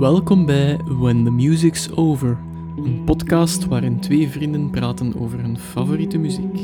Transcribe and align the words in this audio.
Welkom 0.00 0.46
bij 0.46 0.76
When 0.84 1.24
the 1.24 1.30
Music's 1.30 1.88
Over, 1.94 2.38
een 2.76 3.02
podcast 3.04 3.66
waarin 3.66 4.00
twee 4.00 4.28
vrienden 4.28 4.70
praten 4.70 5.20
over 5.20 5.40
hun 5.40 5.58
favoriete 5.58 6.18
muziek. 6.18 6.58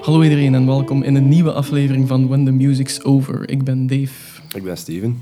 Hallo 0.00 0.22
iedereen 0.22 0.54
en 0.54 0.66
welkom 0.66 1.02
in 1.02 1.14
een 1.14 1.28
nieuwe 1.28 1.52
aflevering 1.52 2.08
van 2.08 2.26
When 2.28 2.44
the 2.44 2.52
Music's 2.52 3.00
Over. 3.04 3.48
Ik 3.48 3.64
ben 3.64 3.86
Dave. 3.86 4.40
Ik 4.54 4.62
ben 4.62 4.76
Steven. 4.76 5.18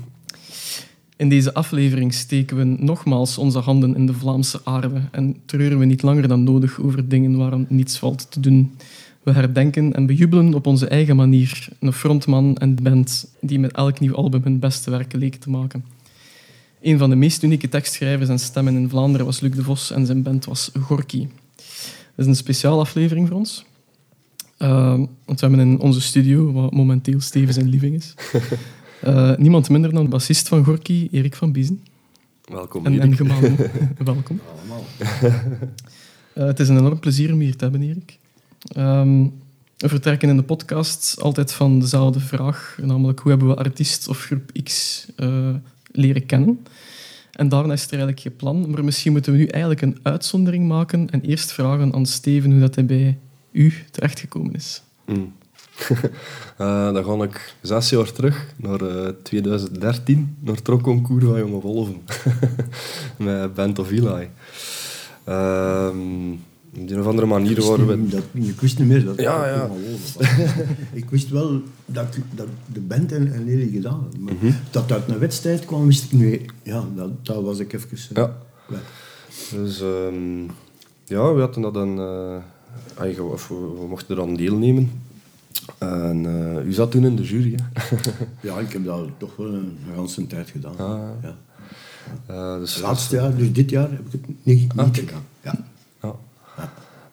In 1.23 1.29
deze 1.29 1.53
aflevering 1.53 2.13
steken 2.13 2.57
we 2.57 2.63
nogmaals 2.63 3.37
onze 3.37 3.59
handen 3.59 3.95
in 3.95 4.05
de 4.05 4.13
Vlaamse 4.13 4.61
aarde 4.63 5.01
en 5.11 5.35
treuren 5.45 5.79
we 5.79 5.85
niet 5.85 6.01
langer 6.01 6.27
dan 6.27 6.43
nodig 6.43 6.81
over 6.81 7.09
dingen 7.09 7.37
waar 7.37 7.65
niets 7.67 7.97
valt 7.97 8.31
te 8.31 8.39
doen. 8.39 8.77
We 9.21 9.31
herdenken 9.31 9.93
en 9.93 10.05
bejubelen 10.05 10.53
op 10.53 10.67
onze 10.67 10.87
eigen 10.87 11.15
manier 11.15 11.67
een 11.79 11.93
frontman 11.93 12.57
en 12.57 12.75
band 12.83 13.33
die 13.41 13.59
met 13.59 13.71
elk 13.71 13.99
nieuw 13.99 14.15
album 14.15 14.41
hun 14.43 14.59
beste 14.59 14.91
werk 14.91 15.13
leken 15.13 15.39
te 15.39 15.49
maken. 15.49 15.85
Een 16.81 16.97
van 16.97 17.09
de 17.09 17.15
meest 17.15 17.43
unieke 17.43 17.69
tekstschrijvers 17.69 18.29
en 18.29 18.39
stemmen 18.39 18.75
in 18.75 18.89
Vlaanderen 18.89 19.25
was 19.25 19.39
Luc 19.39 19.55
de 19.55 19.63
Vos 19.63 19.91
en 19.91 20.05
zijn 20.05 20.23
band 20.23 20.45
was 20.45 20.71
Gorky. 20.79 21.27
Dat 21.55 21.65
is 22.15 22.25
een 22.25 22.35
speciale 22.35 22.81
aflevering 22.81 23.27
voor 23.27 23.37
ons. 23.37 23.65
Uh, 24.59 24.93
want 25.25 25.39
we 25.39 25.47
hebben 25.47 25.59
in 25.59 25.79
onze 25.79 26.01
studio, 26.01 26.51
wat 26.51 26.71
momenteel 26.71 27.21
Steven 27.21 27.53
zijn 27.53 27.69
living 27.69 27.95
is, 27.95 28.13
uh, 29.07 29.35
niemand 29.35 29.69
minder 29.69 29.93
dan 29.93 30.09
bassist 30.09 30.47
van 30.47 30.63
Gorky, 30.63 31.07
Erik 31.11 31.35
van 31.35 31.51
Biezen. 31.51 31.83
Welkom. 32.51 32.85
En, 32.85 32.99
en 32.99 33.15
gemaal 33.15 33.41
welkom. 34.13 34.39
Allemaal. 34.57 34.85
Uh, 36.33 36.45
het 36.51 36.59
is 36.59 36.69
een 36.69 36.77
enorm 36.77 36.99
plezier 36.99 37.33
om 37.33 37.39
hier 37.39 37.55
te 37.55 37.63
hebben, 37.63 37.81
Erik. 37.81 38.17
Um, 38.77 39.33
we 39.77 39.89
vertrekken 39.89 40.29
in 40.29 40.37
de 40.37 40.43
podcast 40.43 41.21
altijd 41.21 41.53
van 41.53 41.79
dezelfde 41.79 42.19
vraag, 42.19 42.77
namelijk 42.81 43.19
hoe 43.19 43.31
hebben 43.31 43.49
we 43.49 43.55
artiest 43.55 44.07
of 44.07 44.19
groep 44.19 44.51
X 44.63 45.05
uh, 45.17 45.49
leren 45.91 46.25
kennen? 46.25 46.65
En 47.31 47.49
daarna 47.49 47.73
is 47.73 47.83
er 47.83 47.89
eigenlijk 47.89 48.19
geen 48.19 48.35
plan, 48.35 48.69
maar 48.69 48.83
misschien 48.83 49.11
moeten 49.11 49.31
we 49.31 49.37
nu 49.37 49.45
eigenlijk 49.45 49.81
een 49.81 49.99
uitzondering 50.03 50.67
maken 50.67 51.09
en 51.09 51.21
eerst 51.21 51.51
vragen 51.51 51.93
aan 51.93 52.05
Steven 52.05 52.51
hoe 52.51 52.59
dat 52.59 52.75
hij 52.75 52.85
bij 52.85 53.17
u 53.51 53.73
terechtgekomen 53.91 54.53
is. 54.53 54.81
Mm. 55.05 55.33
Uh, 55.81 56.93
dan 56.93 57.03
ga 57.05 57.23
ik 57.23 57.55
zes 57.61 57.89
jaar 57.89 58.11
terug, 58.11 58.53
naar 58.55 58.81
uh, 58.81 59.07
2013, 59.23 60.37
naar 60.39 60.55
het 60.55 60.63
Trokconcours 60.63 61.25
van 61.25 61.37
Jonge 61.37 61.59
Wolven. 61.61 62.01
Met 63.17 63.53
Band 63.53 63.79
of 63.79 63.91
Eli. 63.91 64.29
Op 66.75 66.89
een 66.89 66.99
of 66.99 67.07
andere 67.07 67.27
manier 67.27 67.61
waren 67.61 67.87
we... 67.87 68.07
Dat, 68.07 68.23
ik 68.31 68.61
wist 68.61 68.79
niet 68.79 68.87
meer 68.87 69.05
dat 69.05 69.19
ja, 69.19 69.47
ja. 69.47 69.69
ik 70.93 71.09
wist 71.09 71.29
wel 71.29 71.61
dat, 71.85 72.17
dat 72.35 72.47
de 72.73 72.79
band 72.79 73.11
en, 73.11 73.33
en 73.33 73.45
Lely 73.45 73.69
gedaan 73.71 73.93
had. 74.03 74.17
Maar 74.17 74.33
mm 74.33 74.39
-hmm. 74.39 74.55
dat 74.71 74.91
uit 74.91 75.07
een 75.07 75.19
wedstrijd 75.19 75.65
kwam, 75.65 75.85
wist 75.85 76.03
ik 76.03 76.11
niet. 76.11 76.51
Ja, 76.63 76.83
dat, 76.95 77.25
dat 77.25 77.43
was 77.43 77.59
ik 77.59 77.73
even... 77.73 77.89
Uh, 77.91 77.97
ja. 78.13 78.37
Weg. 78.67 78.79
Dus 79.51 79.81
um, 79.81 80.45
ja, 81.05 81.33
we 81.33 81.39
hadden 81.39 81.61
dat 81.61 81.73
dan... 81.73 81.99
Uh, 82.99 83.31
of 83.31 83.47
we, 83.47 83.55
we 83.55 83.87
mochten 83.87 84.15
eraan 84.17 84.35
deelnemen. 84.35 84.91
En 85.77 86.23
uh, 86.23 86.65
u 86.65 86.73
zat 86.73 86.91
toen 86.91 87.05
in 87.05 87.15
de 87.15 87.23
jury, 87.23 87.55
hè? 87.55 87.83
ja, 88.47 88.59
ik 88.59 88.71
heb 88.71 88.85
dat 88.85 89.07
toch 89.17 89.35
wel 89.35 89.53
een 89.53 89.77
ganse 89.95 90.27
tijd 90.27 90.49
gedaan. 90.49 90.77
Ah. 90.77 90.99
Ja. 91.21 91.35
Uh, 92.29 92.59
dus 92.59 92.81
Laatste 92.81 93.15
jaar, 93.15 93.35
dus 93.35 93.51
dit 93.51 93.69
jaar, 93.69 93.91
heb 93.91 94.05
ik 94.05 94.11
het 94.11 94.21
niet, 94.43 94.73
Ah, 94.75 94.85
niet 94.85 94.97
gedaan. 94.97 95.23
Ja. 95.41 95.55
Ja. 96.01 96.15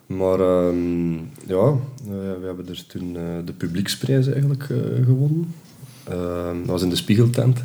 Maar 0.05 0.39
um, 0.39 1.13
ja, 1.47 1.73
we, 2.07 2.41
hebben 2.45 2.65
dus 2.65 2.83
toen 2.83 3.15
uh, 3.15 3.21
de 3.45 3.53
publieksprijs 3.53 4.27
eigenlijk 4.27 4.63
gewonnen. 5.05 5.53
Uh, 6.09 6.45
dat 6.45 6.65
was 6.65 6.81
in 6.81 6.89
de 6.89 6.95
Spiegeltent. 6.95 7.63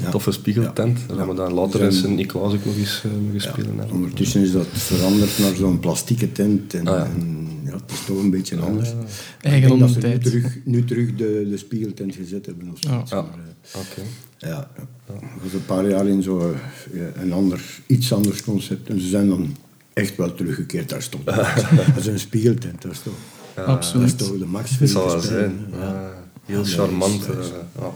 Ja. 0.00 0.10
toffe 0.10 0.32
Spiegeltent. 0.32 0.98
Daar 1.08 1.16
hebben 1.16 1.36
we 1.36 1.42
dan 1.42 1.52
later 1.52 1.80
in 1.80 1.92
Sint-Niklaas 1.92 2.52
ook 2.52 2.64
nog 2.64 2.76
eens 2.76 3.02
hè. 3.02 3.92
ondertussen 3.92 4.42
is 4.42 4.52
dat 4.52 4.66
veranderd 4.72 5.38
naar 5.38 5.54
zo'n 5.54 5.78
plastieke 5.78 6.32
tent. 6.32 6.74
En, 6.74 6.86
Ah, 6.86 7.00
en 7.00 7.41
ja, 7.64 7.72
het 7.72 7.90
is 7.92 8.04
toch 8.04 8.18
een 8.18 8.30
beetje 8.30 8.58
anders. 8.60 8.88
Ja, 8.88 8.94
Eigen 9.40 9.62
ik 9.62 9.68
denk 9.68 9.80
dat 9.80 9.88
ze 9.90 9.94
nu 9.94 10.00
tijd. 10.02 10.22
terug, 10.24 10.56
nu 10.64 10.84
terug 10.84 11.14
de, 11.14 11.46
de 11.50 11.56
spiegeltent 11.56 12.14
gezet 12.14 12.46
hebben 12.46 12.70
of 12.72 12.78
zoiets. 12.80 13.10
Ja. 13.10 13.22
Maar, 13.22 13.30
eh, 13.72 13.80
Oké. 13.80 14.00
ja, 14.38 14.48
ja. 14.76 14.84
Dat 15.06 15.42
was 15.42 15.52
een 15.52 15.64
paar 15.66 15.88
jaar 15.88 16.06
in 16.06 16.22
zo 16.22 16.38
eh, 16.38 17.00
ja, 17.00 17.22
een 17.22 17.32
ander, 17.32 17.60
iets 17.86 18.12
anders 18.12 18.42
concept. 18.42 18.88
En 18.88 19.00
ze 19.00 19.08
zijn 19.08 19.28
dan 19.28 19.56
echt 19.92 20.16
wel 20.16 20.34
teruggekeerd. 20.34 20.88
Daar 20.88 21.02
stond 21.02 21.24
dat 21.94 21.96
is 21.98 22.06
een 22.06 22.18
spiegeltent. 22.18 22.82
Dat 22.82 22.92
is 22.92 23.00
toch, 23.00 23.14
Ja, 23.56 23.66
dat 23.66 23.74
Absoluut. 23.74 24.06
is 24.06 24.14
toch 24.28 24.38
de 24.38 24.46
max 24.46 24.76
voor 24.76 24.86
zal 24.86 25.06
wel 25.06 25.20
zijn. 25.20 25.66
heel 26.44 26.56
Ja, 26.56 26.56
dat 26.56 26.68
charmant. 26.68 27.26
dat 27.26 27.36
eh, 27.36 27.44
ja. 27.80 27.90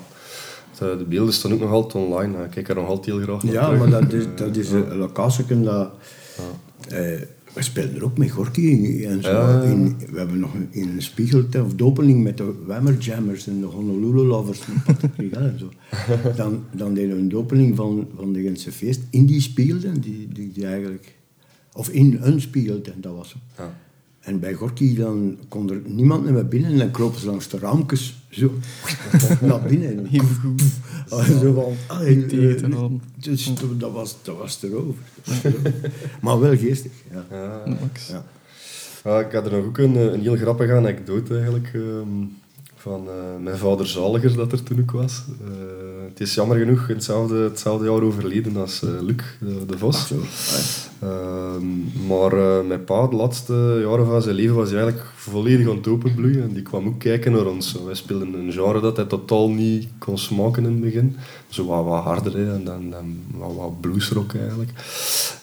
De, 0.79 0.97
de 0.99 1.05
beelden 1.05 1.35
staan 1.35 1.53
ook 1.53 1.61
nog 1.61 1.71
altijd 1.71 2.05
online. 2.05 2.45
Ik 2.45 2.51
kijk 2.51 2.69
er 2.69 2.75
nog 2.75 2.87
altijd 2.89 3.07
heel 3.07 3.25
graag 3.25 3.43
naar 3.43 3.53
Ja, 3.53 3.65
terug. 3.65 3.79
maar 3.89 4.01
dat 4.01 4.13
is, 4.13 4.25
dat 4.37 4.57
is 4.57 4.69
Ja. 4.71 4.77
een 4.77 4.97
locatie 4.97 5.61
dat... 5.63 5.91
eh, 6.89 7.21
we 7.57 7.63
spelen 7.63 7.95
er 7.95 8.05
ook 8.05 8.19
met 8.19 8.31
Gorky. 8.31 9.05
En 9.05 9.23
zo. 9.23 9.31
Ja. 9.31 9.63
In, 9.63 9.97
we 10.11 10.19
hebben 10.19 10.39
nog 10.39 10.55
in 10.71 10.89
een 10.89 11.03
spiegeltent 11.03 11.65
of 11.65 11.75
de 11.75 11.85
opening 11.85 12.23
met 12.23 12.37
de 12.37 12.53
Whammerjammers 12.67 13.47
en 13.47 13.61
de 13.61 13.67
Honolulu 13.67 14.23
Lovers 14.23 14.61
Patrick 14.85 15.33
en 15.33 15.59
zo. 15.59 15.71
Dan, 16.37 16.65
dan 16.73 16.95
deden 16.95 17.17
we 17.17 17.23
een 17.23 17.37
opening 17.37 17.77
van, 17.77 18.09
van 18.17 18.33
de 18.33 18.43
Gentse 18.43 18.73
feest 18.73 19.01
in 19.11 19.27
die 19.27 19.41
spiegeltent, 19.41 20.03
die, 20.03 20.29
die, 20.33 20.53
die 20.53 20.67
eigenlijk... 20.67 21.15
Of 21.73 21.89
in 21.89 22.19
een 22.21 22.41
spiegeltent, 22.41 23.03
dat 23.03 23.15
was 23.15 23.29
zo. 23.29 23.37
Ja. 23.57 23.79
En 24.27 24.41
bij 24.41 24.55
Gorky 24.55 24.97
dan 24.97 25.39
kon 25.49 25.71
er 25.71 25.81
niemand 25.85 26.31
meer 26.31 26.49
binnen 26.49 26.71
en 26.71 26.79
dan 26.79 26.91
kropen 26.91 27.21
ze 27.21 27.27
langs 27.27 27.49
de 27.49 27.59
raamkes 27.59 28.15
zo 28.31 28.53
naar 29.41 29.63
binnen. 29.63 30.07
Heel 30.15 30.25
goed. 30.43 30.63
Ah, 31.09 31.25
zo 31.41 31.53
van, 31.53 31.97
allee, 31.97 32.27
te 32.27 32.57
eh, 32.57 32.85
dus 33.15 33.53
dat 33.79 33.93
was, 33.93 34.17
dat 34.23 34.37
was 34.37 34.63
erover. 34.63 35.03
Maar 36.23 36.41
wel 36.41 36.57
geestig, 36.57 36.93
ja. 37.11 37.27
Ja. 37.31 37.63
Max. 37.81 38.09
ja. 38.09 38.25
Ja, 39.05 39.21
ik 39.21 39.33
had 39.33 39.47
er 39.47 39.53
nog 39.53 39.65
ook 39.65 39.79
een, 39.79 39.97
een 39.97 40.21
heel 40.21 40.37
grappige 40.37 40.73
anekdote 40.73 41.35
eigenlijk. 41.35 41.71
ehm, 41.75 42.25
van 42.87 43.09
eh, 43.09 43.43
mijn 43.43 43.57
vader 43.57 43.87
Zaliger 43.87 44.37
dat 44.37 44.53
er 44.53 44.63
toen 44.63 44.81
ook 44.81 44.91
was. 44.91 45.23
Eh, 45.41 45.49
het 46.09 46.21
is 46.21 46.35
jammer 46.35 46.59
genoeg 46.59 46.87
hetzelfde, 46.87 47.37
hetzelfde 47.37 47.85
jaar 47.85 48.03
overleden 48.03 48.57
als 48.57 48.83
eh, 48.83 48.91
Luc 49.01 49.17
de, 49.41 49.67
de 49.67 49.79
Vos. 49.79 49.97
Ach 49.97 50.07
zo. 50.07 50.21
Ehm, 51.01 52.07
maar 52.07 52.65
mijn 52.65 52.85
pa, 52.85 53.07
de 53.07 53.17
laatste 53.17 53.79
jaren 53.83 54.07
van 54.07 54.23
zijn 54.23 54.35
leven, 54.35 54.55
was 54.55 54.71
hij 54.71 54.79
eigenlijk 54.81 55.11
volledig 55.15 55.69
aan 55.69 55.77
het 55.77 55.89
openbloeien. 55.89 56.43
En 56.43 56.53
die 56.53 56.63
kwam 56.63 56.87
ook 56.87 56.99
kijken 56.99 57.33
naar 57.33 57.47
ons. 57.47 57.77
Wij 57.85 57.95
speelden 57.95 58.35
een 58.35 58.53
genre 58.53 58.81
dat 58.81 58.97
hij 58.97 59.07
totaal 59.07 59.51
niet 59.51 59.89
kon 59.99 60.19
smaken 60.19 60.65
in 60.65 60.71
het 60.71 60.81
begin. 60.81 61.17
Zo 61.49 61.67
wat, 61.67 61.85
wat 61.85 62.03
harder 62.03 62.37
hè, 62.37 62.55
en 62.55 62.65
dan, 62.65 62.91
dan 62.91 63.19
wat, 63.35 63.55
wat 63.55 63.81
bluesrock 63.81 64.35
eigenlijk. 64.35 64.71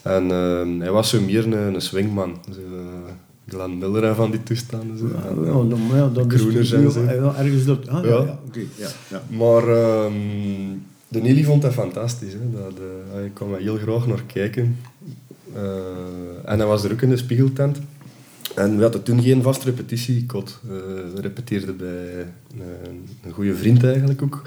En 0.02 0.32
ehm, 0.32 0.80
hij 0.80 0.92
was 0.92 1.10
zo 1.10 1.22
meer 1.22 1.46
een, 1.46 1.74
een 1.74 1.82
swingman. 1.82 2.38
Eh, 2.50 3.14
Glenn 3.48 3.78
Miller 3.78 4.04
en 4.04 4.16
van 4.16 4.32
die 4.32 4.44
toestanden. 4.44 4.98
Zo. 4.98 5.08
Ja, 5.08 5.46
ja, 5.46 5.52
dan, 5.52 5.88
maar 5.88 5.98
ja, 5.98 6.10
dat 6.10 6.34
is 6.34 6.72
en 6.72 6.92
zo. 6.92 7.02
ja, 7.02 7.36
ergens 7.36 7.66
dat... 7.66 7.88
Ah, 7.88 8.04
ja, 8.04 8.10
Ja. 8.10 8.22
ja, 8.24 8.40
oké, 8.48 8.60
ja, 8.76 8.88
ja. 9.10 9.24
Maar 9.38 9.68
ehm, 9.68 10.14
de 11.08 11.22
Nelly 11.22 11.44
vond 11.44 11.62
dat 11.62 11.74
fantastisch. 11.74 12.34
Hè. 12.34 12.52
Dat, 12.52 12.74
eh, 12.78 13.14
hij 13.14 13.32
kwam 13.34 13.54
er 13.54 13.60
heel 13.60 13.78
graag 13.78 14.08
naar 14.08 14.24
kijken. 14.24 14.78
Eh, 15.54 15.62
en 16.46 16.58
hij 16.58 16.68
was 16.68 16.84
er 16.84 16.92
ook 16.92 17.02
in 17.02 17.10
de 17.10 17.18
spiegeltent. 17.18 17.80
En 18.56 18.76
we 18.76 18.82
hadden 18.82 19.04
toen 19.04 19.22
geen 19.22 19.42
vast 19.42 19.64
repetitiekot. 19.64 20.60
Eh, 20.64 20.70
we 21.16 21.22
repeteerden 21.22 21.78
bij 21.78 22.26
een, 22.88 23.08
een 23.24 23.32
goede 23.32 23.56
vriend 23.56 23.84
eigenlijk 23.84 24.22
ook. 24.22 24.42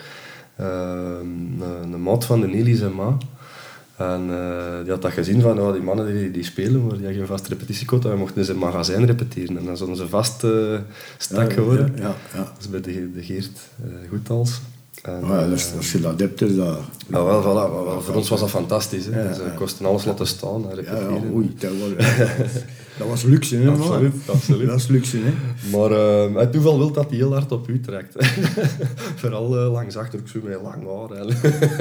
Ehm, 0.56 1.61
een, 1.61 1.93
een 1.93 2.03
maat 2.03 2.25
van 2.25 2.41
de 2.41 2.47
Nelly 2.47 2.76
zijn 2.76 2.94
ma. 2.94 3.17
En 3.97 4.27
eh, 4.31 4.83
die 4.83 4.91
had 4.93 5.03
dat 5.03 5.13
gezien 5.13 5.41
van, 5.41 5.61
oh, 5.61 5.73
die 5.73 5.83
mannen 5.83 6.07
die, 6.07 6.31
die 6.31 6.45
spelen, 6.45 6.87
maar 6.87 6.97
die 6.97 7.05
hebben 7.07 7.17
geen 7.17 7.27
vast 7.37 7.49
repetitiekot. 7.49 8.05
En 8.05 8.11
we 8.11 8.17
mochten 8.17 8.37
in 8.39 8.45
zijn 8.45 8.59
magazijn 8.59 9.07
repeteren. 9.07 9.59
En 9.59 9.65
dan 9.65 9.77
zouden 9.77 9.99
ze 9.99 10.09
vast 10.09 10.45
eh 10.45 10.79
stak 11.19 11.49
Ja, 11.49 11.55
geworden. 11.55 11.93
Ja, 11.97 12.15
ja, 12.35 12.53
is 12.61 12.69
bij 12.71 12.81
de, 12.81 13.13
de 13.13 13.23
Geert 13.23 13.59
uh, 13.85 14.09
Goethals. 14.09 14.61
En, 15.03 15.27
Maar 15.27 15.41
ja, 15.41 15.49
dus, 15.49 15.73
als 15.77 15.93
je 15.93 16.01
dat 16.01 16.21
hebt, 16.21 16.43
is 16.43 16.57
dat... 16.57 16.79
ja, 17.09 17.25
wel, 17.25 17.43
voilà, 17.43 17.71
wel, 17.73 18.01
voor 18.03 18.15
ons 18.15 18.29
was 18.29 18.41
dat 18.41 18.51
fantastisch. 18.51 19.05
Hè. 19.07 19.23
Ja, 19.23 19.33
Ze 19.33 19.43
ja. 19.43 19.49
kosten 19.51 19.87
alles 19.87 20.05
laten 20.05 20.27
staan 20.27 20.63
en 20.63 20.69
Ja, 20.69 20.75
repeteren. 20.75 21.13
ja, 21.15 21.31
oei, 21.33 21.55
dat 21.59 21.71
was, 21.81 22.07
dat 22.99 23.09
was 23.09 23.23
luxe, 23.23 23.57
hè. 23.57 23.71
Absoluut, 23.71 24.15
absoluut. 24.27 24.67
Dat 24.69 24.77
is 24.77 24.87
luxe, 24.87 25.19
hè. 25.19 25.33
Maar 25.77 25.91
eh, 25.91 26.35
het 26.35 26.53
toeval 26.53 26.79
wil 26.79 26.93
dat 26.93 27.09
hij 27.09 27.17
heel 27.17 27.33
hard 27.33 27.53
op 27.53 27.69
u 27.69 27.81
trekt. 27.81 28.15
Vooral 29.21 29.59
eh, 29.59 29.73
langs 29.73 29.97
achter, 29.97 30.21
zo 30.25 30.41
met 30.43 30.59
lang 30.63 30.85
haar. 30.87 31.27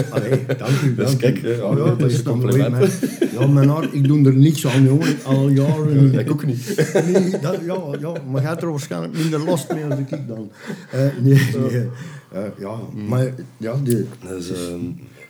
Allee, 0.10 0.46
dank 0.58 0.82
u. 0.84 0.94
Dus 0.96 1.06
dank 1.06 1.20
kijk, 1.20 1.44
u. 1.44 1.50
ja, 1.50 1.56
ja, 1.56 1.96
dat 1.96 2.12
is 2.12 2.18
een 2.18 2.24
dan 2.24 2.40
compliment. 2.40 3.00
Ja, 3.40 3.48
mijn 3.48 3.70
haar, 3.70 3.88
ik 3.92 4.08
doe 4.08 4.26
er 4.26 4.36
niks 4.36 4.68
aan, 4.68 4.84
jongen. 4.84 5.18
Al 5.24 5.50
jaren 5.50 6.20
ik 6.20 6.32
ook 6.32 6.46
niet. 6.46 6.92
Nee, 7.12 7.40
dat, 7.40 7.60
ja, 7.66 7.78
ja, 8.00 8.12
maar 8.32 8.42
gaat 8.42 8.62
er 8.62 8.70
waarschijnlijk 8.70 9.14
minder 9.18 9.40
last 9.40 9.74
mee 9.74 9.84
als 9.84 10.00
ik 10.00 10.28
dan. 10.28 10.52
Eh, 10.92 11.00
nee, 11.22 11.50
nee. 11.70 11.90
Eh, 12.32 12.42
ja, 12.58 12.76
maar 13.08 13.34
ja, 13.58 13.76
die, 13.84 14.06
Dus, 14.28 14.50
ehm, 14.50 14.80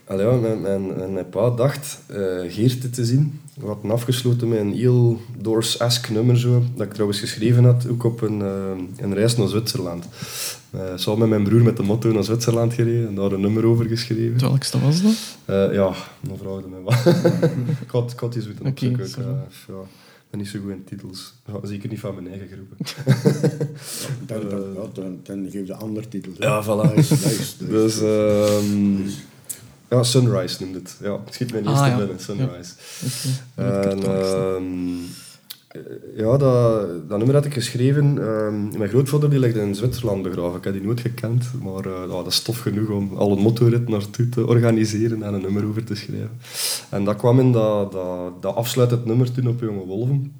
allee, 0.05 0.25
ja, 0.25 0.35
mijn, 0.35 0.61
mijn, 0.61 0.87
mijn, 0.87 1.13
mijn 1.13 1.29
pa 1.29 1.49
dacht 1.49 1.99
eh 2.07 2.17
Geert 2.47 2.93
te 2.93 3.05
zien. 3.05 3.39
We 3.59 3.65
hadden 3.65 3.91
afgesloten 3.91 4.47
met 4.47 4.59
een 4.59 4.73
heel 4.73 5.21
Doors-esque 5.37 6.13
nummer, 6.13 6.39
zo, 6.39 6.63
dat 6.75 6.85
ik 6.85 6.93
trouwens 6.93 7.19
geschreven 7.19 7.63
had, 7.63 7.87
ook 7.89 8.03
op 8.03 8.21
een, 8.21 8.41
eh, 8.41 9.03
een 9.05 9.13
reis 9.13 9.37
naar 9.37 9.47
Zwitserland. 9.47 10.05
Eh 10.69 10.81
samen 10.95 11.19
met 11.19 11.29
mijn 11.29 11.43
broer 11.43 11.61
met 11.61 11.77
de 11.77 11.83
motto 11.83 12.11
naar 12.11 12.23
Zwitserland 12.23 12.73
gereden 12.73 13.07
en 13.07 13.15
daar 13.15 13.31
een 13.31 13.41
nummer 13.41 13.65
over 13.65 13.85
geschreven. 13.85 14.39
Welkste 14.39 14.79
was 14.79 15.01
dat? 15.01 15.37
Eh, 15.45 15.73
ja, 15.73 15.93
dan 16.21 16.37
vraag 16.37 16.59
je 16.59 16.67
mij 16.69 16.81
wat. 16.83 17.15
ik 17.85 17.89
had, 17.91 18.11
ik 18.11 18.19
had 18.19 18.33
die 18.33 18.43
moeten 18.45 18.65
Oké, 18.65 19.03
opzoeken. 19.03 19.43
Ik, 20.39 20.47
ja, 20.47 20.59
ik 20.59 20.59
ben 20.59 20.59
niet 20.59 20.59
zo 20.59 20.59
goed 20.59 20.71
in 20.71 20.83
titels. 20.83 21.33
Ja, 21.45 21.67
zeker 21.67 21.89
niet 21.89 21.99
van 21.99 22.15
mijn 22.15 22.27
eigen 22.27 22.47
groepen. 22.47 22.77
dan, 24.27 24.49
dan, 24.49 24.73
ja, 24.73 24.87
dan, 24.93 25.19
dan 25.23 25.43
geef 25.51 25.67
je 25.67 25.73
een 25.73 25.79
ander 25.79 26.07
titel. 26.07 26.31
Ja, 26.39 26.63
voilà. 26.63 26.93
Dus, 27.69 28.01
ehm, 28.01 29.01
ja, 29.89 30.03
Sunrise 30.03 30.63
noemde 30.63 30.79
het. 30.79 30.97
Ja, 31.01 31.19
het 31.25 31.33
schiet 31.33 31.51
mijn 31.51 31.65
eerste 31.67 31.81
Ah, 31.83 31.87
ja. 31.89 31.97
binnen, 31.97 32.19
Sunrise. 32.19 32.73
Ik 33.55 33.85
En, 33.85 35.05
ja, 36.15 36.37
dat, 36.37 37.17
nummer 37.17 37.33
had 37.33 37.45
ik 37.45 37.53
geschreven. 37.53 38.17
ehm, 38.21 38.77
mijn 38.77 38.89
grootvader 38.89 39.29
die 39.29 39.39
ligt 39.39 39.55
in 39.55 39.75
Zwitserland 39.75 40.23
begraven. 40.23 40.57
Ik 40.57 40.63
heb 40.63 40.73
die 40.73 40.81
nooit 40.81 40.99
gekend, 40.99 41.51
maar 41.63 41.85
eh, 41.85 42.09
dat 42.09 42.27
is 42.27 42.41
tof 42.41 42.59
genoeg 42.59 42.89
om 42.89 43.13
al 43.15 43.31
een 43.31 43.41
motorit 43.41 43.87
naartoe 43.87 44.29
te 44.29 44.47
organiseren 44.47 45.23
en 45.23 45.33
een 45.33 45.41
nummer 45.41 45.65
over 45.65 45.83
te 45.83 45.95
schrijven. 45.95 46.39
En 46.89 47.03
dat 47.03 47.15
kwam 47.15 47.39
in 47.39 47.51
dat, 47.51 47.91
dat, 47.91 48.41
dat 48.41 48.55
afsluitend 48.55 49.05
nummer 49.05 49.31
toen 49.31 49.47
op 49.47 49.61
Jonge 49.61 49.85
Wolven. 49.85 50.33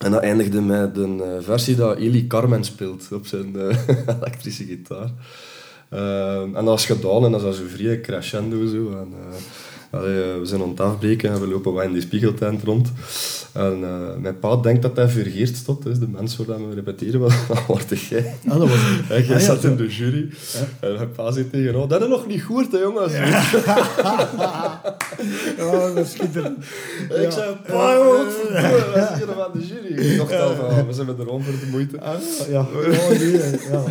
En 0.00 0.10
dat 0.10 0.22
eindigde 0.22 0.60
met 0.60 0.96
een 0.96 1.20
eh, 1.20 1.28
versie 1.40 1.76
dat 1.76 1.96
Eli 1.98 2.26
Carmen 2.26 2.64
speelt 2.64 3.08
op 3.12 3.26
zijn 3.26 3.56
eh, 3.56 3.78
elektrische 4.16 4.64
gitaar. 4.64 5.10
Ehm, 5.88 6.56
en 6.56 6.64
dat 6.64 6.78
is 6.78 6.86
gedaan 6.86 7.24
en 7.24 7.30
dat 7.32 7.40
is 7.40 7.46
dan 7.46 7.54
zo 7.54 7.76
vrij 7.76 8.00
crescendo. 8.00 8.66
Zo. 8.66 8.90
En, 8.90 9.12
eh, 9.12 9.36
allee, 9.90 10.22
eh, 10.22 10.38
we 10.38 10.46
zijn 10.46 10.62
aan 10.62 10.68
het 10.68 10.80
afbreken 10.80 11.30
en 11.30 11.40
we 11.40 11.46
lopen 11.46 11.72
wat 11.72 11.84
in 11.84 11.92
die 11.92 12.02
spiegeltent 12.02 12.62
rond. 12.62 12.92
En 13.52 13.78
eh, 13.82 14.16
mijn 14.20 14.38
pa 14.38 14.56
denkt 14.56 14.82
dat 14.82 14.96
hij 14.96 15.08
vergeerd 15.08 15.56
stond, 15.56 15.82
dus 15.82 15.98
de 15.98 16.08
mensen 16.08 16.46
waar 16.46 16.68
we 16.68 16.74
repeteren, 16.74 17.20
wat 17.26 17.32
wat 17.48 17.66
word 17.66 18.00
jij? 18.00 18.34
Ah, 18.48 18.58
dat 18.58 18.68
was... 18.68 18.78
Jij 19.08 19.18
Ah, 19.18 19.26
ja, 19.26 19.38
zat 19.38 19.64
in 19.64 19.76
de 19.76 19.86
jury 19.88 20.28
en 20.80 20.94
mijn 20.94 21.10
pa 21.12 21.30
zit 21.32 21.50
tegen 21.50 21.74
oh, 21.74 21.88
dat 21.88 22.02
is 22.02 22.08
nog 22.08 22.26
niet 22.26 22.42
goed, 22.42 22.72
hè, 22.72 22.78
jongens. 22.78 23.12
Ja, 23.12 24.82
dat 25.94 25.96
is 25.96 26.10
schitterend. 26.10 26.58
Ik 27.24 27.30
zei, 27.30 27.56
pa, 27.66 27.94
jongen, 27.94 28.24
wat 28.24 28.92
wij 28.94 29.08
zitten 29.16 29.34
van 29.34 29.50
de 29.52 29.66
jury. 29.66 30.10
Ik 30.10 30.16
dacht 30.18 30.32
al 30.40 30.54
van, 30.54 30.86
we 30.86 30.92
zijn 30.92 31.06
met 31.06 31.16
de 31.16 31.22
rond 31.22 31.44
voor 31.44 31.52
de 31.60 31.66
moeite. 31.70 32.00
Ah, 32.00 32.14
ja, 32.50 32.66
ja, 32.90 33.08
nee, 33.18 33.32
ja. 33.70 33.84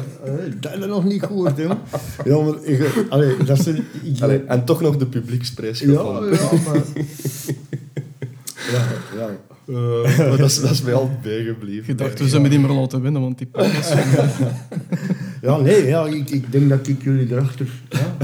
Dat 0.59 0.73
is 0.79 0.85
nog 0.85 1.03
niet 1.03 1.23
goed, 1.23 1.57
hè. 1.57 1.63
Ja, 2.25 2.39
maar 2.39 2.53
ik, 2.63 3.05
allee, 3.09 3.37
dat 3.45 3.59
zijn... 3.59 3.87
Ik, 4.03 4.21
Allee, 4.21 4.43
en 4.47 4.65
toch 4.65 4.81
nog 4.81 4.97
de 4.97 5.05
publieksprijs 5.05 5.81
ja, 5.91 5.97
gevonden. 5.97 6.31
ja, 6.31 6.49
maar... 6.65 6.81
Ja, 8.73 8.87
ja. 9.15 9.29
Eh, 9.67 10.17
maar 10.17 10.37
dat, 10.37 10.49
is, 10.49 10.61
dat 10.61 10.71
is 10.71 10.81
mij 10.81 10.93
altijd 10.93 11.21
bijgebleven. 11.21 11.83
Je 11.87 11.95
dacht, 11.95 12.19
we 12.19 12.27
zijn 12.27 12.41
met 12.41 12.51
die 12.51 12.59
maar 12.59 12.71
laten 12.71 13.01
winnen, 13.01 13.21
want 13.21 13.37
die 13.37 13.47
pak. 13.47 13.65
Ja, 15.41 15.57
nee, 15.57 15.85
ja, 15.85 16.05
ik, 16.05 16.29
ik 16.29 16.51
denk 16.51 16.69
dat 16.69 16.87
ik 16.87 17.03
jullie 17.03 17.31
erachter... 17.31 17.67
Ja, 17.89 18.17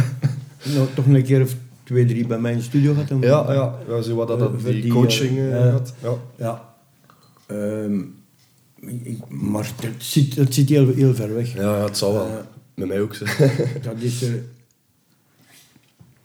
nou, 0.75 0.87
toch 0.95 1.05
een 1.05 1.23
keer 1.23 1.41
of 1.41 1.55
twee, 1.83 2.05
drie 2.05 2.27
bij 2.27 2.39
mij 2.39 2.51
in 2.51 2.61
studio 2.61 2.93
had. 2.93 3.11
om- 3.11 3.23
Ja, 3.23 3.53
ja, 3.53 3.75
ja 3.87 4.01
zo 4.01 4.15
wat 4.15 4.27
dat, 4.27 4.39
dat 4.39 4.53
Eh, 4.57 4.63
die, 4.63 4.81
die, 4.81 4.91
coaching 4.91 5.37
eh, 5.37 5.53
eh, 5.55 5.65
eh, 5.65 5.71
had. 5.71 5.93
Ja. 6.01 6.13
Ja. 6.37 6.73
Ehm, 7.45 7.99
ik- 9.03 9.29
maar 9.29 9.63
het 9.81 10.03
zit, 10.03 10.35
het 10.35 10.53
zit 10.53 10.69
heel, 10.69 10.93
heel 10.95 11.15
ver 11.15 11.33
weg. 11.33 11.53
Ja, 11.53 11.61
ja, 11.77 11.83
het 11.85 11.97
zal 11.97 12.13
wel. 12.13 12.25
Eh, 12.25 12.33
Met 12.75 12.87
mij 12.87 13.01
ook. 13.01 13.15
zo. 13.15 13.25
Dat 13.81 13.95
is... 13.99 14.23
eh, 14.23 14.29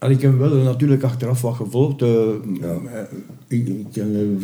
ik 0.09 0.21
heb 0.23 0.39
wel 0.39 0.55
natuurlijk 0.55 1.03
achteraf 1.03 1.41
wat 1.43 1.55
gevolgd. 1.55 2.03
eh, 2.03 2.09
Ja. 2.61 2.79
eh, 2.95 3.03
ik, 3.59 3.69
ik 3.69 3.87
ken, 3.93 4.39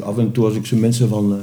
eh, 0.00 0.06
af 0.06 0.18
en 0.18 0.32
toe 0.32 0.44
als 0.44 0.54
ik 0.54 0.66
zo 0.66 0.76
mensen 0.76 1.08
van... 1.08 1.32
eh 1.32 1.38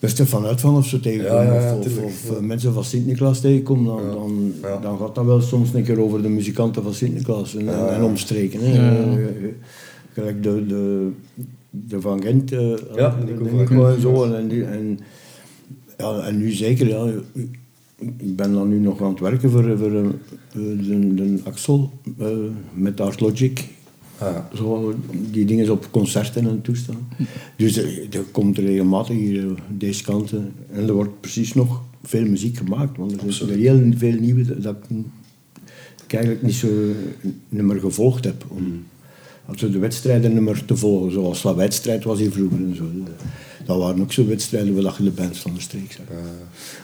Beste 0.00 0.26
van 0.26 0.44
Uitvan 0.44 0.76
of 0.76 0.86
zo 0.86 1.00
tegenkom, 1.00 1.36
Ja, 1.36 1.42
ja, 1.42 1.54
ja, 1.60 1.72
of, 1.72 1.78
of, 1.78 1.84
tuurlijk, 1.86 2.06
of, 2.06 2.30
ja. 2.34 2.40
mensen 2.40 2.72
van 2.72 2.84
Sint-Niklaas 2.84 3.40
tegenkom, 3.40 3.84
dan, 3.84 4.02
Ja. 4.04 4.10
dan, 4.12 4.52
Ja. 4.62 4.76
dan 4.78 4.98
gaat 4.98 5.14
dat 5.14 5.24
wel 5.24 5.40
soms 5.40 5.74
een 5.74 5.82
keer 5.82 6.00
over 6.00 6.22
de 6.22 6.28
muzikanten 6.28 6.82
van 6.82 6.94
Sint-Niklaas 6.94 7.54
en, 7.56 7.64
Ja, 7.64 7.70
ja. 7.72 7.88
en 7.88 8.02
omstreken. 8.02 8.60
Hè. 8.60 8.88
Ja. 8.88 9.18
Gelijk 10.12 10.42
de, 10.42 10.66
de, 10.66 11.08
de 11.70 12.00
Van 12.00 12.22
Gent, 12.22 12.50
Ja, 12.50 13.16
van 13.68 13.86
en 13.86 14.00
zo. 14.00 14.24
En, 14.24 14.48
die- 14.48 14.64
en, 14.64 14.98
ja, 15.98 16.18
en 16.20 16.38
nu 16.38 16.50
zeker, 16.50 16.88
ja. 16.88 17.06
Ik- 18.00 18.36
ben 18.36 18.52
dan 18.52 18.68
nu 18.68 18.78
nog 18.78 19.02
aan 19.02 19.10
het 19.10 19.20
werken 19.20 19.50
voor, 19.50 19.78
voor 19.78 19.94
eh, 19.96 20.08
de, 20.52 21.14
de 21.14 21.40
Axel 21.44 21.90
eh, 22.18 22.26
met 22.74 23.00
Art 23.00 23.20
Logic. 23.20 23.68
Ah, 24.18 24.32
ja. 24.32 24.48
Zo, 24.56 24.94
die 25.30 25.44
dingen 25.44 25.70
op 25.70 25.88
concerten 25.90 26.46
en 26.48 26.60
toestaan. 26.62 27.08
Dus 27.56 27.76
er, 27.76 28.06
er 28.10 28.24
komt 28.32 28.58
regelmatig 28.58 29.16
hier 29.16 29.46
eh, 29.46 29.52
deze 29.78 30.02
kant. 30.04 30.32
eh, 30.32 30.38
en 30.72 30.86
er 30.88 30.92
wordt 30.92 31.20
precies 31.20 31.54
nog 31.54 31.82
veel 32.02 32.26
muziek 32.28 32.56
gemaakt. 32.56 32.96
Want 32.96 33.22
er 33.22 33.32
zijn 33.32 33.50
er 33.50 33.56
heel 33.56 33.92
veel 33.96 34.20
nieuwe 34.20 34.44
dat 34.44 34.62
dat 34.62 34.76
ik, 36.04 36.12
eigenlijk 36.12 36.42
niet 36.44 36.54
zo 36.54 36.68
niet 37.48 37.62
meer 37.62 37.80
gevolgd 37.80 38.24
heb. 38.24 38.44
Om, 38.48 38.82
also 39.50 39.70
de 39.70 39.78
wedstrijden 39.78 40.32
niet 40.32 40.42
meer 40.42 40.64
te 40.64 40.76
volgen. 40.76 41.12
Zoals 41.12 41.42
dat 41.42 41.56
wedstrijd 41.56 42.04
was 42.04 42.18
hier 42.18 42.32
vroeger 42.32 42.58
en 42.58 42.76
zo. 42.76 42.84
Dat 43.64 43.78
waren 43.78 44.00
ook 44.00 44.12
zo 44.12 44.26
wedstrijden 44.26 44.82
waar 44.82 44.94
je 44.98 45.04
de 45.04 45.10
bands 45.10 45.38
van 45.38 45.54
de 45.54 45.60
streek 45.60 45.92
zag. 45.92 46.04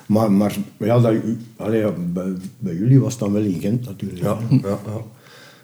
Maar, 0.06 0.32
maar 0.32 0.56
ja, 0.76 1.00
dat, 1.00 1.14
allee, 1.56 1.80
ja, 1.80 1.92
bij, 2.12 2.32
bij 2.58 2.74
jullie 2.74 3.00
was 3.00 3.12
het 3.12 3.20
dan 3.20 3.32
wel 3.32 3.42
in 3.42 3.60
Gent 3.60 3.84
natuurlijk. 3.84 4.22
Ja, 4.22 4.38
ja, 4.50 4.58
ja. 4.62 4.78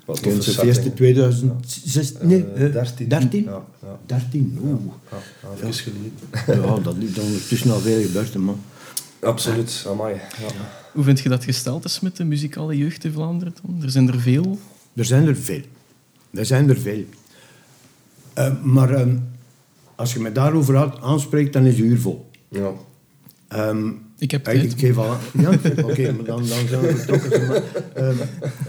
Wat 0.04 0.18
een 0.18 0.22
Gent 0.22 0.34
toffe 0.34 0.50
zijn 0.50 0.66
feest 0.66 0.78
in 0.78 0.82
setting. 0.82 0.94
2006, 0.94 2.12
nee, 2.20 2.44
Eh, 2.54 2.66
eh, 2.66 2.72
13. 2.72 3.08
13? 3.08 3.42
Ja, 3.42 3.64
ja. 3.82 3.98
13, 4.06 4.58
oeh. 4.64 4.80
Ja, 5.10 5.16
ja, 5.42 5.68
even 5.68 5.74
geleden. 5.74 6.68
Ja, 6.68 6.78
dat 6.78 6.96
is 6.98 7.14
dan 7.14 7.24
ondertussen 7.24 7.70
al 7.70 7.78
veel 7.78 8.02
gebeurd, 8.02 8.36
man. 8.36 8.60
Absoluut, 9.20 9.84
amai. 9.88 10.14
Ja. 10.14 10.46
Hoe 10.92 11.04
vind 11.04 11.20
je 11.20 11.28
dat 11.28 11.44
gesteld 11.44 11.84
is 11.84 12.00
met 12.00 12.16
de 12.16 12.24
muzikale 12.24 12.76
jeugd 12.76 13.04
in 13.04 13.12
Vlaanderen? 13.12 13.54
Dan? 13.62 13.82
Er 13.82 13.90
zijn 13.90 14.08
er 14.08 14.20
veel. 14.20 14.58
Er 14.94 15.04
zijn 15.04 15.26
er 15.26 15.36
veel. 15.36 15.62
Er 16.32 16.46
zijn 16.46 16.68
er 16.68 16.80
veel. 16.80 17.04
Eh, 18.34 18.52
maar 18.62 18.90
ehm, 18.94 19.16
als 19.94 20.12
je 20.12 20.20
me 20.20 20.32
daarover 20.32 20.76
aan- 20.76 20.98
aanspreekt, 21.00 21.52
dan 21.52 21.64
is 21.64 21.76
je 21.76 21.82
uur 21.82 21.98
vol. 22.00 22.30
Ja. 22.48 22.68
Ik 22.68 22.74
Ehm, 23.48 23.86
heb 24.18 24.48
ik, 24.48 24.62
ik 24.72 24.78
geef 24.78 24.96
al... 24.98 25.16
Ja, 25.38 25.50
oké, 25.84 26.12
maar 26.12 26.24
dan, 26.24 26.46
dan 26.46 26.66
zijn 26.68 26.80
we 26.80 26.96
vertrokken. 26.96 27.46
Maar, 27.46 27.62
ehm, 27.94 28.16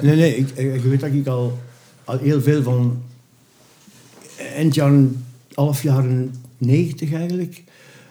nee, 0.01 0.15
nee, 0.15 0.35
ik, 0.35 0.49
ik- 0.49 0.81
je 0.83 0.89
weet 0.89 0.99
dat 0.99 1.11
ik 1.13 1.27
al, 1.27 1.59
al 2.03 2.17
heel 2.17 2.41
veel 2.41 2.63
van... 2.63 3.01
Eind 4.55 4.75
jaren, 4.75 5.25
half 5.53 5.83
jaren 5.83 6.35
90 6.57 7.13
eigenlijk... 7.13 7.63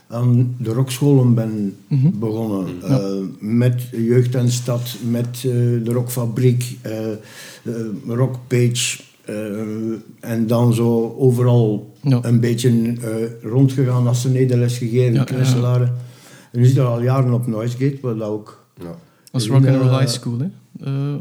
aan 0.08 0.54
de 0.58 0.70
rockscholen 0.72 1.34
ben 1.34 1.76
begonnen. 2.14 2.82
Eh, 2.82 3.14
met 3.38 3.82
Jeugd 3.92 4.34
en 4.34 4.50
Stad, 4.50 4.96
met 5.10 5.26
eh, 5.36 5.42
de 5.42 5.82
Rockfabriek, 5.92 6.76
eh 6.82 7.12
eh, 7.12 7.16
Rockpage... 8.06 9.00
eh, 9.24 10.30
en 10.30 10.46
dan 10.46 10.74
zo 10.74 11.14
overal 11.18 11.94
Ja. 12.02 12.18
een 12.22 12.40
beetje 12.40 12.70
eh, 13.00 13.42
rondgegaan 13.50 14.06
als 14.06 14.20
ze 14.20 14.30
nederles 14.30 14.78
gegeven, 14.78 15.04
Ja, 15.04 15.10
ja, 15.12 15.18
ja. 15.18 15.24
Knesselaren. 15.24 15.88
En 16.52 16.58
nu 16.60 16.66
zit 16.66 16.76
er 16.76 16.84
al 16.84 17.02
jaren 17.02 17.32
op 17.32 17.46
Noisegate, 17.46 17.98
waar 18.00 18.14
dat 18.16 18.28
ook... 18.28 18.66
Ja. 18.80 18.94
Dat 19.30 19.40
is 19.40 19.46
in, 19.46 19.52
Rock 19.52 19.66
and 19.66 19.76
Roll 19.76 19.88
eh, 19.88 19.98
High 19.98 20.10
School, 20.12 20.38
hè? 20.38 20.48
Eh, 20.84 21.20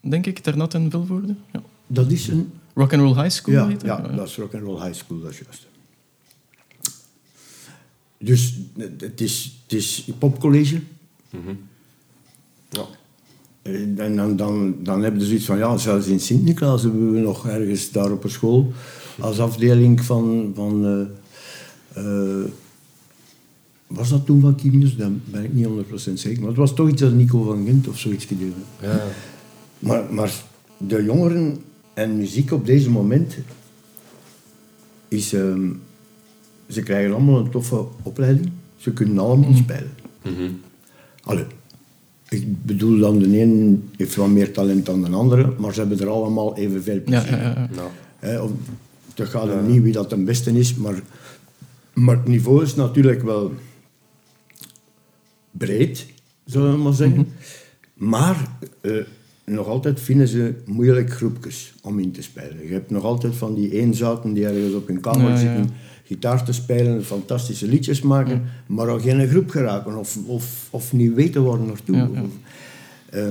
denk 0.00 0.26
ik, 0.26 0.38
Ternat 0.38 0.74
en 0.74 0.90
Vilvoorde. 0.90 1.34
Ja. 1.52 1.62
Dat 1.86 2.10
is 2.10 2.28
een... 2.28 2.52
Rock 2.74 2.92
and 2.92 3.02
Roll 3.02 3.14
High 3.22 3.30
School 3.30 3.54
Ja, 3.54 3.66
heet 3.68 3.80
dat? 3.80 3.88
ja, 4.06 4.08
dat 4.16 4.28
is 4.28 4.36
Rock 4.36 4.54
and 4.54 4.62
Roll 4.62 4.80
High 4.82 4.94
School, 4.94 5.20
dat 5.20 5.30
is 5.30 5.38
juist. 5.44 5.66
Dus 8.18 8.58
het 8.98 9.20
is, 9.20 9.58
het 9.62 9.72
is 9.72 10.08
popcollege. 10.18 10.80
Ja. 12.68 12.84
Eh, 13.62 13.98
En 13.98 14.16
dan, 14.16 14.36
dan, 14.36 14.74
dan 14.82 15.02
hebben 15.02 15.20
ze 15.20 15.26
zoiets 15.26 15.44
van, 15.44 15.58
ja, 15.58 15.76
zelfs 15.76 16.06
in 16.06 16.20
Sint-Niklaas 16.20 16.82
hebben 16.82 17.12
we 17.12 17.18
nog 17.18 17.48
ergens 17.48 17.90
daar 17.90 18.12
op 18.12 18.24
een 18.24 18.30
school 18.30 18.72
als 19.20 19.40
afdeling 19.40 20.00
van... 20.04 20.52
van 20.54 20.84
eh, 20.84 22.04
eh, 22.04 22.44
was 23.86 24.08
dat 24.08 24.26
toen 24.26 24.40
van 24.40 24.54
Kimius? 24.54 24.96
Dan 24.96 25.20
ben 25.24 25.44
ik 25.44 25.52
niet 25.52 25.66
100% 25.66 26.12
zeker. 26.12 26.38
Maar 26.38 26.48
het 26.48 26.58
was 26.58 26.74
toch 26.74 26.88
iets 26.88 27.00
dat 27.00 27.12
Nico 27.12 27.42
van 27.42 27.64
Gent 27.66 27.88
of 27.88 27.98
zoiets 27.98 28.26
heeft. 28.28 28.42
Ja. 28.80 29.04
Maar, 29.78 30.14
maar 30.14 30.32
de 30.76 31.04
jongeren 31.04 31.58
en 31.94 32.16
muziek 32.16 32.52
op 32.52 32.66
deze 32.66 32.90
moment 32.90 33.36
is... 35.08 35.32
ehm, 35.32 35.70
ze 36.68 36.82
krijgen 36.82 37.12
allemaal 37.14 37.38
een 37.38 37.50
toffe 37.50 37.84
opleiding. 38.02 38.50
Ze 38.76 38.92
kunnen 38.92 39.18
allemaal 39.18 39.54
spelen. 39.54 39.90
Allee, 41.22 41.44
ik 42.32 42.62
bedoel 42.66 42.98
dan 42.98 43.18
de 43.18 43.40
een 43.40 43.84
heeft 43.96 44.14
wat 44.16 44.28
meer 44.28 44.52
talent 44.52 44.86
dan 44.86 45.02
de 45.02 45.10
andere, 45.10 45.52
maar 45.58 45.74
ze 45.74 45.80
hebben 45.80 46.00
er 46.00 46.08
allemaal 46.08 46.56
evenveel 46.56 46.94
Ja, 46.94 47.00
plezier. 47.00 47.30
ja, 47.30 47.38
ja, 47.42 47.48
ja. 47.48 47.68
Nou, 47.74 47.88
Hè, 48.18 48.40
of- 48.40 48.50
Het 49.14 49.28
gaat 49.28 49.48
er 49.48 49.62
niet 49.62 49.82
wie 49.82 49.92
dat 49.92 50.10
de 50.10 50.16
beste 50.16 50.50
is, 50.58 50.74
maar, 50.74 51.02
maar 51.92 52.16
het 52.16 52.26
niveau 52.28 52.62
is 52.62 52.74
natuurlijk 52.74 53.22
wel 53.22 53.52
breed, 55.50 56.06
zullen 56.44 56.72
we 56.72 56.78
maar 56.78 56.92
zeggen. 56.92 57.26
Maar 57.94 58.48
eh, 58.80 58.92
nog 59.44 59.66
altijd 59.66 60.00
vinden 60.00 60.28
ze 60.28 60.54
moeilijk 60.66 61.12
groepjes 61.12 61.74
om 61.82 61.98
in 61.98 62.12
te 62.12 62.22
spelen. 62.22 62.66
Je 62.66 62.72
hebt 62.72 62.90
nog 62.90 63.04
altijd 63.04 63.34
van 63.36 63.54
die 63.54 63.70
eenzouten 63.80 64.32
die 64.32 64.46
ergens 64.46 64.74
op 64.74 64.86
hun 64.86 65.00
kamer 65.00 65.30
Ja, 65.30 65.40
ja. 65.40 65.64
Gitaar 66.12 66.44
te 66.44 66.52
spelen, 66.52 67.04
fantastische 67.04 67.66
liedjes 67.68 68.00
maken, 68.02 68.42
maar 68.66 68.88
al 68.90 69.00
geen 69.00 69.28
groep 69.28 69.50
geraken 69.50 69.96
of, 69.96 70.18
of, 70.26 70.68
of 70.70 70.92
niet 70.92 71.14
weten 71.14 71.44
waar 71.44 71.58
naartoe. 71.58 71.96
Ja, 71.96 72.08
ja. 72.14 72.22
Of, 72.22 72.30
eh, 73.10 73.26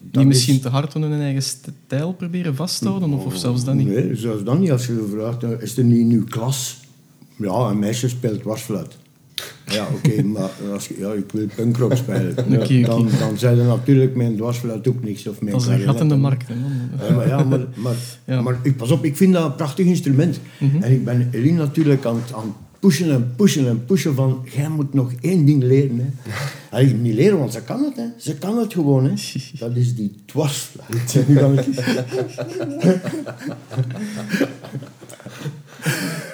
Die 0.00 0.24
misschien 0.24 0.54
is- 0.54 0.60
te 0.60 0.68
hard 0.68 0.94
aan 0.96 1.02
hun 1.02 1.20
eigen 1.20 1.42
stijl 1.42 2.12
proberen 2.12 2.54
vasthouden, 2.56 3.12
of, 3.12 3.24
of 3.24 3.36
zelfs 3.36 3.64
dat 3.64 3.74
niet. 3.74 3.86
Nee, 3.86 4.14
zelfs 4.16 4.44
dan 4.44 4.60
niet. 4.60 4.70
Als 4.70 4.86
je 4.86 5.08
vraagt, 5.12 5.42
eh, 5.42 5.50
is 5.62 5.76
er 5.76 5.84
niet 5.84 5.98
in 5.98 6.10
uw 6.10 6.24
klas? 6.24 6.80
Ja, 7.36 7.52
een 7.70 7.78
meisje 7.78 8.08
speelt 8.08 8.40
dwarsfluit. 8.40 8.96
Ja, 9.66 9.88
oké, 9.94 10.22
maar 10.34 10.50
als 10.72 10.88
ja, 10.98 11.12
ik 11.12 11.24
wil 11.32 11.46
punkrock 11.54 11.96
spelen. 11.96 12.34
Ja. 12.68 12.86
Dan, 12.86 13.08
dan 13.18 13.38
zijn 13.38 13.58
er 13.58 13.64
natuurlijk 13.64 14.14
mijn 14.16 14.36
dwarsfluit 14.36 14.88
ook 14.88 15.02
niks. 15.04 15.26
Of 15.26 15.40
mijn 15.40 15.52
Dat 15.52 15.60
is 15.62 15.66
een 15.68 15.80
gat 15.80 16.00
in 16.00 16.08
de 16.08 16.16
markt. 16.16 16.48
Hè, 16.48 16.54
man. 16.54 17.08
Ja, 17.08 17.14
maar, 17.14 17.28
ja, 17.28 17.44
maar, 17.44 17.66
maar, 17.74 17.94
Ja. 18.24 18.40
maar 18.42 18.56
ik, 18.62 18.76
pas 18.76 18.90
op, 18.90 19.04
ik 19.04 19.16
vind 19.16 19.32
dat 19.32 19.44
een 19.44 19.54
prachtig 19.54 19.86
instrument. 19.86 20.40
En 20.80 20.92
ik 20.92 21.04
ben 21.04 21.28
Eline 21.32 21.56
natuurlijk 21.58 22.04
aan, 22.04 22.16
het- 22.16 22.32
aan 22.34 22.56
pushen 22.80 23.10
en 23.10 23.32
pushen 23.36 23.68
en 23.68 23.84
pushen 23.84 24.14
van, 24.14 24.46
jij 24.56 24.68
moet 24.68 24.94
nog 24.94 25.12
één 25.20 25.44
ding 25.44 25.62
leren. 25.62 25.98
Hè. 25.98 26.32
Eigenlijk 26.76 27.04
niet 27.04 27.14
leren, 27.14 27.38
want 27.38 27.52
ze 27.52 27.60
kan 27.62 27.82
het. 27.84 27.96
Hè. 27.96 28.04
Ze 28.18 28.34
kan 28.34 28.58
het 28.58 28.72
gewoon. 28.72 29.04
Hè. 29.04 29.12
Dat 29.58 29.76
is 29.76 29.94
die 29.94 30.14
dwarsfluit. 30.26 31.14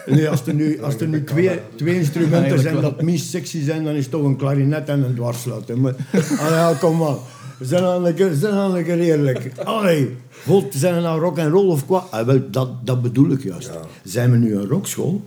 Nee, 0.06 0.28
als 0.28 0.46
er 0.46 0.54
nu, 0.54 0.80
als 0.82 0.96
er 0.96 1.08
nu 1.08 1.24
twee, 1.24 1.58
twee 1.76 1.94
instrumenten 1.94 2.58
zijn 2.58 2.80
dat 2.80 3.02
minst 3.02 3.30
sexy 3.30 3.62
zijn, 3.64 3.84
dan 3.84 3.94
is 3.94 4.02
het 4.02 4.10
toch 4.12 4.22
een 4.24 4.36
klarinet 4.36 4.88
en 4.88 5.02
een 5.04 5.14
dwarsfluit. 5.14 5.68
hè. 5.68 5.76
Maar, 5.76 5.94
allee, 6.38 6.52
ja, 6.58 6.74
kom 6.80 6.96
maar. 6.96 7.16
Zijn 7.60 8.14
keer, 8.14 8.32
zijn 8.34 8.84
keer 8.84 8.98
eerlijk. 9.00 9.52
Allee, 9.64 10.16
God, 10.46 10.64
zijn 10.74 10.94
we 10.94 11.00
nou 11.00 11.20
rock 11.20 11.38
en 11.38 11.48
roll 11.50 11.66
of 11.68 11.86
quoi? 11.86 12.02
Ah, 12.10 12.26
wel, 12.26 12.50
dat, 12.50 12.86
dat 12.86 13.02
bedoel 13.02 13.30
ik 13.30 13.42
juist. 13.42 13.70
Zijn 14.04 14.30
we 14.30 14.36
nu 14.36 14.54
een 14.56 14.66
rockschool, 14.66 15.22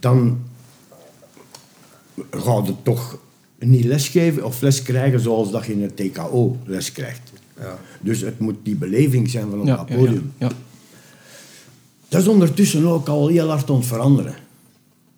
dan 0.00 0.38
gaan 2.30 2.64
we 2.64 2.72
toch 2.82 3.18
niet 3.58 3.84
lesgeven 3.84 4.44
of 4.44 4.60
les 4.60 4.82
krijgen 4.82 5.20
zoals 5.20 5.50
dat 5.50 5.66
je 5.66 5.72
in 5.72 5.82
het 5.82 5.96
TKO 5.96 6.56
les 6.64 6.92
krijgt. 6.92 7.20
Ja. 7.60 7.78
Dus 8.00 8.20
het 8.20 8.38
moet 8.38 8.56
die 8.62 8.74
beleving 8.76 9.30
zijn 9.30 9.50
van 9.50 9.60
op 9.60 9.66
Ja, 9.66 9.76
dat 9.76 9.88
ja, 9.88 9.94
ja, 9.94 10.00
podium. 10.00 10.32
ja. 10.38 10.50
Dat 12.08 12.20
is 12.20 12.28
ondertussen 12.28 12.86
ook 12.86 13.08
al 13.08 13.28
heel 13.28 13.48
hard 13.48 13.70
aan 13.70 13.76
het 13.76 13.86
veranderen. 13.86 14.34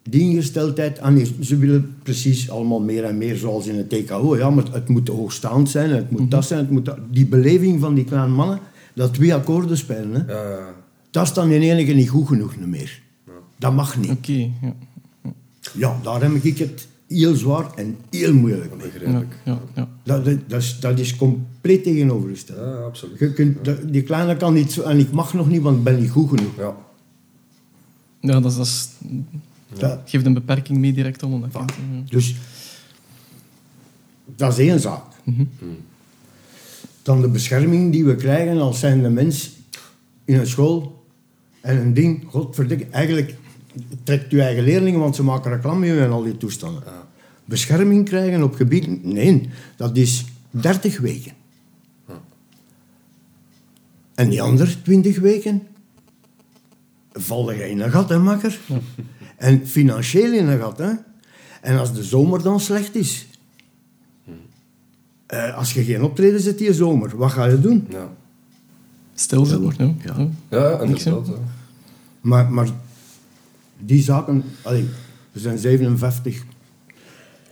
Die 0.02 0.20
ingesteldheid, 0.20 1.00
ah 1.00 1.26
ze 1.40 1.56
willen 1.56 1.96
precies 2.02 2.50
allemaal 2.50 2.80
meer 2.80 3.04
en 3.04 3.18
meer 3.18 3.36
zoals 3.36 3.66
in 3.66 3.76
het 3.76 3.90
TKO. 3.90 4.36
Ja, 4.36 4.50
maar 4.50 4.64
het 4.72 4.88
moet 4.88 5.08
hoogstaand 5.08 5.70
zijn, 5.70 5.90
het 5.90 6.10
moet 6.10 6.30
dat 6.30 6.44
zijn, 6.44 6.60
het 6.60 6.70
moet 6.70 6.84
dat. 6.84 6.98
Die 7.10 7.26
beleving 7.26 7.80
van 7.80 7.94
die 7.94 8.04
kleine 8.04 8.34
mannen, 8.34 8.58
dat 8.94 9.14
twee 9.14 9.34
akkoorden 9.34 9.76
spelen, 9.76 10.12
hè, 10.12 10.32
Ja, 10.32 10.50
ja. 10.50 10.74
dat 11.10 11.24
is 11.24 11.32
dan 11.32 11.50
in 11.50 11.62
enige 11.62 11.92
niet 11.92 12.08
goed 12.08 12.26
genoeg 12.26 12.56
meer. 12.56 13.02
Dat 13.58 13.74
mag 13.74 13.98
niet. 13.98 14.10
Oké, 14.10 14.50
ja. 14.62 14.74
Ja, 15.74 15.98
daar 16.02 16.22
heb 16.22 16.32
ik 16.32 16.58
het 16.58 16.86
heel 17.08 17.34
zwaar 17.34 17.74
en 17.74 17.96
heel 18.10 18.34
moeilijk 18.34 18.70
mee. 18.76 18.86
Ja, 18.86 18.92
Begrijpelijk. 18.92 19.34
ja, 19.44 19.58
ja. 19.74 19.88
Dat, 20.02 20.24
dat, 20.24 20.38
dat, 20.48 20.62
is, 20.62 20.80
dat 20.80 20.98
is 20.98 21.16
compleet 21.16 21.82
tegenovergesteld. 21.82 22.58
Ja, 22.58 22.72
absoluut. 22.82 23.18
Je 23.18 23.32
kunt, 23.32 23.64
dat- 23.64 23.92
die 23.92 24.02
kleine 24.02 24.36
kan 24.36 24.54
niet 24.54 24.72
zo, 24.72 24.82
en 24.82 24.98
ik 24.98 25.10
mag 25.10 25.34
nog 25.34 25.48
niet, 25.48 25.62
want 25.62 25.76
ik 25.78 25.84
ben 25.84 26.00
niet 26.00 26.10
goed 26.10 26.28
genoeg. 26.28 26.56
Ja. 26.56 26.76
ja 28.20 28.40
dat, 28.40 28.50
is, 28.50 28.56
dat 28.56 28.66
is- 28.66 28.88
Dat- 29.78 30.00
geeft 30.04 30.26
een 30.26 30.34
beperking 30.34 30.78
mee 30.78 30.92
direct 30.92 31.22
om. 31.22 31.44
Ja. 31.52 31.64
Dus 32.08 32.34
dat 34.36 34.52
is 34.52 34.58
één 34.68 34.80
zaak. 34.80 35.02
Mhm. 35.24 35.42
Dan 37.02 37.20
de 37.20 37.28
bescherming 37.28 37.92
die 37.92 38.04
we 38.04 38.16
krijgen 38.16 38.58
als 38.60 38.78
zijnde 38.78 39.08
mens 39.08 39.52
in 40.24 40.38
een 40.38 40.46
school. 40.46 41.04
En 41.60 41.76
een 41.78 41.94
ding, 41.94 42.24
godverdikke, 42.26 42.86
eigenlijk 42.90 43.34
trekt 44.02 44.30
je 44.30 44.42
eigen 44.42 44.64
leerlingen, 44.64 45.00
want 45.00 45.16
ze 45.16 45.22
maken 45.22 45.50
reclame 45.50 46.00
en 46.00 46.10
al 46.10 46.22
die 46.22 46.36
toestanden. 46.36 46.82
Bescherming 47.44 48.04
krijgen 48.04 48.42
op 48.42 48.54
gebied, 48.54 49.04
nee, 49.04 49.48
dat 49.76 49.96
is 49.96 50.24
30 50.50 50.98
weken. 50.98 51.32
En 54.14 54.28
die 54.28 54.42
andere 54.42 54.82
20 54.82 55.18
weken 55.18 55.62
val 57.12 57.52
je 57.52 57.70
in 57.70 57.80
een 57.80 57.90
gat, 57.90 58.08
hè, 58.08 58.18
makker? 58.18 58.58
En 59.36 59.66
financieel 59.66 60.32
in 60.32 60.46
een 60.46 60.58
gat, 60.60 60.78
hè? 60.78 60.90
En 61.60 61.78
als 61.78 61.94
de 61.94 62.02
zomer 62.02 62.42
dan 62.42 62.60
slecht 62.60 62.94
is, 62.94 63.26
eh, 65.26 65.56
als 65.56 65.72
je 65.72 65.84
geen 65.84 66.02
optreden 66.02 66.40
zet 66.40 66.58
die 66.58 66.72
zomer, 66.72 67.16
wat 67.16 67.32
ga 67.32 67.44
je 67.44 67.60
doen? 67.60 67.86
Ja. 67.90 68.08
Stilzitten. 69.14 70.00
Ja. 70.04 70.14
Ja. 70.14 70.28
Ja, 70.58 70.84
Niks, 70.84 71.04
hè? 71.04 71.10
inderdaad. 71.10 71.40
Maar, 72.20 72.52
maar 72.52 72.68
die 73.78 74.02
zaken, 74.02 74.44
allee, 74.62 74.88
we 75.32 75.40
zijn 75.40 75.58
57, 75.58 76.44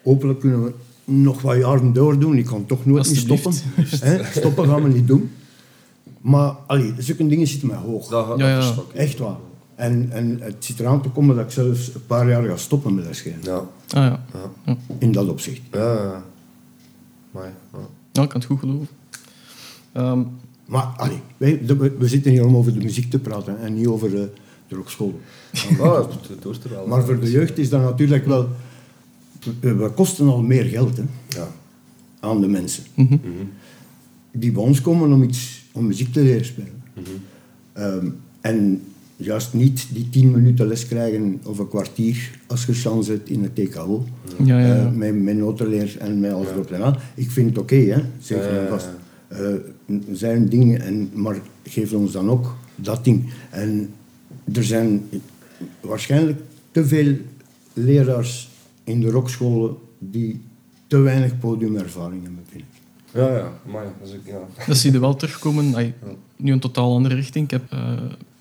hopelijk 0.03 0.41
kunnen 0.41 0.65
we 0.65 0.73
nog 1.05 1.43
wat 1.43 1.57
jaren 1.57 1.93
doordoen. 1.93 2.39
Ik 2.39 2.45
kan 2.47 2.67
toch 2.67 2.87
nooit 2.87 3.09
niet 3.09 3.17
stoppen. 3.17 3.53
Stoppen 4.41 4.69
gaan 4.69 4.83
we 4.83 4.89
niet 4.89 5.07
doen. 5.07 5.31
Maar 6.21 6.55
allee, 6.67 6.95
zulke 6.99 7.27
dingen 7.27 7.47
zitten 7.47 7.69
mij 7.69 7.77
hoog. 7.77 8.09
Dat, 8.09 8.29
dat 8.29 8.39
Ja. 8.39 8.75
Echt 8.95 9.19
waar. 9.19 9.37
En, 9.75 10.09
en 10.13 10.39
het 10.41 10.65
zit 10.65 10.81
eraan 10.81 11.03
te 11.03 11.09
komen 11.09 11.37
dat 11.37 11.45
ik 11.45 11.51
zelfs 11.51 11.95
een 11.95 12.07
paar 12.07 12.29
jaar 12.29 12.45
ga 12.45 12.57
stoppen 12.57 12.95
met 12.95 13.05
lesgeven. 13.05 13.39
Ja. 13.43 13.57
Ah, 13.57 13.67
ja. 13.91 14.25
Ja. 14.65 14.77
In 14.99 15.13
dat 15.13 15.29
opzicht. 15.29 15.61
Ja, 15.73 15.93
ja. 15.93 16.25
Maar, 17.31 17.53
ja. 17.73 17.79
ja, 18.13 18.23
ik 18.23 18.29
kan 18.29 18.41
het 18.41 18.45
goed 18.45 18.59
geloven. 18.59 18.89
Ehm, 19.93 20.23
Maar 20.67 20.83
allee, 20.83 21.21
wij, 21.37 21.61
we, 21.67 21.95
we 21.99 22.09
zitten 22.09 22.31
hier 22.31 22.47
om 22.47 22.57
over 22.57 22.73
de 22.73 22.85
muziek 22.85 23.11
te 23.11 23.19
praten 23.19 23.61
en 23.61 23.75
niet 23.75 23.87
over 23.87 24.31
de 24.69 24.75
rockschool. 24.75 25.21
Ah, 25.81 25.99
het 26.29 26.43
doet 26.43 26.65
er 26.65 26.71
wel. 26.71 26.87
Maar 26.87 27.05
voor 27.05 27.21
de 27.21 27.31
jeugd 27.31 27.59
is 27.59 27.69
dat 27.69 27.81
natuurlijk 27.83 28.27
wel... 28.27 28.49
We, 29.61 29.91
kosten 29.95 30.29
al 30.29 30.43
meer 30.43 30.65
geld 30.65 30.97
hè, 30.97 31.03
Ja. 31.29 31.49
aan 32.21 32.41
de 32.41 32.49
mensen. 32.49 32.85
mhm. 32.95 33.17
Die 34.33 34.53
bij 34.53 34.63
ons 34.63 34.81
komen 34.81 35.13
om, 35.13 35.23
iets, 35.23 35.65
om 35.73 35.87
muziek 35.87 36.13
te 36.13 36.21
leren 36.23 36.45
spelen. 36.45 36.83
Ehm, 37.73 38.07
en 38.41 38.83
juist 39.17 39.55
niet 39.55 39.87
die 39.93 40.09
tien 40.11 40.31
minuten 40.31 40.67
les 40.67 40.87
krijgen 40.87 41.41
of 41.45 41.59
een 41.59 41.69
kwartier 41.69 42.31
als 42.47 42.67
je 42.67 42.73
chance 42.75 43.11
hebt 43.11 43.29
in 43.29 43.43
het 43.43 43.55
TKO. 43.55 44.05
Ja, 44.45 44.59
ja, 44.61 44.67
ja. 44.67 44.77
Eh, 44.87 44.91
met, 44.93 45.23
met 45.23 45.37
notenleer 45.37 45.97
en 45.99 46.21
met 46.21 46.33
alles 46.33 46.49
erop 46.49 46.71
en 46.71 46.83
aan. 46.83 46.97
Ik 47.15 47.31
vind 47.31 47.49
het 47.49 47.59
oké, 47.59 47.77
hè. 47.77 48.03
Zeg 48.19 48.39
Ja, 48.45 48.51
ja, 48.53 48.57
en 48.59 48.63
ja. 48.63 48.69
vast. 48.69 48.89
Eh, 49.29 49.47
zijn 50.13 50.49
dingen, 50.49 50.81
en, 50.81 51.11
maar 51.15 51.37
geef 51.63 51.93
ons 51.93 52.13
dan 52.13 52.31
ook 52.31 52.55
dat 52.75 53.05
ding. 53.05 53.25
En 53.51 53.91
er 54.53 54.65
zijn 54.65 55.09
waarschijnlijk 55.81 56.41
te 56.71 56.87
veel 56.87 57.17
leraars 57.73 58.49
in 58.85 59.01
de 59.01 59.11
rockscholen 59.11 59.77
die 59.99 60.41
te 60.87 60.99
weinig 60.99 61.39
podiumervaring 61.39 62.23
hebben, 62.23 62.43
vind 62.51 62.63
ik. 62.63 62.81
Ja, 63.13 63.37
ja. 63.37 63.53
Maar 63.71 63.85
dat 63.85 64.09
is 64.09 64.15
ook, 64.15 64.27
ja. 64.27 64.65
Dat 64.67 64.77
zie 64.77 64.93
je 64.93 64.99
wel 65.01 65.17
terugkomen. 65.17 65.75
Ai, 65.75 65.95
nu 66.37 66.53
een 66.53 66.61
totaal 66.61 66.95
andere 66.95 67.15
richting. 67.15 67.45
Ik 67.45 67.51
heb 67.51 67.73
eh, 67.73 67.93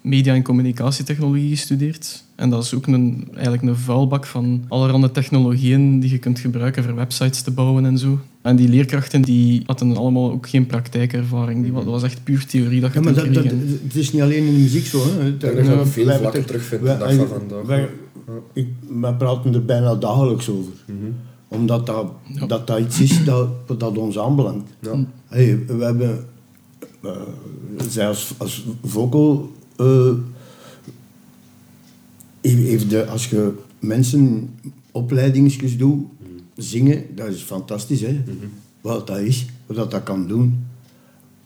media- 0.02 0.34
en 0.34 0.44
communicatietechnologie 0.44 1.50
gestudeerd. 1.50 2.24
En 2.36 2.50
dat 2.50 2.64
is 2.64 2.74
ook 2.74 2.88
een, 2.88 3.28
eigenlijk 3.34 3.64
een 3.64 3.76
vuilbak 3.76 4.26
van 4.26 4.66
allerhande 4.68 5.12
technologieën 5.12 6.00
die 6.00 6.10
je 6.10 6.20
kunt 6.20 6.40
gebruiken 6.40 6.84
voor 6.84 6.96
websites 6.96 7.42
te 7.42 7.52
bouwen 7.52 7.86
en 7.86 7.98
zo. 7.98 8.20
En 8.46 8.56
die 8.56 8.70
leerkrachten 8.70 9.22
die 9.22 9.64
hadden 9.66 9.98
allemaal 9.98 10.32
ook 10.32 10.50
geen 10.50 10.66
praktijkervaring. 10.66 11.64
Die, 11.64 11.72
wa- 11.74 11.80
dat 11.84 11.90
was 11.90 12.04
echt 12.04 12.24
puur 12.24 12.46
theorie 12.46 12.82
dat 12.82 12.94
je 12.94 13.00
Ja, 13.00 13.06
maar 13.06 13.14
dat, 13.14 13.26
het 13.84 13.96
is 13.96 14.14
niet 14.14 14.22
alleen 14.22 14.46
in 14.46 14.54
de 14.54 14.60
muziek 14.62 14.86
zo. 14.86 15.04
Hè. 15.20 15.38
Dat 15.38 15.52
je 15.52 15.82
veel 15.86 16.18
vlakken 16.18 16.46
terugvindt 16.46 16.86
de 16.86 16.98
dag 16.98 17.14
van 17.16 17.28
vandaag. 17.28 17.66
Wij, 17.66 17.90
ik, 18.54 18.68
wij 19.00 19.14
praten 19.14 19.54
er 19.54 19.66
bijna 19.66 19.96
dagelijks 19.96 20.50
over. 20.50 20.72
Omdat 21.48 21.86
dat, 21.86 22.12
dat, 22.48 22.68
dat 22.68 22.80
iets 22.80 23.02
is 23.02 23.24
dat, 23.26 23.50
dat 23.80 23.98
ons 23.98 24.20
aanbelangt. 24.20 24.70
Ja. 24.80 25.06
Hey, 25.28 25.66
we 25.68 25.84
hebben... 25.84 26.26
eh, 27.04 27.12
zij 27.90 28.08
als, 28.08 28.34
als 28.38 28.66
vocal... 28.84 29.52
eh, 29.78 30.12
heeft 32.42 32.90
de, 32.90 33.06
als 33.06 33.30
je 33.30 33.52
mensen 33.80 34.50
opleidingsjes 34.92 35.78
doet, 35.78 36.04
zingen, 36.56 37.16
dat 37.16 37.28
is 37.28 37.42
fantastisch. 37.42 38.02
Hè? 38.02 38.24
Wat 38.82 39.08
dat 39.08 39.18
is, 39.18 39.46
wat 39.66 39.78
dat, 39.78 39.92
dat 39.92 40.04
kan 40.04 40.28
doen. 40.28 40.66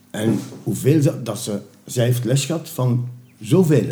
En 0.10 0.40
hoeveel 0.64 1.02
ze, 1.02 1.24
dat 1.24 1.40
ze... 1.40 1.60
Zij 1.86 2.06
heeft 2.06 2.26
les 2.26 2.46
gehad 2.46 2.70
van 2.70 3.08
zoveel. 3.42 3.86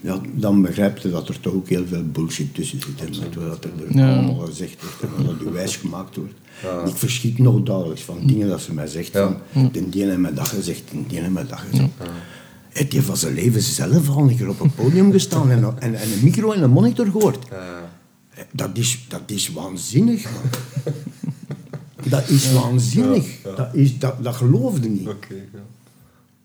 Ja, 0.00 0.20
dan 0.34 0.62
begrijp 0.62 0.98
je 0.98 1.10
dat 1.10 1.28
er 1.28 1.40
toch 1.40 1.52
ook 1.52 1.68
heel 1.68 1.86
veel 1.86 2.04
bullshit 2.04 2.54
tussen 2.54 2.80
zit. 2.80 3.00
En 3.00 3.20
met 3.20 3.34
wat 3.34 3.64
er 3.64 3.96
Ja. 3.96 4.16
allemaal 4.16 4.46
gezegd 4.46 4.82
wordt 4.82 5.16
en 5.16 5.26
wat 5.26 5.40
er 5.46 5.52
wijs 5.52 5.76
gemaakt 5.76 6.16
wordt. 6.16 6.34
Ik 6.88 6.96
verschiet 6.96 7.38
nog 7.38 7.62
dagelijks 7.62 8.02
van 8.02 8.26
dingen 8.26 8.48
dat 8.48 8.60
ze 8.60 8.74
mij 8.74 8.86
zegt. 8.86 9.12
Ja. 9.12 9.40
Van, 9.52 9.70
de 9.72 9.88
die 9.88 10.04
heeft 10.04 10.18
mij 10.18 10.34
dat 10.34 10.48
gezegd, 10.48 10.82
de 10.90 11.06
die 11.06 11.18
heeft 11.18 11.30
mij 11.32 11.46
dat 11.46 11.58
gezegd. 11.58 11.90
Heeft 12.78 12.92
hij 12.92 13.02
van 13.02 13.16
zijn 13.16 13.34
leven 13.34 13.62
zelf 13.62 14.08
al 14.08 14.28
een 14.28 14.36
keer 14.36 14.48
op 14.48 14.60
een 14.60 14.70
podium 14.74 15.12
gestaan 15.12 15.50
en, 15.50 15.64
en, 15.78 15.94
en 15.94 16.12
een 16.12 16.20
micro 16.22 16.52
en 16.52 16.62
een 16.62 16.70
monitor 16.70 17.06
gehoord? 17.06 17.46
Ja. 17.50 17.90
Dat 18.52 18.70
is, 18.78 19.04
dat 19.08 19.22
is 19.26 19.52
waanzinnig, 19.52 20.24
man. 20.24 20.50
Dat 22.08 22.28
is 22.28 22.52
waanzinnig. 22.52 23.42
Ja, 23.42 23.50
ja. 23.50 23.56
Dat, 23.56 23.74
is, 23.74 23.98
dat, 23.98 24.24
dat 24.24 24.34
geloofde 24.34 24.88
niet. 24.88 25.08
Oké, 25.08 25.34
ja. 25.34 25.58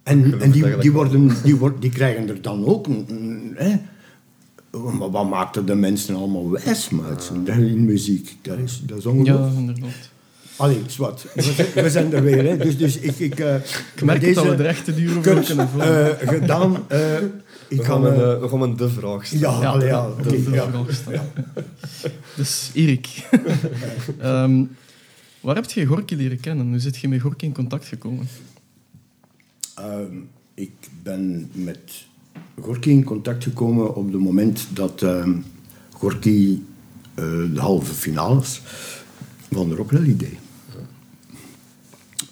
En, 0.04 0.42
en 0.42 0.52
die, 0.52 0.66
het 0.66 0.82
die, 0.82 0.92
worden, 0.92 1.32
die, 1.44 1.56
worden, 1.56 1.80
die 1.80 1.90
krijgen 1.90 2.30
er 2.30 2.42
dan 2.42 2.66
ook... 2.66 2.88
Hè? 3.54 3.76
Maar 4.98 5.12
wat 5.12 5.30
maakt 5.30 5.56
er 5.56 5.66
de 5.66 5.76
mensen 5.76 6.16
allemaal 6.16 6.50
wijs, 6.50 6.90
maat? 6.90 7.32
In 7.46 7.86
muziek. 7.86 8.38
Dat 8.42 8.58
is, 8.58 8.82
dat 8.86 8.98
is 8.98 9.04
Ja, 9.04 9.10
ongelooflijk. 9.10 9.58
inderdaad. 9.58 10.12
Allee, 10.56 10.82
zwart. 10.88 11.26
We, 11.34 11.42
zijn- 11.42 11.68
we 11.74 11.90
zijn 11.90 12.14
er 12.14 12.24
weer, 12.24 12.44
hè. 12.46 12.58
Dus, 12.58 12.78
dus 12.78 12.98
ik... 12.98 13.20
Ik, 13.20 13.40
eh, 13.40 13.56
Ik 13.96 14.04
merk 14.04 14.22
het 14.22 14.36
dat 14.36 14.46
we 14.46 14.56
de 14.56 14.64
rechte 14.64 14.94
duur 14.96 15.18
over 15.18 15.34
kut, 15.34 15.46
kunnen 15.46 15.70
vullen. 15.70 16.20
eh, 16.20 16.28
gedaan. 16.28 16.84
eh, 16.88 17.16
ik 17.68 17.78
We 17.78 17.84
ga 17.84 17.92
gaan, 17.92 18.02
me... 18.02 18.08
een, 18.10 18.40
we 18.40 18.48
gaan 18.50 18.62
een 18.62 18.76
de 18.78 18.90
vraag 18.90 19.26
stellen. 19.26 19.60
Ja, 19.60 19.70
allee, 19.70 19.88
ja. 19.88 20.10
is 20.32 20.44
de 20.46 20.52
ja. 20.52 20.70
vraag 20.70 20.94
stellen. 20.94 21.32
Dus 22.36 22.70
Erik, 22.74 23.08
Ehm, 24.20 24.64
waar 25.42 25.56
heb 25.56 25.72
je 25.72 25.86
Gorky 25.86 26.16
leren 26.16 26.40
kennen? 26.40 26.70
Hoe 26.70 26.80
zit 26.80 26.98
je 26.98 27.08
met 27.08 27.22
Gorky 27.22 27.46
in 27.46 27.54
contact 27.54 27.86
gekomen? 27.88 28.28
Ehm, 29.76 30.16
ik 30.54 30.72
ben 31.04 31.50
met 31.54 32.06
Gorky 32.62 32.90
in 32.90 33.04
contact 33.04 33.44
gekomen 33.44 33.96
op 33.96 34.12
het 34.12 34.22
moment 34.22 34.68
dat 34.74 35.02
ehm 35.02 35.32
Gorky 35.92 36.58
eh, 37.16 37.24
de 37.54 37.60
halve 37.60 37.94
finales 37.94 38.62
van 39.52 39.70
de 39.70 39.76
Rock 39.76 39.92
Rally 39.92 40.16
deed. 40.18 40.38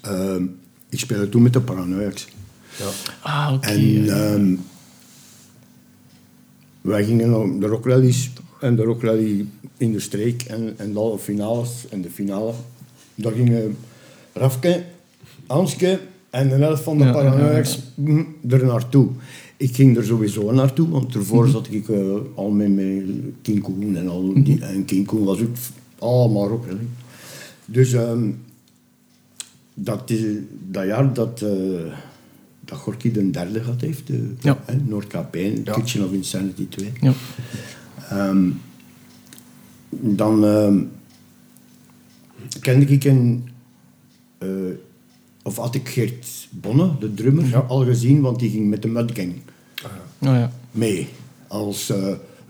Ehm, 0.01 0.43
ik 0.89 0.99
speelde 0.99 1.29
toen 1.29 1.41
met 1.41 1.53
de 1.53 1.61
Paranoiacs. 1.61 2.27
Ja. 2.79 2.85
Ah, 3.21 3.53
oké. 3.53 3.67
En 3.67 4.09
ehm, 4.09 4.55
wij 6.81 7.03
gingen 7.05 7.29
naar 7.29 7.59
de 7.59 7.67
Rock 7.67 7.85
Rallies 7.85 8.31
en 8.59 8.75
de 8.75 8.83
Rock 8.83 9.01
Rally 9.01 9.45
in 9.77 9.91
de 9.91 9.99
streek 9.99 10.41
en, 10.43 10.73
en 10.77 10.93
de 10.93 11.15
finales 11.19 11.69
en 11.89 12.01
de 12.01 12.09
finale. 12.09 12.53
Daar 13.15 13.31
gingen 13.31 13.77
Rafke, 14.33 14.83
Anske 15.47 15.99
en 16.29 16.49
de 16.49 16.55
helft 16.55 16.83
van 16.83 16.97
de 16.97 17.03
Ja, 17.03 17.63
mm, 17.95 18.35
er 18.49 18.65
naartoe. 18.65 19.07
Ik 19.57 19.75
ging 19.75 19.97
er 19.97 20.05
sowieso 20.05 20.51
naartoe, 20.51 20.89
want 20.89 21.15
ervoor 21.15 21.43
Mhm. 21.43 21.51
zat 21.51 21.67
ik 21.71 21.89
eh, 21.89 21.99
al 22.35 22.49
met, 22.49 22.75
met 22.75 23.03
King 23.41 23.61
Koen 23.61 23.95
en 23.97 24.07
al 24.07 24.33
die, 24.43 24.65
en 24.65 24.85
King 24.85 25.05
Koen 25.05 25.23
was 25.23 25.39
ook 25.41 25.55
allemaal 25.99 26.47
Rock 26.47 26.65
Rally. 26.65 26.87
Dus 27.65 27.93
ehm, 27.93 28.29
dat, 29.83 30.09
is, 30.09 30.21
dat 30.69 30.85
jaar 30.85 31.13
dat, 31.13 31.41
eh 31.41 31.93
dat 32.65 32.77
Gorky 32.79 33.11
de 33.11 33.29
derde 33.29 33.63
gehad 33.63 33.81
heeft, 33.81 34.07
de, 34.07 34.33
Ja. 34.39 34.57
Ja. 35.65 35.73
Kitchen 35.73 36.05
of 36.05 36.11
Insanity 36.11 36.67
2. 36.69 36.91
Ja. 37.01 37.13
Ehm, 38.09 38.49
dan 39.89 40.45
ehm, 40.45 40.79
kende 42.59 42.85
ik 42.85 43.03
een... 43.03 43.49
eh, 44.37 44.47
of 45.43 45.55
had 45.55 45.75
ik 45.75 45.89
Geert 45.89 46.47
Bonne, 46.51 46.91
de 46.99 47.13
drummer, 47.13 47.63
al 47.63 47.85
gezien, 47.85 48.21
want 48.21 48.39
die 48.39 48.49
ging 48.49 48.69
met 48.69 48.81
de 48.81 48.87
Mudgang 48.87 49.33
Ah, 49.83 49.91
ja. 50.19 50.51
mee. 50.71 51.07
Als 51.47 51.89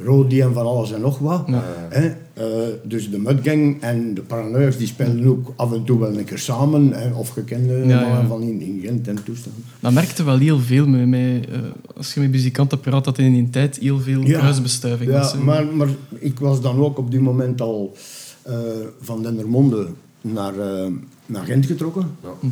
Rodi 0.03 0.41
en 0.41 0.53
van 0.53 0.65
alles 0.65 0.91
en 0.93 1.01
nog 1.01 1.17
wat. 1.19 1.43
Ja. 1.47 1.63
Hè? 1.89 2.07
Eh, 2.33 2.45
dus 2.83 3.09
de 3.11 3.17
Mudgang 3.19 3.81
en 3.81 4.13
de 4.13 4.21
Paranoiacs 4.21 4.77
die 4.77 4.87
spelen 4.87 5.25
ook 5.25 5.53
af 5.55 5.71
en 5.73 5.83
toe 5.83 5.99
wel 5.99 6.17
een 6.17 6.23
keer 6.23 6.37
samen. 6.37 6.91
Hè? 6.93 7.11
Of 7.13 7.29
gekende 7.29 7.83
Ja, 7.87 8.25
van 8.27 8.41
in, 8.41 8.61
in 8.61 8.79
Gent 8.83 9.07
en 9.07 9.23
toestand. 9.23 9.55
Dat 9.79 9.93
merkte 9.93 10.23
wel 10.23 10.37
heel 10.37 10.59
veel 10.59 10.87
met, 10.87 11.07
met, 11.07 11.49
eh, 11.49 11.59
als 11.97 12.13
je 12.13 12.19
met 12.19 12.31
muzikanten 12.31 12.79
praat, 12.79 13.03
dat 13.05 13.17
in 13.17 13.33
die 13.33 13.49
tijd 13.49 13.77
heel 13.77 13.99
veel 13.99 14.21
Ja. 14.21 14.39
kruisbestuiving 14.39 15.11
was. 15.11 15.31
Ja, 15.33 15.39
maar, 15.39 15.65
maar 15.65 15.87
ik 16.19 16.39
was 16.39 16.61
dan 16.61 16.79
ook 16.79 16.97
op 16.97 17.11
die 17.11 17.19
moment 17.19 17.61
al 17.61 17.95
eh, 18.41 18.55
van 19.01 19.23
Dendermonde 19.23 19.87
naar, 20.21 20.59
eh, 20.59 20.87
naar 21.25 21.45
Gent 21.45 21.65
getrokken. 21.65 22.05
Ja. 22.23 22.49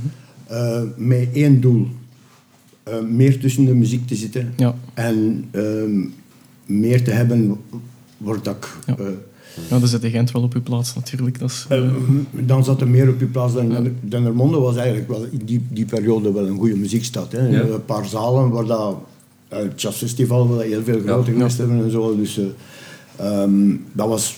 Eh, 0.48 0.82
met 0.96 1.27
één 1.34 1.62
doel. 1.62 1.88
Eh, 2.84 3.00
meer 3.02 3.39
tussen 3.39 3.65
de 3.65 3.74
muziek 3.74 4.08
te 4.08 4.15
zitten. 4.15 4.54
Ja. 4.58 4.76
En 4.93 5.45
ehm, 5.52 6.00
meer 6.69 7.03
te 7.03 7.12
hebben 7.12 7.58
waar 8.17 8.41
dat 8.43 8.55
ik... 8.55 8.67
Ja. 8.86 8.95
eh, 8.97 9.05
Ja, 9.69 9.79
dan 9.79 9.88
zit 9.88 10.01
de 10.01 10.10
Gent 10.10 10.32
wel 10.32 10.41
op 10.43 10.53
uw 10.53 10.62
plaats 10.62 10.95
natuurlijk. 10.95 11.39
Dat 11.39 11.49
is, 11.49 11.65
eh, 11.69 11.77
eh, 11.77 11.93
dan 12.32 12.63
zat 12.63 12.82
er 12.82 12.88
meer 12.88 13.10
op 13.10 13.19
je 13.19 13.25
plaats 13.25 13.53
dan 13.53 13.69
Den- 13.69 13.97
Dendermonde 14.01 14.58
was 14.58 14.75
eigenlijk 14.75 15.08
wel 15.08 15.23
in 15.32 15.41
die, 15.45 15.65
die 15.69 15.86
periode 15.86 16.32
wel 16.34 16.47
een 16.47 16.58
goede 16.58 16.75
muziekstad. 16.75 17.32
Hè. 17.32 17.47
Ja. 17.47 17.62
Een 17.62 17.86
paar 17.86 18.05
zalen 18.05 18.49
waar 18.49 18.65
dat 18.65 18.97
eh, 19.47 19.60
het 19.60 19.82
jazzfestival 19.82 20.47
waar 20.47 20.58
dat 20.58 20.65
heel 20.67 20.84
veel 20.84 20.99
grote 21.01 21.32
Ja. 21.32 21.38
geweest 21.38 21.58
hebben 21.58 21.84
en 21.84 21.91
zo. 21.91 22.15
Dus 22.15 22.38
eh, 22.39 22.45
ehm, 23.41 23.75
dat, 23.91 24.08
was, 24.08 24.38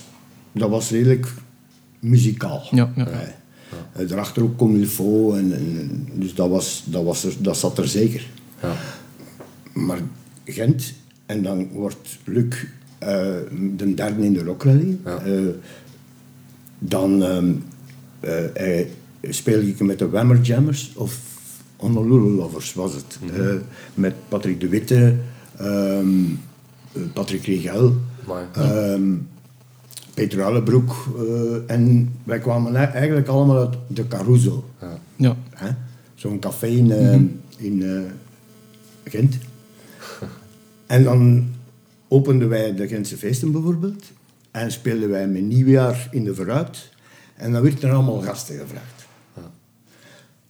dat 0.52 0.70
was 0.70 0.90
redelijk 0.90 1.34
muzikaal. 2.00 2.62
Ja, 2.70 2.92
ja. 2.96 3.06
Daarachter 4.06 4.42
ook 4.42 4.56
comme 4.58 4.78
il 4.78 4.86
faut. 4.86 5.34
En, 5.36 5.52
en, 5.52 6.08
dus 6.14 6.34
dat, 6.34 6.48
was, 6.48 6.82
dat, 6.86 7.04
was 7.04 7.24
er, 7.24 7.32
dat 7.38 7.56
zat 7.56 7.78
er 7.78 7.88
zeker. 7.88 8.26
Ja. 8.62 8.74
Maar 9.72 9.98
Gent, 10.44 10.92
en 11.26 11.42
dan 11.42 11.68
wordt 11.68 12.18
Luc 12.24 12.64
eh, 12.98 13.26
de 13.76 13.94
derde 13.94 14.24
in 14.24 14.32
de 14.32 14.44
Rock 14.44 14.62
Rally. 14.62 14.98
Ja. 15.04 15.18
Eh, 15.24 15.40
dan 16.78 17.22
ehm 17.22 17.52
eh, 18.54 18.86
speel 19.22 19.60
ik 19.60 19.80
met 19.80 19.98
de 19.98 20.08
Whammer 20.08 20.40
Jammers 20.40 20.92
of 20.96 21.20
Honolulu 21.76 22.30
Lovers 22.30 22.74
was 22.74 22.94
het. 22.94 23.18
Eh, 23.36 23.54
met 23.94 24.14
Patrick 24.28 24.60
de 24.60 24.68
Witte, 24.68 25.14
ehm, 25.56 26.08
eh, 26.92 27.02
Patrick 27.12 27.46
Amai. 28.24 28.46
ehm, 28.52 29.14
Peter 30.14 30.42
Allebroek. 30.42 31.06
eh, 31.18 31.74
en 31.76 32.12
wij 32.24 32.38
kwamen 32.38 32.74
eigenlijk 32.74 33.28
allemaal 33.28 33.58
uit 33.58 33.74
de 33.86 34.08
Caruso. 34.08 34.64
Ja. 34.80 34.98
ja. 35.16 35.36
Hè? 35.50 35.68
Zo'n 36.14 36.38
café 36.38 36.66
in, 36.66 36.90
eh, 36.92 37.14
in 37.56 37.82
Gent. 39.04 39.38
En 40.92 41.04
dan 41.04 41.48
openden 42.08 42.48
wij 42.48 42.74
de 42.74 42.88
Gentse 42.88 43.16
feesten 43.16 43.52
bijvoorbeeld. 43.52 44.04
En 44.50 44.72
speelden 44.72 45.08
wij 45.08 45.28
met 45.28 45.42
nieuwjaar 45.42 46.08
in 46.10 46.24
de 46.24 46.34
vooruit. 46.34 46.90
En 47.34 47.52
dan 47.52 47.62
werd 47.62 47.82
er 47.82 47.92
allemaal 47.92 48.20
gasten 48.20 48.58
gevraagd. 48.58 49.06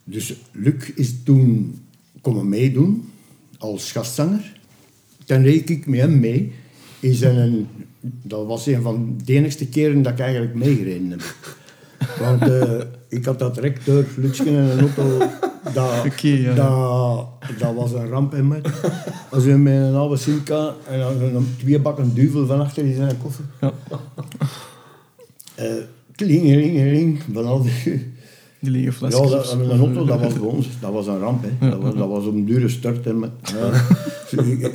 Dus 0.04 0.34
Luc 0.52 0.90
is 0.94 1.14
toen 1.24 1.78
komen 2.20 2.48
meedoen 2.48 3.10
als 3.58 3.92
gastzanger. 3.92 4.60
Dan 5.26 5.42
reek 5.42 5.70
ik 5.70 5.86
met 5.86 6.00
hem 6.00 6.20
mee. 6.20 6.52
In 7.00 7.14
zijn, 7.14 7.68
dat 8.00 8.46
was 8.46 8.66
een 8.66 8.82
van 8.82 9.20
de 9.24 9.32
enigste 9.32 9.68
keren 9.68 10.02
dat 10.02 10.12
ik 10.12 10.18
eigenlijk 10.18 10.54
meegereden 10.54 11.10
heb. 11.10 11.22
Want 12.18 12.42
eh, 12.42 12.80
ik 13.08 13.24
had 13.24 13.38
dat 13.38 13.54
direct 13.54 13.86
door 13.86 14.06
Luxken 14.16 14.46
en 14.46 14.54
een 14.54 14.80
auto. 14.80 15.28
Dat, 15.72 16.20
ja. 16.20 16.54
dat, 16.54 17.28
dat 17.58 17.74
was 17.74 17.92
een 17.92 18.08
ramp 18.08 18.34
in. 18.34 18.62
Als 19.30 19.44
we 19.44 19.50
met 19.50 19.74
een 19.74 19.94
oude 19.94 20.16
Simca 20.16 20.74
en 20.88 20.98
dan 20.98 21.22
een 21.22 21.54
twee 21.58 21.78
bakken 21.78 22.14
duvel 22.14 22.46
van 22.46 22.60
achter 22.60 22.84
in 22.84 22.94
zijn 22.94 23.18
koffer. 23.18 23.44
Ja. 23.60 23.72
Eh 25.54 25.66
klingelingeling, 26.14 27.22
van 27.32 27.46
al 27.46 27.62
die... 27.62 28.10
Die 28.60 28.70
lege 28.70 29.08
Ja, 29.08 29.10
dat, 29.10 29.52
een 29.52 29.70
auto, 29.70 30.04
dat 30.04 30.20
was 30.20 30.32
bij 30.32 30.42
ons. 30.42 30.68
Dat 30.80 30.92
was 30.92 31.06
een 31.06 31.18
ramp, 31.18 31.44
hè. 31.44 31.70
Dat 31.70 31.80
was, 31.80 31.94
dat 31.94 32.08
was 32.08 32.24
een 32.24 32.44
dure 32.44 32.68
start. 32.68 33.04
Hè, 33.04 33.10
ja. 33.10 33.28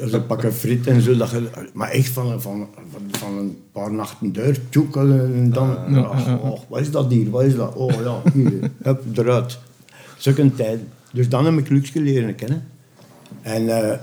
Ze 0.09 0.21
pakken 0.27 0.53
frit 0.53 0.87
en 0.87 1.01
zo. 1.01 1.17
Dat 1.17 1.29
je, 1.29 1.49
maar 1.73 1.89
echt 1.89 2.09
van, 2.09 2.41
van, 2.41 2.67
van, 2.91 3.01
van 3.11 3.37
een 3.37 3.57
paar 3.71 3.93
nachten 3.93 4.31
deur, 4.33 4.59
tjoeken 4.69 5.33
en 5.33 5.49
dan... 5.49 5.67
Ja, 5.67 5.95
ja, 5.95 6.19
ja. 6.25 6.35
Oh, 6.35 6.59
wat 6.69 6.79
is 6.79 6.91
dat 6.91 7.11
hier? 7.11 7.29
Wat 7.29 7.43
is 7.43 7.55
dat? 7.55 7.75
Oh 7.75 7.93
ja, 8.03 8.21
hier. 8.33 8.71
Hup, 8.81 9.17
eruit. 9.17 9.59
Zulke 10.17 10.55
tijd. 10.55 10.79
Dus 11.11 11.29
dan 11.29 11.45
heb 11.45 11.57
ik 11.57 11.69
Luxke 11.69 12.01
leren 12.01 12.35
kennen. 12.35 12.63
En 13.41 13.69
eh, 13.69 13.99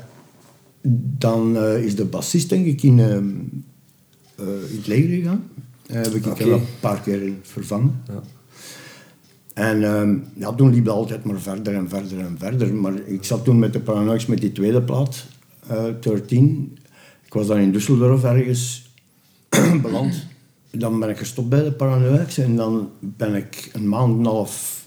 dan 1.18 1.56
eh, 1.56 1.84
is 1.84 1.96
de 1.96 2.04
bassist 2.04 2.48
denk 2.48 2.66
ik 2.66 2.82
in, 2.82 2.98
ehm, 2.98 3.28
eh, 4.34 4.70
in 4.70 4.76
het 4.76 4.86
leger 4.86 5.08
gegaan. 5.08 5.44
Heb 5.86 6.14
ik 6.14 6.26
Oké. 6.26 6.42
hem 6.42 6.52
een 6.52 6.66
paar 6.80 7.00
keer 7.00 7.32
vervangen. 7.42 8.02
Ja. 8.06 8.22
En 9.54 9.84
ehm, 9.84 10.16
ja, 10.34 10.52
toen 10.52 10.70
liep 10.70 10.84
het 10.84 10.94
altijd 10.94 11.24
maar 11.24 11.40
verder 11.40 11.74
en 11.74 11.88
verder 11.88 12.18
en 12.18 12.36
verder. 12.38 12.74
Maar 12.74 12.94
ik 13.06 13.24
zat 13.24 13.44
toen 13.44 13.58
met 13.58 13.72
de 13.72 13.80
Paranoics 13.80 14.26
met 14.26 14.40
die 14.40 14.52
tweede 14.52 14.82
plaat, 14.82 15.26
eh 15.66 15.84
13. 16.00 16.78
Ik 17.26 17.32
was 17.32 17.46
dan 17.46 17.58
in 17.58 17.72
Düsseldorf 17.72 18.24
ergens 18.24 18.92
beland. 19.82 20.26
Dan 20.70 21.00
ben 21.00 21.08
ik 21.08 21.18
gestopt 21.18 21.48
bij 21.48 21.62
de 21.62 21.72
Paranoics 21.72 22.38
en 22.38 22.56
dan 22.56 22.90
ben 23.00 23.34
ik 23.34 23.70
een 23.72 23.88
maand 23.88 24.12
en 24.12 24.18
een 24.18 24.26
half 24.26 24.83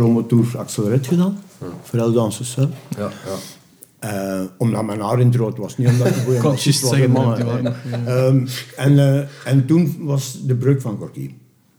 promotour 0.00 0.58
Accelerate 0.58 1.08
gedaan. 1.08 1.38
Voor 1.82 1.98
El 1.98 2.12
Danses. 2.12 2.54
hè. 2.54 2.62
Ja, 2.62 2.68
ja. 2.98 3.10
Eh, 3.98 4.44
omdat 4.56 4.84
mijn 4.84 5.00
haar 5.00 5.20
in 5.20 5.26
het 5.26 5.36
rood 5.36 5.58
was, 5.58 5.78
niet 5.78 5.88
omdat 5.88 6.06
ik 6.06 6.16
een 6.16 6.22
goede 6.24 6.40
was, 6.40 6.62
zeggen, 6.62 7.10
mannen. 7.10 7.46
waren 7.46 7.62
nog, 7.62 7.74
Ehm, 8.06 8.46
en, 8.76 8.98
eh, 8.98 9.28
en 9.52 9.66
toen 9.66 9.96
was 9.98 10.40
de 10.46 10.54
breuk 10.54 10.80
van 10.80 10.96
Gorky. 10.96 11.30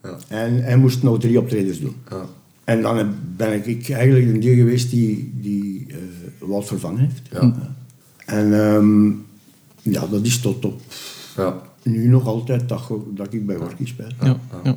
Ja. 0.04 0.18
En 0.28 0.64
hij 0.64 0.78
moest 0.78 1.04
nou 1.04 1.20
drie 1.20 1.40
optredens 1.40 1.80
doen. 1.80 1.96
Ja. 2.10 2.26
En 2.64 2.82
dan 2.82 3.14
ben 3.38 3.68
ik 3.68 3.90
eigenlijk 3.90 4.34
de 4.34 4.40
die 4.40 4.56
geweest 4.56 4.90
die, 4.90 5.32
die 5.36 5.86
eh 5.90 5.98
Wout 6.48 6.66
vervangen 6.68 7.00
heeft. 7.00 7.22
Ja. 7.32 7.54
En 8.26 8.54
ehm, 8.54 9.08
ja, 9.94 10.08
dat 10.08 10.26
is 10.26 10.40
tot 10.40 10.66
op 10.66 10.82
Ja. 11.36 11.62
nu 11.84 12.08
nog 12.08 12.26
altijd 12.28 12.70
dat, 12.70 12.82
dat 13.14 13.34
ik 13.34 13.46
bij 13.46 13.56
Gorky 13.56 13.86
speel. 13.86 14.08
Ja, 14.22 14.38
ja. 14.64 14.76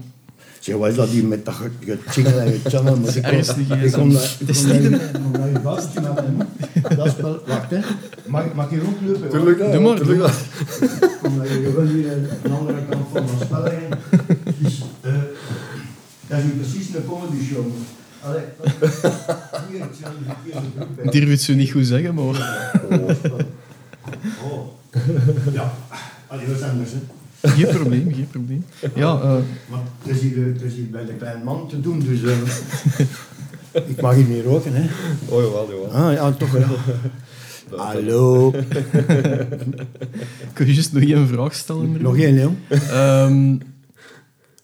Zeg, 0.64 0.77
wat 0.77 0.90
is 0.90 0.96
dat 0.96 1.09
hier 1.09 1.24
met 1.24 1.44
dat 1.44 1.55
ge- 1.55 1.70
getjingel 2.05 2.38
en 2.38 2.53
getjangel? 2.53 2.96
Maar 2.96 3.16
ik 3.16 3.22
kom- 3.22 3.38
ik 3.83 3.92
kom 3.92 4.09
naar- 4.12 4.37
ik 4.38 4.48
is 4.48 4.62
kom 4.62 4.81
niet 4.81 4.90
naar- 4.90 5.48
je 5.53 5.61
vast, 5.62 5.88
maar 6.00 6.96
Dat 6.96 7.09
spel... 7.11 7.40
Wacht, 7.46 7.70
hè. 7.70 7.79
Mag, 8.27 8.55
mag 8.55 8.64
ik 8.64 8.70
hier 8.70 8.81
ook 8.88 8.98
lopen? 9.07 9.29
Tuurlijk, 9.31 9.59
Doe 9.59 9.68
ja, 9.68 9.81
maar, 9.81 9.96
tuurlijk, 9.96 10.33
doe 10.81 10.90
kom 11.22 11.37
naar 11.37 11.46
je 11.46 11.53
gewoon 11.64 11.87
hier 11.87 12.12
aan 12.12 12.27
de 12.42 12.48
andere 12.48 12.79
kant 12.90 13.07
van 13.12 13.22
het 13.24 13.40
spel 13.46 13.64
heen. 13.64 13.88
Dus, 14.59 14.83
eh, 15.00 15.12
dat 16.27 16.38
is 16.38 16.44
nu 16.44 16.50
precies 16.50 16.94
een 16.94 17.05
comedy 17.07 17.44
show. 17.44 17.66
Allee, 18.22 18.42
durf 21.11 21.29
het 21.31 21.40
zo 21.40 21.55
niet 21.55 21.70
goed 21.72 21.87
zeggen, 21.87 22.14
maar... 22.14 22.24
Oh. 24.42 24.68
Ja, 25.53 25.72
allee, 26.27 26.46
wat 26.46 26.62
anders, 26.62 26.90
hè. 26.90 26.98
Geen 27.44 27.68
probleem, 27.68 28.14
geen 28.14 28.28
probleem. 28.28 28.64
Ja, 28.94 29.20
eh, 29.20 29.37
Maar 29.70 29.80
het 30.02 30.16
is, 30.16 30.20
hier, 30.20 30.46
het 30.46 30.62
is 30.62 30.74
hier 30.74 30.90
bij 30.90 31.04
de 31.04 31.12
kleine 31.12 31.44
man 31.44 31.68
te 31.68 31.80
doen, 31.80 32.00
dus 32.00 32.22
eh, 32.22 32.38
ik 33.90 34.00
mag 34.00 34.14
hier 34.14 34.24
niet 34.24 34.44
roken, 34.44 34.72
hè. 34.74 34.83
Oh, 35.28 35.42
jawel, 35.42 35.68
jawel. 35.70 35.92
Ah, 35.92 36.12
ja, 36.12 36.33
toch 36.33 36.50
wel. 36.50 36.76
Hallo. 37.76 38.52
ik 40.50 40.59
wil 40.59 40.66
juist 40.66 40.92
nog 40.92 41.02
één 41.02 41.28
vraag 41.28 41.54
stellen. 41.54 41.92
Bruno. 41.92 42.09
Nog 42.11 42.18
één, 42.18 42.35
jong. 42.35 42.57
Ehm, 42.68 43.57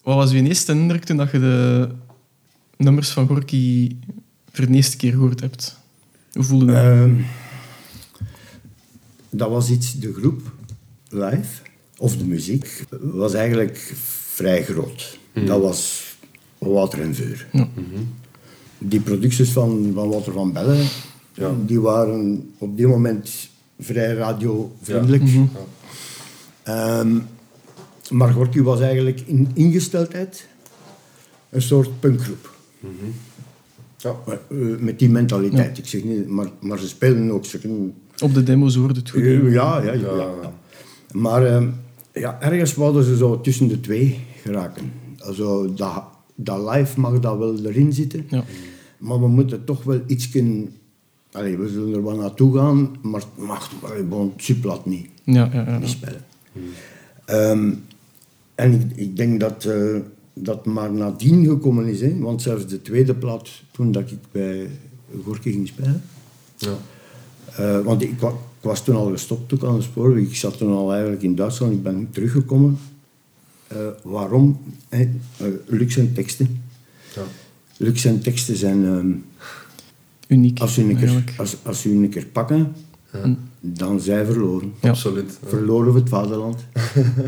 wat 0.03 0.15
was 0.15 0.31
uw 0.31 0.43
eerste 0.43 0.71
indruk 0.71 1.03
toen 1.03 1.17
dat 1.17 1.31
je 1.31 1.39
de 1.39 1.89
nummers 2.77 3.09
van 3.09 3.27
Gorky 3.27 3.95
voor 4.51 4.65
de 4.65 4.73
eerste 4.73 4.97
keer 4.97 5.11
gehoord 5.11 5.41
hebt? 5.41 5.77
Hoe 6.33 6.43
voelde 6.43 6.65
dat? 6.65 6.75
Ehm, 6.75 7.13
dat 9.29 9.49
was 9.49 9.69
iets, 9.69 9.93
de 9.99 10.13
groep 10.13 10.41
live, 11.09 11.61
of 12.01 12.17
de 12.17 12.25
muziek, 12.25 12.83
was 13.01 13.33
eigenlijk 13.33 13.93
vrij 14.33 14.63
groot. 14.63 15.17
Dat 15.45 15.61
was 15.61 16.03
Water 16.57 17.01
en 17.01 17.15
Vuur. 17.15 17.47
Ja. 17.51 17.67
Die 18.77 18.99
producties 18.99 19.49
van, 19.51 19.91
van 19.93 20.09
Water 20.09 20.33
van 20.33 20.51
Bellen, 20.53 20.85
Ja. 21.33 21.51
die 21.65 21.79
waren 21.81 22.51
op 22.57 22.77
die 22.77 22.87
moment 22.87 23.49
vrij 23.79 24.13
radiovriendelijk. 24.13 25.23
Mhm. 25.23 25.43
Ehm, 26.63 27.17
maar 28.09 28.33
Gorky 28.33 28.61
was 28.61 28.79
eigenlijk 28.79 29.21
in 29.25 29.49
ingesteldheid 29.53 30.47
een 31.49 31.61
soort 31.61 31.99
punkgroep. 31.99 32.49
Ja. 33.97 34.15
Eh, 34.27 34.35
met 34.79 34.99
die 34.99 35.09
mentaliteit. 35.09 35.77
Ik 35.77 35.87
zeg 35.87 36.03
niet, 36.03 36.27
maar, 36.27 36.47
maar 36.59 36.79
ze 36.79 36.87
spelen 36.87 37.31
ook. 37.31 37.45
Ze 37.45 37.59
kunnen, 37.59 37.93
Op 38.23 38.33
de 38.33 38.43
demo's 38.43 38.75
hoorde 38.75 38.99
het 38.99 39.09
goed. 39.09 39.23
ja, 39.23 39.39
ja, 39.51 39.81
ja, 39.81 39.93
ja, 39.93 40.15
ja. 40.41 40.53
Maar 41.11 41.45
ehm, 41.45 41.67
ja, 42.13 42.41
ergens 42.41 42.75
wouden 42.75 43.03
ze 43.03 43.17
zo 43.17 43.41
tussen 43.41 43.67
de 43.67 43.79
twee 43.79 44.19
geraken. 44.41 44.91
Also, 45.17 45.73
dat, 45.73 46.03
dat 46.35 46.69
live 46.69 46.99
mag 46.99 47.19
dat 47.19 47.37
wel 47.37 47.65
erin 47.65 47.93
zitten. 47.93 48.25
Ja. 48.29 48.43
Maar 48.97 49.19
we 49.19 49.27
moeten 49.27 49.65
toch 49.65 49.83
wel 49.83 50.01
iets 50.07 50.29
Allee, 51.31 51.57
we 51.57 51.69
zullen 51.69 51.93
er 51.93 52.03
wel 52.03 52.15
naartoe 52.15 52.57
gaan, 52.57 52.95
maar 53.01 53.21
het 53.21 53.45
mag 53.47 53.71
gewoon 53.81 54.33
suplat 54.37 54.85
niet, 54.85 55.07
Ja, 55.23 55.49
ja, 55.53 55.63
ja. 55.67 55.77
niet 55.77 55.89
spelen. 55.89 56.25
Ehm, 57.25 57.73
en 58.55 58.73
ik, 58.73 58.91
ik 58.95 59.17
denk 59.17 59.39
dat 59.39 59.65
uh, 59.65 59.99
dat 60.33 60.65
maar 60.65 60.91
nadien 60.91 61.45
gekomen 61.45 61.85
is. 61.85 62.01
Hè? 62.01 62.19
Want 62.19 62.41
zelfs 62.41 62.67
de 62.67 62.81
tweede 62.81 63.13
plaat, 63.13 63.49
toen 63.71 63.91
dat 63.91 64.11
ik 64.11 64.19
bij 64.31 64.69
Gorky 65.23 65.51
ging 65.51 65.67
spelen... 65.67 66.03
Ja. 66.57 66.77
Uh, 67.59 67.79
want 67.79 68.01
ik, 68.01 68.13
ik, 68.61 68.67
was 68.67 68.83
toen 68.83 68.95
al 68.95 69.11
gestopt 69.11 69.53
ook 69.53 69.63
aan 69.63 69.75
de 69.75 69.81
spoorweg. 69.81 70.23
Ik 70.23 70.35
zat 70.35 70.57
toen 70.57 70.71
al 70.71 70.91
eigenlijk 70.91 71.21
in 71.21 71.35
Duitsland. 71.35 71.73
Ik 71.73 71.83
ben 71.83 72.07
teruggekomen. 72.11 72.77
Uh, 73.73 73.77
waarom? 74.03 74.59
Hè? 74.89 75.09
Lux 75.65 75.97
en 75.97 76.13
teksten. 76.13 76.63
Ja. 77.15 77.21
Lux 77.77 78.05
en 78.05 78.21
teksten 78.21 78.55
zijn... 78.55 78.83
Um, 78.83 79.25
Uniek, 80.27 80.59
als 80.59 80.73
ze 80.73 80.81
een 80.81 80.97
keer, 80.97 81.23
als, 81.37 81.55
als 81.63 81.81
ze 81.81 81.89
een 81.89 82.09
keer 82.09 82.25
pakken, 82.25 82.73
ja. 83.13 83.35
dan 83.59 83.99
zijn 83.99 84.25
verloren. 84.25 84.73
Ja. 84.81 84.89
Absoluut. 84.89 85.39
Ja. 85.41 85.49
Verloren 85.49 85.93
we 85.93 85.99
het 85.99 86.09
vaderland. 86.09 86.65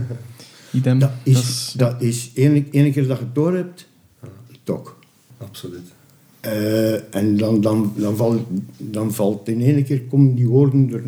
Idem. 0.72 1.00
Dat 1.00 1.12
is, 1.24 1.34
dat 1.34 1.44
is, 1.44 1.74
dat 1.76 2.02
is 2.02 2.32
ene, 2.34 2.66
ene 2.72 2.92
keer 2.92 3.08
dat 3.08 3.18
je 3.18 3.24
het 3.24 3.36
door 3.36 3.54
hebt, 3.54 3.88
ja. 4.22 4.30
toch. 4.64 4.96
Absoluut. 5.38 5.92
Uh, 6.46 7.16
en 7.16 7.38
dan, 7.38 7.62
dan, 7.62 7.94
dan, 7.96 8.16
valt, 8.16 8.42
dan 8.78 9.14
valt 9.14 9.48
in 9.48 9.62
ene 9.62 9.84
keer 9.84 10.02
komen 10.02 10.36
die 10.36 10.48
woorden 10.48 10.94
er 10.94 11.04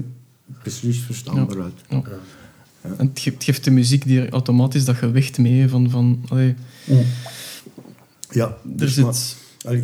beslist 0.65 1.01
verstaanbaar 1.01 1.57
ja. 1.57 1.63
uit. 1.63 1.81
Ja. 1.89 2.03
En 2.97 3.07
het 3.07 3.19
geeft, 3.19 3.35
het 3.35 3.43
geeft, 3.43 3.63
de 3.63 3.71
muziek 3.71 4.03
die 4.05 4.29
automatisch 4.29 4.85
dat 4.85 4.95
gewicht 4.95 5.37
mee 5.37 5.69
van... 5.69 5.89
van 5.89 6.23
allee, 6.27 6.55
ja, 8.31 8.47
er 8.47 8.57
dus 8.63 8.93
zit... 8.93 9.03
Maar, 9.03 9.15
allee, 9.63 9.83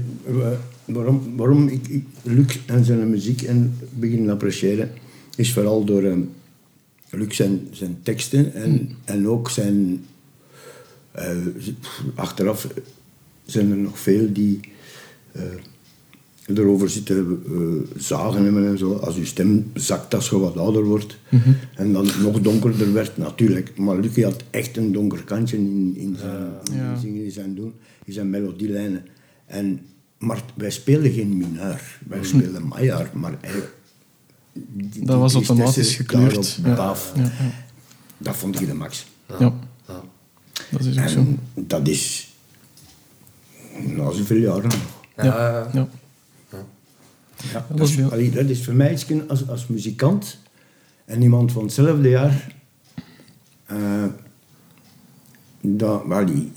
waarom, 0.86 1.36
waarom 1.36 1.67
ik, 1.67 1.88
ik 1.88 2.06
Luc 2.24 2.58
en 2.65 2.86
zijn 2.86 3.10
muziek 3.10 3.41
en 3.41 3.78
begin 3.94 4.30
appreciëren, 4.30 4.91
is 5.36 5.54
vooral 5.54 5.84
door 5.84 6.04
um, 6.04 6.30
Luc 7.10 7.36
zijn, 7.36 7.67
zijn 7.72 7.98
teksten 8.04 8.54
en, 8.54 8.72
mm. 8.72 8.96
en 9.06 9.28
ook 9.28 9.50
zijn... 9.50 10.06
Uh, 11.15 11.48
achteraf 12.15 12.67
zijn 13.46 13.72
er 13.72 13.78
nog 13.78 14.00
veel 14.00 14.34
die 14.34 14.60
uh, 15.36 15.44
erover 16.57 16.89
zitten 16.89 17.43
uh, 17.49 18.01
zagen 18.01 18.43
hebben 18.43 18.67
en 18.67 18.77
zo. 18.77 18.95
Als 18.95 19.15
je 19.15 19.25
stem 19.25 19.71
zakt 19.73 20.13
als 20.13 20.29
je 20.29 20.39
wat 20.39 20.57
ouder 20.57 20.83
wordt 20.83 21.17
mm 21.29 21.39
-hmm. 21.39 21.55
en 21.75 21.93
dan 21.93 22.09
nog 22.21 22.41
donkerder 22.41 22.93
werd, 22.93 23.17
natuurlijk. 23.17 23.77
Maar 23.77 23.97
Luc 23.97 24.23
had 24.23 24.43
echt 24.49 24.77
een 24.77 24.91
donker 24.91 25.23
kantje 25.23 25.57
in, 25.57 25.93
in 25.95 26.15
zijn 26.19 26.47
ja. 26.73 26.93
in 26.93 26.99
zingen, 26.99 27.23
in 27.23 27.31
zijn 27.31 27.55
doen, 27.55 27.73
in 28.05 28.13
zijn 28.13 28.29
melodielijnen. 28.29 29.05
En 29.45 29.79
maar 30.17 30.41
wij 30.53 30.69
speelden 30.69 31.11
geen 31.11 31.37
mineur, 31.37 31.99
wij 32.07 32.17
mm. 32.17 32.23
speelden 32.23 32.67
majar, 32.67 33.09
maar 33.13 33.37
hij, 33.41 33.61
die, 34.53 35.05
dat 35.05 35.19
was 35.19 35.33
automatisch 35.33 35.95
gekleurd. 35.95 36.59
Ja. 36.63 36.75
Ja, 36.75 36.95
ja. 37.15 37.31
Dat 38.17 38.35
vond 38.35 38.61
ik 38.61 38.67
de 38.67 38.73
max. 38.73 39.05
Ja, 39.39 39.53
dat 40.71 40.81
is 40.81 40.97
ook 40.97 41.03
en 41.03 41.09
zo. 41.09 41.25
Dat 41.53 41.87
is 41.87 42.33
na 43.73 44.11
zoveel 44.11 44.37
jaren 44.37 44.63
nog. 44.63 44.99
Ja, 45.15 45.69
ja. 45.73 45.89
Ja. 47.54 47.65
dat, 47.75 47.88
is, 47.88 48.01
allee, 48.12 48.32
dat 48.32 48.49
is 48.49 48.63
voor 48.63 48.73
mij 48.73 48.91
iets 48.91 49.06
als, 49.27 49.47
als 49.47 49.67
muzikant 49.67 50.39
en 51.06 51.21
iemand 51.21 51.51
van 51.51 51.63
hetzelfde 51.63 52.10
jaar. 52.10 52.56
Uh, 53.71 54.06
dat, 55.62 56.06
maar 56.06 56.25
die, 56.25 56.51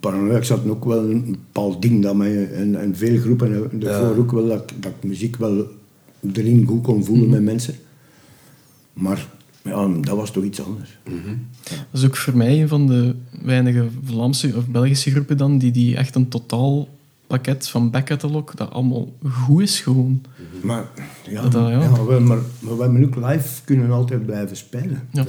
paranoia 0.00 0.42
zat 0.42 0.68
ook 0.68 0.84
wel 0.84 1.10
een 1.10 1.30
bepaald 1.30 1.82
ding 1.82 2.02
dat 2.02 2.14
mij, 2.14 2.52
en, 2.52 2.80
en 2.80 2.96
veel 2.96 3.18
groepen 3.18 3.80
daarvoor 3.80 4.14
ja. 4.14 4.20
ook 4.20 4.32
wel 4.32 4.48
dat, 4.48 4.72
dat 4.80 4.92
ik 4.98 5.08
muziek 5.08 5.36
wel 5.36 5.66
erin 6.32 6.66
goed 6.66 6.82
kon 6.82 7.04
voelen 7.04 7.26
mm 7.26 7.32
-hmm. 7.32 7.44
met 7.44 7.52
mensen. 7.52 7.74
Maar 8.92 9.28
ja, 9.62 9.88
dat 9.88 10.16
was 10.16 10.30
toch 10.30 10.44
iets 10.44 10.62
anders. 10.62 10.98
Mm 11.08 11.20
-hmm. 11.24 11.46
ja. 11.62 11.76
Dat 11.90 12.00
is 12.00 12.06
ook 12.06 12.16
voor 12.16 12.36
mij 12.36 12.60
een 12.60 12.68
van 12.68 12.86
de 12.86 13.14
weinige 13.42 13.88
Vlaamse 14.04 14.52
of 14.56 14.66
Belgische 14.66 15.10
groepen 15.10 15.36
dan 15.36 15.58
die, 15.58 15.70
die 15.70 15.96
echt 15.96 16.14
een 16.14 16.28
totaal 16.28 16.88
pakket 17.30 17.68
van 17.68 17.90
backcatalog 17.90 18.54
dat 18.54 18.70
allemaal 18.70 19.12
goed 19.30 19.62
is 19.62 19.80
gewoon. 19.80 20.22
Maar 20.62 20.84
ja, 21.28 21.42
dat, 21.42 21.52
ja. 21.52 21.68
ja 21.68 22.04
we, 22.04 22.18
maar, 22.18 22.38
maar 22.58 22.76
we 22.76 22.82
hebben 22.82 23.04
ook 23.04 23.16
live 23.16 23.64
kunnen 23.64 23.90
altijd 23.90 24.26
blijven 24.26 24.56
spelen. 24.56 25.08
Ja. 25.12 25.24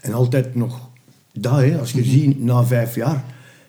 En 0.00 0.12
altijd 0.12 0.54
nog 0.54 0.88
dat, 1.32 1.56
hè, 1.58 1.78
als 1.78 1.92
je 1.92 1.98
mm 1.98 2.04
-hmm. 2.04 2.12
ziet, 2.12 2.42
na 2.42 2.64
vijf 2.64 2.94
jaar 2.94 3.24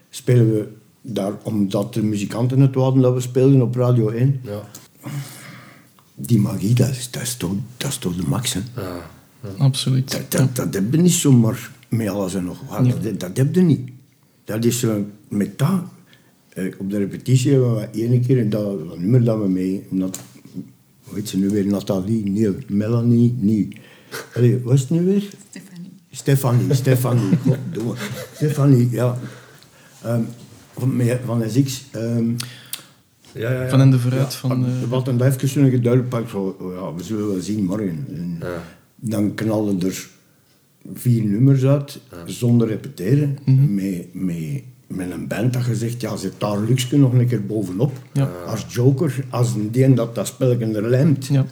spelen 0.10 0.54
we 0.54 0.68
daar, 1.02 1.34
omdat 1.44 1.94
de 1.94 2.04
muzikanten 2.04 2.60
het 2.60 2.76
wouden 2.76 3.02
dat 3.02 3.14
we 3.14 3.20
speelden 3.20 3.62
op 3.62 3.76
Radio 3.76 4.10
1. 4.10 4.42
Ja. 4.44 4.62
Die 6.16 6.40
magie, 6.40 6.74
dat 6.74 6.90
is, 6.90 7.12
dat 7.12 7.22
is, 7.22 7.36
toch, 7.36 7.54
dat 7.78 7.90
is 7.90 7.98
toch 7.98 8.16
de 8.16 8.28
max, 8.28 8.54
hè? 8.54 8.60
Ja. 8.76 9.10
Ja. 9.44 9.50
Absoluut. 9.58 10.12
Dat, 10.12 10.32
dat, 10.32 10.56
dat 10.56 10.74
heb 10.74 10.94
je 10.94 11.02
niet 11.02 11.12
zomaar 11.12 11.72
met 11.90 12.08
alles 12.08 12.34
en 12.34 12.44
nog 12.44 12.62
wat. 12.70 12.86
Ja. 12.86 12.94
Dat, 12.94 13.20
dat 13.20 13.38
heb 13.38 13.56
je 13.56 13.62
niet. 13.62 13.90
Dat 14.44 14.66
is 14.66 14.86
met 15.28 15.58
dat. 15.58 15.82
Uh, 16.56 16.74
op 16.78 16.90
de 16.90 16.98
repetitie 16.98 17.52
hebben 17.52 17.76
we 17.76 17.88
één 17.92 18.26
keer 18.26 18.50
dat, 18.50 18.88
dat 18.88 19.00
nummer 19.00 19.24
dat 19.24 19.42
we 19.42 19.48
mee. 19.48 19.88
Dat, 19.90 20.20
hoe 21.04 21.16
heet 21.16 21.30
ze 21.30 21.38
nu 21.38 21.50
weer? 21.50 21.68
Nathalie, 21.68 22.30
nee, 22.30 22.50
Melanie, 22.68 23.36
nee. 23.40 23.68
Allee, 24.36 24.60
wat 24.64 24.74
is 24.74 24.80
het 24.80 24.90
nu 24.90 25.06
weer? 25.06 25.30
Stefanie. 25.50 25.92
Stefanie, 26.12 26.74
Stefanie. 26.82 27.38
Goddomme. 27.38 27.94
Stefanie, 28.34 28.90
ja. 28.90 29.18
Um, 30.06 30.26
van, 30.74 31.02
van 31.26 31.44
SX. 31.50 31.86
Um, 31.96 32.36
ja, 33.34 33.52
ja, 33.52 33.64
ja. 33.64 33.70
Van 33.70 33.82
in 33.82 33.92
de 33.92 34.00
vooruit. 34.00 34.34
Ja, 34.34 34.40
van, 34.40 34.66
uh, 34.66 34.90
wat 34.90 35.08
een 35.08 35.22
even 35.22 35.48
zo'n 35.48 35.70
geduidelijk 35.70 36.10
pak. 36.10 36.30
Zo, 36.30 36.56
ja, 36.76 36.94
we 36.94 37.04
zullen 37.04 37.28
wel 37.28 37.42
zien 37.42 37.66
morgen. 37.66 38.06
En 38.10 38.38
ja. 38.40 38.64
Dan 38.96 39.34
knallen 39.34 39.82
er 39.82 40.08
vier 40.94 41.24
nummers 41.24 41.64
uit, 41.64 42.00
ja. 42.12 42.24
zonder 42.26 42.68
repeteren. 42.68 43.38
Mm 43.46 43.58
-hmm. 43.58 43.74
met, 43.74 44.14
met, 44.14 44.64
met 44.90 45.12
een 45.12 45.28
band 45.28 45.54
dat 45.54 45.66
je 45.66 45.76
zegt, 45.76 46.02
ja, 46.02 46.16
zet 46.16 46.34
daar 46.38 46.60
Luxke 46.60 46.98
nog 46.98 47.14
een 47.14 47.28
keer 47.28 47.46
bovenop. 47.46 47.98
Ja. 48.12 48.30
Als 48.48 48.66
joker, 48.70 49.26
als 49.30 49.54
een 49.54 49.72
die 49.72 49.94
dat 49.94 50.16
dat 50.16 50.28
spelletje 50.28 50.66
er 50.66 50.90
lijmt. 50.90 51.26
Ja. 51.26 51.46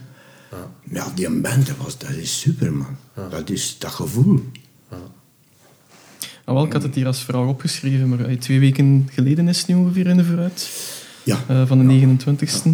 ja, 0.84 1.12
die 1.16 1.30
band, 1.30 1.68
dat, 1.68 1.78
was, 1.78 1.98
dat 1.98 2.10
is 2.10 2.40
super, 2.40 2.74
man. 2.74 2.98
Dat 3.30 3.50
is 3.50 3.76
dat 3.80 3.92
gevoel. 3.92 4.44
Ah, 6.48 6.54
wel, 6.54 6.66
ik 6.66 6.74
had 6.74 6.84
het 6.84 6.96
hier 6.96 7.06
als 7.06 7.24
vraag 7.24 7.48
opgeschreven, 7.48 8.10
maar 8.10 8.26
eh, 8.26 8.38
twee 8.38 8.60
weken 8.60 9.10
geleden 9.12 9.48
is 9.48 9.58
het 9.58 9.68
nu 9.68 9.76
ongeveer 9.76 10.08
in 10.08 10.18
de 10.18 10.24
vooruit. 10.24 10.70
Ja. 11.24 11.44
eh, 11.48 11.68
van 11.68 11.88
de 11.88 12.18
29e. 12.18 12.70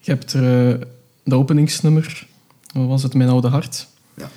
Je 0.00 0.10
hebt 0.10 0.32
er 0.32 0.72
eh, 0.72 0.80
de 1.24 1.34
openingsnummer, 1.34 2.26
wat 2.72 2.86
was 2.86 3.02
het, 3.02 3.14
Mijn 3.14 3.28
Oude 3.28 3.48
Hart. 3.48 3.86
Ja. 4.16 4.30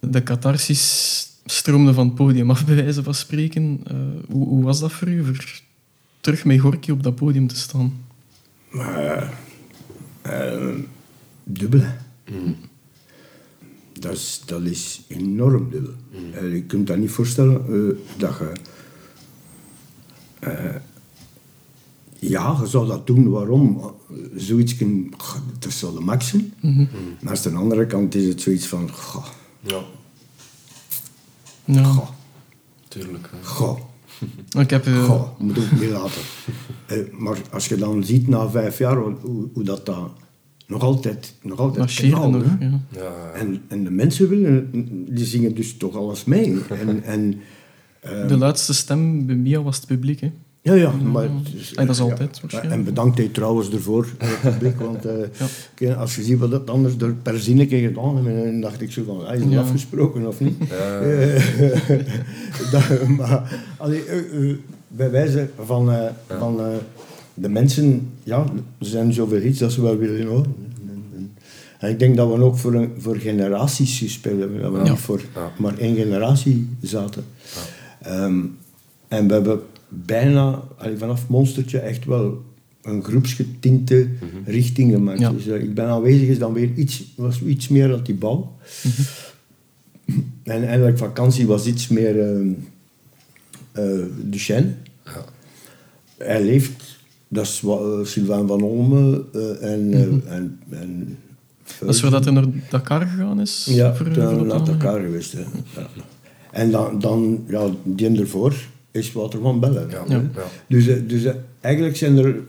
De 0.00 0.22
catharsis 0.22 1.28
stroomde 1.50 1.94
van 1.94 2.06
het 2.06 2.14
podium 2.14 2.50
af, 2.50 2.66
bij 2.66 2.74
wijze 2.74 3.02
van 3.02 3.14
spreken. 3.14 3.80
Eh, 3.84 3.96
hoe, 4.28 4.46
hoe 4.46 4.64
was 4.64 4.80
dat 4.80 4.92
voor 4.92 5.08
u, 5.08 5.24
voor 5.24 5.60
terug 6.20 6.44
met 6.44 6.60
Gorky 6.60 6.90
op 6.90 7.02
dat 7.02 7.14
podium 7.14 7.46
te 7.46 7.56
staan? 7.56 8.04
Maar, 8.70 9.32
eh, 10.22 10.68
dubbel, 11.44 11.80
hè. 11.80 11.92
Dat, 13.92 14.12
is, 14.12 14.42
dat 14.46 14.62
is 14.62 15.02
enorm 15.08 15.70
dubbel. 15.70 15.92
Eh, 16.34 16.52
je 16.54 16.62
kunt 16.62 16.86
dat 16.86 16.96
niet 16.96 17.10
voorstellen 17.10 17.56
eh, 17.66 17.96
dat 18.18 18.38
je... 18.38 18.52
eh, 20.40 20.74
ja, 22.18 22.56
je 22.60 22.66
zou 22.66 22.86
dat 22.86 23.06
doen. 23.06 23.30
Waarom? 23.30 23.94
Zoiets, 24.36 24.74
goh, 25.16 25.36
dat 25.58 25.72
zou 25.72 25.94
de 25.94 26.00
max 26.00 26.28
zijn. 26.28 26.52
Maar 27.22 27.36
aan 27.46 27.52
de 27.52 27.58
andere 27.58 27.86
kant 27.86 28.14
is 28.14 28.24
het 28.26 28.40
zoiets 28.40 28.66
van... 28.66 28.90
Goh, 28.90 29.26
Ja, 29.60 29.80
Ja. 31.72 31.82
goh, 31.84 32.08
tuurlijk. 32.88 33.30
hè. 33.32 33.44
goh. 33.44 33.78
Ik 34.64 34.70
heb... 34.70 34.86
eh, 34.86 35.04
Goh, 35.04 35.40
moet 35.40 35.58
ook 35.58 35.80
niet 35.80 35.90
laten. 35.90 36.20
Eh, 36.86 36.98
maar 37.18 37.36
als 37.52 37.68
je 37.68 37.76
dan 37.76 38.04
ziet 38.04 38.28
na 38.28 38.48
vijf 38.50 38.78
jaar 38.78 38.96
hoe, 38.96 39.48
hoe, 39.52 39.62
dat, 39.64 39.86
dat 39.86 40.10
nog 40.66 40.82
altijd, 40.82 41.34
nog 41.42 41.58
altijd 41.58 42.10
nog. 42.10 42.44
Ja. 42.60 42.80
Ja, 42.90 43.30
En, 43.34 43.62
en 43.68 43.84
de 43.84 43.90
mensen 43.90 44.28
willen, 44.28 44.68
die 45.14 45.24
zingen 45.24 45.54
dus 45.54 45.76
toch 45.76 45.96
alles 45.96 46.24
mee. 46.24 46.58
En, 46.68 47.02
en, 47.02 47.40
De 48.28 48.36
luidste 48.36 48.74
stem 48.74 49.26
bij 49.26 49.34
Mia 49.34 49.62
was 49.62 49.76
het 49.76 49.86
publiek. 49.86 50.20
Hè. 50.20 50.32
Ja, 50.62 50.74
ja, 50.74 50.90
maar... 50.92 51.22
het 51.22 51.54
is- 51.54 51.74
En 51.74 51.86
dat 51.86 51.94
is 51.94 52.02
ja. 52.02 52.08
altijd 52.10 52.40
waarschijnlijk. 52.40 52.74
En 52.76 52.84
bedankt 52.84 53.18
hij 53.18 53.28
trouwens 53.28 53.70
ervoor, 53.70 54.06
eh, 54.18 54.28
het 54.30 54.52
publiek. 54.52 54.80
Want 54.90 55.04
eh, 55.78 55.98
als 55.98 56.16
je 56.16 56.22
ziet 56.22 56.38
wat 56.38 56.50
dat 56.50 56.70
anders 56.70 56.96
door 56.96 57.12
per 57.22 57.40
zinnetje 57.40 57.78
gedaan 57.80 58.26
heeft, 58.26 58.44
dan 58.44 58.60
dacht 58.60 58.80
ik 58.80 58.92
zo 58.92 59.02
van, 59.04 59.26
ah, 59.26 59.34
is 59.34 59.40
het 59.42 59.52
Ja. 59.52 59.60
afgesproken 59.60 60.26
of 60.26 60.40
niet? 60.40 60.54
Ja. 60.68 60.98
Eh, 61.00 61.98
dat, 62.72 63.08
maar 63.08 63.60
allee, 63.76 64.04
eh, 64.04 64.50
eh, 64.50 64.56
bij 64.88 65.10
wijze 65.10 65.48
van, 65.64 65.92
eh, 65.92 66.04
van 66.38 66.60
eh, 66.60 66.66
de 67.34 67.48
mensen, 67.48 68.10
ja, 68.22 68.38
er 68.78 68.86
zijn 68.86 69.12
zoveel 69.12 69.42
iets 69.42 69.58
dat 69.58 69.72
ze 69.72 69.82
wel 69.82 69.96
willen 69.96 70.26
horen. 70.26 70.54
En, 71.78 71.90
ik 71.90 71.98
denk 71.98 72.16
dat 72.16 72.34
we 72.36 72.42
ook 72.42 72.56
voor, 72.58 72.74
een, 72.74 72.90
voor 72.98 73.16
generaties 73.16 73.98
gespeeld 73.98 74.40
hebben, 74.40 74.60
dat 74.60 74.72
we 74.72 74.76
Ja. 74.78 74.82
niet 74.90 74.98
voor 75.00 75.20
Ja. 75.34 75.52
maar 75.58 75.78
één 75.78 75.96
generatie 75.96 76.68
zaten. 76.80 77.24
Ehm, 78.02 78.40
en 79.08 79.26
we 79.28 79.32
hebben 79.32 79.60
bijna, 79.90 80.62
allee, 80.76 80.96
vanaf 80.96 81.28
Monstertje, 81.28 81.78
echt 81.78 82.04
wel 82.04 82.44
een 82.82 83.04
groepsgetinte 83.04 84.08
richting 84.44 84.92
gemaakt. 84.92 85.20
Ja. 85.20 85.30
Dus 85.30 85.46
eh, 85.46 85.62
ik 85.62 85.74
ben 85.74 85.86
aanwezig 85.86 86.28
is 86.28 86.38
dan 86.38 86.52
weer 86.52 86.70
iets, 86.74 87.04
was 87.16 87.42
iets 87.42 87.68
meer 87.68 87.88
dan 87.88 88.02
die 88.02 88.14
bal. 88.14 88.56
En 90.42 90.66
eigenlijk 90.66 90.98
vakantie 90.98 91.46
was 91.46 91.66
iets 91.66 91.88
meer 91.88 92.20
ehm 92.20 92.52
eh, 93.72 94.04
Duchesne. 94.22 94.74
Ja. 95.04 95.24
Hij 96.18 96.44
leeft, 96.44 96.98
dat 97.28 97.44
is 97.44 97.62
eh, 97.64 97.80
Sylvain 98.02 98.46
van 98.46 98.62
Olme 98.62 99.24
en, 99.60 99.92
eh, 99.92 100.34
en, 100.34 100.60
en 100.70 101.18
Dat 101.80 101.94
is 101.94 102.00
voordat 102.00 102.24
hij 102.24 102.32
naar 102.32 102.46
Dakar 102.70 103.06
gegaan 103.06 103.40
is? 103.40 103.66
ja, 103.70 103.94
voor, 103.94 104.10
toen 104.10 104.48
dat 104.48 104.66
naar 104.66 104.68
elkaar 104.68 105.00
geweest. 105.00 105.32
Hè. 105.32 105.40
Ja. 105.40 105.86
En 106.52 106.70
dan, 106.70 106.98
dan 106.98 107.44
ja, 107.48 107.70
die 107.84 108.20
ervoor 108.20 108.54
is 108.90 109.12
Wouter 109.12 109.40
van 109.40 109.60
Bellen. 109.60 109.90
Ja. 110.08 110.22
Dus, 110.66 110.86
eh, 110.86 110.96
dus 111.06 111.24
eh, 111.24 111.34
eigenlijk 111.60 111.96
zijn 111.96 112.18
er... 112.18 112.40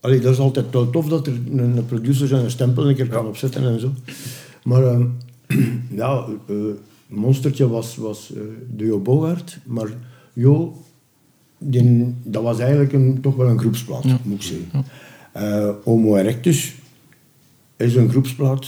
Allee, 0.00 0.20
dat 0.20 0.32
is 0.32 0.38
altijd 0.38 0.70
wel 0.70 0.90
tof 0.90 1.08
dat 1.08 1.26
er 1.26 1.32
een, 1.32 1.76
een 1.76 1.86
producer 1.86 2.28
zijn 2.28 2.50
stempel 2.50 2.88
een 2.88 2.94
keer 2.94 3.08
kan 3.08 3.26
opzetten 3.26 3.64
en 3.64 3.80
zo. 3.80 3.92
Maar 4.64 4.82
ehm, 4.86 5.06
ja, 6.00 6.26
eh, 6.48 6.54
Monstertje 7.06 7.68
was, 7.68 7.96
was 7.96 8.32
eh, 8.34 8.40
de 8.76 8.84
Jo 8.84 8.98
Bogaert, 8.98 9.58
maar 9.64 9.88
Jo, 10.32 10.76
die, 11.58 12.14
dat 12.22 12.42
was 12.42 12.58
eigenlijk 12.58 12.92
een, 12.92 13.18
toch 13.20 13.36
wel 13.36 13.48
een 13.48 13.58
groepsplaat, 13.58 14.04
Ja. 14.04 14.18
moet 14.22 14.34
ik 14.34 14.42
zeggen. 14.42 14.84
Eh, 15.32 15.70
Homo 15.84 16.16
erectus 16.16 16.74
is 17.76 17.94
een 17.94 18.10
groepsplaat. 18.10 18.66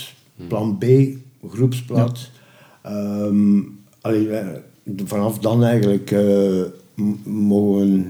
Plan 0.49 0.79
B, 0.79 0.85
groepsplaat. 1.49 2.31
Ehm, 2.83 3.61
allee, 4.01 4.29
vanaf 5.05 5.39
dan 5.39 5.65
eigenlijk 5.65 6.11
eh, 6.11 6.63
mogen 7.25 7.93
we 7.93 8.05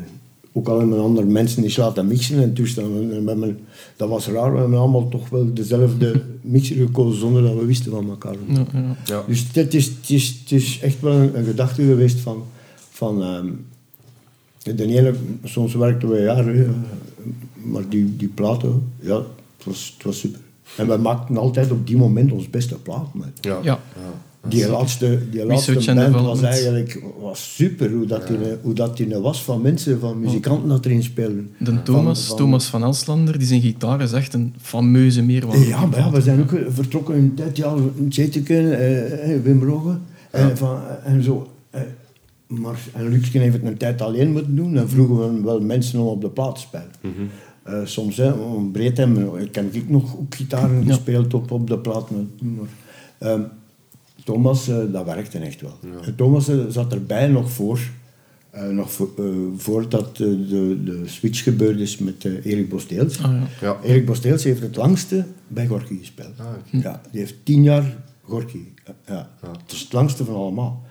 ook 0.52 0.68
al 0.68 0.86
met 0.86 0.98
andere 0.98 1.26
mensen 1.26 1.62
eens 1.62 1.76
laten 1.76 2.06
mixen 2.06 2.42
en 2.42 2.52
toestanden. 2.52 3.58
Dat 3.96 4.08
was 4.08 4.28
raar, 4.28 4.52
we 4.52 4.58
hebben 4.58 4.78
allemaal 4.78 5.08
toch 5.08 5.28
wel 5.28 5.54
dezelfde 5.54 6.22
mixer 6.40 6.76
gekozen 6.76 7.20
zonder 7.20 7.42
dat 7.42 7.54
we 7.54 7.64
wisten 7.64 7.90
van 7.90 8.08
elkaar. 8.08 8.34
Ja, 8.46 8.66
ja. 8.72 8.96
Ja. 9.04 9.24
Dus 9.26 9.44
het 9.52 9.74
is, 9.74 9.86
het, 9.86 10.10
is, 10.10 10.38
het 10.40 10.52
is 10.52 10.78
echt 10.80 11.00
wel 11.00 11.12
een, 11.12 11.38
een 11.38 11.44
gedachte 11.44 11.82
geweest 11.82 12.20
van... 12.20 12.44
van 12.90 13.22
ehm, 13.22 13.46
de 14.74 14.86
ene, 14.86 15.14
soms 15.44 15.74
werkten 15.74 16.08
we 16.08 16.20
jaren, 16.20 16.58
hè, 16.58 16.66
maar 17.70 17.88
die, 17.88 18.16
die 18.16 18.28
platen, 18.28 18.92
ja, 19.00 19.16
het 19.16 19.64
was, 19.64 19.92
het 19.96 20.04
was 20.04 20.18
super. 20.18 20.40
En 20.76 20.88
we 20.88 20.96
maakten 20.96 21.36
altijd 21.36 21.70
op 21.70 21.86
die 21.86 21.96
moment 21.96 22.32
ons 22.32 22.50
beste 22.50 22.74
plaat. 22.74 23.14
man. 23.14 23.32
Ja. 23.62 23.80
Die 24.48 24.68
laatste, 24.68 25.18
die 25.30 25.44
laatste 25.46 25.94
band 25.94 26.14
was 26.14 26.42
eigenlijk 26.42 27.02
was 27.20 27.54
super, 27.54 27.90
hoe 27.92 28.06
dat, 28.06 28.26
die, 28.26 28.36
hoe 28.62 28.74
dat 28.74 28.96
die 28.96 29.16
was 29.18 29.42
van 29.42 29.60
mensen, 29.62 30.00
van 30.00 30.20
muzikanten 30.20 30.68
dat 30.68 30.84
erin 30.84 31.02
speelden. 31.02 31.50
De 31.58 31.82
Thomas, 31.82 32.18
Van- 32.18 32.26
van- 32.28 32.36
Thomas 32.36 32.66
van 32.66 32.82
Elslander, 32.84 33.38
die 33.38 33.46
zijn 33.46 33.60
gitaar 33.60 34.00
is 34.00 34.12
echt 34.12 34.34
een 34.34 34.54
fameuze 34.60 35.22
meerwaarde. 35.22 35.66
Ja, 35.66 35.86
maar 35.86 35.98
ja, 35.98 36.10
we 36.10 36.20
zijn 36.20 36.40
ook 36.40 36.52
eh, 36.52 36.62
vertrokken 36.68 37.14
in 37.16 37.34
tijd, 37.34 37.56
ja, 37.56 37.72
een 37.98 38.08
Tjeteken, 38.08 38.78
eh, 38.78 39.34
eh, 39.34 39.42
Wim 39.42 39.62
Rogge 39.62 39.98
en, 40.30 40.56
van, 40.56 40.78
en 41.04 41.22
zo. 41.22 41.50
Eh, 41.70 41.80
maar, 42.46 42.78
en 42.92 43.08
Luxken 43.08 43.40
heeft 43.40 43.54
het 43.54 43.64
een 43.64 43.76
tijd 43.76 44.02
alleen 44.02 44.32
moeten 44.32 44.56
doen 44.56 44.76
en 44.76 44.88
vroegen 44.88 45.34
we 45.34 45.42
wel 45.42 45.60
mensen 45.60 46.00
om 46.00 46.06
op 46.06 46.20
de 46.20 46.28
plaat 46.30 46.54
te 46.54 46.60
spelen. 46.60 46.90
Eh, 47.62 47.74
soms, 47.84 48.16
hè, 48.16 48.30
om 48.30 48.72
breed 48.72 48.96
hebben, 48.96 49.40
ik 49.40 49.54
heb 49.54 49.74
ik 49.74 49.88
nog 49.90 50.16
ook 50.18 50.34
gitaren 50.34 50.78
Ja. 50.86 50.92
gespeeld 50.94 51.34
op, 51.34 51.50
op 51.50 51.68
de 51.68 51.78
plaat. 51.78 52.10
Maar, 52.10 52.20
maar, 52.38 52.68
ehm, 53.18 53.40
Thomas, 54.26 54.68
eh, 54.68 54.76
dat 54.92 55.04
werkte 55.04 55.38
echt 55.38 55.60
wel. 55.60 55.78
En 56.04 56.14
Thomas 56.16 56.48
eh, 56.48 56.56
zat 56.68 56.92
erbij 56.92 57.26
nog 57.28 57.50
voor, 57.50 57.80
eh, 58.50 58.68
nog 58.68 58.92
voor, 58.92 59.10
eh, 59.18 59.24
voordat 59.56 60.06
eh, 60.12 60.18
de, 60.26 60.78
de 60.84 61.00
switch 61.04 61.42
gebeurd 61.42 61.80
is 61.80 61.98
met 61.98 62.24
eh, 62.24 62.32
Erik 62.44 62.68
Bosteels. 62.68 63.22
Ah, 63.22 63.32
ja. 63.32 63.46
Ja. 63.60 63.76
Erik 63.82 64.06
Bosteels 64.06 64.44
heeft 64.44 64.60
het 64.60 64.76
langste 64.76 65.24
bij 65.48 65.66
Gorky 65.66 65.98
gespeeld. 65.98 66.32
Ah, 66.38 66.46
ja, 66.82 67.00
die 67.10 67.20
heeft 67.20 67.34
tien 67.42 67.62
jaar 67.62 67.96
Gorky. 68.22 68.58
Ja. 69.06 69.30
Het 69.40 69.72
is 69.72 69.80
het 69.80 69.92
langste 69.92 70.24
van 70.24 70.34
allemaal. 70.34 70.84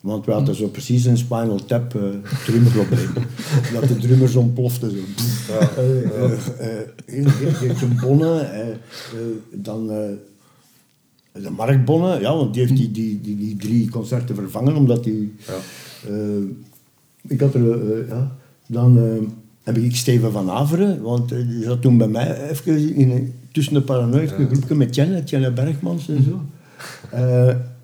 Want 0.00 0.26
we 0.26 0.32
hadden 0.32 0.54
zo 0.54 0.68
precies 0.68 1.04
een 1.04 1.16
Spinal 1.16 1.64
Tap 1.64 1.94
uh, 1.94 2.02
drummerprobleem. 2.44 3.12
dat 3.74 3.88
de 3.88 3.96
drummers 3.96 4.34
ontploften. 4.34 4.90
Zo. 4.90 4.96
Eh, 5.58 6.04
eh, 6.04 6.32
eh, 6.32 6.88
heel- 7.06 7.28
heel- 7.30 7.52
Geertje 7.52 7.86
Bonne, 7.86 8.38
eh, 8.40 8.68
eh, 8.68 8.76
dan 9.52 9.90
eh, 9.90 9.98
de 11.42 11.50
Mark 11.50 11.84
Bonne, 11.84 12.20
ja, 12.20 12.36
want 12.36 12.54
die 12.54 12.62
heeft 12.62 12.76
die, 12.76 12.90
die, 12.90 13.20
die, 13.20 13.36
die 13.36 13.56
drie 13.56 13.88
concerten 13.88 14.34
vervangen, 14.34 14.76
omdat 14.76 15.04
die... 15.04 15.34
Ja. 15.46 15.52
eh, 16.10 16.42
ik 17.28 17.40
had 17.40 17.54
er... 17.54 17.70
eh, 17.70 18.08
ja, 18.08 18.36
dan 18.66 18.98
eh, 18.98 19.26
heb 19.62 19.76
ik 19.76 19.96
Steven 19.96 20.32
van 20.32 20.50
Averen, 20.50 21.02
want 21.02 21.28
die 21.28 21.62
zat 21.62 21.82
toen 21.82 21.98
bij 21.98 22.08
mij 22.08 22.50
even 22.50 22.96
in, 22.96 23.34
tussen 23.52 23.74
de 23.74 23.80
paranoïde, 23.82 24.34
een 24.34 24.46
groepje 24.46 24.74
met 24.74 24.92
Tjenne, 24.92 25.24
Tjenne 25.24 25.52
Bergmans 25.52 26.08
en 26.08 26.22
zo. 26.22 26.40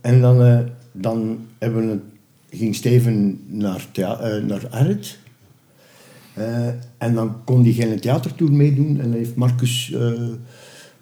En 0.00 0.20
dan, 0.20 0.64
dan 0.92 1.38
hebben 1.58 1.88
we 1.88 1.98
ging 2.56 2.74
Steven 2.74 3.40
naar, 3.46 3.86
naar 4.46 4.68
Arret. 4.70 5.18
En 6.98 7.14
dan 7.14 7.44
kon 7.44 7.62
hij 7.62 7.72
geen 7.72 8.00
theatertour 8.00 8.52
meedoen. 8.52 9.00
En 9.00 9.10
dan 9.10 9.12
heeft 9.12 9.34
Marcus 9.34 9.90
uh, 9.94 10.12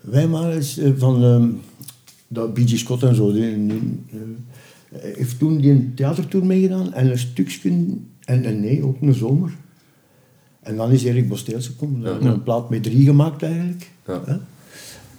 Wijmaris 0.01 0.79
eh, 0.79 0.91
van 0.97 1.25
ehm 1.25 1.49
dat 2.29 2.55
B.G. 2.55 2.79
Scott 2.79 3.03
en 3.03 3.15
zo, 3.15 3.33
die, 3.33 3.67
die, 3.67 4.03
eh, 4.11 4.19
heeft 5.15 5.39
toen 5.39 5.57
die 5.57 5.71
een 5.71 5.93
theatertour 5.95 6.47
meegedaan. 6.47 6.93
En 6.93 7.11
een 7.11 7.19
stukje, 7.19 7.71
en, 8.25 8.45
en 8.45 8.61
nee, 8.61 8.85
ook 8.85 9.01
een 9.01 9.15
zomer. 9.15 9.51
En 10.61 10.77
dan 10.77 10.91
is 10.91 11.05
Erik 11.05 11.29
Bosteels 11.29 11.67
gekomen. 11.67 12.01
Dan 12.01 12.13
hebben 12.13 12.29
we 12.29 12.35
een 12.35 12.43
plaat 12.43 12.71
met 12.71 12.83
drie 12.83 13.05
gemaakt 13.05 13.43
eigenlijk. 13.43 13.91
Ja. 14.07 14.23
Hè? 14.25 14.37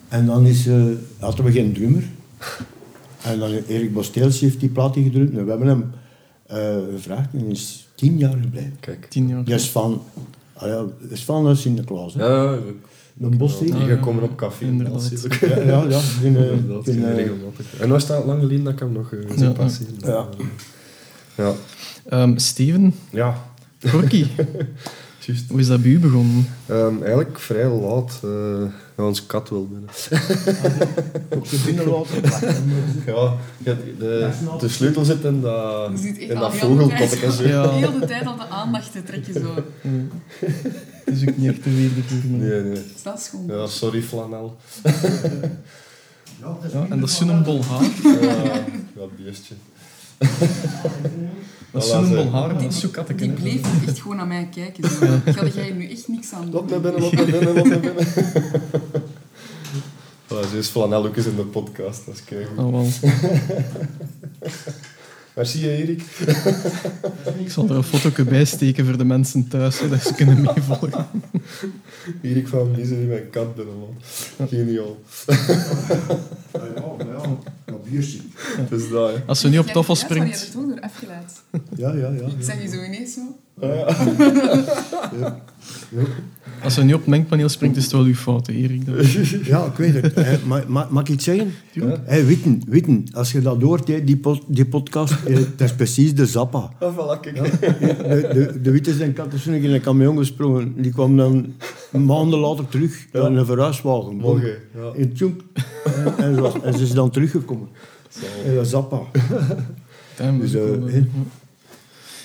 En 0.07 0.25
dan 0.25 0.45
is, 0.45 0.67
eh, 0.67 0.83
hadden 1.19 1.45
we 1.45 1.51
geen 1.51 1.73
drummer. 1.73 2.03
En 3.23 3.39
dan 3.39 3.51
Erik 3.51 3.93
Bosteels 3.93 4.39
heeft 4.39 4.59
die 4.59 4.69
plaat 4.69 4.95
ingedrukt. 4.95 5.37
En 5.37 5.43
we 5.43 5.49
hebben 5.49 5.67
hem 5.67 5.91
eh, 6.45 6.77
gevraagd 6.91 7.33
en 7.33 7.39
hij 7.39 7.49
is 7.49 7.87
tien 7.95 8.17
jaar 8.17 8.37
gebleven. 8.41 8.77
Kijk. 8.79 9.05
Tien 9.05 9.27
jaar. 9.27 9.49
Is 9.49 9.69
van, 9.69 10.01
ah 10.53 10.67
ja, 10.67 10.85
is 11.09 11.23
van 11.23 11.49
uh, 11.49 11.55
Sinterklaas. 11.55 12.13
Hè? 12.13 12.25
Ja, 12.25 12.59
Een 13.21 13.37
bos 13.37 13.59
ben 13.59 13.75
hier. 13.75 13.95
gekomen 13.95 14.23
op 14.23 14.35
café. 14.37 14.65
Inderdaad. 14.65 15.01
Dat 15.01 15.11
is 15.11 15.25
ook- 15.25 15.33
Ja, 15.33 15.47
ja, 15.59 15.83
ja. 15.89 15.99
Die, 16.21 16.37
eh, 16.37 16.51
Inderdaad, 16.51 16.85
die, 16.85 17.05
eh, 17.05 17.15
regelmatig. 17.15 17.79
En 17.79 17.89
was 17.89 18.03
staat 18.03 18.25
lang 18.25 18.39
geleden 18.41 18.63
dat 18.63 18.73
ik 18.73 18.79
hem 18.79 18.91
nog 18.91 19.11
uh, 19.11 19.37
Ja, 19.37 19.49
passeren. 19.51 19.93
ja. 20.05 20.27
Ja. 21.35 21.53
Ehm, 22.09 22.37
Steven, 22.37 22.93
Ja, 23.11 23.43
juist. 25.25 25.49
hoe 25.49 25.59
is 25.59 25.67
dat 25.67 25.81
bij 25.81 25.91
u 25.91 25.99
begonnen? 25.99 26.45
Ehm, 26.65 26.95
eigenlijk 26.99 27.39
vrij 27.39 27.67
laat. 27.67 28.19
eh 28.23 28.63
ja, 28.99 29.05
ons 29.05 29.25
kat 29.25 29.49
wil 29.49 29.67
binnen. 29.67 29.89
Op 31.39 31.49
de. 31.49 32.33
Ja, 33.05 33.37
de, 33.97 34.29
de 34.59 34.69
sleutel 34.69 35.05
zit 35.05 35.23
in 35.23 35.41
dat, 35.41 35.91
Je 35.91 35.97
ziet 35.97 36.17
echt 36.17 36.29
in 36.29 36.39
dat 36.39 36.55
vogelkopje. 36.55 37.47
Ja. 37.47 37.69
Heel 37.69 37.99
de 37.99 38.05
tijd 38.05 38.25
al 38.25 38.35
de 38.35 38.47
aandacht 38.47 38.91
te 38.91 39.03
trekken 39.03 39.33
zo. 39.33 39.53
Het 41.05 41.15
is 41.15 41.29
ook 41.29 41.37
niet 41.37 41.49
echt 41.49 41.63
te 41.63 41.69
me. 41.69 42.37
Nee, 42.37 42.61
nee. 42.61 42.81
Dat 43.03 43.19
is 43.19 43.27
gewoon. 43.27 43.47
Ja, 43.47 43.67
sorry, 43.67 44.01
flanel. 44.01 44.57
Ja, 46.41 46.57
en 46.89 46.99
dat 46.99 47.09
is 47.09 47.17
zo'n 47.17 47.43
bol 47.43 47.63
haar. 47.63 47.83
Ja, 48.21 48.63
ja 48.95 49.05
beestje. 49.17 49.55
Dat 51.71 51.83
is 51.83 51.89
zo'n 51.89 52.09
bol 52.09 52.31
haar, 52.31 52.53
dat 52.53 52.61
is 52.61 52.91
katteken. 52.91 53.35
Die 53.35 53.41
bleef 53.41 53.87
echt 53.87 53.99
gewoon 53.99 54.17
naar 54.17 54.27
mij 54.27 54.49
kijken. 54.53 54.89
Zo. 54.89 55.05
Ga 55.25 55.45
jij 55.45 55.71
nu 55.71 55.89
echt 55.89 56.07
niks 56.07 56.33
aan 56.33 56.51
doen? 56.51 56.65
me 56.65 56.79
binnen, 56.79 57.01
laat 57.01 57.11
me 57.11 57.25
binnen, 57.25 57.53
laat 57.53 57.65
me 57.65 57.79
binnen. 57.79 58.07
Voilà, 60.29 60.49
zo 60.51 60.57
is 60.57 60.67
flanel 60.67 61.05
ook 61.05 61.15
eens 61.15 61.25
in 61.25 61.35
de 61.35 61.43
podcast. 61.43 62.05
Dat 62.05 62.15
is 62.15 62.23
keigoed. 62.23 62.57
Ah, 62.57 62.71
wel. 62.71 62.87
Merci, 65.39 65.67
Erik. 65.69 66.01
Ik 67.43 67.51
zal 67.51 67.69
er 67.69 67.75
een 67.75 67.83
foto 67.83 68.23
bij 68.23 68.45
steken 68.45 68.85
voor 68.85 68.97
de 68.97 69.03
mensen 69.03 69.47
thuis, 69.47 69.77
zodat 69.77 70.01
ze 70.01 70.13
kunnen 70.13 70.41
meevolgen. 70.41 71.05
Erik 72.21 72.47
van 72.47 72.71
Mieze 72.71 72.95
die 72.97 73.05
mijn 73.07 73.29
kat 73.29 73.55
binnenlaat. 73.55 73.89
Geniaal. 74.49 74.99
Ja, 75.27 75.35
maar 76.97 77.07
ja, 77.07 77.37
dat 77.65 77.83
biertje. 77.89 78.19
Het 78.35 78.71
is 78.71 78.89
dat, 78.89 79.11
hè. 79.13 79.17
Als 79.25 79.39
ze 79.39 79.49
niet 79.49 79.59
op 79.59 79.65
toffel 79.67 79.95
hebt- 79.95 80.09
ja, 80.09 80.15
Je 80.15 80.21
springt, 80.21 80.39
hebt 80.39 80.51
toch 80.51 80.65
door 80.67 80.79
afgeleid. 80.81 81.41
Ja, 81.75 81.91
ja, 81.93 82.09
ja. 82.21 82.25
Ik 82.27 82.43
zeg 82.43 82.61
je 82.61 82.67
zo 82.69 82.83
ineens 82.83 83.13
zo. 83.13 83.21
als 86.63 86.73
ze 86.73 86.83
niet 86.83 86.93
op 86.93 86.99
het 86.99 87.09
mengpaneel 87.09 87.49
springt, 87.49 87.77
is 87.77 87.83
het 87.83 87.91
wel 87.91 88.03
uw 88.03 88.13
fout, 88.15 88.47
Erik. 88.47 88.85
Dat- 88.85 89.05
Ja, 89.45 89.65
ik 89.65 89.73
weet 89.77 89.93
het. 90.01 90.15
Hè, 90.15 90.37
ma- 90.45 90.63
ma- 90.67 90.87
mag 90.91 91.01
ik 91.01 91.09
iets 91.09 91.23
zeggen? 91.23 91.53
Ja. 91.71 92.01
Hé, 92.05 92.23
Witten, 92.25 92.61
Witten, 92.67 93.05
als 93.13 93.31
je 93.31 93.41
dat 93.41 93.61
hoort, 93.61 93.85
die, 93.85 94.17
pod- 94.17 94.43
die 94.47 94.65
podcast, 94.65 95.15
dat 95.57 95.67
is 95.69 95.73
precies 95.75 96.15
de 96.15 96.25
Zappa. 96.25 96.71
Voilà, 96.93 97.19
kijk. 97.21 97.35
De, 97.61 98.29
de, 98.33 98.61
de 98.61 98.71
Witte 98.71 98.93
zijn 98.93 99.13
kat 99.13 99.33
is 99.33 99.43
toen 99.43 99.53
in 99.53 99.73
een 99.73 99.81
camion 99.81 100.17
gesprongen. 100.17 100.73
Die 100.81 100.91
kwam 100.91 101.17
dan 101.17 101.53
maanden 101.91 102.39
later 102.39 102.67
terug 102.67 103.05
Ja. 103.13 103.27
in 103.27 103.35
een 103.35 103.45
verhuiswagen. 103.45 104.19
Hè. 104.19 104.27
Ja. 104.27 104.91
In 104.93 105.13
tjoenk. 105.13 105.41
En, 105.95 106.17
en, 106.17 106.35
ze 106.35 106.41
was- 106.41 106.61
en 106.63 106.73
ze 106.73 106.83
is 106.83 106.91
dan 106.91 107.09
teruggekomen. 107.09 107.67
En 108.45 108.55
dat 108.55 108.63
is 108.65 108.69
Zappa. 108.71 108.99
Damn, 110.17 110.39
Dus, 110.39 110.51
dat 110.51 110.61
eh, 110.61 110.67
cool, 110.69 110.87
hè. 110.87 111.03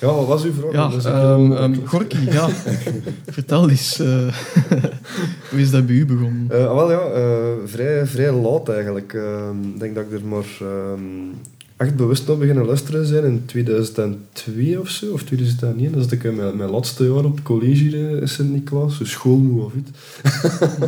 Ja, 0.00 0.06
wat 0.14 0.26
was 0.26 0.44
uw 0.44 0.52
vraag? 0.52 0.72
Ja, 0.72 0.88
Dus 0.88 1.04
ehm 1.04 1.52
ehm, 1.52 1.74
Gorky, 1.84 2.30
ja. 2.30 2.48
Vertel 3.26 3.70
eens, 3.70 3.98
eh, 4.00 4.06
hoe 5.50 5.60
is 5.60 5.70
dat 5.70 5.86
bij 5.86 5.94
u 5.94 6.06
begonnen? 6.06 6.46
Eh, 6.50 6.74
wel 6.74 6.90
ja, 6.90 7.00
eh, 7.00 7.24
vrij, 7.64 8.06
vrij 8.06 8.32
laat 8.32 8.68
eigenlijk. 8.68 9.12
Ehm, 9.14 9.62
Ik 9.62 9.78
denk 9.80 9.94
dat 9.94 10.04
ik 10.04 10.12
er 10.12 10.24
maar 10.26 10.44
echt 11.76 11.96
bewust 11.96 12.28
op 12.28 12.38
beginnen 12.38 12.64
luisteren 12.66 13.06
zijn 13.06 13.24
in 13.24 13.42
2002 13.46 14.80
of 14.80 14.88
zo, 14.88 15.12
of 15.12 15.22
2001. 15.22 15.92
Dat 15.92 16.04
is 16.06 16.12
ik 16.12 16.24
in 16.24 16.34
mijn, 16.36 16.56
mijn 16.56 16.70
laatste 16.70 17.04
jaar 17.04 17.24
op 17.24 17.42
college 17.42 17.98
in 18.20 18.28
Sint-Niklaas, 18.28 19.00
schoolmoe 19.02 19.64
of 19.64 19.72
iets. 19.74 19.90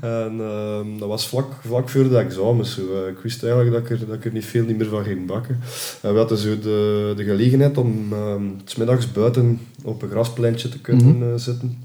en 0.00 0.40
ehm, 0.40 0.98
dat 0.98 1.08
was 1.08 1.28
vlak, 1.28 1.46
vlak 1.66 1.88
voor 1.88 2.08
de 2.08 2.18
examens. 2.18 2.74
Zo. 2.74 2.80
Eh, 2.80 3.08
ik 3.10 3.18
wist 3.22 3.42
eigenlijk 3.42 3.72
dat 3.74 3.82
ik, 3.82 3.90
er, 4.00 4.06
dat 4.06 4.16
ik 4.16 4.24
er 4.24 4.32
niet 4.32 4.44
veel 4.44 4.64
niet 4.64 4.76
meer 4.78 4.88
van 4.88 5.04
ging 5.04 5.26
bakken. 5.26 5.58
En 6.02 6.12
we 6.12 6.18
hadden 6.18 6.38
zo 6.38 6.58
de, 6.58 7.12
de 7.16 7.24
gelegenheid 7.24 7.78
om 7.78 8.12
ehm, 8.12 8.42
s 8.64 8.76
middags 8.76 9.12
buiten 9.12 9.60
op 9.84 10.02
een 10.02 10.10
graspleintje 10.10 10.68
te 10.68 10.80
kunnen 10.80 11.16
Mhm. 11.18 11.22
eh, 11.32 11.36
zitten. 11.38 11.78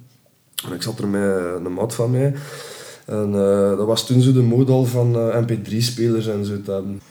En 0.67 0.73
ik 0.73 0.81
zat 0.81 0.99
er 0.99 1.07
met 1.07 1.21
een 1.65 1.73
maat 1.73 1.95
van 1.95 2.11
mij. 2.11 2.33
En 3.05 3.33
eh, 3.33 3.77
dat 3.77 3.85
was 3.87 4.05
toen 4.05 4.21
zo 4.21 4.31
de 4.33 4.41
mode 4.41 4.71
al 4.71 4.85
van 4.85 5.15
eh, 5.15 5.41
mp3-spelers 5.47 6.27
en 6.27 6.45
zo 6.45 6.61
te 6.61 6.71
hebben. 6.71 7.01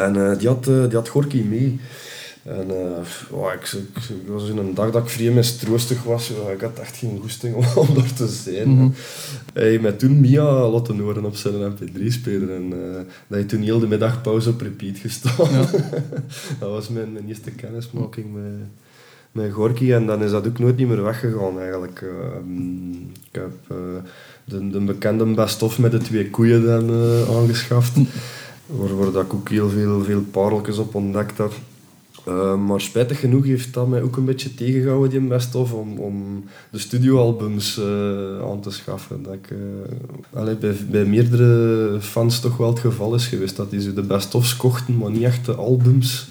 En 0.00 0.30
eh, 0.30 0.38
die, 0.38 0.48
had, 0.48 0.68
eh, 0.68 0.84
die 0.84 0.94
had 0.94 1.08
Gorky 1.08 1.42
mee. 1.42 1.80
En 2.42 2.66
wow, 3.30 3.52
ik, 3.52 3.72
ik, 3.72 4.04
ik 4.08 4.28
was 4.28 4.48
in 4.48 4.56
een 4.56 4.74
dag 4.74 4.90
dat 4.90 5.02
ik 5.02 5.08
vrij 5.08 5.30
mistroostig 5.30 6.02
was. 6.02 6.32
ik 6.52 6.60
had 6.60 6.78
echt 6.78 6.96
geen 6.96 7.18
goesting 7.20 7.54
om, 7.54 7.64
om 7.88 7.94
daar 7.94 8.12
te 8.12 8.26
zijn. 8.26 8.68
Mhm. 8.68 8.88
Hij 9.52 9.68
heeft 9.68 9.82
mij 9.82 9.92
toen 9.92 10.20
Mia 10.20 10.68
laten 10.68 10.98
horen 10.98 11.24
op 11.24 11.36
zijn 11.36 11.72
mp3-speler. 11.72 12.54
En 12.54 12.72
eh, 12.72 12.94
dat 13.26 13.38
heeft 13.38 13.48
toen 13.48 13.62
heel 13.62 13.78
de 13.78 13.86
middagpauze 13.86 14.50
op 14.50 14.60
repeat 14.60 14.98
gestaan. 14.98 15.50
Ja. 15.50 15.70
dat 16.60 16.70
was 16.70 16.88
mijn, 16.88 17.12
mijn 17.12 17.28
eerste 17.28 17.50
kennismaking 17.50 18.34
met, 18.34 18.68
met 19.32 19.52
Gorky. 19.52 19.92
En 19.92 20.06
dan 20.06 20.22
is 20.22 20.30
dat 20.30 20.46
ook 20.46 20.58
nooit 20.58 20.76
niet 20.76 20.88
meer 20.88 21.02
weggegaan 21.02 21.60
eigenlijk. 21.60 22.02
Ehm, 22.02 22.90
ik 22.92 23.32
heb 23.32 23.52
de, 24.44 24.70
de 24.70 24.80
bekende 24.80 25.24
best-of 25.24 25.78
met 25.78 25.90
de 25.90 25.98
twee 25.98 26.30
koeien 26.30 26.64
dan 26.64 26.90
aangeschaft. 27.36 27.96
Waar, 28.76 29.22
ik 29.24 29.34
ook 29.34 29.48
heel 29.48 29.68
veel, 29.68 30.04
veel 30.04 30.22
pareltjes 30.30 30.78
op 30.78 30.94
ontdekt 30.94 31.38
heb. 31.38 31.52
Eh, 32.24 32.56
maar 32.56 32.80
spijtig 32.80 33.20
genoeg 33.20 33.44
heeft 33.44 33.74
dat 33.74 33.88
mij 33.88 34.02
ook 34.02 34.16
een 34.16 34.24
beetje 34.24 34.54
tegengehouden, 34.54 35.10
die 35.10 35.28
best-of, 35.28 35.72
om, 35.72 35.98
om 35.98 36.44
de 36.70 36.78
studioalbums 36.78 37.78
eh, 37.78 38.50
aan 38.50 38.60
te 38.60 38.70
schaffen. 38.70 39.22
Dat 39.22 39.32
ik, 39.32 39.50
eh, 40.30 40.54
bij, 40.60 40.76
bij 40.90 41.04
meerdere 41.04 42.00
fans 42.00 42.40
toch 42.40 42.56
wel 42.56 42.68
het 42.68 42.78
geval 42.78 43.14
is 43.14 43.26
geweest 43.26 43.56
dat 43.56 43.70
die 43.70 43.80
zo 43.80 43.92
de 43.92 44.02
best-ofs 44.02 44.56
kochten, 44.56 44.96
maar 44.98 45.10
niet 45.10 45.22
echt 45.22 45.44
de 45.44 45.54
albums. 45.54 46.28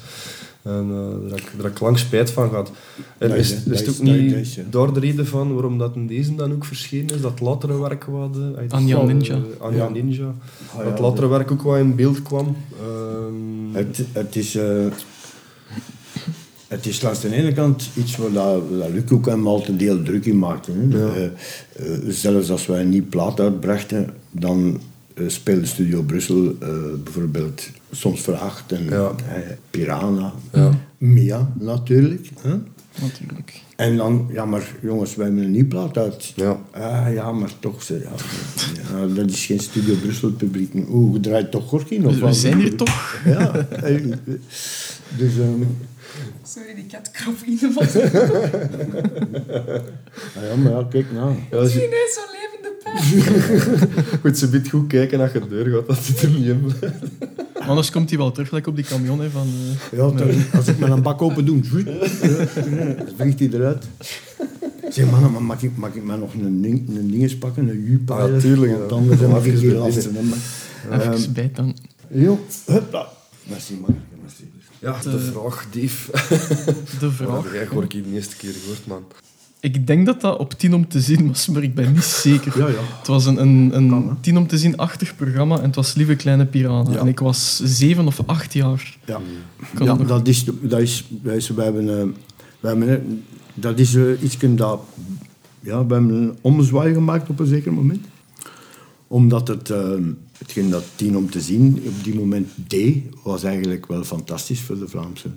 En 0.62 0.88
eh, 0.90 1.30
daar, 1.30 1.40
heb 1.40 1.40
ik, 1.40 1.52
daar 1.56 1.64
heb 1.64 1.72
ik 1.72 1.80
lang 1.80 2.00
spijt 2.00 2.32
van 2.32 2.50
gehad. 2.50 2.72
En 3.18 3.32
is, 3.36 3.52
is- 3.52 3.66
het 3.66 3.82
is- 3.88 3.90
ook 3.90 4.02
niet 4.02 4.60
daar 4.70 4.94
de 4.94 5.00
reden 5.00 5.28
van 5.28 5.54
waarom 5.54 5.78
dat 5.78 5.96
in 5.96 6.08
deze 6.08 6.36
dan 6.36 6.52
ook 6.52 6.66
verschenen 6.66 7.16
is, 7.16 7.22
dat 7.22 7.40
latere 7.40 7.80
werk 7.82 8.04
wat... 8.04 8.38
eh, 8.58 8.70
Anja 8.70 8.98
eh, 9.00 9.04
Ninja. 9.06 9.40
Anja 9.58 9.78
Ja. 9.84 9.90
Ninja. 9.90 10.34
Ah, 10.78 10.84
dat 10.84 11.00
latere 11.00 11.28
werk 11.28 11.52
ook 11.52 11.62
wat 11.62 11.78
in 11.78 11.96
beeld 11.96 12.22
kwam. 12.22 12.56
Ehm, 12.80 13.76
Het, 13.78 14.02
het 14.12 14.36
is... 14.36 14.56
eh, 14.56 14.86
het 16.68 16.86
is 16.86 17.02
langs 17.02 17.20
de 17.22 17.34
ene 17.36 17.54
kant 17.54 17.90
iets 17.98 18.18
waar 18.18 18.32
dat, 18.32 18.62
dat 18.80 18.90
Luc 18.90 19.12
ook 19.12 19.26
hem 19.26 19.48
altijd 19.48 19.70
een 19.70 19.78
deel 19.78 20.04
druk 20.04 20.26
in 20.26 20.40
maakte. 20.40 20.72
Hè. 20.72 20.98
Ja. 20.98 21.32
Zelfs 22.12 22.52
als 22.52 22.66
wij 22.66 22.82
een 22.82 22.90
nieuw 22.90 23.06
plaat 23.10 23.40
uitbrachten, 23.40 24.10
dan 24.32 24.80
eh, 25.20 25.28
speelde 25.28 25.66
Studio 25.66 26.02
Brussel 26.02 26.56
eh, 26.60 26.68
bijvoorbeeld 27.04 27.70
soms 27.92 28.22
Verhacht 28.22 28.72
en 28.72 28.84
Ja. 28.84 29.12
eh, 29.28 29.42
Piranha. 29.70 30.34
Ja. 30.54 30.72
Mia 30.98 31.52
natuurlijk. 31.60 32.30
Hè. 32.42 32.56
Natuurlijk. 33.02 33.62
En 33.76 33.98
dan, 33.98 34.30
ja 34.32 34.46
maar 34.46 34.76
jongens, 34.82 35.16
wij 35.16 35.26
hebben 35.26 35.44
een 35.44 35.52
nieuw 35.52 35.68
plaat 35.68 35.98
uit. 35.98 36.34
Ja. 36.36 36.60
Ah, 36.72 37.14
ja, 37.14 37.32
maar 37.32 37.52
toch, 37.60 37.84
ze, 37.84 37.94
ja, 38.00 38.12
ja, 39.00 39.08
dat 39.14 39.30
is 39.30 39.46
geen 39.46 39.60
Studio 39.60 39.96
Brussel 39.96 40.32
publiek. 40.32 40.74
Oeh, 40.90 41.14
je 41.14 41.20
draait 41.20 41.52
toch 41.52 41.70
Gorky 41.70 41.98
nog? 41.98 42.14
We 42.14 42.20
wat? 42.20 42.36
zijn 42.36 42.60
hier 42.60 42.76
toch? 42.76 43.18
Ja. 43.26 43.68
Dus, 45.18 45.38
ehm, 45.38 45.64
Sorry, 46.44 46.76
die 46.76 46.86
kat 46.86 47.12
krop 47.12 47.36
in 47.46 47.58
de 47.60 47.74
ah 50.38 50.44
ja, 50.50 50.56
maar 50.56 50.72
ja, 50.72 50.88
kijk 50.90 51.12
nou. 51.12 51.36
ja, 51.52 51.58
als 51.58 51.74
je, 51.74 51.78
Ineens 51.86 52.14
zo'n 52.14 52.26
pijp. 52.32 52.59
goed, 54.22 54.38
ze 54.38 54.48
biedt 54.50 54.70
goed 54.70 54.88
kijken 54.88 55.20
als 55.20 55.32
je 55.32 55.40
de 55.40 55.48
deur 55.48 55.66
gaat, 55.76 55.88
dat 55.88 55.98
zit 56.04 56.22
er 56.22 56.30
niet 56.30 56.46
in. 56.46 56.72
Anders 57.60 57.92
komt 57.92 58.10
hij 58.10 58.18
wel 58.18 58.32
terug, 58.32 58.52
like 58.52 58.70
op 58.70 58.76
die 58.76 58.86
camion 58.86 59.20
hè, 59.22 59.30
van... 59.30 59.48
eh, 59.92 59.98
Ja, 60.00 60.12
dan, 60.12 60.30
als 60.54 60.68
ik 60.68 60.80
mijn 60.80 61.02
bak 61.02 61.22
open 61.22 61.46
doe, 61.46 61.64
vliegt 63.18 63.40
hij 63.40 63.50
eruit. 63.54 63.86
Zeg, 64.90 65.12
man, 65.12 65.32
maar 65.32 65.44
mag 65.44 65.62
ik, 65.62 65.78
mag 65.78 65.94
ik 65.94 66.04
maar 66.04 66.18
nog 66.18 66.34
een, 66.34 66.62
ding, 66.62 66.98
een 66.98 67.12
dinges 67.12 67.38
pakken, 67.38 67.68
een 67.70 67.86
U-pilot? 67.88 68.32
Ja, 68.34 68.40
tuurlijk, 68.40 68.78
Want 68.78 68.92
anders 68.92 69.20
heb 69.20 69.30
Om 69.30 69.36
ik 69.46 69.58
hier. 69.60 69.76
Ehm, 70.90 71.12
Even 71.12 71.34
bijt 71.34 71.56
dan. 71.56 71.76
Jo, 72.08 72.40
hupla. 72.66 73.08
Merci, 73.44 73.74
man. 73.82 73.96
Merci. 74.22 74.44
Ja, 74.80 74.98
de 75.12 75.20
vraag, 75.20 75.66
Dave. 75.72 76.12
De 77.00 77.06
Ja, 77.06 77.12
vraag. 77.12 77.54
jij 77.54 77.66
Gorky 77.66 78.02
de 78.02 78.10
eerste 78.14 78.36
keer 78.36 78.54
gehoord, 78.62 78.88
man. 78.88 79.04
Ik 79.62 79.88
denk 79.88 80.06
dat 80.06 80.22
dat 80.22 80.38
op 80.38 80.54
10 80.54 80.74
om 80.74 80.88
te 80.88 81.00
zien 81.00 81.28
was, 81.28 81.48
maar 81.48 81.64
ik 81.64 81.76
ben 81.76 81.94
niet 81.94 82.04
zeker. 82.04 82.58
Ja, 82.58 82.68
ja. 82.68 82.80
Het 82.98 83.08
was 83.08 83.26
een, 83.26 83.42
een, 83.42 83.70
Kan, 83.70 84.10
een 84.10 84.18
10 84.22 84.38
om 84.38 84.48
te 84.48 84.58
zien-achtig 84.58 85.16
programma 85.16 85.58
en 85.58 85.64
het 85.64 85.76
was 85.76 85.94
Lieve 85.94 86.16
Kleine 86.16 86.46
Piranha. 86.46 86.92
Ja. 86.92 87.00
En 87.00 87.08
ik 87.08 87.20
was 87.20 87.62
zeven 87.64 88.08
of 88.08 88.22
acht 88.26 88.54
jaar. 88.54 88.98
Ja, 89.06 89.20
Kan 89.74 89.86
ja 89.86 89.96
dat 89.96 90.28
is, 90.28 90.44
dat 90.62 90.80
is, 90.80 91.08
dat 91.10 91.34
is, 91.36 91.50
we 91.50 91.62
hebben, 91.62 92.00
eh, 92.00 92.06
we 92.60 92.68
hebben, 92.68 92.90
eh, 92.90 92.96
dat 93.54 93.80
is 93.80 93.94
uh, 93.94 94.24
iets 94.24 94.38
dat, 94.40 94.82
ja, 95.60 95.86
we 95.86 95.94
hebben 95.94 96.10
een 96.10 96.38
ommezwaai 96.42 96.94
gemaakt 96.94 97.30
op 97.30 97.40
een 97.40 97.46
zeker 97.46 97.74
moment. 97.74 98.06
Omdat 99.08 99.48
het, 99.48 99.70
eh, 99.70 99.90
hetgeen 100.38 100.70
dat 100.70 100.84
tien 100.96 101.18
om 101.18 101.30
te 101.30 101.42
zien 101.42 101.82
op 101.86 102.04
die 102.04 102.16
moment 102.16 102.50
deed, 102.56 103.04
was 103.24 103.44
eigenlijk 103.44 103.86
wel 103.86 104.04
fantastisch 104.04 104.62
voor 104.62 104.80
de 104.80 104.88
Vlaamse. 104.88 105.30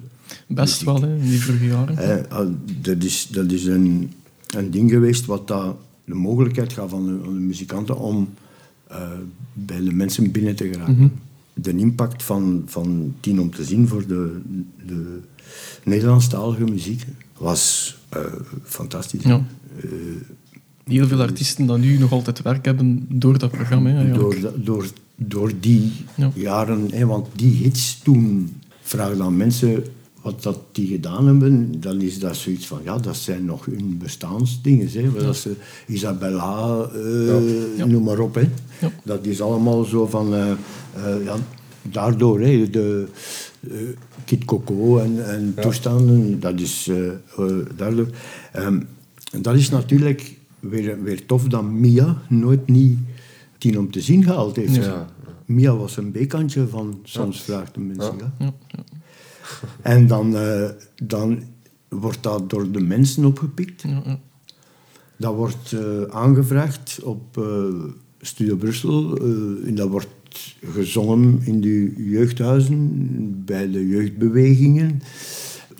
Best 0.46 0.82
wel, 0.82 1.00
hè, 1.02 1.16
in 1.16 1.28
die 1.28 1.40
vroege 1.40 1.66
jaren. 1.66 2.30
Ah, 2.30 2.48
dat 2.80 3.02
is, 3.04 3.28
dat 3.30 3.50
is 3.52 3.64
een, 3.64 4.12
een 4.56 4.70
ding 4.70 4.90
geweest 4.90 5.26
wat 5.26 5.48
dat 5.48 5.76
de 6.04 6.14
mogelijkheid 6.14 6.72
gaf 6.72 6.94
aan 6.94 7.06
de, 7.06 7.12
aan 7.26 7.34
de 7.34 7.40
muzikanten 7.40 7.98
om 7.98 8.28
eh, 8.86 9.08
bij 9.52 9.80
de 9.80 9.92
mensen 9.92 10.30
binnen 10.30 10.56
te 10.56 10.68
geraken. 10.72 11.12
de 11.54 11.76
impact 11.76 12.22
van, 12.22 12.62
van 12.66 13.14
Tien 13.20 13.40
om 13.40 13.50
te 13.54 13.64
zien 13.64 13.88
voor 13.88 14.06
de, 14.06 14.40
de 14.86 15.18
Nederlandstalige 15.84 16.64
muziek 16.64 17.04
was 17.38 17.96
eh, 18.08 18.20
fantastisch. 18.64 19.22
Ja. 19.22 19.44
Heel 20.84 21.06
veel 21.06 21.20
artiesten 21.20 21.66
die 21.66 21.76
nu 21.76 21.98
nog 21.98 22.12
altijd 22.12 22.42
werk 22.42 22.64
hebben 22.64 23.06
door 23.08 23.38
dat 23.38 23.50
programma. 23.50 23.90
hè, 23.90 24.12
door, 24.12 24.36
door, 24.56 24.86
door 25.16 25.52
die 25.60 25.92
Ja. 26.14 26.30
jaren, 26.34 26.88
hè, 26.90 27.06
want 27.06 27.26
die 27.36 27.52
hits 27.54 28.00
toen, 28.02 28.52
vraag 28.82 29.16
dan 29.16 29.36
mensen 29.36 29.84
wat 30.22 30.42
dat 30.42 30.58
die 30.72 30.86
gedaan 30.86 31.26
hebben, 31.26 31.80
dan 31.80 32.00
is 32.00 32.18
dat 32.18 32.36
zoiets 32.36 32.66
van, 32.66 32.80
ja, 32.84 32.98
dat 32.98 33.16
zijn 33.16 33.44
nog 33.44 33.64
hun 33.64 33.98
bestaansdingen. 33.98 34.88
Hè. 34.92 35.12
Dat 35.12 35.36
ze 35.36 35.54
Isabella, 35.86 36.88
eh, 36.94 37.76
Ja. 37.76 37.84
noem 37.84 38.02
maar 38.02 38.18
op. 38.18 38.34
Hè. 38.34 38.48
Ja. 38.80 38.90
Dat 39.04 39.26
is 39.26 39.40
allemaal 39.40 39.84
zo 39.84 40.06
van, 40.06 40.34
eh, 40.34 40.50
eh, 40.50 41.24
ja, 41.24 41.36
daardoor, 41.82 42.40
hè, 42.40 42.70
de 42.70 43.06
eh, 43.70 43.76
Kid 44.24 44.44
Coco 44.44 44.98
en, 44.98 45.28
en 45.30 45.54
toestanden, 45.60 46.40
dat 46.40 46.60
is 46.60 46.88
eh, 46.90 47.06
eh, 47.08 47.66
daardoor. 47.76 48.08
Ehm, 48.52 48.80
dat 49.40 49.54
is 49.54 49.70
natuurlijk 49.70 50.36
weer, 50.60 51.02
weer 51.02 51.26
tof 51.26 51.44
dat 51.44 51.62
Mia 51.64 52.22
nooit 52.28 52.68
niet 52.68 52.98
tien 53.58 53.78
om 53.78 53.90
te 53.90 54.00
zien 54.00 54.24
gehaald 54.24 54.56
heeft. 54.56 54.74
Ja. 54.74 55.08
Mia 55.46 55.76
was 55.76 55.96
een 55.96 56.12
bekantje 56.12 56.68
van 56.68 56.98
Soms 57.02 57.40
vraagt 57.42 57.76
een 57.76 57.86
mens. 57.86 58.10
Ja. 59.42 59.68
Ja, 59.68 59.82
ja, 59.84 59.90
En 59.92 60.06
dan, 60.06 60.36
eh, 60.36 60.68
dan 61.02 61.42
wordt 61.88 62.22
dat 62.22 62.50
door 62.50 62.70
de 62.70 62.80
mensen 62.80 63.24
opgepikt. 63.24 63.82
ja, 63.82 64.02
ja. 64.04 64.18
Dat 65.16 65.34
wordt 65.34 65.72
eh, 65.72 66.02
aangevraagd 66.10 67.00
op 67.02 67.38
eh, 67.38 67.44
Studio 68.20 68.56
Brussel. 68.56 69.16
en 69.66 69.74
dat 69.74 69.88
wordt 69.88 70.08
gezongen 70.72 71.40
in 71.44 71.60
de 71.60 71.94
jeugdhuizen, 71.96 73.44
bij 73.44 73.70
de 73.70 73.88
jeugdbewegingen. 73.88 75.02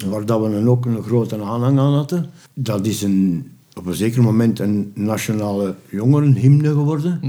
Waar 0.07 0.27
dat 0.27 0.43
we 0.43 0.51
dan 0.51 0.69
ook 0.69 0.87
een 0.87 1.03
grote 1.03 1.43
aanhang 1.43 1.79
aan 1.79 1.95
hadden. 1.95 2.31
Dat 2.55 2.87
is 2.87 3.03
een, 3.03 3.51
op 3.75 3.87
een 3.87 3.95
zeker 3.95 4.23
moment 4.23 4.59
een 4.59 4.93
nationale 4.95 5.75
jongerenhymne 5.91 6.69
geworden. 6.69 7.21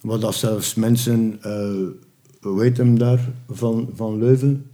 Waar 0.00 0.20
dat 0.20 0.34
zelfs 0.34 0.74
mensen, 0.74 1.38
eh 1.42 2.04
hoe 2.40 2.62
heet 2.62 2.76
hem 2.76 2.98
daar, 2.98 3.32
van, 3.48 3.88
van 3.94 4.18
Leuven... 4.18 4.64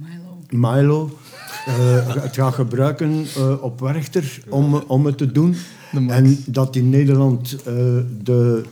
Milo. 0.00 0.38
Milo 0.50 1.18
eh, 1.66 2.14
het 2.22 2.34
gaat 2.34 2.54
gebruiken 2.54 3.26
eh, 3.36 3.62
op 3.62 3.80
Werchter 3.80 4.42
om, 4.48 4.74
om 4.74 5.06
het 5.06 5.18
te 5.18 5.32
doen. 5.32 5.56
En 5.92 6.44
dat 6.46 6.76
in 6.76 6.90
Nederland 6.90 7.56
eh, 7.56 7.64
de, 8.22 8.62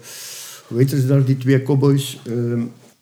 hoe 0.67 0.79
heet 0.79 0.91
ze 0.91 1.07
daar, 1.07 1.25
die 1.25 1.39
twee 1.39 1.63
cowboys, 1.63 2.21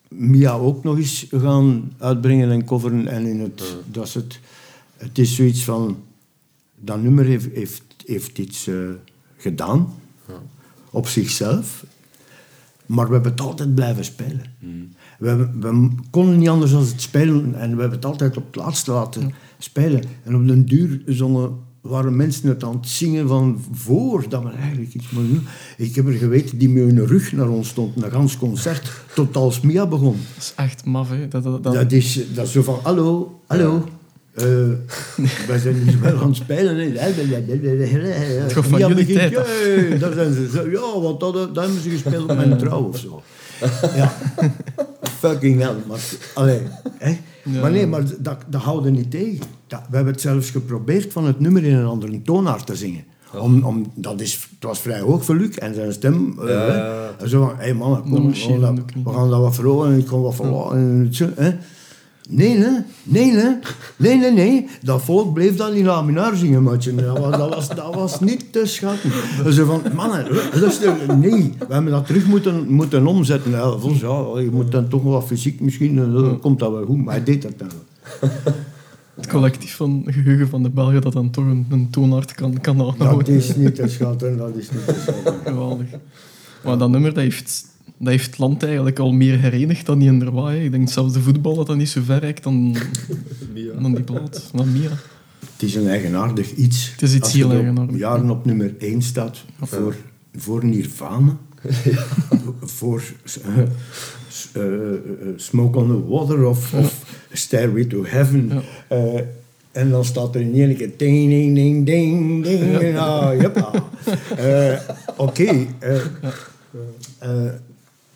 Mia 0.08 0.52
ook 0.52 0.84
nog 0.84 0.96
eens 0.96 1.26
gaan 1.30 1.92
uitbrengen 1.98 2.50
en 2.50 2.64
coveren. 2.64 3.08
En 3.08 3.26
in 3.26 3.40
het, 3.40 3.62
dat 3.90 4.06
is 4.06 4.14
het, 4.14 4.40
het 4.96 5.18
is 5.18 5.34
zoiets 5.34 5.64
van, 5.64 6.02
dat 6.80 7.02
nummer 7.02 7.24
heeft, 7.24 7.48
heeft, 7.52 7.82
heeft 8.06 8.38
iets 8.38 8.70
gedaan 9.36 9.94
op 10.90 11.08
zichzelf. 11.08 11.84
Maar 12.86 13.06
we 13.06 13.12
hebben 13.12 13.30
het 13.30 13.40
altijd 13.40 13.74
blijven 13.74 14.04
spelen. 14.04 14.42
We, 15.18 15.48
we 15.60 15.88
konden 16.10 16.38
niet 16.38 16.48
anders 16.48 16.70
dan 16.70 16.80
het 16.80 17.00
spelen 17.02 17.54
en 17.54 17.74
we 17.74 17.80
hebben 17.80 17.98
het 17.98 18.04
altijd 18.04 18.36
op 18.36 18.46
het 18.46 18.56
laatste 18.56 18.90
laten 18.92 19.32
spelen. 19.58 20.02
En 20.24 20.34
op 20.36 20.46
den 20.46 20.64
duur 20.66 21.00
waren 21.80 22.16
mensen 22.16 22.48
het 22.48 22.64
aan 22.64 22.76
het 22.76 22.88
zingen 22.88 23.28
van 23.28 23.64
voordat 23.72 24.42
we 24.42 24.50
eigenlijk 24.50 24.94
iets 24.94 25.10
moesten 25.10 25.32
doen. 25.34 25.46
Ik 25.76 25.94
heb 25.94 26.06
er 26.06 26.12
geweten 26.12 26.58
die 26.58 26.68
met 26.68 26.82
hun 26.84 27.06
rug 27.06 27.32
naar 27.32 27.48
ons 27.48 27.68
stond, 27.68 28.02
een 28.02 28.10
gans 28.10 28.36
concert, 28.38 28.90
tot 29.14 29.36
als 29.36 29.60
Mia 29.60 29.86
begon. 29.86 30.16
Dat 30.34 30.42
is 30.42 30.52
echt 30.56 30.84
maf, 30.84 31.08
hè. 31.08 31.28
Dat, 31.28 31.42
dat, 31.42 31.62
dat- 31.62 31.74
Dat 31.74 31.92
is, 31.92 32.20
dat 32.34 32.46
is 32.46 32.52
zo 32.52 32.62
van, 32.62 32.78
hallo, 32.82 33.40
hallo. 33.46 33.84
eh, 34.34 34.44
wij 35.48 35.58
zijn 35.58 35.74
hier 35.74 36.00
wel 36.00 36.20
aan 36.20 36.26
het 36.28 36.36
spelen. 36.36 36.76
hè. 36.76 36.82
Het 38.42 38.52
gaat 38.52 38.66
van 38.66 38.78
jullie 38.78 39.06
tijd 39.06 39.36
af. 39.36 39.48
daar 39.98 40.12
zijn 40.12 40.32
ze. 40.34 40.48
Zo, 40.54 40.70
Ja, 40.70 41.00
want 41.00 41.20
dat, 41.20 41.32
dat 41.34 41.56
hebben 41.64 41.82
ze 41.82 41.90
gespeeld 41.90 42.30
op 42.30 42.36
mijn 42.36 42.58
trouw 42.62 42.82
of 42.82 42.98
zo. 42.98 43.22
Ja. 43.96 44.12
Fucking 45.18 45.60
hell. 45.60 45.74
Maar, 45.88 46.00
allee, 46.34 46.60
hè? 46.98 47.18
Ja. 47.44 47.60
maar 47.60 47.70
nee, 47.70 47.86
maar 47.86 48.02
dat, 48.18 48.38
dat 48.48 48.62
houden 48.62 48.92
niet 48.92 49.10
tegen. 49.10 49.38
Dat, 49.66 49.80
we 49.90 49.96
hebben 49.96 50.12
het 50.12 50.22
zelfs 50.22 50.50
geprobeerd 50.50 51.12
van 51.12 51.24
het 51.26 51.40
nummer 51.40 51.64
in 51.64 51.74
een 51.74 51.84
andere 51.86 52.22
toonaard 52.22 52.66
te 52.66 52.76
zingen. 52.76 53.04
Om, 53.40 53.62
om, 53.64 53.92
dat 53.94 54.20
is, 54.20 54.32
het 54.54 54.68
was 54.68 54.80
vrij 54.80 55.00
hoog 55.00 55.24
voor 55.24 55.34
Luc 55.36 55.56
en 55.56 55.74
zijn 55.74 55.92
stem. 55.92 56.34
eh, 56.40 56.48
Ja. 56.48 56.54
hè. 56.54 57.08
En 57.22 57.28
zo 57.28 57.40
van, 57.46 57.56
hé 57.56 57.62
hey 57.62 57.74
mannen, 57.74 58.00
kom, 58.02 58.22
marcheerde 58.22 58.58
we 58.60 58.64
gaan 58.66 58.74
dat- 58.74 58.84
we 59.04 59.12
gaan 59.12 59.30
dat 59.30 59.40
wat 59.40 59.54
verhogen 59.54 59.92
en 59.92 59.98
ik 59.98 60.04
kan 60.06 60.22
wat 60.22 60.34
verlaten. 60.34 61.10
Nee? 62.28 62.58
Nee, 63.02 63.32
hè? 63.32 63.48
Nee, 63.96 64.16
nee, 64.16 64.32
nee. 64.32 64.66
Dat 64.82 65.02
volk 65.02 65.32
bleef 65.34 65.56
dan 65.56 65.72
in 65.72 65.84
laminaar 65.84 66.36
zingen, 66.36 66.62
maatje. 66.62 66.94
Dat 66.94 67.18
was, 67.18 67.30
dat 67.38 67.54
was, 67.54 67.68
dat 67.68 67.94
was 67.94 68.20
niet 68.20 68.52
te 68.52 68.66
schatten. 68.66 69.10
Ze 69.52 69.64
van, 69.64 69.82
mannen, 69.94 70.26
luister, 70.60 71.16
nee. 71.16 71.52
We 71.68 71.74
hebben 71.74 71.92
dat 71.92 72.06
terug 72.06 72.26
moeten, 72.26 72.68
moeten 72.68 73.06
omzetten. 73.06 73.50
Ja, 73.50 73.70
volgens, 73.78 74.00
ja, 74.00 74.40
je 74.40 74.50
moet 74.52 74.72
dan 74.72 74.88
toch 74.88 75.02
wel 75.02 75.12
wat 75.12 75.26
fysiek 75.26 75.60
misschien, 75.60 75.98
en 75.98 76.12
dan 76.12 76.40
komt 76.40 76.58
dat 76.58 76.70
wel 76.72 76.84
goed. 76.84 77.04
Maar 77.04 77.14
hij 77.14 77.24
deed 77.24 77.42
dat 77.42 77.52
dan 77.56 77.68
wel. 78.20 78.30
het 79.14 79.26
collectief 79.26 79.76
van 79.76 80.02
geheugen 80.06 80.48
van 80.48 80.62
de 80.62 80.70
Belgen 80.70 81.00
dat 81.00 81.12
dan 81.12 81.30
toch 81.30 81.44
een, 81.44 81.66
een 81.70 81.90
toonaard 81.90 82.34
kan, 82.34 82.60
kan 82.60 82.76
Dat 82.78 82.94
aanhouden. 83.00 83.34
is 83.34 83.56
niet 83.56 83.74
te 83.74 83.88
schatten, 83.88 84.36
dat 84.36 84.56
is 84.56 84.70
niet 84.70 84.86
te 84.86 84.94
schatten. 85.02 85.34
Geweldig. 85.52 85.86
Maar 86.64 86.78
dat 86.78 86.90
nummer 86.90 87.14
dat 87.14 87.22
heeft, 87.22 87.66
dat 87.98 88.08
heeft 88.08 88.26
het 88.26 88.38
land 88.38 88.62
eigenlijk 88.62 88.98
al 88.98 89.12
meer 89.12 89.38
herenigd 89.40 89.86
dan 89.86 89.98
die 89.98 90.08
in 90.08 90.18
Derwaai. 90.18 90.64
Ik 90.64 90.70
denk 90.70 90.88
zelfs 90.90 91.12
de 91.12 91.20
voetbal 91.20 91.54
dat 91.54 91.66
dat 91.66 91.76
niet 91.76 91.88
zo 91.88 92.00
ver 92.04 92.18
reikt 92.18 92.42
dan, 92.42 92.76
dan 93.82 93.94
die 93.94 94.04
plaat. 94.04 94.50
Maar 94.54 94.66
Mia. 94.66 94.90
Het 95.52 95.62
is 95.62 95.74
een 95.74 95.88
eigenaardig 95.88 96.54
iets. 96.54 96.90
Het 96.90 97.02
is 97.02 97.14
iets 97.14 97.22
Als 97.22 97.32
je 97.32 97.38
heel 97.38 97.50
er 97.50 97.56
op 97.58 97.62
eigenaardig. 97.64 97.98
jaren 97.98 98.30
op 98.30 98.44
nummer 98.44 98.74
1 98.78 99.02
staat 99.02 99.44
voor, 99.60 99.94
voor 100.36 100.64
Nirvana. 100.64 101.36
voor 102.60 103.02
eh, 103.44 103.58
eh, 104.52 104.92
eh, 104.92 104.98
Smoke 105.36 105.78
on 105.78 105.86
the 105.86 106.08
Water 106.08 106.44
of, 106.46 106.74
of 106.74 107.04
Stairway 107.32 107.84
to 107.84 108.04
Heaven. 108.04 108.48
Ja. 108.48 108.62
Eh, 108.96 109.20
en 109.72 109.90
dan 109.90 110.04
staat 110.04 110.34
er 110.34 110.40
in 110.40 110.54
één 110.54 110.76
keer 110.76 110.90
ding, 110.96 111.28
ding, 111.30 111.54
ding, 111.54 111.86
ding, 111.86 112.44
ding. 112.78 112.98
Ah, 112.98 113.40
jeppa. 113.40 113.70
Eh, 114.36 114.78
Oké. 115.16 115.66
eh, 115.78 117.46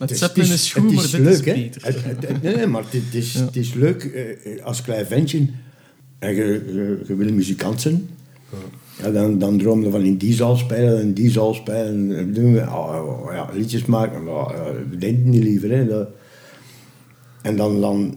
Met 0.01 0.11
het 0.11 0.18
Zeppelin 0.18 0.53
is, 0.53 0.72
goed, 0.72 0.82
het 0.84 0.94
maar 0.94 1.03
dit 1.11 1.20
leuk, 1.20 1.32
is 1.32 1.40
beter. 1.62 1.84
Het- 1.84 2.05
het- 2.05 2.28
het- 2.28 2.42
nee, 2.42 2.57
nee, 2.57 2.66
maar 2.66 2.84
het 2.90 3.14
is, 3.14 3.32
Ja. 3.32 3.44
het 3.44 3.57
is 3.57 3.74
leuk 3.74 4.03
eh, 4.05 4.64
als 4.64 4.82
klein 4.82 5.07
ventje 5.07 5.46
en 6.18 6.34
je, 6.34 6.44
je, 6.66 7.01
je 7.09 7.14
wil 7.16 7.32
muzikant 7.32 7.80
zijn. 7.80 8.09
Ja, 9.03 9.11
dan, 9.11 9.38
dan 9.38 9.59
droom 9.59 9.82
je 9.84 9.90
van 9.90 10.03
in 10.03 10.16
die 10.16 10.32
zaal 10.34 10.57
spelen 10.57 11.01
en 11.01 11.14
die 11.14 11.30
zaal 11.30 11.55
spelen. 11.55 12.16
En 12.18 12.32
doen 12.32 12.53
we, 12.53 12.61
oh, 12.61 13.20
oh, 13.24 13.32
ja, 13.32 13.51
liedjes 13.53 13.84
maken. 13.84 14.24
Maar, 14.24 14.55
uh, 14.55 14.98
denk 14.98 15.24
niet 15.24 15.42
liever. 15.42 15.70
Hè, 15.70 15.86
dat. 15.86 16.09
En 17.42 17.57
dan, 17.57 17.80
dan 17.80 18.16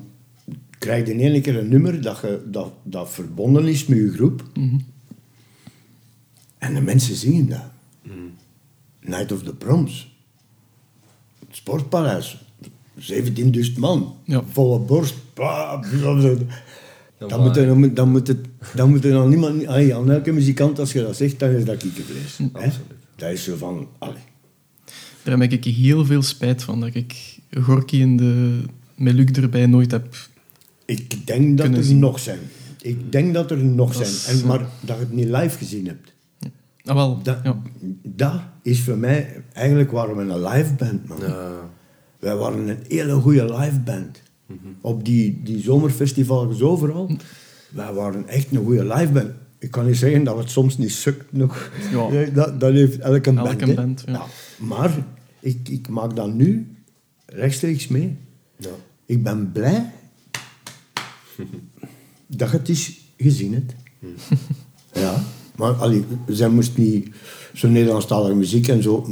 krijg 0.79 1.05
je 1.07 1.13
in 1.13 1.19
één 1.33 1.41
keer 1.41 1.57
een 1.57 1.69
nummer 1.69 2.01
dat, 2.01 2.19
je, 2.21 2.41
dat, 2.51 2.73
dat 2.83 3.11
verbonden 3.11 3.67
is 3.67 3.85
met 3.85 3.97
je 3.97 4.11
groep. 4.11 4.43
En 6.57 6.73
de 6.73 6.81
mensen 6.81 7.15
zingen 7.15 7.49
dat. 7.49 7.63
Night 9.01 9.31
of 9.31 9.43
the 9.43 9.55
Proms. 9.55 10.12
Het 11.53 11.61
Sportpaleis. 11.61 12.37
17.000 12.99 13.73
man. 13.77 14.15
Ja. 14.23 14.43
Volle 14.51 14.79
borst. 14.79 15.15
Dan 17.17 17.41
moet, 17.41 17.57
er, 17.57 17.93
dan, 17.93 18.09
moet, 18.09 18.27
het, 18.27 18.37
dan 18.75 18.89
moet 18.89 19.05
er 19.05 19.11
dan 19.11 19.29
niemand... 19.29 19.67
Allee, 19.67 19.95
aan 19.95 20.11
elke 20.11 20.31
muzikant, 20.31 20.79
als 20.79 20.93
je 20.93 21.01
dat 21.01 21.15
zegt, 21.15 21.39
dan 21.39 21.49
is 21.49 21.65
dat 21.65 21.77
kikkervlees. 21.77 22.37
hè? 22.53 22.69
Dat 23.15 23.31
is 23.31 23.43
zo 23.43 23.55
van... 23.55 23.87
Allee. 23.97 24.21
Daar 25.23 25.39
heb 25.39 25.51
ik 25.51 25.63
heel 25.63 26.05
veel 26.05 26.21
spijt 26.21 26.63
van, 26.63 26.79
dat 26.79 26.95
ik 26.95 27.39
Gorky 27.61 28.01
en 28.01 28.15
de 28.15 28.59
met 28.95 29.13
Luc 29.13 29.31
erbij 29.31 29.65
nooit 29.65 29.91
heb... 29.91 30.15
Ik 30.85 31.27
denk 31.27 31.57
dat 31.57 31.67
er 31.67 31.83
zien. 31.83 31.99
nog 31.99 32.19
zijn. 32.19 32.39
Ik 32.81 33.11
denk 33.11 33.33
dat 33.33 33.51
er 33.51 33.63
nog 33.63 33.93
Dat 33.93 34.07
zijn. 34.07 34.39
En, 34.39 34.47
maar 34.47 34.59
dat 34.81 34.97
je 34.97 35.03
het 35.03 35.13
niet 35.13 35.29
live 35.29 35.57
gezien 35.57 35.87
hebt. 35.87 36.13
Ah, 36.85 36.95
wel, 36.95 37.21
Dat, 37.23 37.39
ja. 37.43 37.61
dat 38.03 38.41
is 38.63 38.81
voor 38.81 38.97
mij... 38.97 39.43
Eigenlijk 39.53 39.91
waren 39.91 40.15
we 40.15 40.21
een 40.21 40.43
live 40.43 40.73
band, 40.73 41.07
man. 41.07 41.19
Ja. 41.19 41.51
Wij 42.19 42.35
waren 42.35 42.67
een 42.67 42.77
hele 42.87 43.13
goede 43.13 43.57
live 43.57 43.79
band. 43.79 44.21
Op 44.81 45.05
die, 45.05 45.41
die 45.43 45.61
zomerfestivals 45.61 46.61
overal. 46.61 47.17
Wij 47.69 47.93
waren 47.93 48.27
echt 48.27 48.51
een 48.51 48.63
goede 48.63 48.85
live 48.85 49.11
band. 49.11 49.31
Ik 49.59 49.71
kan 49.71 49.85
niet 49.85 49.97
zeggen 49.97 50.23
dat 50.23 50.37
het 50.37 50.49
soms 50.49 50.77
niet 50.77 50.91
sukt 50.91 51.31
nog. 51.31 51.71
Ja. 51.91 52.07
Nee, 52.11 52.31
Dat, 52.31 52.59
dat 52.59 52.73
heeft 52.73 52.99
elke 52.99 53.33
band. 53.33 53.47
Elke 53.47 53.65
hè. 53.65 53.73
band, 53.73 54.03
ja. 54.05 54.25
Maar 54.57 55.05
ik, 55.39 55.69
ik 55.69 55.87
maak 55.87 56.15
dat 56.15 56.33
nu 56.33 56.75
rechtstreeks 57.25 57.87
mee. 57.87 58.17
Ja. 58.57 58.69
Ik 59.05 59.23
ben 59.23 59.51
blij 59.51 59.91
dat 62.27 62.51
je 62.51 62.57
het 62.57 62.69
eens 62.69 62.99
gezien 63.17 63.53
hebt. 63.53 63.75
Ja, 64.93 65.23
maar 65.55 65.71
allee, 65.71 66.05
zij 66.27 66.49
moest 66.49 66.77
niet... 66.77 67.09
zo 67.53 67.67
Nederlandstalige 67.67 68.35
muziek 68.35 68.67
en 68.67 68.83
zo. 68.83 69.07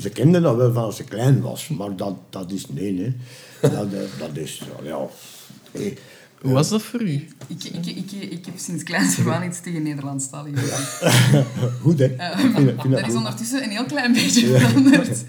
Ze 0.00 0.08
kenden 0.10 0.42
dat 0.42 0.56
wel 0.56 0.72
van 0.72 0.82
als 0.84 0.96
ze 0.96 1.04
klein 1.04 1.40
was, 1.40 1.68
maar 1.68 1.96
dat, 1.96 2.14
dat 2.30 2.50
is 2.50 2.66
nee, 2.68 2.92
nee. 2.92 3.16
Dat, 3.60 3.72
eh, 3.72 3.98
dat 4.18 4.36
is, 4.36 4.62
ja. 4.82 4.98
hey, 5.72 5.96
Hoe 6.40 6.52
was 6.52 6.68
dat 6.68 6.82
voor 6.82 7.02
u? 7.02 7.28
Ik, 7.46 7.64
ik, 7.64 7.86
ik, 7.86 8.12
ik 8.12 8.44
heb 8.46 8.54
sinds 8.56 8.82
kleins 8.82 9.18
aan 9.26 9.42
iets 9.48 9.60
tegen 9.60 9.82
Nederlandstalige 9.82 10.54
muziek. 10.60 11.44
Goed, 11.82 11.98
hè? 11.98 12.04
Eh, 12.04 12.38
vind 12.38 12.54
dat- 12.54 12.62
vind 12.64 12.82
dat 12.82 12.90
dat 13.00 13.08
is 13.10 13.14
ondertussen 13.14 13.62
een 13.64 13.70
heel 13.70 13.84
klein 13.84 14.12
beetje 14.12 14.58
veranderd. 14.58 15.24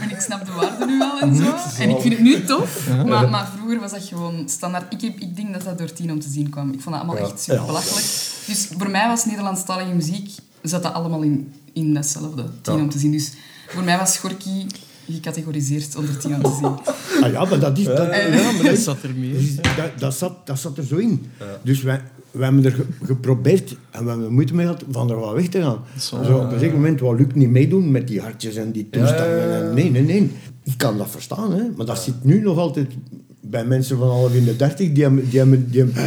En 0.00 0.10
ik 0.10 0.20
snap 0.20 0.44
de 0.46 0.52
waarde 0.52 0.86
nu 0.86 1.00
al 1.02 1.20
en 1.20 1.36
zo. 1.36 1.54
En 1.78 1.90
ik 1.90 2.00
vind 2.00 2.12
het 2.14 2.22
nu 2.22 2.44
tof. 2.44 2.88
Maar, 3.06 3.28
maar 3.28 3.48
vroeger 3.56 3.80
was 3.80 3.90
dat 3.90 4.02
gewoon 4.04 4.48
standaard. 4.48 4.92
Ik, 4.92 5.00
heb, 5.00 5.18
ik 5.18 5.36
denk 5.36 5.52
dat 5.52 5.62
dat 5.64 5.78
door 5.78 5.92
tien 5.92 6.10
om 6.10 6.20
te 6.20 6.28
zien 6.28 6.50
kwam. 6.50 6.72
Ik 6.72 6.80
vond 6.80 6.94
dat 6.96 7.04
allemaal 7.04 7.22
Ja. 7.26 7.30
echt 7.32 7.40
super 7.42 7.64
belachelijk. 7.66 8.06
Dus 8.46 8.68
voor 8.78 8.90
mij 8.90 9.08
was 9.08 9.24
Nederlandstalige 9.24 9.92
muziek... 9.94 10.30
Zat 10.68 10.82
dat 10.82 10.92
allemaal 10.92 11.22
in, 11.22 11.52
in 11.72 11.94
datzelfde. 11.94 12.44
Tien 12.62 12.74
Ja. 12.76 12.80
om 12.82 12.90
te 12.90 12.98
zien. 12.98 13.12
Dus 13.12 13.32
voor 13.68 13.82
mij 13.82 13.98
was 13.98 14.18
Gorky 14.18 14.66
gecategoriseerd 15.10 15.96
onder 15.96 16.16
tien 16.18 16.34
om 16.34 16.42
te 16.42 16.56
zien. 16.60 16.74
Ah 17.24 17.32
ja, 17.32 17.44
maar 17.44 17.58
dat 17.60 17.78
is... 17.78 17.84
Dat, 17.84 17.96
Ja, 17.96 18.52
maar 18.52 18.62
dat 18.62 18.78
zat 18.78 19.02
er 19.02 19.14
mee. 19.16 19.32
Dus 19.32 19.56
dat, 19.56 19.90
dat, 19.98 20.14
zat, 20.14 20.46
dat 20.46 20.58
zat 20.58 20.78
er 20.78 20.84
zo 20.84 20.96
in. 20.96 21.26
Dus 21.62 21.82
wij, 21.82 22.00
wij 22.30 22.44
hebben 22.44 22.64
er 22.64 22.72
ge- 22.72 22.86
geprobeerd 23.04 23.76
en 23.90 24.02
we 24.02 24.08
hebben 24.08 24.26
er 24.26 24.32
moeite 24.32 24.54
mee 24.54 24.66
gehad 24.66 24.84
van 24.90 25.10
er 25.10 25.16
wat 25.20 25.32
weg 25.34 25.48
te 25.48 25.60
gaan. 25.62 25.78
Zo, 25.98 26.16
op 26.16 26.52
een 26.52 26.58
zeker 26.58 26.74
moment 26.74 27.00
wou 27.00 27.16
Luc 27.16 27.26
niet 27.34 27.50
meedoen 27.50 27.90
met 27.90 28.08
die 28.08 28.20
hartjes 28.20 28.54
en 28.56 28.72
die 28.72 28.88
toestanden. 28.90 29.48
Ja. 29.48 29.60
En 29.60 29.74
nee, 29.74 29.90
nee, 29.90 30.02
nee. 30.02 30.30
Ik 30.64 30.74
kan 30.76 30.98
dat 30.98 31.10
verstaan, 31.10 31.52
hè. 31.52 31.62
maar 31.76 31.86
dat 31.86 31.98
zit 32.02 32.24
nu 32.24 32.40
nog 32.40 32.58
altijd 32.58 32.92
bij 33.40 33.64
mensen 33.64 33.98
van 33.98 34.08
half 34.08 34.34
in 34.34 34.44
de 34.44 34.56
dertig. 34.56 34.92
Die 34.92 35.02
hebben, 35.02 35.28
die 35.30 35.38
hebben, 35.38 35.70
die 35.70 35.80
hebben, 35.82 36.02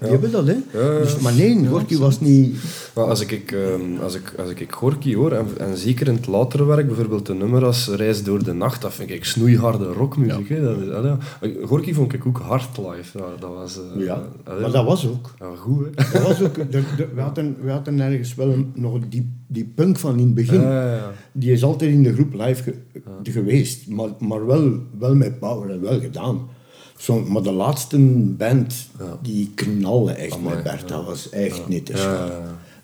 die 0.00 0.08
hebben 0.10 0.30
dat, 0.30 0.46
hè. 0.46 0.52
Ja. 0.72 0.98
Dus, 0.98 1.18
maar 1.18 1.32
nee, 1.34 1.66
Gorky 1.66 1.96
was 1.96 2.20
niet... 2.20 2.56
Maar 2.94 3.04
als 3.04 3.20
ik, 3.20 3.52
ehm, 3.52 3.96
als 4.02 4.14
ik, 4.14 4.34
als 4.38 4.50
ik, 4.50 4.60
ik 4.60 4.72
Gorky 4.72 5.14
hoor, 5.14 5.32
en, 5.32 5.46
en 5.58 5.76
zeker 5.76 6.06
in 6.08 6.14
het 6.14 6.26
latere 6.26 6.64
werk, 6.64 6.86
bijvoorbeeld 6.86 7.28
een 7.28 7.36
nummer 7.38 7.64
als 7.64 7.88
Reis 7.88 8.22
door 8.24 8.44
de 8.44 8.52
Nacht, 8.52 8.82
dat 8.82 8.94
vind 8.94 9.10
ik 9.10 9.24
snoeiharde 9.24 9.84
rockmuziek. 9.92 10.48
hè. 10.48 10.62
Dat 10.62 10.76
is, 10.80 10.90
allee, 10.90 11.10
ja. 11.10 11.18
Gorky 11.66 11.92
vond 11.94 12.12
ik 12.12 12.26
ook 12.26 12.38
hard 12.38 12.78
live. 12.78 13.18
Ja, 13.18 13.24
dat 13.40 13.50
was... 13.54 13.78
eh, 13.96 14.04
Ja, 14.04 14.22
allee, 14.44 14.60
maar 14.60 14.70
dat 14.70 14.84
was 14.84 15.08
ook. 15.08 15.34
ja, 15.38 15.50
goed, 15.56 15.84
hè. 15.94 16.12
Dat 16.12 16.22
was 16.22 16.42
ook 16.42 16.54
de, 16.54 16.82
de- 16.96 17.08
we, 17.14 17.20
hadden, 17.20 17.56
we 17.62 17.70
hadden 17.70 18.00
ergens 18.00 18.34
wel 18.34 18.48
een, 18.52 18.72
nog 18.74 18.98
die, 19.08 19.32
die 19.46 19.72
punk 19.74 19.98
van 19.98 20.18
in 20.18 20.24
het 20.26 20.34
begin. 20.34 20.60
Ja, 20.60 20.84
ja, 20.84 20.94
ja. 20.94 21.10
Die 21.32 21.52
is 21.52 21.62
altijd 21.64 21.90
in 21.92 22.02
de 22.02 22.12
groep 22.12 22.32
live 22.32 22.62
ge- 22.62 22.74
geweest, 23.22 23.88
maar, 23.88 24.08
maar 24.18 24.46
wel, 24.46 24.72
wel 24.98 25.14
met 25.14 25.38
power 25.38 25.70
en 25.70 25.80
wel 25.80 26.00
gedaan. 26.00 26.48
Zo, 26.96 27.20
maar 27.28 27.42
de 27.42 27.52
laatste 27.52 27.98
band, 28.36 28.88
Ja. 28.98 29.18
die 29.22 29.50
knalde 29.54 30.12
echt 30.12 30.34
Amai, 30.34 30.54
met 30.54 30.64
Bert. 30.64 30.88
Dat 30.88 31.04
was 31.04 31.28
echt 31.30 31.68
niet 31.68 31.86
te 31.86 31.92
Ja, 31.92 31.98
schaam. 31.98 32.30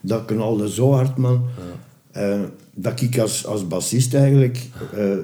Dat 0.07 0.25
knalde 0.25 0.71
zo 0.71 0.93
hard, 0.93 1.17
man. 1.17 1.41
Eh, 2.13 2.41
dat 2.75 3.01
ik 3.01 3.19
als, 3.19 3.47
als 3.47 3.69
bassist 3.69 4.15
eigenlijk 4.15 4.67
eh, 4.95 5.13
eh, 5.13 5.19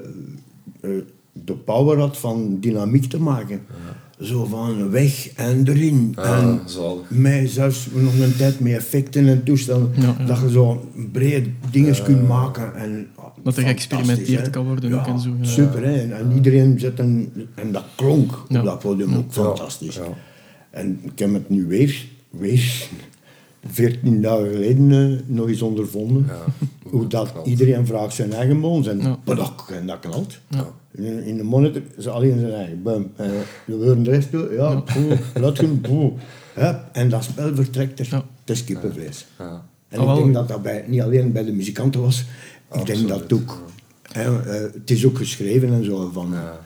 de 1.32 1.52
power 1.52 1.98
had 1.98 2.16
van 2.18 2.56
dynamiek 2.60 3.04
te 3.04 3.20
maken. 3.20 3.60
Zo 4.20 4.44
van 4.44 4.90
weg 4.90 5.32
en 5.32 5.68
erin. 5.68 6.12
Ja, 6.16 6.38
en 6.40 6.60
mij 7.08 7.46
zelfs 7.46 7.88
nog 7.94 8.18
een 8.18 8.36
tijd 8.36 8.60
met 8.60 8.72
effecten 8.72 9.28
en 9.28 9.42
toestanden. 9.44 9.90
Ja, 9.96 10.14
ja. 10.18 10.24
Dat 10.24 10.40
je 10.40 10.50
zo 10.50 10.90
brede 11.12 11.48
dingen 11.70 12.02
kunt 12.02 12.28
maken. 12.28 12.74
En, 12.74 13.06
Dat 13.42 13.56
er 13.56 13.62
geëxperimenteerd 13.62 14.50
kan 14.50 14.64
worden 14.64 14.92
ook 15.00 15.06
en 15.06 15.18
zo, 15.20 15.30
ja. 15.40 15.44
Super, 15.48 15.84
hè. 15.84 15.92
En, 16.00 16.16
en 16.16 16.32
iedereen 16.34 16.78
zet 16.80 16.98
een... 16.98 17.32
En 17.54 17.72
dat 17.72 17.84
klonk 17.96 18.44
Ja. 18.48 18.58
op 18.58 18.64
dat 18.64 18.78
podium 18.78 19.14
ook 19.14 19.34
Ja, 19.34 19.42
fantastisch. 19.42 19.94
ja. 19.94 20.02
En 20.70 21.00
ik 21.02 21.18
heb 21.18 21.32
het 21.32 21.48
nu 21.48 21.66
weer, 21.66 22.06
weer 22.30 22.88
14 23.66 24.22
dagen 24.22 24.50
geleden 24.50 24.90
eh, 24.92 25.20
nog 25.26 25.48
eens 25.48 25.62
ondervonden. 25.62 26.26
Ja, 26.28 26.66
hoe 26.90 27.06
dat 27.06 27.32
knalt. 27.32 27.46
iedereen 27.46 27.86
vraagt 27.86 28.14
zijn 28.14 28.32
eigen 28.32 28.60
boons 28.60 28.86
en 28.86 28.98
Ja. 29.00 29.16
padok, 29.24 29.68
en 29.70 29.86
dat 29.86 29.98
knalt. 30.00 30.38
Ja. 30.48 30.66
In, 30.94 31.24
in 31.24 31.36
de 31.36 31.42
monitor 31.42 31.82
is 31.96 32.08
alleen 32.08 32.38
zijn 32.40 32.52
eigen 32.52 32.82
bum. 32.82 33.10
En 33.16 33.30
we 33.64 33.74
horen 33.74 34.02
de 34.02 34.10
rest 34.10 34.30
toe, 34.30 34.52
ja, 34.52 34.82
laat 35.40 35.58
hem, 35.58 35.80
En 36.92 37.08
dat 37.08 37.24
spel 37.24 37.54
vertrekt 37.54 37.98
er. 38.00 38.06
Ja. 38.10 38.24
Het 38.40 38.50
is 38.50 38.64
kippenvlees. 38.64 39.26
Ja. 39.38 39.64
En 39.88 39.98
Ah, 39.98 40.04
ik 40.04 40.10
wel. 40.10 40.16
denk 40.22 40.34
dat 40.34 40.48
dat 40.48 40.62
bij, 40.62 40.84
niet 40.86 41.00
alleen 41.02 41.32
bij 41.32 41.44
de 41.44 41.52
muzikanten 41.52 42.00
was, 42.00 42.24
ik 42.72 42.86
denk 42.86 43.08
dat 43.08 43.32
ook. 43.32 43.62
hè, 44.12 44.42
eh, 44.42 44.72
het 44.72 44.90
is 44.90 45.06
ook 45.06 45.16
geschreven 45.16 45.72
en 45.72 45.84
zo 45.84 46.10
van. 46.12 46.28
Ja. 46.32 46.60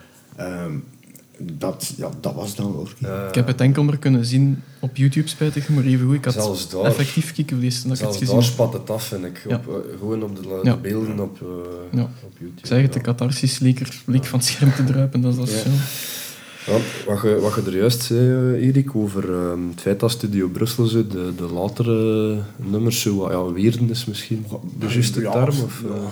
Dat, 1.39 1.93
ja, 1.97 2.11
dat 2.21 2.35
was 2.35 2.55
dan 2.55 2.73
hoor. 2.73 2.93
Ja. 2.99 3.29
Ik 3.29 3.35
heb 3.35 3.47
het 3.47 3.61
enkel 3.61 3.85
maar 3.85 3.99
kunnen 3.99 4.25
zien 4.25 4.63
op 4.81 4.97
YouTube, 4.97 5.29
spijtig, 5.29 5.69
maar 5.69 5.85
even 5.85 6.07
goed. 6.07 6.15
Ik 6.15 6.25
had 6.25 6.35
Zelfs 6.35 6.71
daar. 6.71 6.85
effectief 6.85 7.33
kikkenvlees 7.33 7.75
toen 7.83 7.85
ik 7.85 7.91
het 7.91 7.99
Zelfs 7.99 8.19
gezien 8.19 8.35
daar 8.35 8.45
spat 8.45 8.73
het 8.73 8.91
af, 8.91 9.05
vind 9.05 9.25
ik. 9.25 9.45
Ja. 9.49 9.57
Op, 9.57 9.69
eh, 9.69 9.99
gewoon 9.99 10.23
op 10.23 10.37
de, 10.43 10.61
Ja. 10.63 10.77
beelden 10.77 11.21
op, 11.21 11.41
eh, 11.43 11.99
Ja. 11.99 12.03
op 12.03 12.33
YouTube. 12.39 12.61
Ik 12.61 12.67
zeg 12.67 12.83
het, 12.83 12.93
de 12.93 13.01
catharsis 13.01 13.59
leek, 13.59 13.81
er, 13.81 14.03
leek 14.07 14.25
van 14.25 14.39
het 14.39 14.49
scherm 14.49 14.75
te 14.75 14.85
druipen. 14.85 15.21
Dat 15.21 15.33
is 15.33 15.39
dat 15.39 15.51
Ja. 15.51 15.57
zo. 15.59 15.71
Ja, 16.73 16.79
wat, 17.07 17.23
je, 17.23 17.39
wat 17.41 17.55
je 17.55 17.63
er 17.71 17.77
juist 17.77 18.03
zei, 18.03 18.55
eh, 18.57 18.67
Erik, 18.67 18.97
over 18.97 19.35
ehm, 19.35 19.69
het 19.71 19.81
feit 19.81 20.01
dat 20.01 20.11
Studio 20.11 20.49
Brussel 20.49 20.87
zo 20.87 21.07
de, 21.07 21.33
de 21.37 21.43
latere 21.53 22.39
nummers 22.57 23.01
zo 23.01 23.17
wat 23.17 23.31
ja, 23.31 23.53
weerden 23.53 23.91
is 23.91 24.05
misschien 24.05 24.45
de 24.79 24.87
juiste 24.89 25.21
Ja, 25.21 25.33
term? 25.33 25.49
Of, 25.63 25.83
ja. 25.83 25.95
eh, 25.95 26.03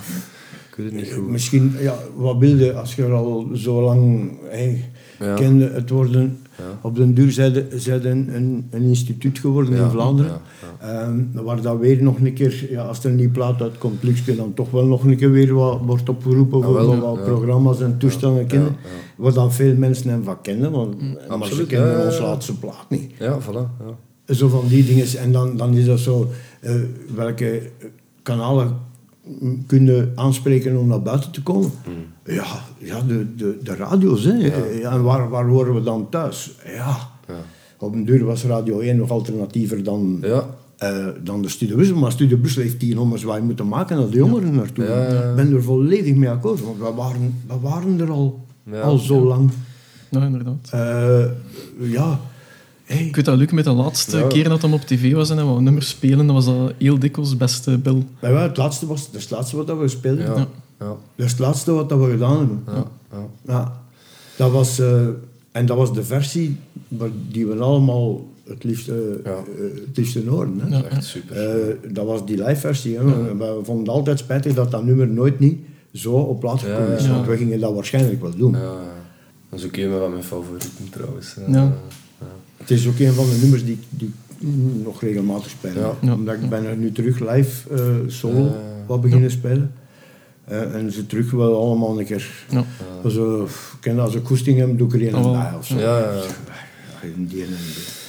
ik 0.69 0.75
weet 0.75 0.85
het 0.85 0.95
niet 0.95 1.13
goed. 1.13 1.27
Misschien, 1.29 1.75
ja, 1.79 1.97
wat 2.15 2.37
wilde 2.37 2.73
als 2.73 2.95
je 2.95 3.03
er 3.03 3.11
al 3.13 3.49
zo 3.53 3.81
lang 3.81 4.31
hey, 4.49 4.89
Ja. 5.19 5.35
het 5.73 5.89
worden. 5.89 6.37
Ja. 6.57 6.63
Op 6.81 6.95
den 6.95 7.13
duur 7.13 7.31
zijn 7.31 8.05
een, 8.05 8.67
een, 8.71 8.81
instituut 8.81 9.39
geworden 9.39 9.75
Ja, 9.75 9.83
in 9.83 9.89
Vlaanderen. 9.89 10.41
Ehm, 10.79 11.19
waar 11.33 11.61
dat 11.61 11.79
weer 11.79 12.03
nog 12.03 12.19
een 12.19 12.33
keer, 12.33 12.67
ja, 12.69 12.83
als 12.83 13.03
er 13.03 13.09
een 13.09 13.15
nieuw 13.15 13.31
plaat 13.31 13.61
uitkomt, 13.61 14.03
Luxke, 14.03 14.35
dan 14.35 14.53
toch 14.53 14.71
wel 14.71 14.85
nog 14.85 15.03
een 15.03 15.17
keer 15.17 15.31
weer 15.31 15.53
wat 15.53 15.79
wordt 15.85 16.09
opgeroepen 16.09 16.63
voor 16.63 16.79
Ah, 16.79 16.85
wel, 16.85 16.99
wat 16.99 17.23
programma's 17.23 17.81
en 17.81 17.97
toestanden 17.97 18.45
kennen. 18.45 18.75
ja. 18.83 18.89
Waar 19.15 19.33
dan 19.33 19.53
veel 19.53 19.75
mensen 19.75 20.09
hem 20.09 20.23
van 20.23 20.41
kennen, 20.41 20.71
want, 20.71 20.95
maar 21.39 21.47
ze 21.47 21.65
kennen 21.65 21.91
ja, 21.91 21.97
ja, 21.99 22.05
ons 22.05 22.17
ja. 22.17 22.23
laatste 22.23 22.59
plaat 22.59 22.85
niet. 22.89 23.11
Ja, 23.19 23.37
voilà. 23.41 23.85
Ja. 24.27 24.33
Zo 24.33 24.47
van 24.47 24.67
die 24.67 24.85
dingen. 24.85 25.05
En 25.17 25.31
dan, 25.31 25.57
dan 25.57 25.73
is 25.73 25.85
dat 25.85 25.99
zo, 25.99 26.29
eh, 26.59 26.75
welke 27.15 27.61
kanalen 28.21 28.77
kunnen 29.67 30.11
aanspreken 30.15 30.77
om 30.77 30.87
naar 30.87 31.01
buiten 31.01 31.31
te 31.31 31.43
komen? 31.43 31.71
Ja, 32.25 32.45
ja 32.77 33.01
de, 33.01 33.35
de, 33.35 33.57
de 33.63 33.75
radio's. 33.75 34.23
Hè. 34.23 34.33
Ja. 34.81 34.91
en 34.91 35.03
waar, 35.03 35.29
waar 35.29 35.47
horen 35.47 35.73
we 35.75 35.83
dan 35.83 36.09
thuis? 36.09 36.55
Ja. 36.65 36.97
Ja. 37.27 37.33
Op 37.77 37.93
een 37.93 38.05
duur 38.05 38.25
was 38.25 38.43
Radio 38.43 38.79
1 38.79 38.97
nog 38.97 39.09
alternatiever 39.09 39.83
dan, 39.83 40.17
Ja. 40.21 40.45
eh, 40.77 41.07
dan 41.23 41.41
de 41.41 41.49
Studio 41.49 41.75
Brussel. 41.75 41.97
Maar 41.97 42.11
Studio 42.11 42.37
Brussel 42.37 42.61
heeft 42.61 42.79
die 42.79 42.99
ommezwaai 42.99 43.41
moeten 43.41 43.67
maken 43.67 43.97
naar 43.97 44.09
de 44.09 44.17
jongeren 44.17 44.55
naartoe. 44.55 44.85
Ik 44.85 45.35
ben 45.35 45.53
er 45.53 45.63
volledig 45.63 46.15
mee 46.15 46.29
akkoord. 46.29 46.61
Want 46.63 46.77
we 46.77 46.91
waren, 46.95 47.35
we 47.47 47.59
waren 47.61 47.99
er 47.99 48.09
al, 48.11 48.45
Ja. 48.71 48.81
al 48.81 48.97
zo 48.97 49.25
lang. 49.25 49.49
Ja, 50.09 50.25
inderdaad. 50.25 50.69
Eh, 50.71 51.25
ja. 51.91 52.19
Hey. 52.85 53.05
Ik 53.05 53.15
weet 53.15 53.25
dat 53.25 53.37
Luc 53.37 53.51
met 53.51 53.63
de 53.63 53.71
laatste 53.71 54.17
Ja. 54.17 54.27
keer 54.27 54.49
dat 54.49 54.61
hij 54.61 54.71
op 54.71 54.81
tv 54.81 55.13
was 55.13 55.29
en 55.29 55.37
hij 55.37 55.45
wou 55.45 55.61
nummers 55.61 55.89
spelen, 55.89 56.25
dat 56.25 56.35
was 56.35 56.45
dat 56.45 56.73
heel 56.77 56.99
dikwijls 56.99 57.37
beste 57.37 57.77
Bill. 57.77 58.03
Ja, 58.21 58.41
het 58.41 58.57
laatste 58.57 58.87
was 58.87 59.09
het 59.11 59.29
laatste 59.31 59.55
wat 59.63 59.77
we 59.77 59.87
speelden. 59.87 60.25
Ja. 60.25 60.33
Ja. 60.35 60.47
Ja. 60.79 60.85
Dat 61.15 61.25
is 61.25 61.31
het 61.31 61.39
laatste 61.39 61.71
wat 61.71 61.89
dat 61.89 61.99
we 61.99 62.09
gedaan 62.11 62.37
hebben. 62.37 62.63
Ja. 62.67 62.85
Ja. 63.11 63.25
Ja. 63.45 63.81
Dat 64.35 64.51
was, 64.51 64.79
eh, 64.79 65.01
en 65.51 65.65
dat 65.65 65.77
was 65.77 65.93
de 65.93 66.03
versie 66.03 66.57
waar- 66.87 67.09
die 67.31 67.45
we 67.47 67.55
allemaal 67.55 68.25
het 68.47 68.63
liefste, 68.63 69.21
Ja. 69.23 69.29
eh, 69.31 69.35
het 69.87 69.97
liefste 69.97 70.23
horen. 70.27 70.59
Hè. 70.59 70.65
Ja. 70.75 70.81
Dat 70.81 70.91
is 70.91 70.97
echt 70.97 71.05
super. 71.05 71.35
Eh, 71.69 71.75
dat 71.93 72.05
was 72.05 72.25
die 72.25 72.37
live 72.37 72.55
versie. 72.59 72.97
Hè. 72.97 73.03
We, 73.05 73.35
we 73.37 73.59
vonden 73.63 73.77
het 73.85 73.93
altijd 73.93 74.19
spijtig 74.19 74.53
dat 74.53 74.71
dat 74.71 74.83
nummer 74.83 75.07
nooit 75.07 75.39
niet 75.39 75.57
zo 75.93 76.11
op 76.11 76.39
plaats 76.39 76.61
Ja, 76.63 76.67
gekomen 76.75 76.97
is. 76.97 77.03
ja. 77.05 77.11
Want 77.11 77.25
we 77.27 77.37
gingen 77.37 77.59
dat 77.59 77.73
waarschijnlijk 77.73 78.21
wel 78.21 78.35
doen. 78.37 78.51
Ja, 78.53 78.59
ja. 78.61 78.93
Dat 79.49 79.59
is 79.59 79.65
ook 79.65 79.75
een 79.75 79.99
van 79.99 80.11
mijn 80.11 80.23
favorieten 80.23 80.69
trouwens. 80.89 81.35
Ja. 81.47 81.73
Het 82.65 82.77
is 82.77 82.87
ook 82.87 82.99
een 82.99 83.13
van 83.13 83.29
de 83.29 83.37
nummers 83.41 83.65
die, 83.65 83.79
die 83.89 84.11
ik 84.39 84.47
nog 84.83 85.01
regelmatig 85.01 85.49
speel. 85.49 85.73
Ja. 85.75 85.95
Ja. 86.01 86.13
Omdat 86.13 86.35
ik 86.35 86.49
ben 86.49 86.65
er 86.65 86.77
nu 86.77 86.91
terug 86.91 87.19
live 87.19 87.73
eh, 87.73 87.81
solo 88.07 88.43
Ja. 88.43 88.55
wat 88.87 89.01
beginnen 89.01 89.31
spelen. 89.31 89.71
Eh, 90.43 90.75
en 90.75 90.91
ze 90.91 91.05
terug 91.05 91.31
wel 91.31 91.61
allemaal 91.61 91.99
een 91.99 92.05
keer. 92.05 92.45
Ja. 92.49 92.63
Also, 93.03 93.47
ken 93.79 93.99
als 93.99 94.15
ik 94.15 94.23
koesting 94.23 94.57
heb, 94.57 94.77
doe 94.77 94.87
ik 94.87 94.93
er 94.93 95.07
een 95.07 95.15
Oh, 95.15 95.41
bij 95.41 95.57
of 95.57 95.65
zo. 95.65 95.79
Ja, 95.79 96.11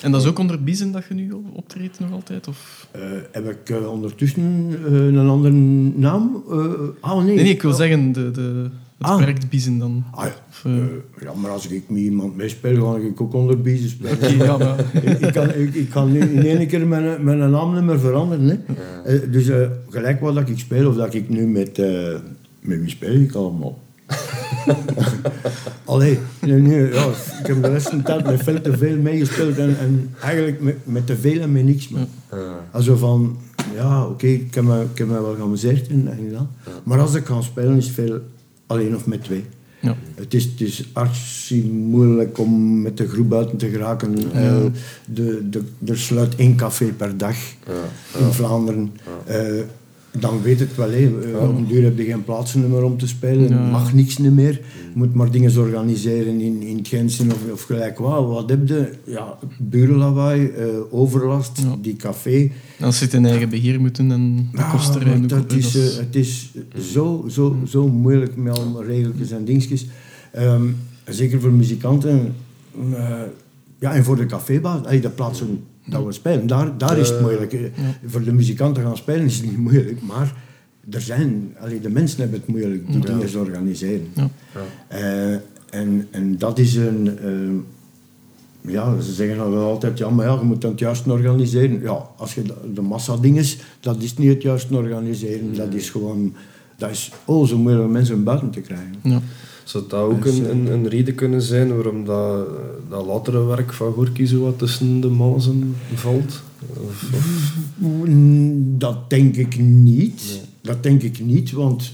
en 0.02 0.10
dat 0.12 0.22
is 0.22 0.28
ook 0.28 0.38
onder 0.38 0.62
Biezen 0.62 0.92
dat 0.92 1.04
je 1.08 1.14
nu 1.14 1.32
optreedt 1.52 2.00
nog 2.00 2.12
altijd? 2.12 2.48
Of? 2.48 2.88
Eh, 2.90 3.00
heb 3.32 3.50
ik 3.50 3.70
eh, 3.70 3.90
ondertussen 3.90 4.68
eh, 4.86 4.92
een 4.92 5.28
andere 5.28 5.52
naam? 5.94 6.42
Eh, 6.50 6.56
ah, 7.00 7.16
nee. 7.16 7.34
Nee, 7.34 7.44
nee, 7.44 7.52
ik 7.52 7.62
wil 7.62 7.72
zeggen, 7.72 8.12
de, 8.12 8.30
de, 8.30 8.70
het 8.98 9.06
Ah. 9.06 9.16
project 9.16 9.48
Biezen 9.48 9.78
dan. 9.78 10.04
Ah, 10.10 10.24
ja. 10.24 10.32
Of, 10.50 10.62
eh, 10.64 10.72
Eh, 10.76 10.82
ja, 11.20 11.32
maar 11.34 11.50
als 11.50 11.68
ik 11.68 11.82
met 11.88 11.98
iemand 11.98 12.36
meespeel, 12.36 12.92
ga 12.92 12.98
ik 13.06 13.20
ook 13.20 13.34
onder 13.34 13.60
biezen 13.60 13.88
spelen. 13.88 14.36
ja, 14.46 14.56
maar, 14.56 14.78
ik, 15.02 15.18
ik 15.20 15.32
kan, 15.32 15.54
ik, 15.54 15.74
ik 15.74 15.90
kan 15.90 16.14
in 16.16 16.46
één 16.46 16.66
keer 16.66 16.86
mijn, 16.86 17.24
mijn 17.24 17.38
naamnummer 17.50 17.98
veranderen. 18.00 18.48
Hè. 18.48 18.56
Eh, 19.16 19.32
dus 19.32 19.48
eh, 19.48 19.66
gelijk 19.88 20.20
wat 20.20 20.34
dat 20.34 20.48
ik 20.48 20.58
speel, 20.58 20.88
of 20.88 20.96
dat 20.96 21.14
ik 21.14 21.28
nu 21.28 21.46
met... 21.46 21.78
eh, 21.78 22.14
met 22.60 22.80
wie 22.80 22.88
speel 22.90 23.14
ik 23.14 23.34
allemaal? 23.34 23.78
Allee, 25.84 26.18
nee, 26.40 26.60
nee, 26.60 26.92
ja, 26.92 27.04
ik 27.40 27.46
heb 27.46 27.62
de 27.62 27.68
rest 27.68 27.88
van 27.88 27.98
de 27.98 28.04
tijd 28.04 28.24
met 28.24 28.42
veel 28.42 28.60
te 28.60 28.76
veel 28.76 28.96
meegespeeld 28.96 29.58
en, 29.58 29.78
en 29.78 30.14
eigenlijk 30.22 30.60
met, 30.60 30.76
met 30.84 31.06
te 31.06 31.16
veel 31.16 31.40
en 31.40 31.52
met 31.52 31.64
niks. 31.64 31.88
Man. 31.88 32.06
Ja. 32.30 32.64
Also 32.70 32.96
van, 32.96 33.36
ja, 33.74 34.06
oké, 34.06 34.26
ik, 34.26 34.54
heb 34.54 34.64
me, 34.64 34.80
ik 34.92 34.98
heb 34.98 35.06
me 35.06 35.12
wel 35.20 35.34
geamuseerd 35.34 35.88
en, 35.88 36.08
en 36.08 36.24
gedaan. 36.28 36.50
Maar 36.84 37.00
als 37.00 37.14
ik 37.14 37.26
ga 37.26 37.40
spelen, 37.40 37.76
is 37.76 37.84
het 37.84 37.94
veel 37.94 38.20
alleen 38.66 38.94
of 38.94 39.06
met 39.06 39.24
twee. 39.24 39.44
Ja. 39.80 39.96
Het 40.14 40.34
is, 40.34 40.44
het 40.44 40.60
is 40.60 40.88
archi 40.92 41.70
moeilijk 41.70 42.38
om 42.38 42.82
met 42.82 42.96
de 42.96 43.08
groep 43.08 43.28
buiten 43.28 43.56
te 43.56 43.68
geraken. 43.68 44.32
Eh, 44.32 44.56
de, 45.06 45.48
de, 45.48 45.62
er 45.86 45.98
sluit 45.98 46.34
één 46.34 46.56
café 46.56 46.84
per 46.84 47.16
dag 47.16 47.36
in 48.18 48.32
Vlaanderen. 48.32 48.92
Dan 50.20 50.42
weet 50.42 50.60
het 50.60 50.74
wel. 50.76 50.90
Eh, 50.90 51.48
op 51.48 51.56
een 51.56 51.66
duur 51.66 51.82
heb 51.82 51.98
je 51.98 52.04
geen 52.04 52.24
plaatsnummer 52.24 52.82
om 52.82 52.98
te 52.98 53.06
spelen. 53.08 53.48
Ja. 53.48 53.70
mag 53.70 53.92
niks 53.94 54.18
niet 54.18 54.32
meer. 54.32 54.52
Je 54.52 54.92
moet 54.94 55.14
maar 55.14 55.30
dingen 55.30 55.58
organiseren 55.58 56.40
in, 56.40 56.62
in 56.62 56.76
het 56.76 56.88
Gentsen 56.88 57.26
of, 57.32 57.52
of 57.52 57.62
gelijk 57.62 57.98
wat. 57.98 58.26
Wat 58.26 58.50
heb 58.50 58.68
je? 58.68 58.90
Ja, 59.04 59.38
burenlawaai, 59.58 60.46
eh, 60.46 60.66
overlast, 60.90 61.58
Ja. 61.62 61.76
die 61.82 61.96
café. 61.96 62.50
Als 62.80 62.98
ze 62.98 63.04
het 63.04 63.12
in 63.14 63.26
eigen 63.26 63.48
beheer 63.48 63.80
moeten 63.80 64.10
en 64.12 64.36
de 64.52 64.58
Ja, 64.58 64.70
kosten 64.70 65.06
maar 65.06 65.16
ook 65.16 65.28
dat 65.28 65.52
is, 65.52 65.72
dat 65.72 65.82
eh, 65.92 65.98
het 65.98 66.16
is 66.16 66.50
zo, 66.92 67.24
zo, 67.30 67.56
zo 67.66 67.88
moeilijk 67.88 68.36
met 68.36 68.58
allemaal 68.58 68.84
regeltjes 68.84 69.30
en 69.30 69.44
dingetjes. 69.44 69.86
Ehm, 70.32 70.64
zeker 71.04 71.40
voor 71.40 71.52
muzikanten. 71.52 72.34
eh, 72.94 73.20
ja, 73.80 73.92
en 73.94 74.04
voor 74.04 74.16
de 74.16 74.26
cafébaas, 74.26 74.84
allee, 74.84 75.00
de 75.00 75.08
plaatsen 75.10 75.60
dat 75.86 76.04
we 76.04 76.12
spelen, 76.12 76.46
daar, 76.46 76.78
daar 76.78 76.98
is 76.98 77.08
het 77.08 77.20
moeilijk. 77.20 77.52
Eh, 77.52 77.60
Voor 78.06 78.22
de 78.24 78.32
muzikanten 78.32 78.82
gaan 78.82 78.96
spelen 78.96 79.24
is 79.24 79.36
het 79.36 79.44
niet 79.44 79.58
moeilijk, 79.58 80.02
maar 80.02 80.32
er 80.90 81.00
zijn, 81.00 81.54
allee, 81.60 81.80
de 81.80 81.90
mensen 81.90 82.20
hebben 82.20 82.38
het 82.38 82.48
moeilijk 82.48 82.86
die 82.92 83.00
dingen 83.00 83.26
te 83.26 83.38
organiseren. 83.38 84.08
Ja. 84.14 84.28
Eh, 84.88 85.32
en, 85.70 86.06
en 86.10 86.38
dat 86.38 86.58
is 86.58 86.74
een... 86.76 87.18
eh, 87.18 87.74
ja, 88.72 89.00
ze 89.00 89.12
zeggen 89.12 89.40
altijd, 89.40 89.98
ja, 89.98 90.10
maar 90.10 90.26
ja, 90.26 90.34
je 90.34 90.44
moet 90.44 90.60
dan 90.60 90.70
het 90.70 90.80
juist 90.80 91.06
organiseren. 91.06 91.80
Ja, 91.80 92.06
als 92.16 92.34
je 92.34 92.42
de, 92.74 92.80
massa 92.82 93.16
dingen, 93.16 93.44
dat 93.80 94.02
is 94.02 94.16
niet 94.16 94.28
het 94.28 94.42
juist 94.42 94.70
organiseren. 94.70 95.54
Dat 95.54 95.74
is 95.74 95.90
gewoon... 95.90 96.34
Dat 96.76 96.90
is 96.90 97.12
oh, 97.24 97.46
zo 97.46 97.58
moeilijk 97.58 97.84
om 97.86 97.92
mensen 97.92 98.24
buiten 98.24 98.50
te 98.50 98.60
krijgen. 98.60 98.94
Ja. 99.02 99.20
Zou 99.66 99.84
dat 99.88 100.00
ook 100.00 100.24
een, 100.24 100.50
een, 100.50 100.66
een 100.72 100.88
reden 100.88 101.14
kunnen 101.14 101.42
zijn 101.42 101.74
waarom 101.74 102.04
dat, 102.04 102.46
dat 102.88 103.06
latere 103.06 103.44
werk 103.44 103.72
van 103.72 103.92
Gorky 103.92 104.24
zo 104.24 104.40
wat 104.40 104.58
tussen 104.58 105.00
de 105.00 105.08
mazen 105.08 105.76
valt? 105.94 106.42
Of, 106.86 107.10
of- 107.14 107.54
Mm, 107.76 108.78
Dat 108.78 109.10
denk 109.10 109.36
ik 109.36 109.58
niet. 109.58 110.40
Dat 110.60 110.82
denk 110.82 111.02
ik 111.02 111.20
niet, 111.24 111.52
want 111.52 111.92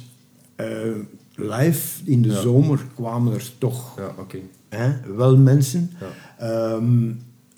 eh, 0.57 0.67
live 1.35 1.89
in 2.05 2.23
de 2.23 2.29
Ja. 2.29 2.41
zomer 2.41 2.87
kwamen 2.95 3.33
er 3.35 3.51
toch 3.59 3.97
ja, 3.99 4.15
hè, 4.69 5.15
wel 5.17 5.37
mensen. 5.37 5.91
Ja. 6.01 6.75
Ehm, 6.75 7.11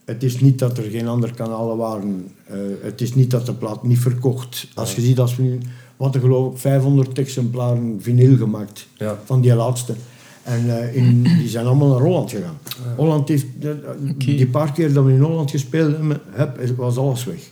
het 0.05 0.23
is 0.23 0.41
niet 0.41 0.59
dat 0.59 0.79
er 0.79 0.85
geen 0.85 1.09
andere 1.09 1.33
kanalen 1.35 1.77
waren. 1.77 2.27
Eh, 2.45 2.57
het 2.83 3.01
is 3.01 3.15
niet 3.15 3.31
dat 3.31 3.47
de 3.47 3.55
plaat 3.55 3.83
niet 3.83 3.99
verkocht. 3.99 4.69
Als 4.75 4.95
je 4.95 5.01
ziet, 5.01 5.19
als 5.19 5.37
we 5.37 5.43
nu, 5.43 5.59
wat 5.97 6.15
er 6.15 6.21
geloof 6.21 6.53
ik 6.53 6.59
500 6.59 7.19
exemplaren 7.19 7.97
vinyl 8.01 8.37
gemaakt 8.37 8.87
Ja. 8.97 9.19
van 9.25 9.41
die 9.41 9.55
laatste. 9.55 9.95
En 10.43 10.79
eh, 10.81 10.97
in, 10.97 11.23
die 11.23 11.49
zijn 11.49 11.67
allemaal 11.67 11.89
naar 11.89 12.01
Holland 12.01 12.31
gegaan. 12.31 12.59
Holland 12.97 13.29
heeft, 13.29 13.47
eh, 13.61 13.71
die 14.19 14.47
paar 14.47 14.73
keer 14.73 14.93
dat 14.93 15.05
we 15.05 15.13
in 15.13 15.21
Holland 15.21 15.51
gespeeld 15.51 15.97
hebben, 15.97 16.21
heb, 16.31 16.77
was 16.77 16.97
alles 16.97 17.25
weg. 17.25 17.51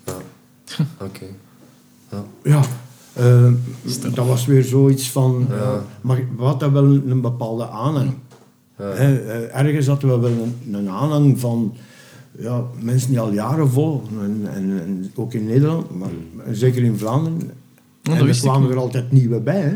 Oké. 1.01 1.25
Ja. 2.11 2.25
Ja, 2.43 2.63
eh, 3.13 3.53
dat 4.15 4.27
was 4.27 4.47
weer 4.47 4.65
zoiets 4.65 5.11
van... 5.11 5.47
Ja. 5.49 5.57
ja, 5.57 5.83
maar 6.01 6.25
we 6.37 6.43
hadden 6.43 6.73
wel 6.73 6.85
een 6.85 7.21
bepaalde 7.21 7.69
aanhang. 7.69 8.13
Ja. 8.79 8.91
Eh, 8.91 9.57
ergens 9.59 9.87
hadden 9.87 10.11
we 10.11 10.19
wel 10.29 10.31
een, 10.43 10.75
een 10.75 10.89
aanhang 10.89 11.41
van 11.41 11.75
ja, 12.39 12.63
mensen 12.81 13.09
die 13.09 13.21
al 13.21 13.33
jaren 13.33 13.71
volgen. 13.71 14.09
En, 14.23 14.55
en, 14.55 14.81
en 14.83 15.11
ook 15.15 15.35
in 15.35 15.47
Nederland, 15.47 15.99
maar 15.99 16.11
zeker 16.51 16.83
in 16.83 16.99
Vlaanderen. 16.99 17.51
Dat 18.03 18.15
en 18.17 18.27
er 18.29 18.37
kwamen 18.41 18.63
niet. 18.63 18.71
er 18.71 18.77
altijd 18.79 19.13
nieuwe 19.13 19.41
bij. 19.41 19.61
Hè. 19.61 19.75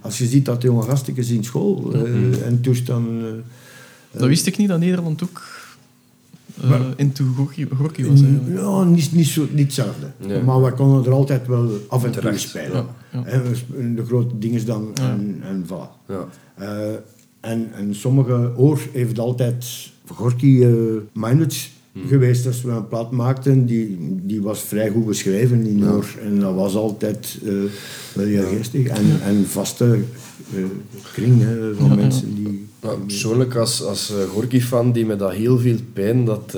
Als 0.00 0.18
je 0.18 0.26
ziet 0.26 0.44
dat 0.44 0.60
de 0.60 0.66
jonge 0.66 0.82
gastjes 0.82 1.30
in 1.30 1.44
school 1.44 1.92
eh, 1.94 2.46
en 2.46 2.60
toestanden... 2.60 3.44
eh, 4.12 4.18
Dat 4.20 4.28
wist 4.28 4.46
ik 4.46 4.56
niet, 4.56 4.68
dat 4.68 4.78
Nederland 4.78 5.22
ook 5.22 5.42
uh, 6.64 6.70
Maar- 6.70 6.80
into 6.96 7.24
was 7.36 8.20
eigenlijk. 8.22 8.58
Ja, 8.60 8.82
niet, 8.84 9.12
niet, 9.12 9.26
zo, 9.26 9.46
niet 9.50 9.64
hetzelfde. 9.64 10.06
Nee. 10.26 10.42
Maar 10.42 10.62
we 10.62 10.72
konden 10.72 11.04
er 11.04 11.12
altijd 11.12 11.46
wel 11.46 11.70
af 11.88 12.04
en 12.04 12.10
toe 12.10 12.20
Terecht, 12.22 12.40
spelen. 12.40 12.72
ja, 12.72 12.86
ja. 13.12 13.24
En 13.24 13.42
we 13.48 13.54
sp- 13.54 13.72
de 13.96 14.04
grote 14.06 14.38
dingen 14.38 14.66
dan 14.66 14.90
Ja. 14.94 15.10
en, 15.10 15.38
en 15.42 15.64
voilà. 15.66 16.06
Ja. 16.08 16.26
Eh, 16.54 16.94
en, 17.40 17.72
en 17.74 17.94
sommige 17.94 18.52
oor 18.56 18.80
heeft 18.92 19.18
altijd 19.18 19.66
Gorky 20.06 20.64
Minutes 21.12 21.72
geweest 22.08 22.46
als 22.46 22.62
we 22.62 22.70
een 22.70 22.88
plaat 22.88 23.10
maakten. 23.10 23.66
Die, 23.66 23.96
die 24.22 24.42
was 24.42 24.60
vrij 24.60 24.90
goed 24.90 25.06
geschreven 25.06 25.66
in 25.66 25.90
oor. 25.90 26.06
En 26.22 26.40
dat 26.40 26.54
was 26.54 26.74
altijd 26.74 27.38
eh, 27.44 27.52
wel 28.14 28.26
heel 28.26 28.46
geestig. 28.46 28.86
En, 28.86 29.20
en 29.22 29.46
vaste 29.46 29.98
eh, 30.54 30.64
kring 31.12 31.40
hè, 31.40 31.74
van 31.74 31.84
Ja, 31.84 31.90
ja. 31.90 32.00
mensen 32.00 32.34
die... 32.34 32.66
Nou, 32.80 32.98
persoonlijk 32.98 33.54
als, 33.54 33.82
als 33.82 34.10
eh, 34.10 34.28
Gorky-fan 34.28 34.92
die 34.92 35.06
me 35.06 35.16
dat 35.16 35.32
heel 35.32 35.58
veel 35.58 35.78
pijn 35.92 36.24
dat 36.24 36.44
eh, 36.46 36.52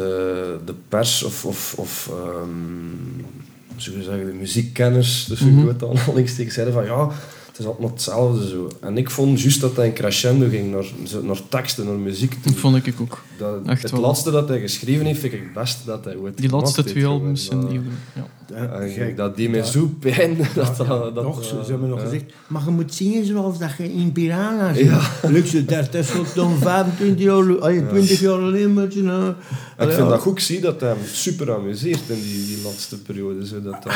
de 0.65 0.75
pers 0.89 1.23
of, 1.23 1.45
of, 1.45 1.75
of 1.79 2.11
ehm, 2.13 3.77
zo 3.77 3.91
zeggen, 4.03 4.27
de 4.27 4.33
muziekkenners, 4.33 5.25
dus 5.25 5.41
ik 5.41 5.55
weet 5.55 5.67
het 5.67 5.85
aanhalingstekens, 5.85 6.55
zeiden 6.61 6.75
van 6.75 6.85
ja, 6.85 7.11
het 7.57 7.67
is 7.67 7.73
allemaal 7.73 7.91
hetzelfde 7.91 8.49
zo. 8.49 8.69
En 8.81 8.99
ik 8.99 9.11
vond 9.11 9.41
juist 9.41 9.61
dat 9.61 9.77
hij 9.77 9.87
een 9.87 9.93
crescendo 9.93 10.49
ging 10.49 10.73
naar, 10.73 10.85
zo- 11.05 11.23
naar 11.23 11.41
teksten, 11.49 11.85
naar 11.87 11.95
muziek. 11.95 12.31
toe. 12.33 12.41
Dat 12.53 12.55
vond 12.55 12.87
ik 12.87 12.95
ook. 13.01 13.23
Dat, 13.39 13.67
Echt 13.67 13.83
het 13.83 13.91
wel. 13.91 14.01
laatste 14.01 14.31
dat 14.31 14.49
hij 14.49 14.61
geschreven 14.61 15.07
heeft, 15.07 15.21
vind 15.21 15.33
ik 15.33 15.41
het 15.41 15.53
best 15.53 15.79
dat 15.87 16.05
hij 16.05 16.17
ooit 16.17 16.39
Die 16.39 16.51
laatste 16.51 16.85
twee 16.85 17.07
albums 17.07 17.49
Dat- 17.49 17.61
zijn 17.61 17.73
die... 17.73 17.81
Ja. 18.15 18.27
eh, 18.55 18.81
en 18.83 18.91
gek, 18.91 19.17
dat 19.17 19.37
die 19.37 19.51
mij 19.51 19.63
zo 19.63 19.91
pijn 20.01 20.37
dat 20.55 20.77
Ja, 20.79 20.85
dat... 20.85 21.15
dat 21.15 21.25
nog, 21.25 21.45
ze, 21.45 21.57
eh, 21.59 21.65
ze 21.65 21.71
hebben 21.71 21.89
nog 21.89 21.99
ja. 21.99 22.05
gezegd, 22.05 22.25
maar 22.47 22.63
je 22.65 22.71
moet 22.71 22.95
zingen 22.95 23.25
zoals 23.27 23.59
dat 23.59 23.71
je 23.79 23.93
in 23.93 24.13
Piranha 24.13 24.75
zingt. 24.75 25.23
Luxe, 25.29 25.65
dat 25.65 25.95
is 25.95 26.09
zo 26.11 26.25
dan 26.35 26.57
25 26.61 27.25
jaar, 27.25 27.59
allee, 27.61 27.87
20 27.87 28.21
jaar 28.21 28.33
alleen 28.39 28.75
met 28.75 28.95
je... 28.95 29.03
nou. 29.03 29.29
Ik 29.31 29.35
vind 29.79 29.93
ja. 29.97 30.09
dat 30.09 30.21
goed 30.21 30.43
zie 30.43 30.61
dat 30.61 30.81
hij 30.81 30.89
hem 30.89 30.99
super 31.13 31.55
amuseert 31.55 32.03
in 32.09 32.15
die, 32.23 32.47
die 32.47 32.59
laatste 32.65 32.99
periode. 33.03 33.47
Zo, 33.47 33.63
dat, 33.63 33.83
dat, 33.83 33.93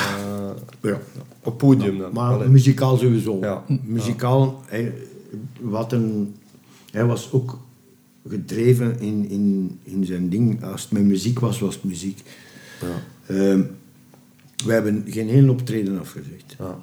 Ja. 0.83 0.99
op 1.43 1.59
podium 1.59 1.99
dan. 1.99 2.11
Maar 2.13 2.33
Allee. 2.33 2.49
muzikaal 2.49 2.97
sowieso. 2.97 3.39
Ja. 3.51 3.65
Muzikaal, 3.85 4.63
hij, 4.67 4.93
wat 5.61 5.93
een, 5.93 6.35
hij 6.91 7.05
was 7.05 7.33
ook 7.33 7.59
gedreven 8.29 9.01
in, 9.01 9.29
in, 9.29 9.79
in 9.83 10.05
zijn 10.05 10.29
ding. 10.29 10.65
Als 10.65 10.83
het 10.83 10.91
met 10.91 11.03
muziek 11.03 11.39
was, 11.39 11.59
was 11.61 11.75
het 11.75 11.85
muziek. 11.85 12.23
Ja. 12.81 13.03
Ehm, 13.35 13.63
we 14.65 14.73
hebben 14.73 15.05
geen 15.09 15.29
één 15.29 15.51
optreden 15.51 15.99
afgezegd. 16.01 16.57
Ja. 16.59 16.79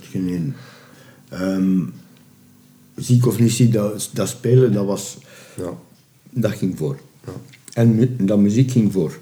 Geen 0.00 0.28
één. 0.28 0.54
Ehm, 1.28 1.80
ziek 2.96 3.26
of 3.26 3.38
niet 3.38 3.52
ziek, 3.52 3.72
dat, 3.72 4.10
dat 4.12 4.28
spelen, 4.28 4.72
dat, 4.72 4.86
was, 4.86 5.18
Ja. 5.56 5.72
dat 6.30 6.52
ging 6.52 6.78
voor. 6.78 6.98
Ja. 7.26 7.32
En 7.72 7.94
mu- 7.94 8.16
dat 8.18 8.38
muziek 8.38 8.70
ging 8.70 8.92
voor. 8.92 9.18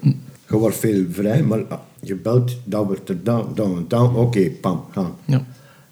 Je 0.49 0.57
was 0.59 0.75
veel 0.75 1.05
vrij, 1.11 1.43
maar 1.43 1.63
ah, 1.63 1.79
je 2.01 2.15
belt, 2.15 2.57
dat 2.63 2.85
wordt 2.85 3.09
er 3.09 3.23
dan, 3.23 3.51
dan, 3.55 3.85
dan, 3.87 4.15
oké, 4.15 4.49
pam, 4.49 4.83
gaan. 4.91 5.15
Ja. 5.25 5.45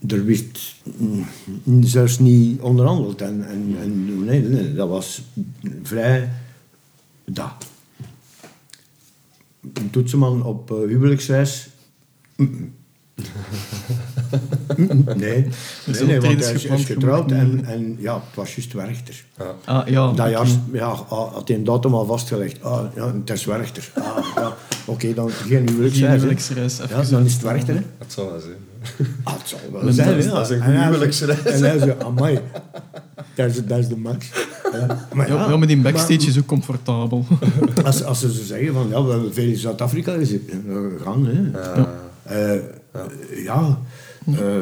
Er 0.07 0.25
werd 0.25 0.75
mm, 0.97 1.83
zelfs 1.83 2.19
niet 2.19 2.61
onderhandeld. 2.61 3.21
En, 3.21 3.47
en, 3.47 3.75
en 3.81 4.25
nee, 4.25 4.41
nee, 4.41 4.73
dat 4.73 4.89
was 4.89 5.21
vrij 5.83 6.29
dat. 7.25 7.65
Een 9.73 9.89
toetsenman 9.89 10.43
op 10.43 10.71
uh, 10.71 10.77
huwelijksreis. 10.77 11.69
Mm-mm. 12.35 12.75
Mm-mm, 14.77 15.03
nee, 15.15 15.43
Dus 15.85 15.99
nee, 15.99 16.07
nee, 16.07 16.19
want 16.19 16.43
hij 16.43 16.53
is, 16.53 16.85
getrouwd 16.85 17.31
en, 17.31 17.65
en 17.65 17.95
ja, 17.99 18.13
het 18.13 18.35
was 18.35 18.55
juist 18.55 18.73
Werchter. 18.73 19.25
Ah, 19.65 19.87
ja. 19.87 20.11
Dat 20.11 20.29
jaar 20.29 20.47
ja, 20.71 20.93
had 21.09 21.47
hij 21.47 21.57
een 21.57 21.63
datum 21.63 21.93
al 21.93 22.05
vastgelegd. 22.05 22.63
Ah, 22.63 22.95
ja, 22.95 23.13
het 23.13 23.29
is 23.29 23.45
Werchter. 23.45 23.91
Ah, 23.95 24.25
ja. 24.35 24.57
Oké, 24.88 25.13
dan 25.13 25.29
geen 25.29 25.47
Geen 25.47 25.69
huwelijksreis. 25.69 26.13
huwelijksreis. 26.21 26.77
Ja, 26.89 27.01
dan 27.03 27.25
is 27.25 27.33
het 27.33 27.41
Werchter. 27.41 27.73
hè. 27.75 27.81
Dat 27.97 28.11
zal 28.11 28.25
wel 28.31 28.39
zijn. 28.39 28.55
Ah, 29.23 29.33
het 29.38 29.47
zal 29.47 29.59
wel 29.71 29.81
Dat 29.85 29.93
zijn, 29.93 30.21
ja. 30.21 30.29
dat 30.31 30.49
is 30.51 30.57
een 30.59 30.83
huwelijksreis. 30.83 31.41
En 31.43 31.59
hij 31.63 31.79
zei, 31.79 31.93
amai, 31.99 32.39
dat 33.35 33.49
is, 33.49 33.65
dat 33.65 33.77
is 33.79 33.88
de 33.88 33.97
max. 33.97 34.27
Ja, 34.73 35.07
maar 35.13 35.27
Ja, 35.29 35.35
ja, 35.35 35.49
ja, 35.49 35.57
maar 35.57 35.67
die 35.67 35.77
backstage 35.81 36.27
is 36.27 36.38
ook 36.39 36.45
comfortabel. 36.45 37.25
als, 37.85 38.03
als 38.03 38.19
ze 38.19 38.33
zo 38.33 38.43
zeggen 38.43 38.73
van, 38.73 38.88
ja, 38.89 39.03
we 39.03 39.11
hebben 39.11 39.33
veel 39.33 39.47
in 39.47 39.57
Zuid-Afrika 39.57 40.17
gaan, 41.03 41.25
hè. 41.25 41.51
Eh, 42.23 42.61
ja, 43.43 43.79
eh, 44.25 44.61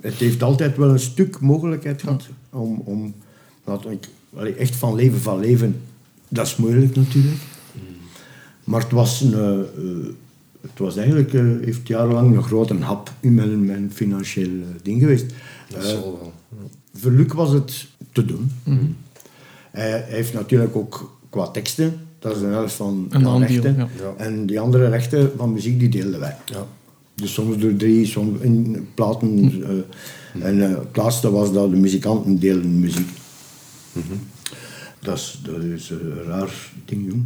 het 0.00 0.14
heeft 0.14 0.42
altijd 0.42 0.76
wel 0.76 0.88
een 0.90 0.98
stuk 1.00 1.40
mogelijkheid 1.40 2.00
gehad 2.02 2.28
om, 2.50 2.82
om 2.84 3.14
we- 3.64 3.98
allee, 4.36 4.54
echt 4.54 4.76
van 4.76 4.94
leven 4.94 5.20
van 5.20 5.38
leven, 5.40 5.80
dat 6.28 6.46
is 6.46 6.56
moeilijk 6.56 6.96
natuurlijk. 6.96 7.36
Maar 8.70 8.80
het 8.80 8.90
was, 8.90 9.20
een, 9.20 9.34
eh, 9.34 9.60
eh, 9.60 10.06
het 10.60 10.78
was 10.78 10.96
eigenlijk, 10.96 11.34
eh, 11.34 11.40
heeft 11.40 11.88
jarenlang 11.88 12.36
een 12.36 12.42
grote 12.42 12.74
hap 12.76 13.12
in 13.20 13.34
mijn, 13.34 13.64
mijn 13.64 13.90
financieel 13.94 14.50
ding 14.82 15.00
geweest. 15.00 15.26
Dat 15.68 15.84
zal 15.84 16.02
wel. 16.02 16.32
voor 16.94 17.10
Luc 17.12 17.32
was 17.32 17.50
het 17.52 17.86
te 18.12 18.24
doen. 18.24 18.50
Hij, 19.70 19.90
hij 19.90 20.04
heeft 20.06 20.32
natuurlijk 20.32 20.76
ook 20.76 21.18
qua 21.30 21.46
teksten, 21.48 22.00
dat 22.18 22.36
is 22.36 22.42
een 22.42 22.50
helft 22.52 22.74
van 22.74 23.06
aandeel, 23.10 23.38
rechten. 23.38 23.76
ja. 23.76 24.14
En 24.16 24.46
die 24.46 24.60
andere 24.60 24.88
rechten 24.88 25.32
van 25.36 25.52
muziek, 25.52 25.78
die 25.78 25.88
deelden 25.88 26.20
wij. 26.20 26.36
Ja. 26.44 26.66
Dus 27.14 27.32
soms 27.32 27.58
door 27.58 27.76
drie, 27.76 28.06
soms 28.06 28.40
in 28.40 28.88
platen. 28.94 29.62
eh, 29.62 30.46
en 30.46 30.58
het 30.58 30.96
laatste 30.96 31.30
was 31.30 31.52
dat 31.52 31.70
de 31.70 31.76
muzikanten 31.76 32.38
deelden 32.38 32.80
muziek. 32.80 33.08
Dat 35.00 35.16
is, 35.16 35.40
dat 35.42 35.62
is 35.62 35.90
een 35.90 36.22
raar 36.26 36.72
ding, 36.84 37.06
jong. 37.06 37.24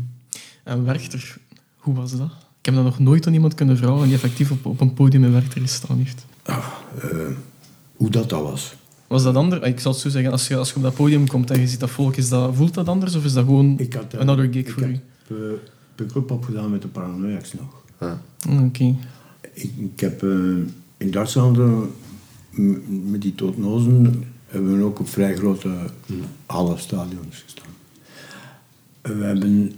En 0.65 0.85
Werchter, 0.85 1.37
hoe 1.77 1.95
was 1.95 2.17
dat? 2.17 2.31
Ik 2.59 2.65
heb 2.67 2.75
dat 2.75 2.85
nog 2.85 2.99
nooit 2.99 3.27
aan 3.27 3.33
iemand 3.33 3.55
kunnen 3.55 3.77
vragen 3.77 4.05
die 4.05 4.15
effectief 4.15 4.51
op, 4.51 4.67
op 4.67 4.81
een 4.81 4.95
podium 4.95 5.25
in 5.25 5.33
Werchter 5.33 5.61
gestaan 5.61 5.97
heeft. 5.99 6.25
Ah, 6.43 6.67
eh, 7.03 7.09
hoe 7.97 8.11
dat 8.11 8.29
dat 8.29 8.43
was. 8.43 8.75
Was 9.07 9.23
dat 9.23 9.35
anders? 9.37 9.67
Ik 9.67 9.81
zal 9.81 9.93
het 9.93 10.01
zo 10.01 10.09
zeggen, 10.09 10.33
als 10.33 10.49
je, 10.49 10.57
als 10.57 10.71
je 10.71 10.77
op 10.77 10.83
dat 10.83 10.95
podium 10.95 11.27
komt 11.27 11.51
en 11.51 11.61
je 11.61 11.69
ziet 11.69 11.81
dat 11.81 11.91
volk, 11.91 12.17
is 12.17 12.29
dat, 12.29 12.55
voelt 12.55 12.75
dat 12.75 12.89
anders 12.89 13.15
of 13.15 13.25
is 13.25 13.33
dat 13.33 13.45
gewoon 13.45 13.79
Ik 13.79 13.93
had, 13.93 14.13
eh, 14.15 14.21
another 14.21 14.45
gig 14.53 14.55
ik 14.67 14.71
voor 14.71 14.83
heb, 14.83 14.91
u? 14.91 15.01
eh, 15.29 15.37
Pukkelpop 15.95 16.45
gedaan 16.45 16.71
met 16.71 16.83
de 16.83 16.89
Paranoiacs 16.89 17.53
nog. 17.53 17.83
Ah, 17.99 18.13
Oké. 18.65 18.95
Ik, 19.53 19.71
ik 19.79 20.01
heb 20.01 20.23
eh, 20.23 20.31
in 20.97 21.11
Duitsland 21.11 21.57
met 23.11 23.23
die 23.23 23.35
Tootnozen 23.35 24.25
hebben 24.47 24.79
we 24.79 24.85
ook 24.85 24.99
op 25.01 25.09
vrij 25.09 25.37
grote 25.37 25.71
hallen 26.47 26.79
stadions 26.79 27.43
gestaan. 27.45 27.67
We 29.03 29.25
hebben 29.25 29.73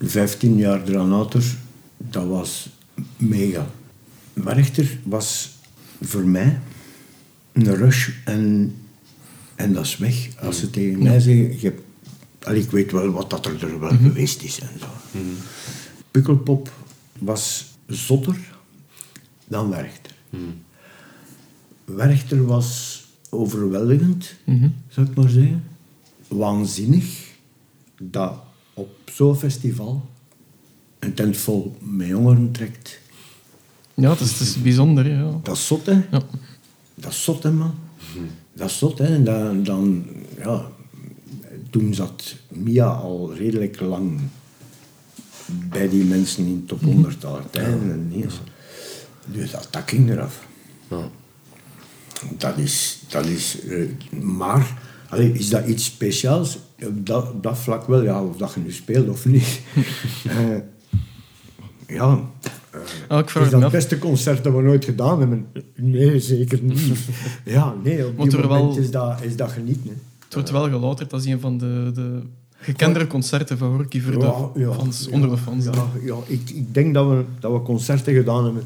15 0.00 0.56
jaar 0.56 0.88
eraan 0.88 1.08
later, 1.08 1.56
dat 1.96 2.26
was 2.26 2.68
mega. 3.16 3.66
Werchter 4.32 4.98
was 5.04 5.56
voor 6.02 6.24
mij 6.26 6.58
een 7.52 7.74
rush 7.76 8.08
en, 8.24 8.74
en 9.54 9.72
dat 9.72 9.84
is 9.84 9.96
weg. 9.96 10.28
Als 10.40 10.58
ze 10.58 10.70
tegen 10.70 11.02
mij 11.02 11.20
zeggen, 11.20 11.60
je 11.60 11.74
allee, 12.42 12.62
ik 12.62 12.70
weet 12.70 12.92
wel 12.92 13.10
wat 13.10 13.30
dat 13.30 13.46
er 13.46 13.80
wel 13.80 13.88
geweest 13.90 14.42
is 14.42 14.58
en 14.60 14.68
zo. 14.80 14.86
Pukkelpop 16.10 16.72
was 17.18 17.64
zotter 17.86 18.36
dan 19.46 19.68
Werchter. 19.70 20.12
Werchter 21.84 22.44
was 22.46 23.00
overweldigend, 23.30 24.34
Mhm. 24.44 24.68
zou 24.88 25.06
ik 25.06 25.14
maar 25.16 25.28
zeggen. 25.28 25.64
Waanzinnig 26.28 27.24
dat 28.02 28.34
op 28.76 29.10
zo'n 29.12 29.36
festival 29.36 30.08
een 30.98 31.14
tent 31.14 31.36
vol 31.36 31.76
met 31.80 32.06
jongeren 32.06 32.52
trekt. 32.52 32.98
Ja, 33.94 34.10
het 34.10 34.20
is, 34.20 34.62
bijzonder. 34.62 35.08
Ja. 35.08 35.40
Dat 35.42 35.56
is 35.56 35.66
zot, 35.66 35.86
hè? 35.86 35.92
Ja. 35.92 36.22
Dat 36.94 37.12
is 37.12 37.24
zot, 37.24 37.42
hè, 37.42 37.52
man. 37.52 37.74
Dat 38.52 38.70
is 38.70 38.78
zot, 38.78 38.98
hè. 38.98 39.14
En 39.14 39.24
dan, 39.24 39.62
dan, 39.62 40.06
ja, 40.38 40.70
toen 41.70 41.94
zat 41.94 42.36
Mia 42.48 42.86
al 42.86 43.34
redelijk 43.34 43.80
lang 43.80 44.20
bij 45.46 45.88
die 45.88 46.04
mensen 46.04 46.46
in 46.46 46.64
top 46.66 46.82
100 46.82 47.24
aller 47.24 47.50
tijden. 47.50 47.90
En 47.90 48.10
eens. 48.14 48.40
Dus 49.26 49.50
dat, 49.50 49.68
dat 49.70 49.82
ging 49.86 50.10
eraf. 50.10 50.46
Ja. 50.90 51.10
Dat 52.38 52.58
is... 52.58 53.02
Dat 53.08 53.26
is 53.26 53.60
eh, 53.60 53.88
maar, 54.20 54.82
allee, 55.08 55.32
is 55.32 55.48
dat 55.48 55.66
iets 55.66 55.84
speciaals? 55.84 56.58
Op 56.82 57.06
dat, 57.06 57.30
op 57.32 57.42
dat 57.42 57.58
vlak 57.58 57.86
wel, 57.86 58.02
ja. 58.02 58.24
Of 58.24 58.36
dat 58.36 58.52
je 58.54 58.60
nu 58.60 58.72
speelt 58.72 59.08
of 59.08 59.26
niet. 59.26 59.60
Eh, 60.26 61.96
ja... 61.96 62.20
Ik 63.08 63.30
vraag 63.30 63.44
Is 63.44 63.50
dat 63.50 63.62
het 63.62 63.70
beste 63.70 63.98
concert 63.98 64.44
dat 64.44 64.54
we 64.54 64.62
nooit 64.62 64.84
gedaan 64.84 65.18
hebben? 65.18 65.46
Nee, 65.74 66.20
zeker 66.20 66.58
niet. 66.62 66.80
Ja, 67.44 67.74
nee, 67.82 68.06
op 68.06 68.16
Moet 68.16 68.30
die 68.30 68.40
moment 68.40 68.74
wel- 68.74 68.84
is, 68.84 68.90
dat, 68.90 69.22
is 69.22 69.36
dat 69.36 69.50
genieten. 69.50 69.88
Hè. 69.88 69.94
Het 70.24 70.34
wordt 70.34 70.50
wel 70.50 70.68
gelouterd 70.68 71.12
als 71.12 71.24
een 71.24 71.40
van 71.40 71.58
de, 71.58 71.90
de 71.94 72.22
gekendere 72.56 73.06
concerten 73.06 73.58
van 73.58 73.68
Horky 73.70 74.00
voor 74.00 74.12
de 74.12 74.72
fans, 74.72 75.08
onder 75.08 75.30
de 75.30 75.36
fans. 75.36 75.64
Ja, 75.64 75.86
ja, 76.04 76.16
ik, 76.26 76.50
ik 76.50 76.74
denk 76.74 76.94
dat 76.94 77.08
we, 77.08 77.24
dat 77.40 77.52
we 77.52 77.62
concerten 77.62 78.14
gedaan 78.14 78.44
hebben 78.44 78.62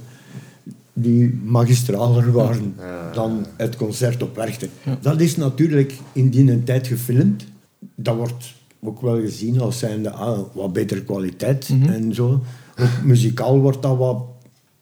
die 0.92 1.40
magistraler 1.44 2.32
waren 2.32 2.74
dan 3.12 3.46
het 3.56 3.76
concert 3.76 4.22
op 4.22 4.36
Werchter. 4.36 4.68
Ja. 4.84 4.98
Dat 5.00 5.20
is 5.20 5.36
natuurlijk 5.36 5.92
in 6.12 6.28
die 6.30 6.64
tijd 6.64 6.86
gefilmd. 6.86 7.44
Dat 8.03 8.16
wordt 8.16 8.53
ook 8.82 9.01
wel 9.01 9.20
gezien 9.20 9.61
als 9.61 9.78
zijnde 9.78 10.11
ah, 10.11 10.38
wat 10.55 10.72
betere 10.72 11.05
kwaliteit 11.05 11.68
Mhm. 11.68 11.88
en 11.92 12.14
zo. 12.14 12.42
Ook 12.80 13.03
muzikaal 13.05 13.59
wordt 13.61 13.82
dat 13.82 13.96
wat 13.96 14.22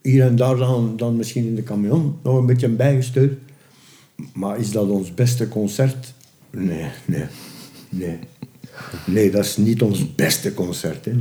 hier 0.03 0.25
en 0.25 0.37
daar 0.37 0.57
dan, 0.57 0.97
dan 0.97 1.17
misschien 1.17 1.47
in 1.47 1.55
de 1.55 1.63
camion 1.63 2.19
nog 2.23 2.37
een 2.37 2.47
beetje 2.47 2.69
bijgestuurd. 2.69 3.39
Maar 4.33 4.59
is 4.59 4.71
dat 4.71 4.89
ons 4.89 5.15
beste 5.15 5.49
concert? 5.49 6.15
Nee, 6.51 6.87
nee, 7.05 7.25
nee. 7.89 8.19
Nee, 9.07 9.31
dat 9.31 9.45
is 9.45 9.57
niet 9.57 9.83
ons 9.83 10.15
beste 10.15 10.55
concert. 10.55 11.05
Hè. 11.05 11.13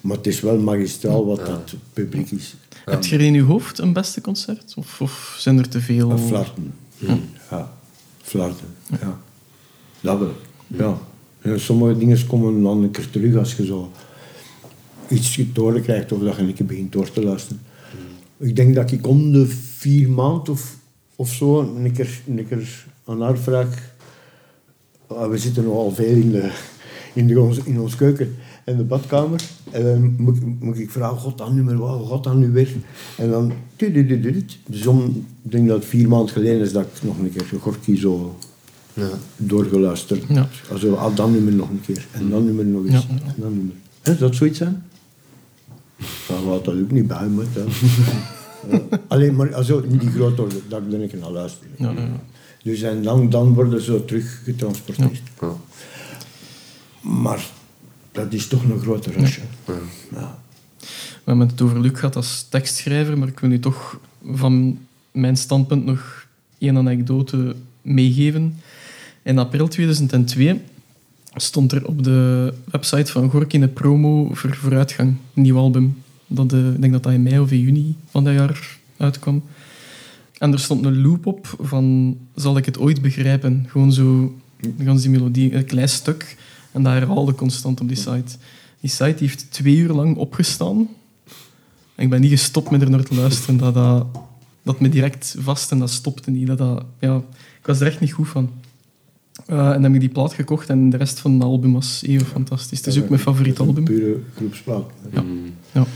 Maar 0.00 0.16
het 0.16 0.26
is 0.26 0.40
wel 0.40 0.58
magistraal 0.58 1.26
wat 1.26 1.46
dat 1.46 1.74
publiek 1.92 2.30
is. 2.30 2.54
Heb 2.84 3.04
je 3.04 3.14
er 3.16 3.20
in 3.22 3.32
je 3.34 3.42
hoofd 3.42 3.78
een 3.78 3.92
beste 3.92 4.20
concert? 4.20 4.74
Of, 4.76 5.00
of 5.00 5.36
zijn 5.38 5.58
er 5.58 5.68
te 5.68 5.80
veel? 5.80 6.10
En 6.10 6.18
flarten. 6.18 6.72
Ja, 7.50 7.72
flarten. 8.22 8.66
Ja. 9.00 9.20
Dat 10.00 10.18
wel. 10.18 10.32
Ja. 10.66 10.98
En 11.40 11.60
sommige 11.60 11.98
dingen 11.98 12.26
komen 12.26 12.62
dan 12.62 12.82
een 12.82 12.90
keer 12.90 13.10
terug 13.10 13.36
als 13.36 13.54
je 13.54 13.64
zo 13.64 13.90
iets 15.08 15.34
te 15.52 15.60
horen 15.60 15.82
krijgt 15.82 16.12
of 16.12 16.20
dat 16.20 16.36
je 16.36 16.42
een 16.42 16.54
keer 16.54 16.66
begint 16.66 16.92
door 16.92 17.10
te 17.10 17.24
luisteren. 17.24 17.62
Ik 18.36 18.56
denk 18.56 18.74
dat 18.74 18.90
ik 18.90 19.06
om 19.06 19.32
de 19.32 19.46
vier 19.46 20.10
maanden 20.10 20.52
of, 20.52 20.76
of 21.16 21.32
zo 21.32 21.60
een 21.60 21.92
keer, 21.92 22.20
een 22.26 22.48
keer 22.48 22.86
aan 23.04 23.22
haar 23.22 23.38
vraag... 23.38 23.92
Ah, 25.06 25.30
We 25.30 25.38
zitten 25.38 25.64
nogal 25.64 25.90
veel 25.90 26.16
in, 26.16 26.30
de, 26.30 26.50
in, 27.14 27.26
de, 27.26 27.60
in 27.64 27.80
ons 27.80 27.96
keuken 27.96 28.36
en 28.64 28.76
de 28.76 28.82
badkamer. 28.82 29.40
En 29.70 29.82
dan 29.82 30.14
moet, 30.18 30.60
moet 30.60 30.78
ik 30.78 30.90
vragen, 30.90 31.18
god 31.18 31.38
dan 31.38 31.54
nu 31.54 31.62
maar 31.62 31.76
wat, 31.76 32.06
god 32.06 32.24
dan 32.24 32.38
nu 32.38 32.50
weer. 32.50 32.74
En 33.16 33.30
dan... 33.30 33.52
Dus 34.66 34.86
om, 34.86 35.26
ik 35.42 35.50
denk 35.50 35.68
dat 35.68 35.76
het 35.76 35.86
vier 35.86 36.08
maanden 36.08 36.32
geleden 36.32 36.60
is 36.60 36.72
dat 36.72 36.86
ik 36.86 37.02
nog 37.02 37.18
een 37.18 37.32
keer 37.32 37.60
Gorky 37.60 37.96
zo 37.96 38.36
Ja. 39.00 39.18
doorgeluisterd. 39.36 40.24
Ja. 40.28 40.48
Also, 40.70 40.94
ah, 40.94 41.16
dan 41.16 41.32
nummer 41.32 41.52
nog 41.52 41.70
een 41.70 41.80
keer. 41.80 42.06
En 42.10 42.30
dan 42.30 42.44
nummer 42.44 42.64
nog 42.64 42.84
eens. 42.84 42.92
Ja. 42.92 43.14
En 43.26 43.34
dan 43.36 43.52
nummer. 43.56 43.74
Dat 44.20 44.34
zoiets 44.34 44.58
zijn? 44.58 44.82
Dan 46.28 46.36
gaat 46.44 46.64
dat 46.64 46.74
ook 46.74 46.90
niet 46.90 47.06
bij 47.06 47.26
me. 47.26 47.44
Ja. 47.54 47.64
Alleen 49.08 49.36
maar 49.36 49.54
also, 49.54 49.78
in 49.78 49.98
die 49.98 50.10
grote 50.10 50.42
orde, 50.42 50.60
dat 50.68 50.82
ik 50.86 50.92
er 50.92 51.02
een 51.02 51.08
keer 51.08 51.18
naar 51.18 51.30
luister. 51.30 51.66
Ja, 51.76 51.90
ja, 51.90 52.00
ja. 52.00 52.20
Dus 52.62 52.82
en 52.82 53.02
dan, 53.02 53.30
dan 53.30 53.54
worden 53.54 53.82
ze 53.82 54.04
terug 54.04 54.40
getransporteerd. 54.44 55.22
Ja. 55.40 55.54
Maar 57.00 57.46
dat 58.12 58.32
is 58.32 58.46
toch 58.46 58.62
een 58.62 58.80
grote 58.80 59.10
rush. 59.10 59.38
Ja. 60.10 60.38
We 61.24 61.36
hebben 61.36 61.48
het 61.48 61.62
over 61.62 61.80
Luc 61.80 61.98
gehad 61.98 62.16
als 62.16 62.46
tekstschrijver, 62.48 63.18
maar 63.18 63.28
ik 63.28 63.40
wil 63.40 63.50
nu 63.50 63.58
toch 63.58 64.00
van 64.32 64.78
mijn 65.12 65.36
standpunt 65.36 65.84
nog 65.84 66.26
één 66.58 66.76
anekdote 66.76 67.54
meegeven. 67.82 68.58
In 69.30 69.38
april 69.38 69.68
2002 69.68 70.60
stond 71.34 71.72
er 71.72 71.86
op 71.86 72.04
de 72.04 72.52
website 72.70 73.12
van 73.12 73.30
Gorky 73.30 73.60
een 73.60 73.72
promo 73.72 74.28
voor 74.32 74.56
Vooruitgang, 74.56 75.16
een 75.34 75.42
nieuw 75.42 75.56
album. 75.56 76.02
Dat, 76.26 76.52
eh, 76.52 76.72
ik 76.72 76.80
denk 76.80 76.92
dat 76.92 77.02
dat 77.02 77.12
in 77.12 77.22
mei 77.22 77.38
of 77.38 77.50
in 77.50 77.60
juni 77.60 77.96
van 78.08 78.24
dat 78.24 78.34
jaar 78.34 78.78
uitkwam. 78.96 79.42
En 80.38 80.52
er 80.52 80.58
stond 80.58 80.84
een 80.84 81.02
loop 81.02 81.26
op 81.26 81.54
van 81.60 82.16
Zal 82.34 82.56
ik 82.56 82.64
het 82.64 82.78
ooit 82.78 83.02
begrijpen? 83.02 83.66
Gewoon 83.68 83.92
zo, 83.92 84.34
die 84.76 85.08
melodie, 85.08 85.54
een 85.54 85.64
klein 85.64 85.88
stuk. 85.88 86.36
En 86.72 86.82
dat 86.82 86.92
herhaalde 86.92 87.34
constant 87.34 87.80
op 87.80 87.88
die 87.88 87.96
site. 87.96 88.36
Die 88.80 88.90
site 88.90 89.16
heeft 89.18 89.50
twee 89.50 89.76
uur 89.76 89.92
lang 89.92 90.16
opgestaan. 90.16 90.88
En 91.94 92.04
ik 92.04 92.10
ben 92.10 92.20
niet 92.20 92.30
gestopt 92.30 92.70
met 92.70 92.82
er 92.82 92.90
naar 92.90 93.04
te 93.04 93.14
luisteren. 93.14 93.56
Dat, 93.56 93.74
dat, 93.74 94.06
dat 94.62 94.80
me 94.80 94.88
direct 94.88 95.36
vast 95.38 95.70
en 95.70 95.78
dat 95.78 95.90
stopte 95.90 96.30
niet. 96.30 96.46
Dat, 96.46 96.58
dat, 96.58 96.84
ja, 97.00 97.16
ik 97.60 97.66
was 97.66 97.80
er 97.80 97.86
echt 97.86 98.00
niet 98.00 98.12
goed 98.12 98.28
van. 98.28 98.50
Eh, 99.46 99.66
en 99.66 99.72
dan 99.72 99.82
heb 99.82 99.94
ik 99.94 100.00
die 100.00 100.08
plaat 100.08 100.32
gekocht 100.32 100.68
en 100.68 100.90
de 100.90 100.96
rest 100.96 101.18
van 101.20 101.32
het 101.32 101.42
album 101.42 101.72
was 101.72 102.02
even 102.06 102.26
fantastisch. 102.26 102.78
Het 102.78 102.86
is 102.86 103.02
ook 103.02 103.08
mijn 103.08 103.20
favoriet 103.20 103.58
album. 103.58 103.84
Pure 103.84 104.16
groepsplaat. 104.36 104.90
Ja. 105.12 105.24
Ja. 105.72 105.86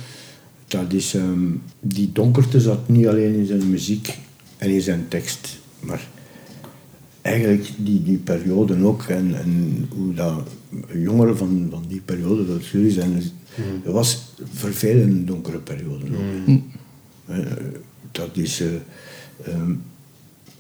Dat 0.67 0.93
is, 0.93 1.15
ehm, 1.15 1.51
die 1.81 2.11
donkerte 2.13 2.61
zat 2.61 2.89
niet 2.89 3.07
alleen 3.07 3.35
in 3.35 3.47
zijn 3.47 3.71
muziek 3.71 4.19
en 4.57 4.71
in 4.71 4.81
zijn 4.81 5.09
tekst, 5.09 5.59
maar 5.81 6.09
eigenlijk 7.21 7.71
die, 7.77 8.03
die 8.03 8.19
periode 8.19 8.85
ook 8.85 9.03
en, 9.03 9.35
en 9.35 9.87
hoe 9.95 10.15
dat 10.15 10.49
jongeren 10.93 11.37
van, 11.37 11.69
van 11.71 11.85
die 11.89 12.01
periode, 12.05 12.47
dat 12.47 12.67
jullie 12.67 12.91
zijn, 12.91 13.13
het 13.83 13.93
was 13.93 14.33
een 14.83 15.27
donkere 15.27 15.59
periode 15.59 16.05
ook. 16.05 16.59
Eh, 17.27 17.39
dat 18.13 18.31
is, 18.33 18.61
eh, 18.61 18.69
ehm, 19.45 19.73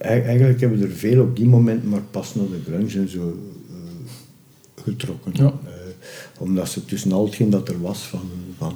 eigenlijk 0.04 0.60
hebben 0.60 0.82
er 0.82 0.90
veel 0.90 1.22
op 1.22 1.36
die 1.36 1.46
moment 1.46 1.84
maar 1.84 2.02
pas 2.10 2.34
naar 2.34 2.46
de 2.48 2.60
grunge 2.64 2.98
en 2.98 3.08
zo 3.08 3.38
eh, 3.68 4.84
getrokken. 4.84 5.32
Ja. 5.34 5.44
Eh, 5.64 5.72
omdat 6.38 6.68
ze 6.68 6.84
tussen 6.84 7.12
al 7.12 7.24
hetgeen 7.24 7.50
dat 7.50 7.68
er 7.68 7.80
was 7.80 7.98
van, 7.98 8.30
van 8.58 8.74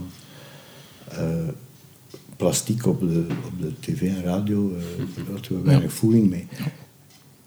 eh, 1.09 1.49
plastiek 2.37 2.87
op 2.87 3.01
de, 3.01 3.27
op 3.47 3.61
de 3.61 3.73
tv 3.81 4.03
en 4.03 4.23
radio, 4.23 4.73
daar 5.15 5.25
hadden 5.33 5.57
we 5.57 5.63
weinig 5.63 5.93
voeling 5.93 6.31
mee. 6.31 6.47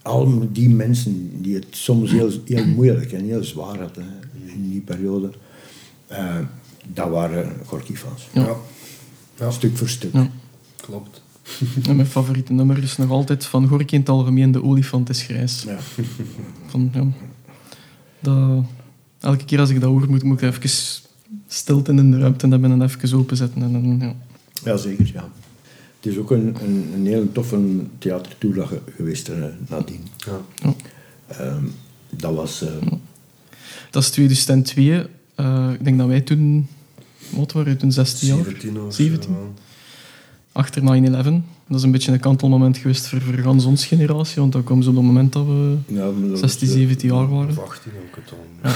Al 0.02 0.48
die 0.52 0.68
mensen 0.68 1.42
die 1.42 1.54
het 1.54 1.66
soms 1.70 2.10
heel, 2.10 2.30
heel 2.44 2.66
moeilijk 2.66 3.12
en 3.12 3.24
heel 3.24 3.44
zwaar 3.44 3.78
hadden 3.78 4.06
in 4.46 4.70
die 4.70 4.80
periode, 4.80 5.30
eh, 6.06 6.38
dat 6.92 7.08
waren 7.08 7.52
Gorky-fans. 7.66 8.28
Ja. 8.32 8.56
Ja. 9.38 9.50
Stuk 9.50 9.76
voor 9.76 9.88
stuk. 9.88 10.12
Ja. 10.12 10.30
Klopt. 10.76 11.22
En 11.88 11.96
mijn 11.96 12.08
favoriete 12.08 12.52
nummer 12.52 12.82
is 12.82 12.96
nog 12.96 13.10
altijd 13.10 13.44
van 13.44 13.68
Gorky 13.68 13.94
in 13.94 14.00
het 14.00 14.08
algemeen, 14.08 14.52
De 14.52 14.62
olifant 14.62 15.08
is 15.08 15.22
grijs. 15.22 15.62
Ja. 15.62 15.78
Van, 16.66 16.90
ja, 16.94 17.04
dat, 18.20 18.64
elke 19.20 19.44
keer 19.44 19.60
als 19.60 19.70
ik 19.70 19.80
dat 19.80 19.90
hoor, 19.90 20.08
moet, 20.10 20.22
moet 20.22 20.42
ik 20.42 20.48
even 20.54 20.70
stilte 21.46 21.92
in 21.92 22.10
de 22.10 22.18
ruimte 22.18 22.48
hebben 22.48 22.70
en 22.72 22.82
even 22.82 23.18
openzetten. 23.18 23.62
En, 23.62 23.74
en, 23.74 23.98
ja. 24.00 24.14
ja, 24.64 24.76
zeker. 24.76 25.10
Ja. 25.14 25.28
Het 26.00 26.12
is 26.12 26.18
ook 26.18 26.30
een, 26.30 26.56
een, 26.62 26.90
een 26.94 27.06
hele 27.06 27.32
toffe 27.32 27.58
theatertour 27.98 28.66
ge- 28.66 28.80
geweest 28.96 29.28
uh, 29.28 29.44
nadien. 29.68 30.00
Ja. 30.16 30.40
Ehm, 31.26 31.64
dat 32.10 32.34
was... 32.34 32.62
eh, 32.62 32.68
Dat 33.90 34.02
is 34.02 34.10
2002. 34.10 35.06
eh, 35.34 35.70
ik 35.72 35.84
denk 35.84 35.98
dat 35.98 36.06
wij 36.06 36.20
toen... 36.20 36.66
Wat 37.30 37.52
waren 37.52 37.72
we 37.72 37.78
toen? 37.78 37.92
16 37.92 38.28
jaar? 38.28 38.44
17 38.44 38.80
of 38.80 38.94
17. 38.94 39.30
Ja. 40.54 40.60
Achter 40.60 40.82
9-11. 40.82 41.42
Dat 41.68 41.76
is 41.78 41.82
een 41.82 41.90
beetje 41.90 42.12
een 42.12 42.20
kantelmoment 42.20 42.76
geweest 42.76 43.06
voor, 43.06 43.20
voor 43.20 43.34
gans 43.34 43.64
ons 43.64 43.86
generatie, 43.86 44.40
want 44.40 44.52
dat 44.52 44.64
kwam 44.64 44.82
zo 44.82 44.88
op 44.90 44.96
het 44.96 45.04
moment 45.04 45.32
dat 45.32 45.46
we 45.46 45.76
ja, 45.86 46.10
maar 46.10 46.28
dat 46.28 46.38
16, 46.38 46.68
was, 46.68 46.76
eh, 46.76 46.82
17 46.82 47.08
jaar 47.08 47.28
waren. 47.28 47.48
Of 47.48 47.58
18 47.58 47.92
ook 48.08 48.16
het 48.16 48.32
al. 48.32 48.70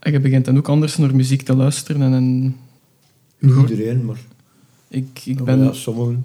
En 0.00 0.12
je 0.12 0.20
begint 0.20 0.44
dan 0.44 0.56
ook 0.56 0.68
anders 0.68 0.96
naar 0.96 1.14
muziek 1.14 1.42
te 1.42 1.56
luisteren. 1.56 2.02
En, 2.02 2.12
en 2.14 2.56
Niet 3.38 3.70
iedereen, 3.70 4.04
maar... 4.04 4.18
ik, 4.88 5.20
ik 5.24 5.44
ben... 5.44 5.58
ja, 5.64 5.72
sommigen. 5.72 6.24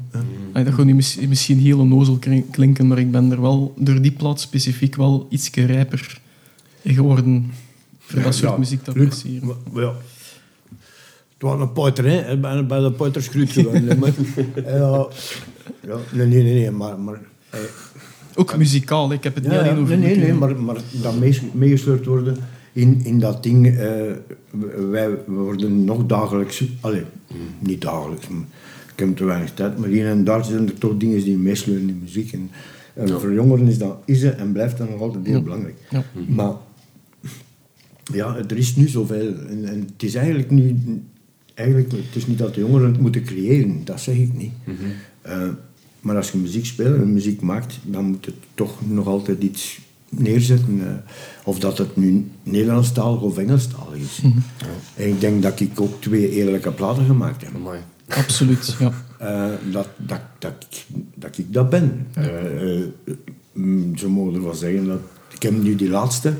Ay, 0.53 0.63
dat 0.63 0.73
gaat 0.73 0.85
nu 0.85 0.93
mis- 0.93 1.19
misschien 1.27 1.59
heel 1.59 1.79
onnozel 1.79 2.19
klinken, 2.51 2.87
maar 2.87 2.99
ik 2.99 3.11
ben 3.11 3.31
er 3.31 3.41
wel 3.41 3.73
door 3.77 4.01
die 4.01 4.11
plaats 4.11 4.43
specifiek 4.43 4.95
wel 4.95 5.27
iets 5.29 5.49
rijper 5.49 6.19
in 6.81 6.93
geworden 6.93 7.51
voor 7.99 8.21
dat 8.21 8.35
soort 8.35 8.51
Ja, 8.51 8.57
muziek 8.57 8.83
te 8.83 8.89
appreciëren. 8.89 9.47
Maar, 9.47 9.55
maar 9.71 9.83
ja. 9.83 9.93
Het 11.41 11.49
was 11.49 11.59
een 11.59 11.71
poiter, 11.71 12.05
hè. 12.05 12.31
Ik 12.31 12.41
ben 12.41 12.67
bij 12.67 12.79
de 12.79 12.91
hè, 13.71 13.95
maar- 13.95 14.13
ja, 14.65 15.07
ja, 15.87 15.97
nee, 16.11 16.27
nee, 16.27 16.43
nee, 16.43 16.71
maar... 16.71 16.99
maar 16.99 17.19
eh, 17.49 17.59
Ook 18.35 18.57
muzikaal, 18.57 19.11
ik 19.11 19.23
heb 19.23 19.35
het 19.35 19.43
niet 19.43 19.53
alleen 19.53 19.77
over 19.77 19.97
nee, 19.97 20.15
nee, 20.15 20.25
nee, 20.25 20.33
maar, 20.33 20.55
maar 20.55 20.77
dat 21.01 21.13
meegesleurd 21.53 22.05
worden 22.05 22.37
in, 22.73 23.01
in 23.03 23.19
dat 23.19 23.43
ding... 23.43 23.67
eh, 23.67 23.73
wij 24.89 25.09
we 25.09 25.33
worden 25.33 25.83
nog 25.83 26.05
dagelijks... 26.05 26.63
Allee, 26.81 27.03
niet 27.59 27.81
dagelijks, 27.81 28.27
maar 28.27 28.43
ik 28.93 28.99
heb 28.99 29.15
te 29.15 29.23
weinig 29.25 29.53
tijd, 29.53 29.77
maar 29.77 29.89
hier 29.89 30.07
en 30.07 30.23
daar 30.23 30.45
zijn 30.45 30.67
er 30.67 30.77
toch 30.77 30.97
dingen 30.97 31.23
die 31.23 31.37
meesleuren 31.37 31.89
in 31.89 31.99
muziek. 32.01 32.31
En, 32.33 32.49
en 32.93 33.09
voor 33.09 33.33
jongeren 33.33 33.67
is 33.67 33.77
dat 33.77 33.97
is 34.05 34.23
het 34.23 34.35
en 34.35 34.51
blijft 34.51 34.77
dat 34.77 34.89
nog 34.89 35.01
altijd 35.01 35.25
heel 35.25 35.35
Ja. 35.35 35.41
belangrijk. 35.41 35.75
Ja. 35.89 36.03
Maar 36.27 36.53
ja, 38.13 38.35
er 38.49 38.57
is 38.57 38.75
nu 38.75 38.87
zoveel. 38.87 39.33
En, 39.49 39.65
en 39.65 39.79
het 39.93 40.03
is 40.03 40.15
eigenlijk 40.15 40.51
nu... 40.51 40.75
Eigenlijk, 41.61 41.91
het 41.91 42.15
is 42.15 42.27
niet 42.27 42.37
dat 42.37 42.53
de 42.53 42.59
jongeren 42.61 42.91
het 42.91 42.99
moeten 43.01 43.23
creëren, 43.23 43.81
dat 43.85 44.01
zeg 44.01 44.15
ik 44.15 44.33
niet. 44.33 44.51
Eh, 45.21 45.47
maar 45.99 46.15
als 46.15 46.31
je 46.31 46.37
muziek 46.37 46.65
speelt 46.65 46.95
en 47.01 47.13
muziek 47.13 47.41
maakt, 47.41 47.79
dan 47.83 48.05
moet 48.05 48.25
het 48.25 48.35
toch 48.53 48.77
nog 48.87 49.07
altijd 49.07 49.43
iets 49.43 49.79
neerzetten. 50.09 50.79
eh, 50.87 50.93
of 51.43 51.59
dat 51.59 51.77
het 51.77 51.95
nu 51.95 52.25
Nederlandstalig 52.43 53.21
of 53.21 53.37
Engelstalig 53.37 53.99
is. 54.01 54.21
En 54.95 55.07
ik 55.09 55.19
denk 55.19 55.41
dat 55.41 55.59
ik 55.59 55.81
ook 55.81 56.01
twee 56.01 56.29
eerlijke 56.29 56.71
platen 56.71 57.05
gemaakt 57.05 57.41
heb. 57.41 57.55
Amai. 57.55 57.79
Absoluut, 58.07 58.75
ja. 58.79 58.91
Eh, 59.19 59.51
dat, 59.71 59.87
dat, 59.97 60.21
dat, 60.39 60.53
ik- 60.69 60.85
dat 61.15 61.37
ik 61.37 61.53
dat 61.53 61.69
ben. 61.69 62.07
Eh, 62.13 62.77
eh, 62.79 62.83
mm, 63.53 63.97
ze 63.97 64.07
mogen 64.07 64.33
ervan 64.35 64.55
zeggen 64.55 64.85
dat... 64.87 64.99
Ik 65.33 65.41
heb 65.41 65.63
nu 65.63 65.75
die 65.75 65.89
laatste 65.89 66.33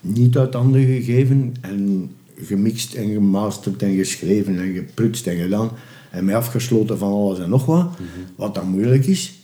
niet 0.00 0.36
uit 0.36 0.54
handen 0.54 0.84
gegeven 0.86 1.54
en 1.60 2.10
gemixt 2.44 2.94
en 2.94 3.12
gemasterd 3.12 3.82
en 3.82 3.94
geschreven 3.96 4.58
en 4.60 4.72
geprutst 4.74 5.26
en 5.26 5.36
gedaan 5.36 5.70
en 6.10 6.24
mij 6.24 6.36
afgesloten 6.36 6.98
van 6.98 7.12
alles 7.12 7.38
en 7.38 7.48
nog 7.50 7.66
wat. 7.66 7.96
Wat 8.36 8.54
dan 8.54 8.68
moeilijk 8.68 9.06
is, 9.06 9.38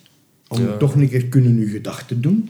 om 0.48 0.60
Ja. 0.60 0.76
toch 0.76 0.94
een 0.94 1.08
keer 1.08 1.24
kunnen 1.26 1.58
je 1.58 1.66
gedachten 1.66 2.20
doen. 2.20 2.48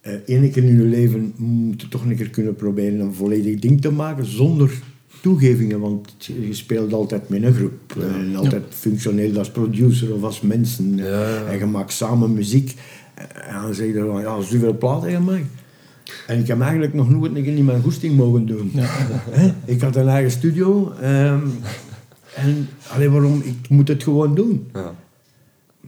Eh 0.00 0.12
Eén 0.26 0.50
keer 0.50 0.64
in 0.64 0.76
je 0.76 0.84
leven 0.84 1.32
moet 1.36 1.80
je 1.80 1.88
toch 1.88 2.04
een 2.04 2.16
keer 2.16 2.30
kunnen 2.30 2.54
proberen 2.54 3.00
een 3.00 3.14
volledig 3.14 3.58
ding 3.58 3.80
te 3.80 3.90
maken 3.90 4.26
zonder 4.26 4.70
toegevingen, 5.20 5.80
want 5.80 6.10
je 6.24 6.54
speelt 6.54 6.92
altijd 6.92 7.28
met 7.28 7.42
een 7.42 7.54
groep. 7.54 7.96
En 8.00 8.36
altijd 8.36 8.62
functioneel 8.68 9.38
als 9.38 9.50
producer 9.50 10.14
of 10.14 10.22
als 10.22 10.40
mensen. 10.40 10.96
Ja. 10.96 11.44
En 11.44 11.58
je 11.58 11.66
maakt 11.66 11.92
samen 11.92 12.32
muziek. 12.34 12.74
En 13.48 13.62
dan 13.62 13.74
zeg 13.74 13.86
je 13.86 14.04
van, 14.10 14.20
ja, 14.20 14.40
zoveel 14.40 14.76
platen 14.78 15.10
gemaakt. 15.10 15.46
En 16.26 16.38
ik 16.38 16.46
heb 16.46 16.60
eigenlijk 16.60 16.94
nog 16.94 17.10
nooit 17.10 17.36
een 17.36 17.42
keer 17.42 17.56
in 17.56 17.64
mijn 17.64 17.82
goesting 17.82 18.16
mogen 18.16 18.46
doen. 18.46 18.70
Hè? 18.74 19.52
Ik 19.64 19.80
had 19.80 19.96
een 19.96 20.08
eigen 20.08 20.30
studio. 20.30 20.92
ehm, 21.00 21.40
en 22.34 22.68
alleen 22.94 23.10
waarom? 23.10 23.42
Ik 23.44 23.68
moet 23.68 23.88
het 23.88 24.02
gewoon 24.02 24.34
doen. 24.34 24.66
Ja. 24.72 24.94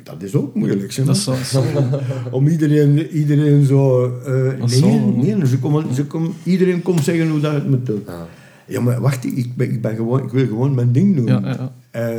Dat 0.03 0.23
is 0.23 0.35
ook 0.35 0.55
moeilijk. 0.55 0.93
Zeg 0.93 1.05
Dat 1.07 1.27
maar. 1.27 1.37
zal, 1.45 1.63
zal- 1.63 2.01
Om 2.39 2.47
iedereen, 2.49 3.09
iedereen 3.09 3.65
zo... 3.65 4.05
eh, 4.27 4.59
Dat 4.61 4.71
nee, 4.81 5.01
nee 5.01 5.47
ze 5.47 5.59
komen, 5.59 5.95
ze 5.95 6.05
komen, 6.05 6.33
iedereen 6.43 6.83
komt 6.83 7.05
zeggen 7.05 7.29
hoe 7.31 7.41
dat 7.41 7.53
het 7.53 7.69
moet 7.69 7.87
doen. 7.87 8.03
Ja. 8.07 8.27
Ja, 8.67 8.81
maar 8.81 9.01
wacht, 9.01 9.25
ik, 9.25 9.55
ben, 9.57 9.71
ik, 9.71 9.81
ben 9.81 9.97
gewoon, 9.97 10.23
ik 10.25 10.31
wil 10.31 10.47
gewoon 10.47 10.75
mijn 10.75 10.93
ding 10.93 11.17
doen. 11.17 11.27
Ja, 11.27 11.41
ja, 11.45 11.49
ja. 11.49 11.73
Eh, 11.91 12.17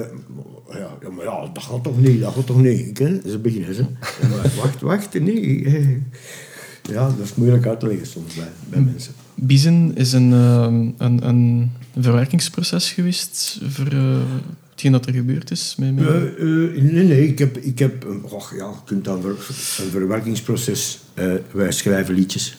ja, 0.69 0.89
ja, 1.01 1.09
maar 1.09 1.25
ja, 1.25 1.49
dat 1.53 1.63
gaat 1.63 1.83
toch 1.83 2.01
niet, 2.01 2.21
dat 2.21 2.33
gaat 2.33 2.45
toch 2.45 2.61
niet. 2.61 2.79
Ik, 2.87 2.97
hè? 2.97 3.19
Ze 3.29 3.39
beginnen, 3.39 3.75
ze. 3.75 3.81
Ja, 4.21 4.27
maar 4.27 4.51
wacht, 4.57 4.81
wacht, 4.81 5.19
nee. 5.19 6.01
Ja, 6.89 7.07
dat 7.07 7.19
is 7.19 7.35
moeilijk 7.35 7.65
uit 7.67 7.79
te 7.79 7.87
leggen 7.87 8.07
soms 8.07 8.33
bij, 8.35 8.47
bij 8.69 8.79
mensen. 8.81 9.13
Biezen 9.35 9.95
is 9.95 10.13
een, 10.13 10.33
ehm, 10.33 10.89
een, 10.97 11.27
een 11.27 11.71
verwerkingsproces 11.99 12.91
geweest 12.91 13.59
voor 13.67 13.85
hetgeen 14.69 14.91
dat 14.91 15.05
er 15.05 15.13
gebeurd 15.13 15.51
is. 15.51 15.75
Met, 15.77 15.95
met- 15.95 16.07
Eh, 16.07 16.23
eh, 16.23 16.83
nee, 16.91 17.03
nee, 17.07 17.27
ik 17.27 17.39
heb... 17.39 17.57
Ik 17.57 17.79
heb 17.79 18.05
och, 18.21 18.55
ja, 18.55 18.67
je 18.69 18.75
kunt 18.85 19.05
dat 19.05 19.21
ver- 19.21 19.29
een 19.85 19.91
verwerkingsproces... 19.91 20.99
eh, 21.13 21.33
wij 21.51 21.71
schrijven 21.71 22.13
liedjes. 22.15 22.57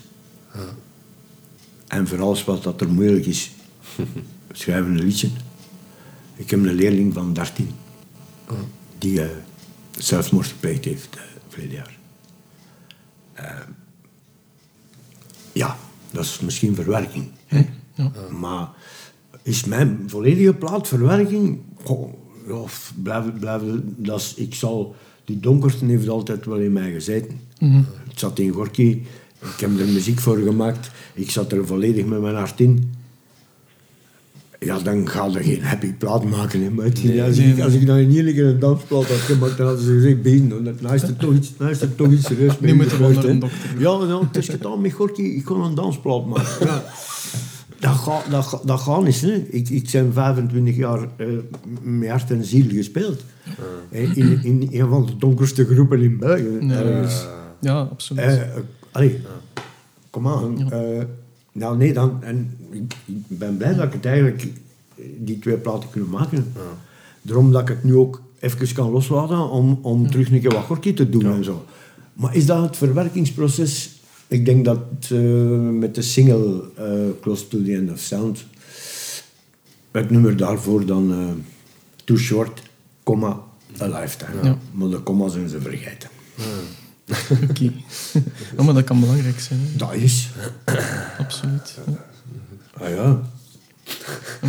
En 1.87 2.09
voor 2.09 2.21
alles 2.23 2.45
wat 2.45 2.63
dat 2.63 2.81
er 2.81 2.89
moeilijk 2.89 3.27
is, 3.27 3.51
we 4.47 4.53
schrijven 4.53 4.91
een 4.93 5.05
liedje. 5.05 5.29
Ik 6.37 6.51
heb 6.51 6.61
een 6.65 6.75
leerling 6.75 7.15
van 7.15 7.33
13 7.33 7.69
die 8.99 9.23
eh, 9.23 9.29
zelfmoord 9.99 10.47
gepleegd 10.47 10.85
heeft 10.85 11.09
uh, 11.17 11.21
verleden 11.49 11.75
jaar. 11.75 11.99
Ja, 15.53 15.77
dat 16.11 16.25
is 16.25 16.41
misschien 16.41 16.75
verwerking. 16.75 17.25
Hè? 17.47 17.67
Ja. 17.95 18.13
Maar 18.31 18.69
is 19.43 19.65
mijn 19.65 20.05
volledige 20.07 20.55
plaat 20.55 20.89
verwerking? 20.89 21.59
Goh, 21.85 22.13
ja, 22.49 22.65
blijf, 23.03 23.25
blijf, 23.39 23.63
dat 23.97 24.21
is, 24.21 24.35
ik 24.35 24.55
zal, 24.55 24.97
die 25.25 25.41
donkerste 25.41 25.85
heeft 25.85 26.09
altijd 26.09 26.47
wel 26.47 26.59
in 26.59 26.73
mij 26.73 26.93
gezeten. 26.93 27.41
Het 28.09 28.19
zat 28.19 28.39
in 28.39 28.53
Gorky, 28.53 29.03
ik 29.39 29.61
heb 29.61 29.79
er 29.79 29.87
muziek 29.87 30.21
voor 30.21 30.39
gemaakt, 30.39 30.91
ik 31.15 31.31
zat 31.31 31.53
er 31.53 31.67
volledig 31.67 32.05
met 32.05 32.21
mijn 32.21 32.35
hart 32.35 32.61
in. 32.61 32.93
Ja, 34.65 34.79
dan 34.79 35.09
ga 35.09 35.27
je 35.27 35.43
geen 35.43 35.63
happy 35.63 35.93
plaat 35.93 36.25
maken. 36.25 36.63
Hè. 36.63 36.71
Maar 36.71 36.85
het- 36.85 37.21
als, 37.27 37.39
ik, 37.39 37.61
als 37.61 37.73
ik 37.73 37.87
dan 37.87 37.97
in 37.97 38.11
één 38.17 38.35
keer 38.35 38.47
een 38.47 38.59
dansplaat 38.59 39.07
had 39.09 39.17
gemaakt, 39.17 39.57
dan 39.57 39.67
hadden 39.67 39.85
ze 39.85 39.93
gezegd, 39.93 40.23
bezig, 40.23 40.49
dan 40.81 40.95
is 40.95 41.03
er 41.03 41.17
toch 41.17 41.35
iets, 41.35 41.53
dan 41.57 41.69
is 41.69 41.81
er 41.81 41.95
toch 41.95 42.13
iets 42.13 42.27
serieus 42.27 42.59
mee 42.59 42.75
Nu 42.75 42.89
gebeurd, 42.89 43.15
naar 43.15 43.25
een 43.25 43.39
dokter. 43.39 43.59
Ja, 43.79 43.99
nou, 43.99 44.25
het 44.27 44.37
is 44.37 44.49
gedaan 44.49 44.81
met 44.81 44.93
Gorky, 44.93 45.23
ik 45.23 45.45
kon 45.45 45.61
een 45.61 45.75
dansplaat 45.75 46.27
maken. 46.27 46.67
Ja. 46.67 46.85
Dat 47.79 47.91
gaat 47.95 48.31
dat, 48.31 48.45
ga- 48.45 48.61
dat 48.65 48.81
gaat 48.81 49.05
niet. 49.05 49.21
Hè. 49.21 49.33
Ik, 49.35 49.69
ik 49.69 49.89
ben 49.93 50.13
25 50.13 50.77
jaar 50.77 50.99
eh, 51.17 51.27
met 51.83 52.09
hart 52.09 52.31
en 52.31 52.45
ziel 52.45 52.67
gespeeld. 52.69 53.25
Hè, 53.91 54.01
In, 54.01 54.41
in 54.43 54.69
een 54.73 54.89
van 54.89 55.07
de 55.07 55.17
donkerste 55.17 55.65
groepen 55.65 56.03
in 56.03 56.19
België. 56.19 56.59
Ja. 56.61 56.75
ergens. 56.83 57.27
ja, 57.61 57.81
absoluut. 57.81 58.25
Eh, 58.25 58.41
allee, 58.93 59.21
kom 60.11 60.29
aan. 60.29 60.73
Eh, 60.73 60.79
nou 61.53 61.77
nee, 61.77 61.93
dan, 61.93 62.23
en 62.23 62.57
ik, 62.75 62.97
ik 63.05 63.39
ben 63.39 63.57
blij 63.57 63.75
dat 63.75 63.85
ik 63.85 63.93
het 63.93 64.07
eigenlijk 64.07 64.43
eh, 64.43 65.05
die 65.19 65.39
twee 65.39 65.57
platen 65.57 65.91
kunnen 65.91 66.11
maken. 66.11 66.53
Daarom 67.23 67.53
dat 67.53 67.61
ik 67.63 67.69
het 67.69 67.85
nu 67.85 67.95
ook 67.95 68.23
even 68.39 68.73
kan 68.73 68.91
loslaten 68.91 69.51
om, 69.51 69.79
om 69.83 70.11
terug 70.11 70.31
een 70.31 70.41
keer 70.41 70.53
wat 70.53 70.65
gorky 70.65 70.95
te 70.95 71.09
doen 71.09 71.25
en 71.25 71.45
zo. 71.45 71.65
Maar 72.13 72.35
is 72.35 72.47
dat 72.47 72.63
het 72.63 72.77
verwerkingsproces? 72.77 74.01
Ik 74.27 74.45
denk 74.45 74.65
dat 74.65 74.79
eh, 75.11 75.19
met 75.59 75.95
de 75.95 76.03
single 76.03 76.65
eh, 76.77 77.21
Close 77.21 77.49
to 77.49 77.63
the 77.63 77.75
End 77.75 77.91
of 77.91 77.99
Sound 77.99 78.45
het 79.91 80.11
nummer 80.11 80.37
daarvoor 80.37 80.87
dan 80.87 81.13
eh, 81.13 81.19
Too 82.05 82.17
Short, 82.17 82.63
comma, 83.03 83.41
A 83.81 83.87
Lifetime. 84.01 84.43
Ja. 84.43 84.59
Maar 84.73 84.89
de 84.89 85.03
comma 85.03 85.29
zijn 85.29 85.49
ze 85.49 85.61
vergeten. 85.61 86.09
Oké. 87.49 87.73
Ja, 88.57 88.63
maar 88.63 88.75
dat 88.75 88.85
kan 88.85 89.01
belangrijk 89.01 89.41
zijn, 89.41 89.61
hè. 89.61 89.77
Dat 89.77 89.95
is. 89.95 90.29
absoluut. 91.19 91.79
Ja. 92.79 92.85
Ah 92.87 92.91
ja. 92.91 93.21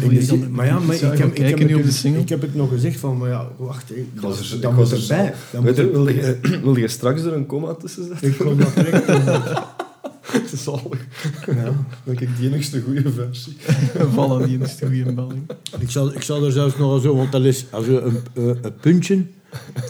Ik 0.01 0.27
die 0.27 0.37
maar 0.49 0.65
ja, 0.65 0.79
maar 0.79 0.95
Ja, 0.95 1.11
ik, 1.11 1.17
heb, 1.17 1.33
ik, 1.35 1.59
heb 1.59 1.83
het, 1.83 1.93
single. 1.93 2.21
ik 2.21 2.29
heb 2.29 2.41
het 2.41 2.55
nog 2.55 2.69
gezegd 2.69 2.99
van, 2.99 3.17
maar 3.17 3.29
ja, 3.29 3.47
wacht, 3.57 3.89
hè, 3.89 3.95
dat, 4.13 4.23
was 4.23 4.51
er- 4.51 4.61
dat 4.61 4.71
ik 4.71 4.77
was 4.77 4.91
er 4.91 5.01
erbij. 5.01 5.33
Weet 5.61 5.91
wil, 5.91 6.07
je, 6.09 6.37
wil 6.63 6.75
je 6.77 6.87
straks 6.87 7.21
er 7.21 7.33
een 7.33 7.45
comma 7.45 7.73
tussen 7.73 8.05
zetten? 8.05 8.27
Ik 8.27 8.37
kon 8.37 8.57
dat 8.57 8.75
direct 8.75 9.05
Het 10.31 10.51
is 10.51 10.63
zalig. 10.63 11.07
Ja. 11.45 11.71
Dan 12.03 12.15
kijk 12.15 12.37
die 12.37 12.47
enigste 12.49 12.81
goede 12.81 13.11
versie. 13.11 13.55
Vallen 14.13 14.47
die 14.47 14.57
de 14.57 14.69
goede 14.79 15.13
belling. 15.13 15.41
ik, 15.79 15.89
zal, 15.89 16.13
ik 16.13 16.21
zal 16.21 16.45
er 16.45 16.51
zelfs 16.51 16.77
nog 16.77 17.01
zo, 17.01 17.15
want 17.15 17.31
dat 17.31 17.43
is 17.43 17.65
als 17.71 17.85
je 17.85 17.99
een, 18.01 18.17
eh, 18.33 18.43
een 18.61 18.75
puntje 18.81 19.25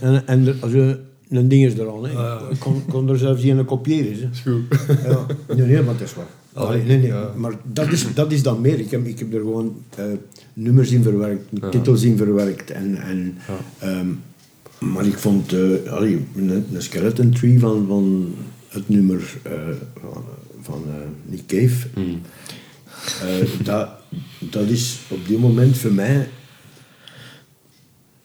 En, 0.02 0.28
en 0.28 0.48
er, 0.48 0.56
als 0.60 0.72
je, 0.72 1.00
een 1.30 1.48
ding 1.48 1.66
is 1.66 1.78
er 1.78 1.88
al, 1.88 2.04
hè. 2.04 2.50
Ik 2.52 2.60
kon, 2.60 2.86
kon 2.90 3.10
er 3.10 3.18
zelfs 3.18 3.44
een 3.44 3.66
kopiëren. 3.66 4.14
Hè. 4.20 4.30
Is 4.32 4.40
goed. 4.40 4.64
Ja. 5.04 5.26
Nee, 5.56 5.66
nee, 5.68 5.82
maar 5.82 5.94
dat 5.98 6.08
is 6.08 6.14
waar. 6.14 6.26
Allee, 6.54 6.84
nee, 6.84 6.98
nee. 6.98 7.08
ja. 7.08 7.34
Maar 7.38 7.54
dat 7.74 7.92
is, 7.92 8.14
dat 8.14 8.32
is 8.32 8.44
dan 8.44 8.62
meer. 8.62 8.80
Ik 8.80 8.92
heb, 8.92 9.06
ik 9.06 9.20
heb 9.20 9.34
er 9.34 9.40
gewoon 9.40 9.76
eh, 9.96 10.06
nummers 10.54 10.92
in 10.92 11.04
verwerkt, 11.04 11.44
titels 11.72 12.04
in 12.04 12.18
verwerkt. 12.18 12.72
En, 12.72 12.96
en, 13.02 13.38
ehm, 13.80 14.08
maar 14.94 15.06
ik 15.06 15.18
vond 15.18 15.54
eh, 15.54 15.92
allee, 15.92 16.26
een, 16.36 16.66
een 16.74 16.82
skeleton 16.82 17.32
tree 17.32 17.60
van, 17.60 17.86
van 17.88 18.34
het 18.68 18.90
nummer 18.90 19.38
eh, 19.44 19.52
van, 20.02 20.24
van 20.62 20.84
Nick 21.26 21.46
Cave. 21.48 21.88
Eh, 23.22 23.50
dat, 23.64 23.90
dat 24.40 24.68
is 24.68 25.00
op 25.10 25.28
dit 25.28 25.40
moment 25.40 25.78
voor 25.78 25.92
mij 25.92 26.28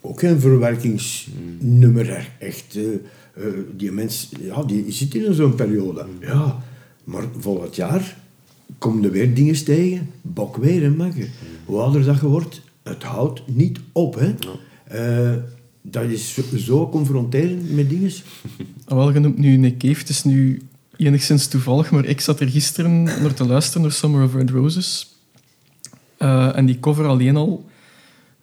ook 0.01 0.23
een 0.23 0.41
verwerkingsnummer. 0.41 2.29
echt- 2.39 2.79
die 3.77 3.93
mens 3.93 4.29
ja, 4.41 4.63
die 4.63 4.93
zit 4.93 5.15
in 5.15 5.35
zo'n 5.35 5.55
periode. 5.55 6.05
Ja, 6.21 6.63
maar 7.09 7.25
volgend 7.39 7.77
jaar 7.77 8.17
komen 8.79 9.05
er 9.05 9.11
weer 9.11 9.35
dingen 9.35 9.65
tegen. 9.65 10.11
Bok 10.23 10.57
weer 10.57 10.85
en 10.85 10.97
makken. 10.97 11.31
Hoe 11.65 11.81
ouder 11.81 12.05
dat 12.05 12.21
je 12.21 12.27
wordt, 12.27 12.61
het 12.83 13.03
houdt 13.03 13.43
niet 13.47 13.79
op. 13.93 14.15
Hè? 14.15 14.35
Eh, 14.85 15.37
dat 15.83 16.05
is 16.05 16.39
zo, 16.57 16.89
confronterend 16.89 17.75
met 17.75 17.89
dingen. 17.89 18.13
Ah, 18.85 18.97
Wel 18.97 19.13
genoemd 19.13 19.39
nu 19.39 19.57
Nick 19.57 19.79
Cave. 19.79 19.99
Het 19.99 20.09
is 20.09 20.25
nu 20.25 20.63
enigszins 20.97 21.47
toevallig, 21.47 21.91
maar 21.91 22.05
ik 22.05 22.21
zat 22.21 22.41
er 22.41 22.49
gisteren 22.49 23.03
naar 23.03 23.35
te 23.35 23.47
luisteren 23.47 23.83
naar 23.83 23.93
Summer 23.93 24.25
of 24.25 24.35
Red 24.35 24.51
Roses. 24.51 25.17
Eh, 26.17 26.57
en 26.57 26.67
die 26.67 26.81
cover 26.81 27.07
alleen 27.07 27.37
al, 27.37 27.67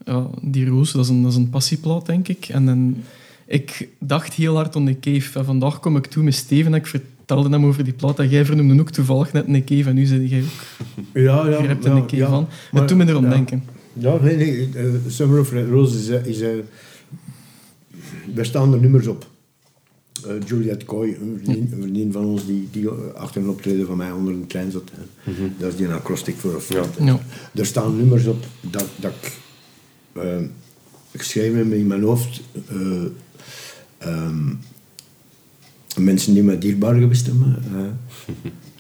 ja, 0.05 0.29
die 0.41 0.65
roos, 0.65 0.91
dat 0.91 1.03
is, 1.03 1.09
een, 1.09 1.21
dat 1.21 1.31
is 1.31 1.37
een 1.37 1.49
passieplaat, 1.49 2.05
denk 2.05 2.27
ik. 2.27 2.47
En, 2.47 2.65
dan 2.65 3.03
ik 3.45 3.89
dacht 3.99 4.33
heel 4.33 4.55
hard 4.55 4.75
aan 4.75 4.83
Nick 4.83 4.99
Cave. 4.99 5.39
En 5.39 5.45
vandaag 5.45 5.79
kom 5.79 5.97
ik 5.97 6.05
toe 6.05 6.23
met 6.23 6.35
Steven 6.35 6.73
en 6.73 6.79
ik 6.79 6.87
vertelde 7.25 7.49
hem 7.49 7.65
over 7.65 7.83
die 7.83 7.93
plaat. 7.93 8.19
En 8.19 8.29
jij 8.29 8.45
vernoemde 8.45 8.79
ook 8.81 8.89
toevallig 8.91 9.33
net 9.33 9.47
Nick 9.47 9.65
Cave. 9.65 9.89
En 9.89 9.95
nu 9.95 10.05
zei 10.05 10.27
jij 10.27 10.41
ook, 10.41 10.47
Ja, 11.13 11.49
ja. 11.49 11.61
je 11.61 11.67
hebt 11.67 11.85
er 11.85 11.95
ja, 11.95 12.01
Cave 12.01 12.15
ja. 12.15 12.29
van. 12.29 12.47
Maar- 12.71 12.81
Dat 12.81 12.89
doet 12.89 12.97
me 12.97 13.07
erom 13.07 13.23
ja. 13.23 13.29
denken. 13.29 13.63
Ja, 13.93 14.17
nee, 14.21 14.35
nee. 14.37 14.69
eh, 14.75 14.83
Summer 15.07 15.39
of 15.39 15.51
Red 15.51 15.69
Roses 15.69 15.95
is... 16.01 16.09
eh, 16.09 16.25
is 16.25 16.39
daar 18.33 18.45
staan 18.45 18.73
er 18.73 18.79
nummers 18.79 19.07
op. 19.07 19.27
Eh, 20.27 20.31
Juliette 20.45 20.85
Coy, 20.85 21.07
een 21.21 21.39
vriendin, 21.43 21.69
een 21.71 21.81
vriendin 21.81 22.11
van 22.11 22.25
ons 22.25 22.45
die, 22.45 22.67
die 22.71 22.89
achter 23.15 23.41
een 23.41 23.49
optreden 23.49 23.85
van 23.85 23.97
mij 23.97 24.11
onder 24.11 24.33
een 24.33 24.47
trein 24.47 24.71
zat. 24.71 24.91
hè. 24.93 25.31
Dat 25.57 25.71
is 25.71 25.77
die 25.77 25.87
acrostic 25.87 26.35
voor 26.35 26.55
of 26.55 26.69
Ja. 26.73 26.83
Ja. 26.99 27.19
Er 27.53 27.65
staan 27.65 27.97
nummers 27.97 28.25
op 28.25 28.45
dat, 28.61 28.85
dat 28.99 29.11
ik 29.21 29.31
geschreven 31.15 31.57
heb 31.57 31.71
in 31.73 31.87
mijn 31.87 32.03
hoofd. 32.03 32.41
ehm, 33.97 34.53
mensen 36.01 36.33
die 36.33 36.43
mij 36.43 36.59
dierbaar 36.59 36.95
geweest 36.95 37.25
hebben. 37.25 37.63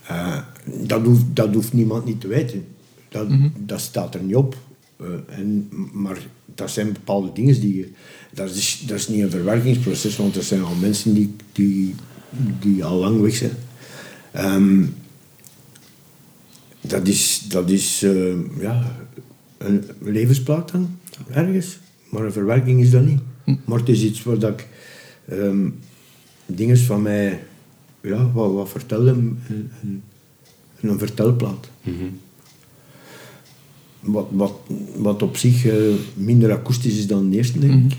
eh, 0.07 0.17
eh, 0.17 0.41
dat, 0.65 1.05
hoeft, 1.05 1.23
dat 1.33 1.53
hoeft 1.53 1.73
niemand 1.73 2.05
niet 2.05 2.21
te 2.21 2.27
weten. 2.27 2.65
Dat, 3.09 3.27
dat 3.57 3.81
staat 3.81 4.15
er 4.15 4.21
niet 4.21 4.35
op. 4.35 4.57
Eh, 4.97 5.07
en, 5.27 5.69
maar 5.93 6.17
dat 6.55 6.71
zijn 6.71 6.93
bepaalde 6.93 7.31
dingen 7.33 7.59
die 7.59 7.75
je... 7.75 7.89
Dat 8.33 8.49
is, 8.49 8.83
dat 8.87 8.97
is 8.97 9.07
niet 9.07 9.21
een 9.21 9.29
verwerkingsproces, 9.29 10.15
want 10.15 10.35
er 10.35 10.43
zijn 10.43 10.63
al 10.63 10.75
mensen 10.75 11.13
die, 11.13 11.35
die, 11.51 11.95
die 12.59 12.83
al 12.83 12.99
lang 12.99 13.21
weg 13.21 13.35
zijn. 13.35 13.51
Ehm, 14.31 14.83
dat 16.81 17.07
is, 17.07 17.45
dat 17.47 17.69
is 17.69 17.99
ja, 18.59 18.95
een 19.57 19.83
levensplaat 20.01 20.71
dan, 20.71 20.97
ergens. 21.31 21.77
Maar 22.09 22.23
een 22.23 22.31
verwerking 22.31 22.81
is 22.81 22.91
dat 22.91 23.05
niet. 23.05 23.21
Maar 23.65 23.79
het 23.79 23.89
is 23.89 24.01
iets 24.03 24.23
waar 24.23 24.39
dat 24.39 24.51
ik 24.51 24.67
ehm 25.27 25.67
dingen 26.45 26.77
van 26.77 27.01
mij 27.01 27.43
ja, 28.01 28.31
wat, 28.31 28.53
wat 28.53 28.69
vertel 28.69 29.07
en, 29.07 29.39
en, 29.47 29.71
en 30.79 30.89
een 30.89 30.99
vertelplaat. 30.99 31.69
Wat, 33.99 34.27
wat, 34.31 34.53
wat 34.95 35.21
op 35.21 35.37
zich 35.37 35.65
eh, 35.65 35.93
minder 36.13 36.51
akoestisch 36.51 36.97
is 36.97 37.07
dan 37.07 37.29
de 37.29 37.35
eerste, 37.35 37.59
denk 37.59 37.93
ik. 37.93 37.97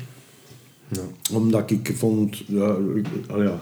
Omdat 1.33 1.71
ik 1.71 1.93
vond, 1.97 2.37
ja, 2.37 2.77
ik, 2.95 3.07
ja, 3.29 3.61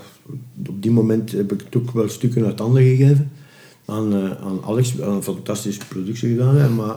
op 0.67 0.83
die 0.83 0.91
moment 0.91 1.33
heb 1.33 1.53
ik 1.53 1.61
het 1.61 1.77
ook 1.77 1.91
wel 1.91 2.09
stukken 2.09 2.45
uit 2.45 2.59
handen 2.59 2.83
gegeven 2.83 3.31
aan, 3.85 4.13
eh, 4.13 4.31
aan 4.31 4.61
Alex, 4.65 5.01
aan 5.01 5.15
een 5.15 5.23
fantastische 5.23 5.87
productie 5.89 6.29
gedaan. 6.29 6.57
Hè, 6.57 6.69
maar 6.69 6.97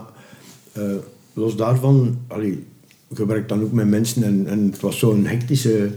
eh, 0.72 0.96
los 1.32 1.56
daarvan, 1.56 2.18
allee, 2.26 2.64
je 3.16 3.26
werkt 3.26 3.48
dan 3.48 3.62
ook 3.62 3.72
met 3.72 3.88
mensen 3.88 4.22
en, 4.22 4.46
en 4.46 4.64
het 4.64 4.80
was 4.80 4.98
zo'n 4.98 5.26
hectische 5.26 5.90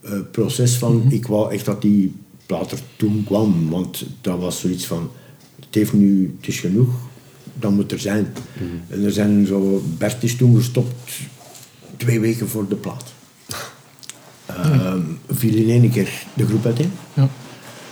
eh, 0.00 0.12
proces 0.30 0.76
van, 0.76 1.06
ik 1.08 1.26
wou 1.26 1.52
echt 1.52 1.64
dat 1.64 1.82
die 1.82 2.14
plaat 2.46 2.72
er 2.72 2.80
toen 2.96 3.24
kwam, 3.24 3.70
want 3.70 4.06
dat 4.20 4.38
was 4.38 4.60
zoiets 4.60 4.86
van, 4.86 5.10
het 5.64 5.74
heeft 5.74 5.92
nu, 5.92 6.36
het 6.38 6.48
is 6.48 6.60
genoeg, 6.60 6.94
dat 7.54 7.70
moet 7.70 7.92
er 7.92 8.00
zijn. 8.00 8.32
En 8.88 9.04
er 9.04 9.12
zijn 9.12 9.46
zo, 9.46 9.82
Bert 9.98 10.22
is 10.22 10.36
toen 10.36 10.56
gestopt 10.56 11.12
twee 11.96 12.20
weken 12.20 12.48
voor 12.48 12.68
de 12.68 12.76
plaat. 12.76 13.12
Ehm 14.46 15.02
viel 15.40 15.54
in 15.54 15.68
één 15.68 15.90
keer 15.90 16.26
de 16.34 16.46
groep 16.46 16.66
uiteen. 16.66 16.92
Ja. 17.14 17.28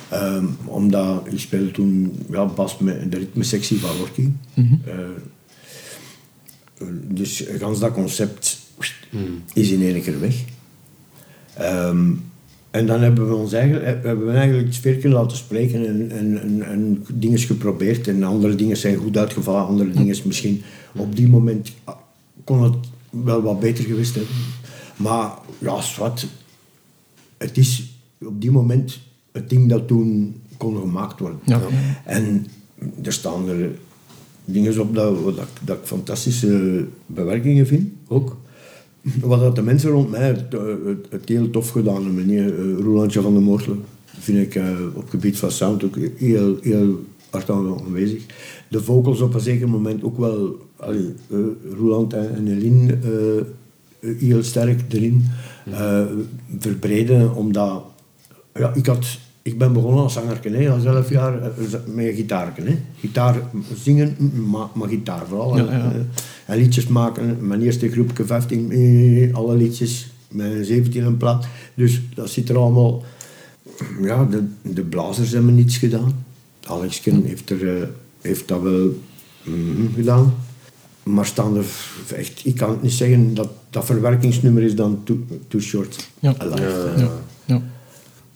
Ehm, 0.08 0.46
omdat 0.64 1.26
ik 1.30 1.38
speelde 1.38 1.70
toen 1.70 2.18
ja, 2.30 2.46
bas 2.46 2.78
met 2.78 3.12
de 3.12 3.18
ritmesectie 3.18 3.78
van 3.80 3.96
Working. 3.96 4.32
Eh, 4.84 4.94
dus 7.04 7.44
gans 7.58 7.78
dat 7.78 7.92
concept 7.92 8.58
is 9.52 9.70
in 9.70 9.82
één 9.82 10.02
keer 10.02 10.20
weg. 10.20 10.34
Ehm, 11.58 12.12
en 12.70 12.86
dan 12.86 13.00
hebben 13.00 13.28
we 13.28 13.34
ons 13.34 13.52
eigenlijk, 13.52 14.04
hebben 14.04 14.26
we 14.26 14.32
eigenlijk 14.32 14.74
het 14.84 15.04
laten 15.04 15.36
spreken 15.36 15.86
en, 15.86 16.10
en, 16.10 16.40
en, 16.42 16.62
en 16.62 17.06
dingen 17.12 17.38
geprobeerd. 17.38 18.08
En 18.08 18.22
andere 18.22 18.54
dingen 18.54 18.76
zijn 18.76 18.96
goed 18.96 19.16
uitgevallen, 19.16 19.66
andere 19.66 19.90
dingen 19.90 20.08
is 20.08 20.22
misschien 20.22 20.62
op 20.96 21.16
die 21.16 21.28
moment 21.28 21.72
ah, 21.84 21.96
kon 22.44 22.62
het 22.62 22.74
wel 23.10 23.42
wat 23.42 23.60
beter 23.60 23.84
geweest 23.84 24.14
hebben. 24.14 24.34
Maar 24.96 25.30
ja, 25.58 25.80
zwart. 25.80 26.26
Het 27.36 27.56
is 27.56 27.92
op 28.20 28.40
die 28.40 28.50
moment 28.50 29.00
het 29.32 29.50
ding 29.50 29.68
dat 29.68 29.88
toen 29.88 30.40
kon 30.56 30.76
gemaakt 30.76 31.20
worden. 31.20 31.40
Ja. 31.44 31.60
En 32.04 32.46
er 33.02 33.12
staan 33.12 33.48
er 33.48 33.70
dingen 34.44 34.80
op 34.80 34.94
dat, 34.94 35.20
wat 35.20 35.36
ik, 35.36 35.48
dat 35.64 35.76
ik 35.76 35.84
fantastische 35.84 36.86
bewerkingen 37.06 37.66
vind, 37.66 37.92
ook. 38.08 38.36
Wat 39.20 39.40
dat 39.40 39.56
de 39.56 39.62
mensen 39.62 39.90
rond 39.90 40.10
mij 40.10 40.26
het, 40.26 40.54
eh, 40.54 40.60
het, 40.84 41.06
het 41.10 41.28
heel 41.28 41.50
tof 41.50 41.70
gedaan 41.70 41.94
hebben. 41.94 42.14
Meneer 42.14 42.58
uh, 42.58 42.78
Rolandje 42.78 43.20
van 43.20 43.32
der 43.32 43.42
Moortelen 43.42 43.84
vind 44.18 44.38
ik 44.38 44.54
eh, 44.54 44.70
op 44.94 45.00
het 45.02 45.10
gebied 45.10 45.38
van 45.38 45.50
sound 45.50 45.84
ook 45.84 45.96
heel, 46.16 46.56
heel 46.62 47.04
hard 47.30 47.50
aan- 47.50 47.80
aanwezig. 47.86 48.22
De 48.68 48.82
vocals 48.82 49.20
op 49.20 49.34
een 49.34 49.40
zeker 49.40 49.68
moment 49.68 50.02
ook 50.02 50.18
wel... 50.18 50.66
Allee, 50.76 51.14
eh, 51.30 51.38
Roland 51.78 52.12
en, 52.12 52.48
eh, 53.02 54.10
heel 54.18 54.42
sterk 54.42 54.80
erin 54.88 55.24
eh, 55.70 56.04
verbreden, 56.58 57.34
omdat... 57.34 57.82
Ja, 58.54 58.74
ik, 58.74 58.86
had, 58.86 59.06
ik 59.42 59.58
ben 59.58 59.72
begonnen 59.72 60.02
als 60.02 60.12
zanger, 60.12 60.38
hè, 60.42 60.70
als 60.70 60.84
elf 60.84 61.10
jaar, 61.10 61.42
eh, 61.42 61.50
met 61.86 62.14
gitaar. 62.14 62.52
Hè. 62.56 62.78
Gitaar 63.00 63.36
zingen, 63.74 64.16
maar, 64.50 64.66
maar 64.74 64.88
gitaar 64.88 65.26
vooral. 65.26 65.56
Ja, 65.56 65.62
ja. 65.62 65.92
Eh, 65.92 66.00
en 66.46 66.58
liedjes 66.58 66.86
maken. 66.86 67.46
Mijn 67.46 67.62
eerste 67.62 67.90
groepje 67.90 68.24
15, 68.24 68.70
eh, 68.70 69.34
alle 69.34 69.56
liedjes. 69.56 70.10
Mijn 70.28 70.64
17 70.64 71.04
een 71.04 71.16
plaat. 71.16 71.46
Dus 71.74 72.00
dat 72.14 72.30
zit 72.30 72.48
er 72.48 72.56
allemaal... 72.56 73.04
Ja, 74.02 74.24
de, 74.24 74.44
de 74.62 74.82
blazers 74.82 75.30
hebben 75.30 75.54
niets 75.54 75.76
gedaan. 75.76 76.24
Alex 76.62 77.00
heeft, 77.04 77.50
er, 77.50 77.76
eh, 77.76 77.88
heeft 78.20 78.48
dat 78.48 78.62
wel 78.62 79.00
mhm, 79.42 79.94
gedaan. 79.94 80.34
Maar 81.02 81.26
staan 81.26 81.56
er 81.56 81.66
echt... 82.14 82.40
Ik 82.44 82.56
kan 82.56 82.70
het 82.70 82.82
niet 82.82 82.92
zeggen 82.92 83.34
dat 83.34 83.48
dat 83.70 83.84
verwerkingsnummer 83.84 84.62
is 84.62 84.74
dan 84.74 85.00
Too, 85.04 85.18
too 85.48 85.60
Short 85.60 86.08
Ja. 86.18 86.34
Alive. 86.38 86.92
Ja. 86.96 87.10
ja. 87.44 87.62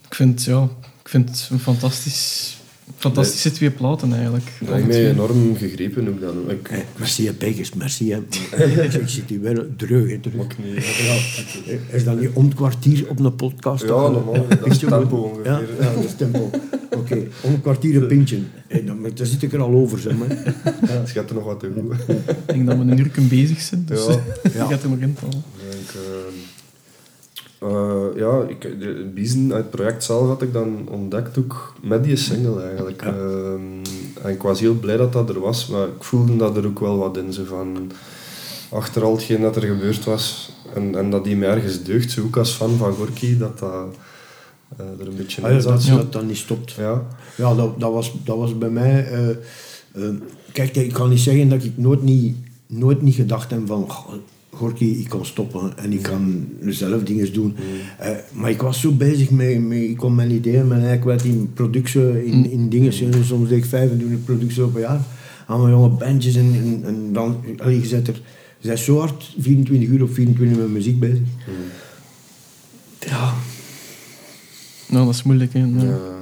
Ik 0.09 0.14
vind, 0.14 0.44
ja, 0.44 0.68
vind 1.13 1.29
het 1.29 1.49
een 1.51 1.59
fantastisch, 1.59 2.57
fantastische 2.97 3.51
twee 3.53 3.71
platen 3.71 4.13
eigenlijk. 4.13 4.45
Heeft 4.59 4.71
mij 4.71 4.83
twee. 4.83 5.09
enorm 5.09 5.57
gegrepen 5.57 6.09
ook 6.09 6.21
dan. 6.21 6.51
Ik, 6.51 6.69
Eh, 6.69 6.79
merci, 6.99 7.27
hè, 7.27 7.33
merci. 7.77 8.11
Hè. 8.13 8.19
ik 9.01 9.09
zit 9.09 9.29
hier 9.29 9.41
terug. 10.21 10.37
Mag 10.37 10.47
niet. 10.59 10.85
Ja, 10.85 11.17
is 11.97 12.05
dat 12.05 12.21
niet 12.21 12.31
om 12.33 12.45
het 12.45 12.55
kwartier 12.55 13.09
op 13.09 13.19
een 13.19 13.35
podcast? 13.37 13.83
Ja, 13.83 13.89
normaal. 13.89 14.47
Dat 14.49 14.67
is 14.67 14.81
je 14.81 14.87
tempo 14.87 15.17
ongeveer. 15.17 15.45
Ja, 15.53 15.59
ja 15.81 15.93
dat 15.95 16.05
is 16.05 16.15
tempo. 16.17 16.51
Oké, 16.97 17.15
om 17.41 17.53
een 17.53 17.61
kwartier 17.61 18.03
een 18.03 18.07
pintje. 18.09 18.39
Hey, 18.69 18.85
dan, 18.85 19.01
maar 19.01 19.15
daar 19.15 19.27
zit 19.27 19.43
ik 19.43 19.53
er 19.53 19.61
al 19.61 19.73
over, 19.75 19.99
zeg 19.99 20.17
maar. 20.17 20.29
Het 20.87 21.11
gaat 21.11 21.29
er 21.29 21.35
nog 21.35 21.45
wat 21.45 21.61
te 21.61 21.73
doen. 21.75 21.93
Ik 21.93 22.27
denk 22.47 22.67
dat 22.67 22.77
we 22.77 22.83
een 22.83 22.99
uur 22.99 23.11
bezig 23.29 23.61
zijn, 23.61 23.85
dus 23.87 24.07
Ja. 24.07 24.13
je 24.43 24.51
Ja. 24.55 24.67
gaat 24.67 24.83
er 24.83 24.89
nog 24.89 24.99
in 24.99 25.17
al. 25.23 25.29
Ik 25.29 25.71
denk, 25.71 25.91
eh, 27.63 27.69
eh, 27.71 28.17
ja, 28.17 28.43
ik, 28.49 28.61
de 28.81 29.11
Biezen 29.15 29.53
uit 29.53 29.63
het 29.63 29.71
project 29.71 30.05
zelf 30.05 30.27
had 30.27 30.43
ik 30.43 30.53
dan 30.53 30.89
ontdekt 30.91 31.39
ook 31.39 31.75
met 31.83 32.05
die 32.05 32.17
single 32.17 32.63
eigenlijk. 32.63 33.03
Ehm, 33.03 33.61
en 34.23 34.31
ik 34.31 34.43
was 34.43 34.61
heel 34.61 34.75
blij 34.75 34.97
dat 34.97 35.13
dat 35.13 35.29
er 35.29 35.41
was, 35.41 35.67
maar 35.67 35.87
ik 35.87 36.03
voelde 36.05 36.37
dat 36.37 36.57
er 36.57 36.67
ook 36.67 36.81
wel 36.81 36.99
wat 36.99 37.17
in. 37.17 37.33
Zo 37.33 37.45
van, 37.45 37.91
achter 38.71 39.03
al 39.05 39.13
hetgeen 39.15 39.41
dat 39.41 39.57
er 39.57 39.63
gebeurd 39.63 40.05
was, 40.05 40.53
En, 40.75 40.95
en 40.95 41.11
dat 41.11 41.25
die 41.25 41.37
me 41.37 41.47
ergens 41.47 41.83
deugt, 41.83 42.11
zo 42.11 42.23
ook 42.23 42.37
als 42.37 42.51
fan 42.51 42.77
van 42.77 42.93
Gorky, 42.93 43.39
dat 43.39 43.59
dat 43.59 43.87
eh, 44.77 45.01
er 45.01 45.09
een 45.09 45.17
beetje 45.17 45.43
Ah, 45.43 45.51
ja, 45.51 45.57
in 45.57 45.63
dat 45.63 45.83
zat. 45.83 45.97
dat 45.97 46.13
dan 46.13 46.27
niet 46.27 46.37
stopt. 46.37 46.73
Ja. 46.73 47.03
Ja, 47.37 47.55
dat, 47.55 47.81
dat, 47.81 47.93
was, 47.93 48.13
dat 48.25 48.37
was 48.37 48.59
bij 48.59 48.71
mij... 48.71 49.07
eh, 49.07 49.29
eh, 49.29 50.15
kijk, 50.53 50.77
ik 50.77 50.93
kan 50.93 51.09
niet 51.09 51.21
zeggen 51.21 51.49
dat 51.49 51.65
ik 51.65 51.73
nooit 51.79 52.03
niet, 52.03 52.37
nooit 52.67 53.03
niet 53.03 53.15
gedacht 53.15 53.51
heb 53.51 53.67
van... 53.67 53.89
"Goh, 54.53 54.61
Gorky, 54.61 54.84
ik 54.84 55.09
kan 55.09 55.26
stoppen 55.26 55.72
en 55.76 55.92
ik 55.92 56.03
kan 56.03 56.48
zelf 56.68 57.03
dingen 57.03 57.32
doen. 57.32 57.57
Eh, 57.98 58.11
maar 58.32 58.50
ik 58.50 58.62
was 58.62 58.80
zo 58.80 58.92
bezig 58.92 59.30
met... 59.30 59.61
met 59.61 59.78
ik 59.78 59.96
kon 59.96 60.14
mijn 60.14 60.30
ideeën, 60.30 60.68
mijn 60.68 60.80
eigen 60.80 61.00
kwijt 61.00 61.24
in 61.24 61.50
productie, 61.55 62.24
in, 62.24 62.50
in 62.50 62.68
dingen. 62.68 62.92
Soms 63.24 63.48
deed 63.48 63.59
ik 63.59 63.64
25 63.64 64.24
producties 64.24 64.59
op 64.59 64.74
een 64.74 64.80
jaar. 64.80 65.00
Allemaal 65.46 65.68
jonge 65.68 65.88
bandjes 65.88 66.36
en, 66.36 66.55
en, 66.55 66.82
en 66.84 67.12
dan... 67.12 67.44
Allee, 67.59 67.80
je 67.80 67.86
zet 67.86 68.09
er... 68.09 68.22
Je 68.59 68.68
bent 68.68 68.80
zo 68.80 68.98
hard 68.98 69.34
24 69.38 69.88
uur 69.88 70.03
op 70.03 70.14
24 70.14 70.59
met 70.59 70.68
muziek 70.68 71.00
bezig. 71.00 71.26
Ja, 72.98 73.34
Nou, 74.88 75.05
dat 75.07 75.14
is 75.14 75.22
moeilijk. 75.22 75.53
Hè. 75.53 75.59
Ja. 75.59 75.82
Ja. 75.82 76.20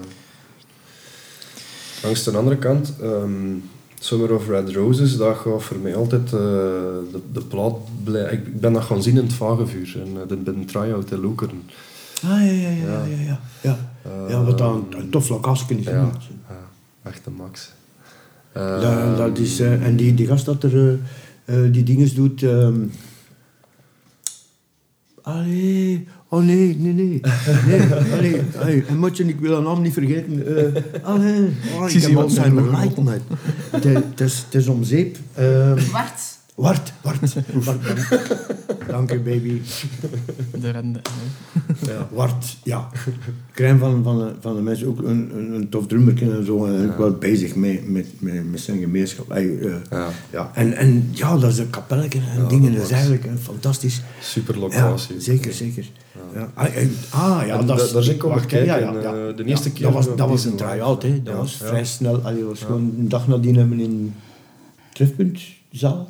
Langs 2.02 2.24
de 2.24 2.36
andere 2.36 2.58
kant, 2.58 2.94
ehm, 3.00 3.56
Summer 4.02 4.34
of 4.34 4.48
Red 4.48 4.74
Roses, 4.74 5.16
dat 5.16 5.36
gaat 5.36 5.62
voor 5.62 5.76
mij 5.78 5.96
altijd 5.96 6.24
eh, 6.24 6.30
de, 6.30 7.20
de 7.32 7.40
plaat 7.40 7.76
blij. 8.04 8.32
Ik, 8.32 8.60
ben 8.60 8.72
dat 8.72 8.82
gaan 8.82 9.02
zien 9.02 9.16
in 9.16 9.22
het 9.22 9.32
Vagevuur, 9.32 9.96
en 10.04 10.08
uh, 10.08 10.38
bij 10.44 10.54
een 10.54 10.64
try-out 10.64 11.10
in 11.10 11.20
Lokeren. 11.20 11.62
Ah, 12.24 12.30
ja, 12.30 12.38
ja, 12.38 12.68
ja, 12.68 13.04
ja, 13.04 13.04
ja. 13.04 13.40
Ja, 13.60 13.78
ja. 14.04 14.28
ja 14.28 14.44
wat 14.44 14.58
dan 14.58 14.86
een, 14.90 14.98
een 14.98 15.10
tof 15.10 15.28
locatie 15.28 15.78
is. 15.78 15.84
Ja, 15.84 15.92
ja, 15.92 16.10
echt 17.02 17.24
de 17.24 17.30
max. 17.30 17.72
Dat, 18.52 18.82
Ehm, 18.82 19.16
dat 19.16 19.38
is, 19.38 19.60
eh, 19.60 19.86
en 19.86 19.96
die, 19.96 20.14
die 20.14 20.26
gast 20.26 20.44
dat 20.44 20.62
er 20.62 20.98
eh, 21.44 21.64
eh, 21.64 21.72
die 21.72 21.82
dingen 21.82 22.14
doet. 22.14 22.42
ehm 22.42 22.86
allee, 25.22 26.08
oh 26.30 26.42
nee, 26.44 26.76
nee, 26.78 26.92
nee. 26.92 27.20
nee 27.66 27.80
allee, 28.12 28.42
allee, 28.60 28.84
en 28.88 28.98
Motje, 28.98 29.24
ik 29.24 29.40
wil 29.40 29.52
haar 29.54 29.62
naam 29.62 29.82
niet 29.82 29.92
vergeten. 29.92 30.56
eh 30.56 30.82
allee, 31.02 31.48
oh, 31.78 31.90
ik 31.90 32.02
heb 32.02 32.16
Alzheimer 32.16 32.70
light, 32.70 32.96
man. 32.96 33.18
Het 33.70 34.20
is- 34.20 34.66
om 34.68 34.84
zeep. 34.84 35.16
ehm 35.34 35.78
Wart. 35.92 36.38
Wart, 36.54 36.92
Wart. 37.02 37.20
Wart 37.64 37.84
dank. 37.86 38.28
Dank 38.88 39.10
je, 39.10 39.18
baby. 39.18 39.60
De 40.60 40.70
rende. 40.70 41.00
ja. 41.86 42.08
Wart, 42.12 42.56
ja. 42.64 42.88
Crème 43.52 43.78
van, 43.78 44.02
van, 44.02 44.18
de- 44.18 44.32
van 44.40 44.54
de 44.56 44.62
mensen, 44.62 44.86
ook 44.86 44.98
een, 44.98 45.30
een, 45.36 45.52
een 45.54 45.68
tof 45.68 45.86
drummer 45.86 46.22
en 46.22 46.44
zo. 46.46 46.66
En 46.66 46.90
ook 46.90 46.98
wel 46.98 47.12
bezig 47.12 47.54
met, 47.54 47.88
met, 47.88 48.06
met, 48.18 48.50
met 48.50 48.60
zijn 48.60 48.78
gemeenschap. 48.78 49.30
Eh, 49.30 49.62
Ja. 49.90 50.08
ja. 50.30 50.50
En, 50.54 50.72
en 50.76 51.08
ja, 51.12 51.38
dat 51.38 51.50
is 51.50 51.58
een 51.58 51.70
kapelletje 51.70 52.20
en 52.34 52.42
Ja, 52.42 52.48
dingen. 52.48 52.74
dat 52.74 52.82
is 52.84 52.90
eigenlijk 52.90 53.24
een 53.24 53.38
fantastisch. 53.38 54.00
Super 54.20 54.54
Ja, 54.54 54.60
locatie. 54.60 55.20
zeker, 55.20 55.52
zeker. 55.52 55.90
Ja. 56.34 56.50
Ah, 56.54 56.76
en- 56.76 56.94
ah, 57.10 57.42
ja, 57.46 57.58
En 57.58 57.66
dat 57.66 57.78
da- 57.78 57.84
is... 57.84 57.92
daar 57.92 58.02
zijn 58.02 58.16
komen 58.16 58.40
hè, 58.40 58.46
kijken, 58.46 59.02
eh, 59.02 59.36
de 59.36 59.44
eerste 59.44 59.72
keer 59.72 59.82
Dat 59.82 59.92
was, 59.92 60.16
dat 60.16 60.28
was 60.28 60.44
een 60.44 60.56
try-out, 60.56 61.02
hè. 61.02 61.22
Dat 61.22 61.32
Ja, 61.34 61.38
was 61.40 61.58
ja. 61.58 61.66
vrij 61.66 61.84
snel. 61.84 62.20
Allee, 62.20 62.38
dat 62.40 62.48
was 62.48 62.60
gewoon 62.62 62.94
een 62.98 63.08
dag 63.08 63.28
nadien 63.28 63.56
hebben 63.56 63.76
we 63.76 63.82
in 63.82 64.14
Trefpuntzaal, 65.70 66.08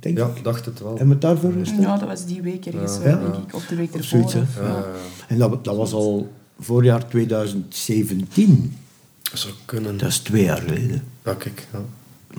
denk 0.00 0.18
Ja, 0.18 0.26
ik. 0.34 0.44
dacht 0.44 0.64
het 0.64 0.80
wel. 0.82 0.98
We 0.98 1.04
het 1.08 1.20
daarvoor 1.20 1.52
gestaan? 1.52 1.80
Ja, 1.80 1.96
dat 1.98 2.08
was 2.08 2.24
die 2.26 2.42
week 2.42 2.66
ergens, 2.66 2.96
Ja. 2.96 3.02
denk 3.02 3.34
ik. 3.34 3.54
Of 3.54 3.66
de 3.66 3.74
week 3.74 3.94
Of 3.94 4.00
ervoor. 4.00 4.30
zoiets, 4.30 4.50
Ja, 4.60 4.84
En 5.28 5.38
dat, 5.38 5.64
dat 5.64 5.76
was 5.76 5.92
al 5.92 6.32
voorjaar 6.60 7.08
2017. 7.08 8.76
dat 9.22 9.38
zou 9.38 9.52
kunnen. 9.64 9.96
Dat 9.98 10.08
is 10.08 10.18
twee 10.18 10.44
jaar 10.44 10.56
geleden. 10.60 11.02
Ja, 11.24 11.34
kijk. 11.34 11.66
Ja. 11.72 11.78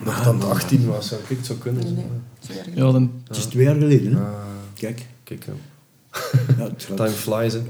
Nog 0.04 0.22
dan 0.22 0.42
18 0.50 0.86
was, 0.86 1.08
zou 1.08 1.20
ik 1.28 1.36
het 1.36 1.46
zo 1.46 1.54
kunnen. 1.54 1.94
Nee. 1.94 2.04
Ja, 2.74 2.92
dan 2.92 3.10
Het 3.28 3.36
is 3.36 3.44
twee 3.44 3.64
jaar 3.64 3.74
geleden, 3.74 4.14
hè? 4.14 4.22
Kijk. 4.74 5.06
kijk, 5.24 5.44
ja. 5.44 5.52
Time 6.94 7.08
flies. 7.08 7.52
Hè. 7.52 7.58
Ja, 7.58 7.64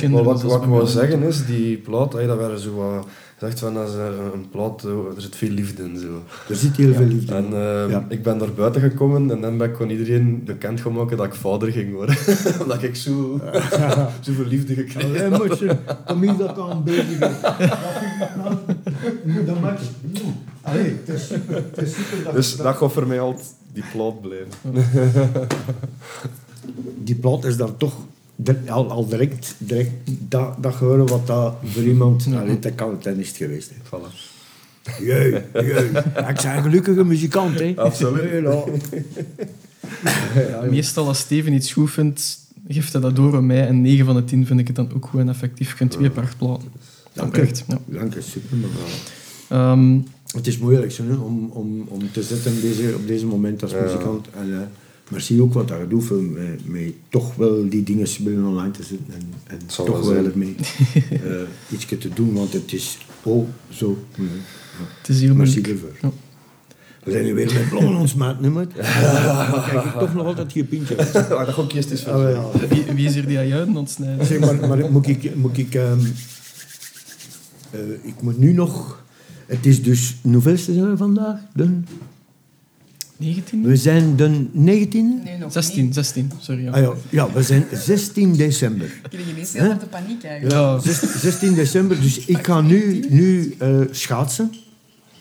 maar-. 0.00 0.10
Maar 0.10 0.22
wat, 0.22 0.42
wat 0.42 0.62
ik 0.62 0.68
mij 0.68 0.86
zeggen 0.86 1.22
is, 1.22 1.46
die 1.46 1.76
plaat, 1.76 2.12
hey, 2.12 2.26
dat 2.26 2.38
waren 2.38 2.58
zo 2.60 2.74
wat... 2.74 3.06
Zegt 3.40 3.58
van, 3.58 3.74
dat 3.74 3.88
is 3.88 3.94
een 4.34 4.48
plaat, 4.50 4.82
er 4.82 4.92
zit 5.16 5.36
veel 5.36 5.48
liefde 5.50 5.82
in. 5.82 5.98
Zo. 5.98 6.22
Er 6.48 6.56
zit 6.56 6.76
heel 6.76 6.94
veel 6.94 7.06
liefde 7.06 7.34
En 7.34 7.44
in. 7.44 7.52
eh, 7.52 7.90
Ja. 7.90 8.04
ik 8.08 8.22
ben 8.22 8.36
naar 8.36 8.52
buiten 8.52 8.80
gekomen 8.80 9.30
en 9.30 9.40
dan 9.40 9.58
ben 9.58 9.68
ik 9.70 9.76
gewoon 9.76 9.90
iedereen 9.90 10.42
bekend 10.44 10.80
gemaakt 10.80 11.16
dat 11.16 11.26
ik 11.26 11.34
vader 11.34 11.72
ging 11.72 11.94
worden. 11.94 12.16
Omdat 12.62 12.82
ik 12.82 12.96
zo, 12.96 13.40
zoveel 14.20 14.44
liefde 14.44 14.74
gekregen 14.74 15.10
Allee, 15.10 15.30
had. 15.30 15.38
motje, 15.48 15.78
kom 16.06 16.22
hier 16.22 16.36
dat 16.36 16.58
aan 16.58 16.84
bezig. 16.84 17.18
Wat 17.18 17.30
vind 18.00 18.18
je 18.18 19.32
nou? 19.32 19.44
Dat 19.44 19.60
maakt 19.60 19.80
het. 19.80 20.22
Allee, 20.62 20.96
het 21.04 21.08
is 21.16 21.26
super. 21.26 21.54
Het 21.54 21.78
is 21.86 21.94
super 21.94 22.24
dat 22.24 22.34
Dus 22.34 22.56
dat 22.56 22.76
gaat 22.76 22.92
voor 22.92 23.06
mij 23.06 23.20
altijd 23.20 23.54
die 23.72 23.84
plaat 23.92 24.20
blijven. 24.20 24.48
Die 26.98 27.14
plot 27.14 27.44
is 27.44 27.56
dan 27.56 27.76
toch 27.76 27.94
al, 28.68 28.90
al 28.90 29.06
direct, 29.08 29.54
direct 29.58 29.90
dat, 30.04 30.62
dat 30.62 30.74
horen 30.74 31.06
wat 31.06 31.26
dat 31.26 31.54
voor 31.64 31.82
iemand... 31.82 32.26
Allee, 32.34 32.58
dat 32.58 32.74
kan 32.74 32.98
het 33.02 33.16
niet 33.16 33.28
geweest. 33.28 33.70
Hè. 33.70 33.74
Voilà. 33.84 34.12
Jee, 35.00 35.30
jee. 35.52 35.88
Ik 36.28 36.42
een 36.42 36.62
gelukkige 36.62 37.04
muzikant, 37.04 37.58
hè. 37.58 37.72
Absoluut. 37.76 38.42
Ja. 40.34 40.62
Meestal 40.70 41.06
als 41.06 41.18
Steven 41.18 41.52
iets 41.52 41.72
goed 41.72 41.90
vindt, 41.90 42.38
geeft 42.68 42.92
hij 42.92 43.00
dat 43.00 43.16
door 43.16 43.36
aan 43.36 43.46
mij. 43.46 43.66
En 43.66 43.82
9 43.82 44.04
van 44.04 44.14
de 44.14 44.24
10 44.24 44.46
vind 44.46 44.60
ik 44.60 44.66
het 44.66 44.76
dan 44.76 44.92
ook 44.94 45.06
gewoon 45.06 45.28
effectief. 45.28 45.70
Ik 45.70 45.76
vind 45.76 45.90
twee 45.90 46.10
prachtplaten. 46.10 46.68
Dank 47.12 47.36
je. 47.36 47.50
Dank 47.86 48.14
je, 48.14 48.20
super 48.20 48.56
mevrouw. 48.56 50.02
Het 50.28 50.46
is 50.46 50.58
moeilijk 50.58 50.92
zo, 50.92 51.02
om, 51.02 51.50
om, 51.52 51.84
om 51.88 52.12
te 52.12 52.22
zitten 52.22 52.60
deze, 52.60 52.94
op 52.94 53.06
deze 53.06 53.26
moment 53.26 53.62
als 53.62 53.72
muzikant. 53.72 54.26
En, 54.38 54.52
eh, 54.52 54.60
maar 55.10 55.20
zie 55.20 55.42
ook 55.42 55.52
wat 55.52 55.68
dat 55.68 55.78
je 55.78 55.88
doet 55.88 56.10
om 56.10 56.32
met, 56.32 56.68
met 56.68 56.92
toch 57.08 57.34
wel 57.34 57.68
die 57.68 57.82
dingen 57.82 58.06
willen 58.24 58.44
online 58.44 58.70
te 58.70 58.82
zetten 58.82 59.14
en, 59.14 59.32
en 59.46 59.60
zal 59.66 59.84
toch 59.84 60.06
wel 60.06 60.24
ermee 60.24 60.54
eh 61.10 61.42
iets 61.70 61.86
te 61.86 62.08
doen, 62.14 62.32
want 62.34 62.52
het 62.52 62.72
is 62.72 62.98
oh 63.22 63.48
zo. 63.68 63.98
Ja. 64.14 64.24
het 64.98 65.08
is 65.08 65.20
heel 65.20 65.34
Merci 65.34 65.60
moeilijk. 65.60 65.82
ervoor. 65.82 65.98
Ja. 66.02 66.10
We 67.04 67.10
zijn 67.10 67.24
nu 67.24 67.34
weer 67.34 67.52
met 67.54 67.68
blommen 67.68 68.00
ons 68.00 68.14
meer? 68.14 68.74
Dan 69.50 69.62
krijg 69.62 69.84
ik 69.84 69.98
toch 69.98 70.14
nog 70.14 70.26
altijd 70.26 70.52
je 70.52 70.64
pintje. 70.64 70.96
Ah, 70.96 71.28
dat 71.46 71.54
ik 71.64 71.72
eerst 71.72 71.90
eens 71.90 72.06
Ah, 72.06 72.14
wel, 72.14 72.28
ja. 72.28 72.68
Wie, 72.68 72.84
wie 72.94 73.06
is 73.06 73.16
er 73.16 73.26
die 73.26 73.38
aan 73.38 73.76
het 73.76 73.90
snijden? 73.90 74.26
Zeg 74.26 74.38
maar, 74.38 74.68
maar 74.68 74.90
moet 74.90 75.06
ik, 75.06 75.34
moet 75.36 75.58
ik, 75.58 75.74
ehm, 75.74 75.98
eh, 77.70 77.80
ik 78.02 78.22
moet 78.22 78.38
nu 78.38 78.52
nog, 78.52 79.04
het 79.46 79.66
is 79.66 79.82
dus, 79.82 80.16
hoeveelste 80.32 80.72
zijn 80.72 80.90
we 80.90 80.96
vandaag? 80.96 81.40
De, 81.54 81.80
19? 83.18 83.62
we 83.62 83.76
zijn 83.76 84.16
de 84.16 84.46
19e? 84.54 84.90
Nee, 85.24 85.38
nog 85.38 85.52
16, 85.52 85.84
niet. 85.84 85.94
16, 85.94 86.32
sorry. 86.40 86.62
Ja. 86.62 86.70
Ah, 86.70 86.80
ja, 86.82 86.92
ja, 87.08 87.32
we 87.32 87.42
zijn 87.42 87.64
16 87.72 88.36
december. 88.36 88.86
Ik 88.86 89.10
kreeg 89.10 89.28
ineens 89.30 89.52
heel 89.52 89.66
hard 89.66 89.80
de 89.80 89.86
paniek 89.86 90.24
eigenlijk. 90.24 90.54
Ja. 90.54 90.78
Zes- 90.78 91.20
16 91.20 91.54
december, 91.54 92.00
dus 92.00 92.24
ik 92.24 92.46
ga 92.46 92.60
nu, 92.60 93.06
nu 93.08 93.54
eh, 93.58 93.80
schaatsen. 93.90 94.52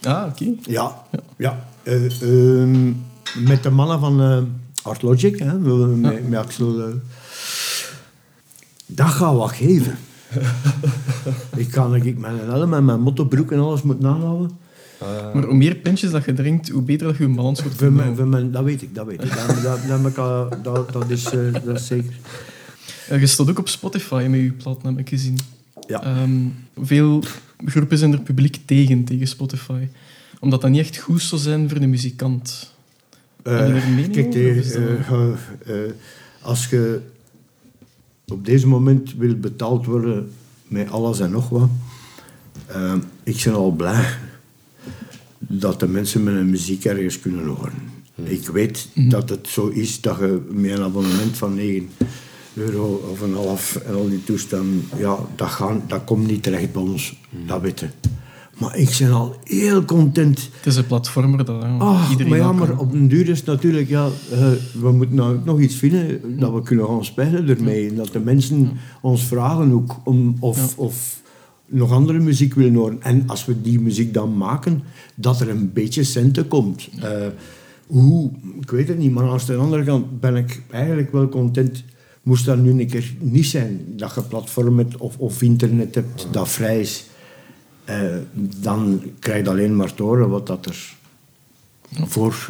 Ah, 0.04 0.26
oké. 0.30 0.54
Ja, 0.62 1.04
ja. 1.38 1.68
eh, 1.84 2.22
ehm, 2.22 2.88
met 3.46 3.64
de 3.64 3.70
mannen 3.70 4.00
van 4.00 4.22
eh 4.22 4.42
Art 4.84 5.02
Logic, 5.02 5.40
hè, 5.40 5.54
met, 5.60 5.96
met, 6.02 6.30
met 6.30 6.40
Axel. 6.40 6.94
dat 8.86 9.08
gaat 9.08 9.36
wat 9.36 9.52
geven. 9.52 9.98
ik 11.56 11.72
kan 11.72 11.96
ik 11.96 12.18
mijn 12.18 12.38
helm 12.40 12.74
en 12.74 12.86
mijn 12.86 13.02
motobroek 13.02 13.52
en 13.52 13.60
alles 13.60 13.82
moet 13.82 14.00
nahouden. 14.00 14.52
Maar 15.34 15.44
hoe 15.44 15.54
meer 15.56 15.76
pintjes 15.76 16.12
dat 16.12 16.26
je 16.26 16.34
drinkt, 16.34 16.70
hoe 16.70 16.82
beter 16.82 17.08
dat 17.08 17.18
je 17.18 17.28
je 17.28 17.30
balans 17.36 17.62
wordt 17.64 17.80
mijn, 18.30 18.52
dat 18.52 18.64
weet 18.64 18.82
ik, 18.82 18.96
dat 18.96 19.06
weet 19.06 19.24
ik. 19.24 19.36
Dat, 19.36 19.48
dat, 19.48 19.64
dat, 19.88 20.00
heb 20.00 20.06
ik 20.08 20.18
al- 20.18 20.50
dat, 20.64 20.92
dat, 20.94 21.10
is, 21.10 21.26
eh, 21.26 21.54
dat 21.66 21.76
is 21.80 21.88
zeker. 21.88 22.14
Eh, 23.10 23.20
je 23.20 23.28
staat 23.28 23.50
ook 23.50 23.60
op 23.60 23.68
Spotify 23.68 24.26
met 24.30 24.40
je 24.40 24.52
plaat, 24.52 24.82
heb 24.84 25.00
ik 25.00 25.10
gezien. 25.10 25.40
Ja. 25.88 26.04
Ehm, 26.04 26.32
veel 26.82 27.24
groepen 27.66 27.98
zijn 27.98 28.12
er 28.14 28.20
publiek 28.20 28.60
tegen, 28.66 29.04
tegen 29.04 29.28
Spotify. 29.28 29.88
Omdat 30.40 30.62
dat 30.62 30.70
niet 30.70 30.80
echt 30.80 30.98
goed 30.98 31.22
zou 31.22 31.42
zijn 31.42 31.70
voor 31.70 31.80
de 31.80 31.88
muzikant. 31.88 32.74
Eh, 33.44 33.58
Heb 33.58 33.68
je 33.68 33.82
een 33.82 33.96
mening 33.96 34.14
kijk, 34.14 34.34
eh, 34.36 34.76
eh, 34.76 35.12
eh, 35.12 35.30
eh, 35.66 35.92
als 36.42 36.70
je 36.70 37.00
op 38.28 38.46
deze 38.46 38.68
moment 38.68 39.14
wil 39.18 39.36
betaald 39.36 39.86
worden 39.86 40.32
met 40.68 40.90
alles 40.92 41.20
en 41.20 41.32
nog 41.32 41.50
wat, 41.50 41.70
eh, 42.66 42.94
ik 43.24 43.42
ben 43.44 43.54
al 43.54 43.72
blij 43.72 44.06
dat 45.48 45.80
de 45.80 45.88
mensen 45.88 46.24
mijn 46.24 46.50
muziek 46.50 46.86
ergens 46.86 47.20
kunnen 47.20 47.46
horen. 47.46 47.74
Ik 48.24 48.48
weet 48.48 48.90
dat 48.96 49.30
het 49.30 49.48
zo 49.48 49.68
is 49.68 50.02
dat 50.02 50.18
je 50.18 50.42
met 50.50 50.72
een 50.72 50.84
abonnement 50.84 51.38
van 51.38 51.56
9 51.56 51.90
euro 52.54 53.10
of 53.12 53.22
een 53.22 53.34
half 53.34 53.76
en 53.76 53.96
al 53.96 54.10
die 54.10 54.24
toestanden, 54.24 54.84
ja, 54.98 55.18
dat, 55.36 55.50
gaan, 55.50 55.82
dat 55.88 56.04
komt 56.04 56.28
niet 56.28 56.44
terecht 56.44 56.72
bij 56.72 56.82
ons, 56.82 57.16
dat 57.46 57.62
weten. 57.62 57.92
Maar 58.58 58.78
ik 58.78 58.96
ben 59.00 59.12
al 59.12 59.36
heel 59.44 59.86
content. 59.86 60.50
Het 60.56 60.66
is 60.66 60.76
een 60.76 60.86
platformer 60.86 61.46
dat 61.46 61.62
ja, 61.62 61.78
Ah, 61.78 62.08
iedereen 62.12 62.30
maar 62.32 62.40
ja, 62.40 62.52
maar 62.52 62.78
op 62.78 62.92
den 62.92 63.08
duur 63.08 63.30
is 63.30 63.38
het 63.38 63.48
natuurlijk, 63.48 63.90
ja, 63.90 64.10
eh, 64.32 64.52
we 64.82 64.92
moeten 64.92 65.16
nou 65.16 65.36
ook 65.36 65.46
nog 65.46 65.60
iets 65.60 65.76
vinden 65.76 66.40
dat 66.40 66.54
we 66.54 66.62
kunnen 66.62 66.86
gaan 66.86 67.06
spelen 67.06 67.50
ermee. 67.50 67.90
En 67.90 67.96
dat 67.96 68.12
de 68.12 68.20
mensen 68.20 68.72
ons 69.02 69.24
vragen 69.24 69.72
ook 69.72 69.96
om, 70.04 70.36
of, 70.40 70.78
of 70.78 71.22
nog 71.68 71.92
andere 71.92 72.20
muziek 72.20 72.54
willen 72.54 72.76
horen. 72.76 73.02
En 73.02 73.24
als 73.28 73.46
we 73.46 73.62
die 73.62 73.80
muziek 73.80 74.14
dan 74.14 74.38
maken, 74.38 74.84
dat 75.16 75.42
er 75.42 75.50
een 75.50 75.74
beetje 75.74 76.04
centen 76.04 76.48
komt. 76.48 76.90
Eh, 77.02 77.28
hoe, 77.88 78.32
ik 78.62 78.72
weet 78.72 78.88
het 78.88 78.98
niet, 78.98 79.12
maar 79.12 79.30
aan 79.30 79.40
de 79.46 79.56
andere 79.56 79.84
kant 79.84 80.20
ben 80.20 80.36
ik 80.36 80.62
eigenlijk 80.70 81.12
wel 81.12 81.30
content 81.30 81.84
moest 82.24 82.46
dat 82.46 82.58
nu 82.58 82.70
een 82.70 82.88
keer 82.88 83.14
niet 83.20 83.46
zijn. 83.46 83.82
Dat 83.96 84.16
je 84.16 84.22
platform 84.22 84.78
hebt 84.78 84.98
of, 84.98 85.18
of 85.18 85.42
internet 85.42 85.96
hebt 85.96 86.28
dat 86.32 86.50
vrij 86.50 86.80
is. 86.80 87.06
eh, 87.86 88.16
dan 88.62 89.02
krijg 89.20 89.44
je 89.44 89.50
alleen 89.50 89.76
maar 89.76 89.94
te 89.94 90.04
horen 90.04 90.30
wat 90.30 90.48
dat 90.48 90.66
er 90.66 90.96
voor 92.06 92.50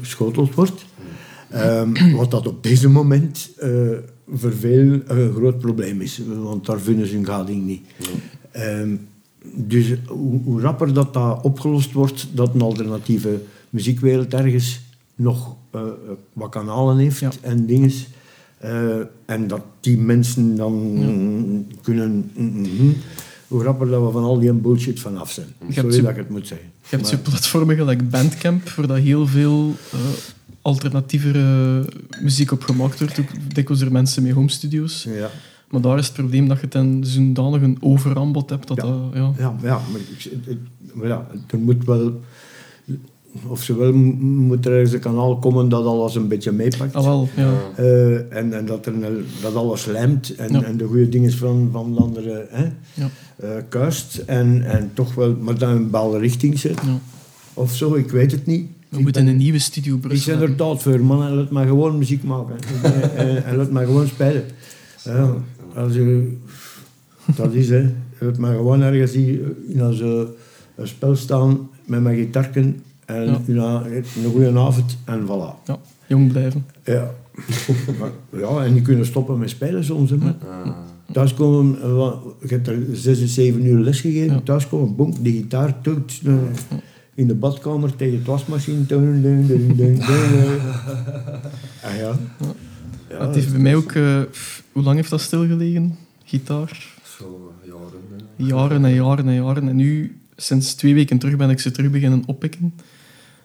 geschoteld 0.00 0.54
wordt. 0.54 0.84
Ehm, 1.50 2.16
wat 2.16 2.30
dat 2.30 2.46
op 2.46 2.62
deze 2.62 2.88
moment 2.88 3.50
eh, 3.58 3.70
voor 4.34 4.52
veel 4.52 5.00
een 5.06 5.32
groot 5.32 5.58
probleem 5.58 6.00
is. 6.00 6.20
Want 6.42 6.66
daar 6.66 6.80
vinden 6.80 7.06
ze 7.06 7.14
hun 7.14 7.26
gading 7.26 7.66
niet. 7.66 7.82
Ehm, 8.54 8.94
dus 9.54 9.86
hoe, 10.06 10.40
hoe 10.44 10.60
rapper 10.60 10.92
dat, 10.94 11.14
dat 11.14 11.42
opgelost 11.42 11.92
wordt, 11.92 12.26
dat 12.32 12.54
een 12.54 12.60
alternatieve 12.60 13.40
muziekwereld 13.70 14.34
ergens 14.34 14.80
nog 15.14 15.56
eh, 15.70 15.80
eh, 15.80 15.86
wat 16.32 16.50
kanalen 16.50 16.96
heeft 16.98 17.18
Ja. 17.18 17.30
en 17.40 17.66
dingen. 17.66 17.92
eh, 18.58 18.96
en 19.26 19.46
dat 19.46 19.62
die 19.80 19.98
mensen 19.98 20.56
dan 20.56 20.98
kunnen... 21.82 22.30
mhm, 22.34 22.92
hoe 23.48 23.62
rapper 23.62 23.88
dat 23.88 24.04
we 24.06 24.10
van 24.10 24.22
al 24.22 24.38
die 24.38 24.52
bullshit 24.52 25.00
vanaf 25.00 25.30
zijn. 25.32 25.46
Sorry 25.68 26.00
dat 26.00 26.10
ik 26.10 26.16
het 26.16 26.30
moet 26.30 26.46
zeggen. 26.46 26.66
Je 26.88 26.96
hebt 26.96 27.08
zo 27.08 27.16
platformen 27.22 27.76
gelijk 27.76 28.10
Bandcamp, 28.10 28.68
waar 28.68 28.86
dat 28.86 28.98
heel 28.98 29.26
veel 29.26 29.74
eh, 29.92 29.98
alternatievere 30.62 31.84
muziek 32.22 32.50
op 32.52 32.62
gemaakt 32.62 32.98
wordt. 32.98 33.20
Ook 33.20 33.54
dikwijls 33.54 33.82
door 33.82 33.92
mensen 33.92 34.22
met 34.22 34.32
home 34.32 34.50
studios. 34.50 35.06
Ja. 35.08 35.30
Maar 35.74 35.82
daar 35.82 35.98
is 35.98 36.06
het 36.06 36.14
probleem 36.16 36.48
dat 36.48 36.60
je 36.60 36.68
dan 36.68 37.00
zodanig 37.04 37.62
een 37.62 37.76
overaanbod 37.80 38.50
hebt 38.50 38.68
dat 38.68 38.76
Ja. 38.76 38.82
dat... 38.82 38.98
Ja. 39.14 39.32
Ja, 39.38 39.54
ja, 39.62 39.80
maar, 39.92 40.00
ik, 40.18 40.58
maar 40.92 41.06
ja, 41.08 41.26
er 41.46 41.58
moet 41.58 41.84
wel... 41.84 42.20
Of 43.46 43.62
zowel 43.62 43.92
moet 43.92 44.66
er 44.66 44.72
ergens 44.72 44.92
een 44.92 45.00
kanaal 45.00 45.38
komen 45.38 45.68
dat 45.68 45.84
alles 45.84 46.14
een 46.14 46.28
beetje 46.28 46.52
meepakt. 46.52 46.94
Ah, 46.94 47.04
wel, 47.04 47.28
ja. 47.36 47.52
Eh, 47.76 48.14
en, 48.36 48.52
en 48.52 48.66
dat, 48.66 48.86
er 48.86 48.92
dat 49.42 49.54
alles 49.54 49.84
lijmt 49.86 50.34
en, 50.34 50.52
Ja. 50.52 50.62
en 50.62 50.76
de 50.76 50.84
goede 50.86 51.08
dingen 51.08 51.32
van, 51.32 51.68
van 51.72 51.94
de 51.94 52.00
andere 52.00 52.46
hè, 52.50 52.64
Ja. 52.94 53.08
eh, 53.36 53.48
kuist. 53.68 54.16
En, 54.26 54.62
en 54.70 54.90
toch 54.94 55.14
wel, 55.14 55.36
maar 55.40 55.58
dan 55.58 55.70
een 55.70 55.84
bepaalde 55.84 56.18
richting 56.18 56.58
zet. 56.58 56.80
Ja. 56.84 56.98
Of 57.54 57.74
zo, 57.74 57.94
ik 57.94 58.10
weet 58.10 58.30
het 58.30 58.46
niet. 58.46 58.66
We 58.88 58.96
Ik 58.96 59.02
moeten 59.04 59.24
ben- 59.24 59.32
een 59.32 59.38
nieuwe 59.38 59.58
studio 59.58 59.94
ik 59.94 60.00
Brussel 60.00 60.38
ben 60.38 60.48
er 60.48 60.54
taal 60.56 60.78
voor, 60.78 61.00
man. 61.04 61.22
En 61.26 61.34
laat 61.34 61.50
maar 61.50 61.66
gewoon 61.66 61.98
muziek 61.98 62.22
maken. 62.24 62.56
en, 62.82 63.16
en, 63.16 63.44
en 63.44 63.56
laat 63.56 63.70
maar 63.70 63.84
gewoon 63.86 64.06
spelen. 64.06 64.44
Ja, 65.04 65.34
als 65.74 65.94
je, 65.94 66.36
dat 67.36 67.52
is, 67.52 67.68
hè. 67.68 67.90
Laat 68.18 68.38
maar 68.38 68.54
gewoon 68.54 68.80
ergens 68.82 69.12
hier 69.12 69.40
in 69.68 69.80
als, 69.80 70.00
eh, 70.00 70.20
een 70.76 70.88
spel 70.88 71.16
staan 71.16 71.68
met 71.84 72.02
mijn 72.02 72.16
gitarken 72.16 72.82
en 73.04 73.38
Ja. 73.46 73.82
een 73.86 74.30
goede 74.30 74.58
avond 74.58 74.96
en 75.04 75.22
voilà. 75.26 75.64
Ja, 75.66 75.78
jong 76.06 76.32
blijven. 76.32 76.64
Ja. 76.84 77.10
Ja, 78.40 78.64
en 78.64 78.72
die 78.72 78.82
kunnen 78.82 79.06
stoppen 79.06 79.38
met 79.38 79.50
spelen 79.50 79.84
soms. 79.84 80.10
Hè, 80.10 80.16
maar. 80.16 80.34
Thuis 81.12 81.34
komen, 81.34 81.82
eh, 81.82 81.94
wat- 81.96 82.22
je 82.40 82.48
hebt 82.48 82.68
er 82.68 82.78
zes 82.92 83.20
en 83.20 83.28
zeven 83.28 83.66
uur 83.66 83.78
les 83.80 84.00
gegeven. 84.00 84.34
Ja. 84.34 84.40
Thuis 84.40 84.68
komen, 84.68 84.96
bonk, 84.96 85.24
de 85.24 85.30
gitaar, 85.30 85.80
toet, 85.80 86.20
eh, 86.24 86.34
in 87.14 87.26
de 87.26 87.34
badkamer 87.34 87.96
tegen 87.96 88.18
de 88.18 88.24
wasmachine. 88.24 88.86
Dun, 88.86 89.22
dun, 89.22 89.46
dun, 89.46 89.66
dun, 89.76 89.76
dun, 89.76 90.00
eh. 90.00 90.64
Ah 91.84 91.96
ja. 91.98 92.12
Ja, 93.18 93.26
het 93.26 93.34
heeft 93.34 93.50
bij 93.50 93.60
mij 93.60 93.74
ook... 93.74 93.92
eh, 93.92 94.20
pff, 94.30 94.62
hoe 94.72 94.82
lang 94.82 94.96
heeft 94.96 95.10
dat 95.10 95.20
stilgelegen? 95.20 95.96
Gitaar? 96.24 96.92
Zo 97.18 97.52
jaren. 97.64 98.28
hè. 98.36 98.44
Jaren 98.44 98.84
en 98.84 98.94
jaren 98.94 99.28
en 99.28 99.34
jaren. 99.34 99.68
En 99.68 99.76
nu, 99.76 100.18
sinds 100.36 100.74
twee 100.74 100.94
weken 100.94 101.18
terug, 101.18 101.36
ben 101.36 101.50
ik 101.50 101.60
ze 101.60 101.70
terug 101.70 101.90
beginnen 101.90 102.22
oppikken. 102.26 102.74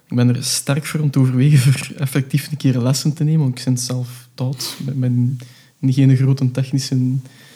Ik 0.08 0.16
ben 0.16 0.36
er 0.36 0.44
sterk 0.44 0.86
voor 0.86 1.00
om 1.00 1.12
te 1.12 1.20
overwegen 1.20 1.60
voor 1.60 1.96
effectief 1.98 2.52
een 2.52 2.58
keer 2.58 2.78
lessen 2.80 3.14
te 3.14 3.24
nemen. 3.24 3.40
Want 3.40 3.58
ik 3.58 3.64
zit 3.64 3.80
zelf 3.80 4.28
taut. 4.34 4.76
Met 4.86 4.98
mijn 4.98 5.38
geen 5.82 6.16
grote 6.16 6.52
technische... 6.52 6.98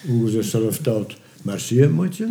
Hoe 0.07 0.30
ze 0.30 0.44
zelf 0.44 0.77
touwt. 0.77 1.18
Merci, 1.41 1.80
hè, 1.80 1.90
moedje. 1.90 2.27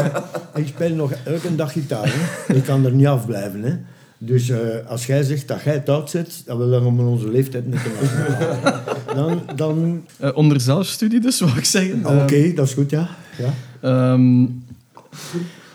Ik 0.54 0.66
speel 0.66 0.94
nog 0.94 1.12
elke 1.12 1.54
dag 1.54 1.72
gitaar. 1.72 2.14
Hè. 2.14 2.54
Ik 2.54 2.62
kan 2.62 2.84
er 2.84 2.92
niet 2.92 3.06
afblijven. 3.06 3.62
Hè. 3.62 3.76
Dus 4.18 4.48
eh, 4.48 4.86
als 4.88 5.06
jij 5.06 5.22
zegt 5.22 5.48
dat 5.48 5.62
jij 5.62 5.80
touwt 5.80 6.10
zit, 6.10 6.42
dan 6.46 6.58
wil 6.58 6.70
dat 6.70 6.84
om 6.84 7.00
onze 7.00 7.30
leeftijd 7.30 7.66
niet 7.66 7.82
te 7.82 7.90
maken. 8.00 8.84
Dan, 9.16 9.42
dan 9.56 10.04
eh, 10.18 10.36
onder 10.36 10.60
zelfstudie 10.60 11.20
dus, 11.20 11.40
wou 11.40 11.58
ik 11.58 11.64
zeggen. 11.64 12.06
oké, 12.22 12.52
dat 12.52 12.66
is 12.66 12.74
goed, 12.74 12.90
ja. 12.90 13.08
ja. 13.38 13.54
Ehm, 13.80 14.46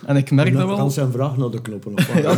en 0.05 0.15
ik 0.15 0.31
merk 0.31 0.53
dat 0.53 0.67
wel... 0.67 0.75
kan 0.75 0.91
zijn 0.91 1.11
vraag 1.11 1.37
naar 1.37 1.49
de 1.49 1.61
knoppen. 1.61 1.93
Of 1.93 2.07
wat. 2.07 2.23
Ja, 2.23 2.31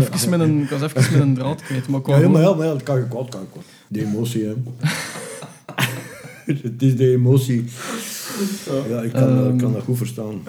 ik, 0.00 0.14
even 0.14 0.30
met 0.30 0.40
een, 0.40 0.62
ik 0.62 0.70
was 0.70 0.82
even 0.82 1.12
met 1.12 1.20
een 1.20 1.34
draad 1.34 1.62
kwijt. 1.62 1.88
Maar 1.88 2.00
Ja, 2.04 2.28
maar, 2.28 2.42
ja, 2.42 2.54
maar 2.54 2.66
ja, 2.66 2.72
dat 2.72 2.82
kan 2.82 2.98
je 2.98 3.08
kwaad, 3.08 3.28
kan 3.28 3.40
je 3.40 3.46
kwaad. 3.52 3.64
De 3.88 4.00
emotie, 4.00 4.44
hè. 4.44 4.54
Het 6.44 6.82
is 6.82 6.96
de 6.96 7.10
emotie. 7.10 7.64
Ja, 8.88 9.00
ik 9.00 9.12
kan, 9.12 9.52
ik 9.52 9.58
kan 9.58 9.72
dat 9.72 9.82
goed 9.82 9.96
verstaan. 9.96 10.42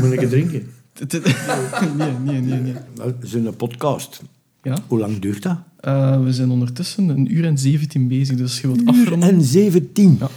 Moet 0.00 0.12
ik 0.12 0.20
het 0.20 0.30
drinken? 0.30 0.72
Nee, 1.96 2.10
nee, 2.24 2.40
nee. 2.40 2.60
nee. 2.60 2.74
Het 3.00 3.14
is 3.20 3.32
een 3.34 3.56
podcast. 3.56 4.22
Ja? 4.62 4.78
Hoe 4.86 4.98
lang 4.98 5.18
duurt 5.18 5.42
dat? 5.42 5.56
Eh, 5.80 6.22
we 6.22 6.32
zijn 6.32 6.50
ondertussen 6.50 7.08
een 7.08 7.34
uur 7.34 7.44
en 7.44 7.58
17 7.58 8.08
bezig, 8.08 8.36
dus 8.36 8.60
je 8.60 8.66
wilt 8.66 8.80
Uur 8.80 8.88
afronden. 8.88 9.28
en 9.28 9.42
17. 9.42 10.16
Ja. 10.20 10.28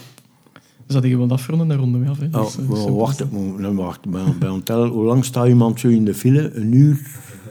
Dus 0.86 0.96
dat 0.96 1.04
je 1.04 1.18
wilt 1.18 1.32
afronden, 1.32 1.68
dan 1.68 1.78
ronden 1.78 2.04
we 2.04 2.10
af. 2.10 2.20
Hè. 2.20 2.26
Oh, 2.32 2.44
Dus, 2.46 2.58
eh, 2.58 2.68
maar 2.70 2.94
wacht, 2.96 3.24
maar- 3.60 3.74
wacht. 3.76 4.10
Bij, 4.10 4.22
bij 4.40 4.50
ons 4.50 4.64
tellen, 4.64 4.90
hoe 4.90 5.06
lang 5.06 5.26
staat 5.26 5.48
iemand 5.48 5.80
zo 5.80 5.88
in 5.88 6.06
de 6.06 6.14
file? 6.14 6.52
Een 6.54 6.72
uur, 6.74 7.08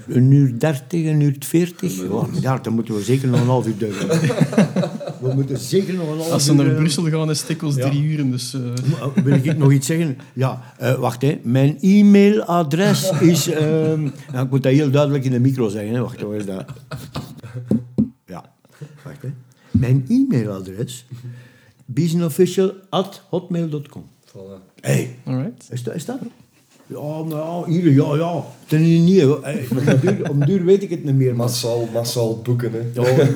een 0.09 0.31
uur 0.31 0.59
30, 0.59 1.05
een 1.05 1.21
uur 1.21 1.37
40? 1.39 1.97
Ja, 1.97 2.27
ja, 2.41 2.59
dan 2.59 2.75
moeten 2.75 2.95
we 2.95 3.03
zeker 3.03 3.29
nog 3.29 3.41
een 3.41 3.47
half 3.47 3.67
uur 3.67 3.79
duren. 3.79 4.09
We 5.21 5.35
moeten 5.35 5.59
zeker 5.59 5.95
nog 5.95 6.09
een 6.11 6.17
half 6.19 6.31
Als 6.31 6.45
ze 6.45 6.51
uur... 6.51 6.57
naar 6.57 6.67
eh, 6.67 6.77
Brussel 6.77 7.05
gaan, 7.05 7.31
is 7.31 7.49
het 7.49 7.61
Ja. 7.77 7.89
drie 7.89 8.03
uren. 8.03 8.31
Dus, 8.31 8.55
eh, 8.55 8.61
Wil 9.25 9.35
ik 9.35 9.59
nog 9.59 9.73
iets 9.73 9.87
zeggen? 9.87 10.19
Ja, 10.33 10.63
eh, 10.79 10.95
wacht 10.95 11.23
hè. 11.23 11.41
Mijn 11.43 11.79
e-mailadres 11.81 13.11
is... 13.21 13.49
ehm, 13.63 14.03
nou, 14.33 14.45
ik 14.45 14.51
moet 14.51 14.63
dat 14.63 14.73
heel 14.73 14.91
duidelijk 14.91 15.25
in 15.25 15.31
de 15.31 15.41
micro 15.41 15.69
zeggen. 15.69 15.95
Hè. 15.95 16.01
Wacht, 16.01 16.21
waar 16.23 16.37
is 16.37 16.47
dat? 16.47 16.65
Ja, 18.27 18.53
wacht 19.05 19.23
hè. 19.23 19.29
Mijn 19.71 20.05
e-mailadres 20.09 21.07
businessofficial.hotmail.com 21.85 24.05
Voilà. 24.29 24.61
Hey, 24.81 25.17
alright. 25.25 25.67
is 25.71 25.83
dat? 25.83 25.95
Is 25.95 26.05
dat? 26.05 26.19
Ja, 26.87 26.97
nou 26.99 27.31
ja, 27.31 27.65
hier, 27.73 27.93
ja, 27.93 28.15
ja. 28.17 28.45
Ten 28.67 28.81
is 28.81 29.01
niet. 29.01 29.21
Hey, 29.43 29.67
om, 29.71 29.79
duur, 30.01 30.31
om 30.31 30.45
duur 30.45 30.65
weet 30.65 30.83
ik 30.83 30.91
het 30.91 31.05
niet 31.05 31.15
meer. 31.15 31.37
Maar... 31.37 31.47
Massaal, 31.47 31.89
massaal 31.93 32.41
boeken, 32.43 32.73
hè. 32.73 33.03
Ja, 33.03 33.09
ja. 33.09 33.27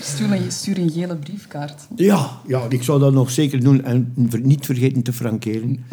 Stuur 0.00 0.32
een, 0.32 0.52
stuur 0.52 0.78
een 0.78 0.90
gele 0.90 1.16
briefkaart. 1.16 1.86
Ja, 1.96 2.40
ja, 2.46 2.66
ik 2.68 2.82
zou 2.82 3.00
dat 3.00 3.12
nog 3.12 3.30
zeker 3.30 3.64
doen. 3.64 3.84
En 3.84 4.12
niet 4.42 4.66
vergeten 4.66 5.02
te 5.02 5.12
frankeren. 5.12 5.84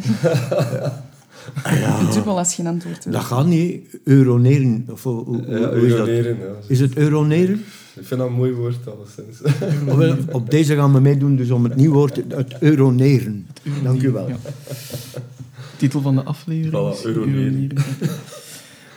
Kunt 1.99 2.23
wel 2.23 2.37
als 2.37 2.55
geen 2.55 2.67
antwoord 2.67 2.95
hebben. 2.95 3.13
Dat 3.13 3.23
gaat 3.23 3.45
niet. 3.45 3.99
Euroneren. 4.03 4.87
Of, 4.91 5.03
hoe, 5.03 5.23
hoe, 5.23 5.41
Ja, 5.47 5.73
hoe 5.73 5.85
is 5.85 5.91
dat? 5.91 6.07
euroneren, 6.07 6.37
ja. 6.37 6.53
Is 6.67 6.79
het 6.79 6.95
euroneren? 6.97 7.63
Ik 7.95 8.05
vind 8.05 8.19
dat 8.19 8.29
een 8.29 8.35
mooi 8.35 8.51
woord, 8.51 8.77
alleszins. 8.87 9.55
Wel, 9.97 10.15
op 10.31 10.49
deze 10.51 10.75
gaan 10.75 10.93
we 10.93 10.99
meedoen, 10.99 11.35
dus 11.35 11.51
om 11.51 11.63
het 11.63 11.75
nieuw 11.75 11.91
woord, 11.91 12.15
het 12.27 12.55
euroneren. 12.59 13.47
Dank 13.83 14.01
u 14.01 14.11
wel. 14.11 14.29
Ja. 15.75 15.81
Titel 15.81 16.01
van 16.01 16.15
de 16.15 16.23
aflevering. 16.23 17.73
Voilà. 17.73 17.73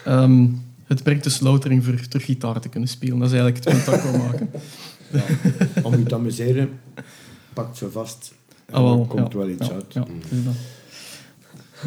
Ehm, 0.05 0.47
het 0.85 1.03
brengt 1.03 1.25
dus 1.25 1.41
loutering 1.41 1.85
voor 1.85 1.95
terug 2.09 2.25
gitaar 2.25 2.61
te 2.61 2.69
kunnen 2.69 2.89
spelen. 2.89 3.19
Dat 3.19 3.29
is 3.31 3.35
eigenlijk 3.39 3.65
het 3.65 3.75
punt 3.75 3.87
dat 3.87 3.95
ik 3.95 4.11
wil 4.11 4.21
maken. 4.21 4.51
Om 5.87 5.99
je 5.99 6.03
te 6.03 6.15
amuseren, 6.15 6.69
pakt 7.53 7.77
ze 7.77 7.91
vast. 7.91 8.33
En 8.67 8.75
Ah, 8.75 8.83
wel, 8.83 9.01
er 9.01 9.07
komt 9.07 9.33
ja, 9.33 9.39
wel 9.39 9.49
iets 9.49 9.67
ja, 9.67 9.73
uit. 9.73 9.93
Ja, 9.93 10.07
dat. 10.29 10.55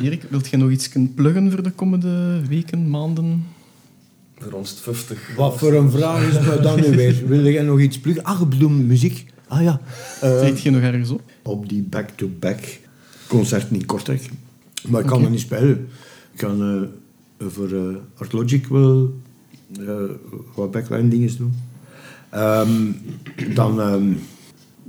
Erik, 0.01 0.23
wilt 0.29 0.47
je 0.49 0.57
nog 0.57 0.69
iets 0.69 0.89
kunnen 0.89 1.13
pluggen 1.13 1.51
voor 1.51 1.63
de 1.63 1.71
komende 1.71 2.41
weken, 2.47 2.89
maanden? 2.89 3.45
Voor 4.37 4.51
ons 4.51 4.73
50. 4.81 5.35
Wat 5.35 5.57
voor 5.57 5.73
een 5.73 5.91
vraag 5.91 6.27
is 6.27 6.35
het 6.37 6.63
dan 6.63 6.79
nu 6.81 6.95
weer? 6.95 7.21
Wil 7.27 7.43
jij 7.47 7.63
nog 7.63 7.79
iets 7.79 7.99
pluggen? 7.99 8.23
Ah, 8.23 8.39
je 8.39 8.45
bedoelt 8.45 8.87
muziek. 8.87 9.25
Ah 9.47 9.61
ja. 9.61 9.81
Eh, 10.21 10.37
Treedt 10.37 10.61
je 10.61 10.69
nog 10.69 10.81
ergens 10.81 11.09
op? 11.09 11.21
op 11.43 11.69
die 11.69 11.81
back-to-back 11.81 12.79
concerten 13.27 13.75
in 13.75 13.85
Kortrijk. 13.85 14.29
Maar 14.87 15.01
ik 15.01 15.07
kan 15.07 15.23
er 15.23 15.29
niet 15.29 15.39
spelen. 15.39 15.87
Ik 16.31 16.37
kan 16.37 16.61
eh, 17.37 17.47
voor 17.47 17.71
eh 17.71 17.95
Art 18.17 18.31
Logic 18.31 18.67
wel 18.67 19.13
eh, 19.79 19.95
wat 20.55 20.71
backline 20.71 21.07
dingen 21.07 21.37
doen. 21.37 21.53
Ehm, 22.29 22.91
dan, 23.53 23.81
ehm, 23.81 24.11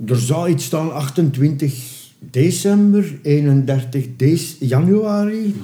er 0.05 0.19
zou 0.19 0.49
iets 0.49 0.65
staan 0.65 0.93
28 0.93 2.11
december, 2.19 3.19
31 3.21 4.05
dec- 4.17 4.55
januari. 4.59 5.55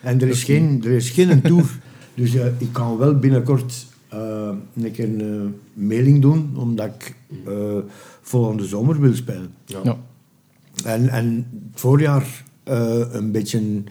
En 0.00 0.20
er 0.20 0.28
is 0.28 0.44
geen, 0.44 0.80
er 0.84 0.90
is 0.92 1.10
geen 1.10 1.40
tour. 1.50 1.78
Dus 2.14 2.34
ik 2.34 2.68
kan 2.72 2.96
wel 2.98 3.18
binnenkort 3.18 3.86
een 4.08 4.92
keer 4.92 5.20
een 5.20 5.54
mailing 5.72 6.22
doen, 6.22 6.50
omdat 6.54 6.86
ik 6.86 7.14
volgende 8.20 8.64
zomer 8.66 9.00
wil 9.00 9.14
spelen. 9.14 9.50
Ja. 9.64 9.80
Ja. 9.84 9.98
En, 10.84 11.08
en 11.08 11.46
het 11.70 11.80
voorjaar 11.80 12.44
een 12.66 13.32
beetje 13.32 13.82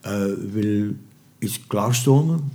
eh, 0.00 0.24
wil 0.52 0.92
iets 1.38 1.66
klaarstomen. 1.66 2.52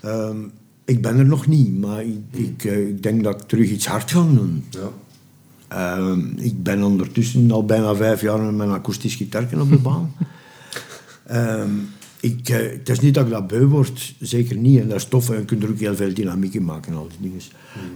Ehm, 0.00 0.38
ik 0.84 1.02
ben 1.02 1.18
er 1.18 1.26
nog 1.26 1.46
niet, 1.46 1.78
maar 1.78 2.04
ik, 2.04 2.18
ik, 2.30 2.64
eh, 2.64 2.88
ik 2.88 3.02
denk 3.02 3.24
dat 3.24 3.40
ik 3.40 3.48
terug 3.48 3.70
iets 3.70 3.86
hard 3.86 4.10
ga 4.10 4.20
doen. 4.20 4.64
Ja. 4.70 4.90
Ehm, 5.68 6.20
ik 6.36 6.62
ben 6.62 6.82
ondertussen 6.82 7.50
al 7.50 7.64
bijna 7.64 7.94
vijf 7.94 8.20
jaar 8.20 8.40
met 8.40 8.54
mijn 8.54 8.70
akoestisch 8.70 9.14
gitaarken 9.14 9.60
op 9.60 9.70
de 9.70 9.78
baan. 9.78 10.12
Ehm, 11.26 11.70
ik, 12.20 12.48
eh, 12.48 12.70
het 12.70 12.88
is 12.88 13.00
niet 13.00 13.14
dat 13.14 13.24
ik 13.24 13.30
dat 13.30 13.46
beu 13.46 13.66
word, 13.66 14.14
zeker 14.20 14.56
niet. 14.56 14.80
En 14.80 14.88
dat 14.88 14.96
is 14.96 15.04
tof 15.04 15.30
en 15.30 15.38
je 15.38 15.44
kunt 15.44 15.62
er 15.62 15.68
ook 15.68 15.78
heel 15.78 15.96
veel 15.96 16.14
dynamiek 16.14 16.54
in 16.54 16.64
maken 16.64 16.92
en 16.92 16.98
al 16.98 17.08
die 17.08 17.30
dingen. 17.30 17.42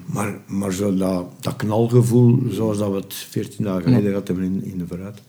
Maar, 0.06 0.38
maar 0.46 0.72
zo 0.72 0.94
dat, 0.94 1.26
dat 1.40 1.56
knalgevoel, 1.56 2.42
zoals 2.50 2.78
dat 2.78 2.90
we 2.90 2.96
het 2.96 3.14
14 3.14 3.64
dagen 3.64 3.82
geleden 3.82 4.12
hebben 4.12 4.44
in, 4.44 4.64
in 4.64 4.78
de 4.78 4.86
vooruit, 4.86 5.22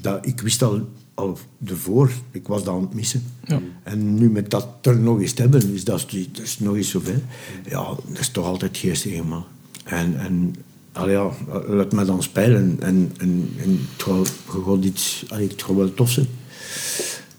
dat, 0.00 0.26
ik 0.26 0.40
wist 0.40 0.62
al, 0.62 0.88
al 1.14 1.38
ervoor, 1.64 2.10
ik 2.30 2.46
was 2.46 2.64
dat 2.64 2.74
aan 2.74 2.80
het 2.80 2.94
missen. 2.94 3.22
Ja. 3.44 3.60
En 3.82 4.14
nu 4.14 4.30
met 4.30 4.50
dat 4.50 4.66
er 4.82 4.98
nog 4.98 5.20
eens 5.20 5.32
te 5.32 5.42
hebben, 5.42 5.74
is 5.74 5.84
dat, 5.84 6.00
dat 6.10 6.42
is 6.42 6.58
nog 6.58 6.76
eens 6.76 6.90
zoveel. 6.90 7.22
Ja, 7.68 7.84
dat 8.08 8.18
is 8.18 8.30
toch 8.30 8.46
altijd 8.46 8.76
geestig, 8.76 9.24
man. 9.24 9.44
En, 9.84 10.18
en 10.18 10.54
ja, 10.92 11.30
laat 11.68 11.92
me 11.92 12.04
dan 12.04 12.22
spelen 12.22 12.76
en, 12.80 13.12
en, 13.18 13.50
en 13.58 13.78
het 13.92 14.02
gaat, 14.02 14.84
iets, 14.84 15.24
allee, 15.28 15.48
het 15.48 15.62
gaat 15.62 15.76
wel 15.76 15.94
tof 15.94 16.10
zijn. 16.10 16.26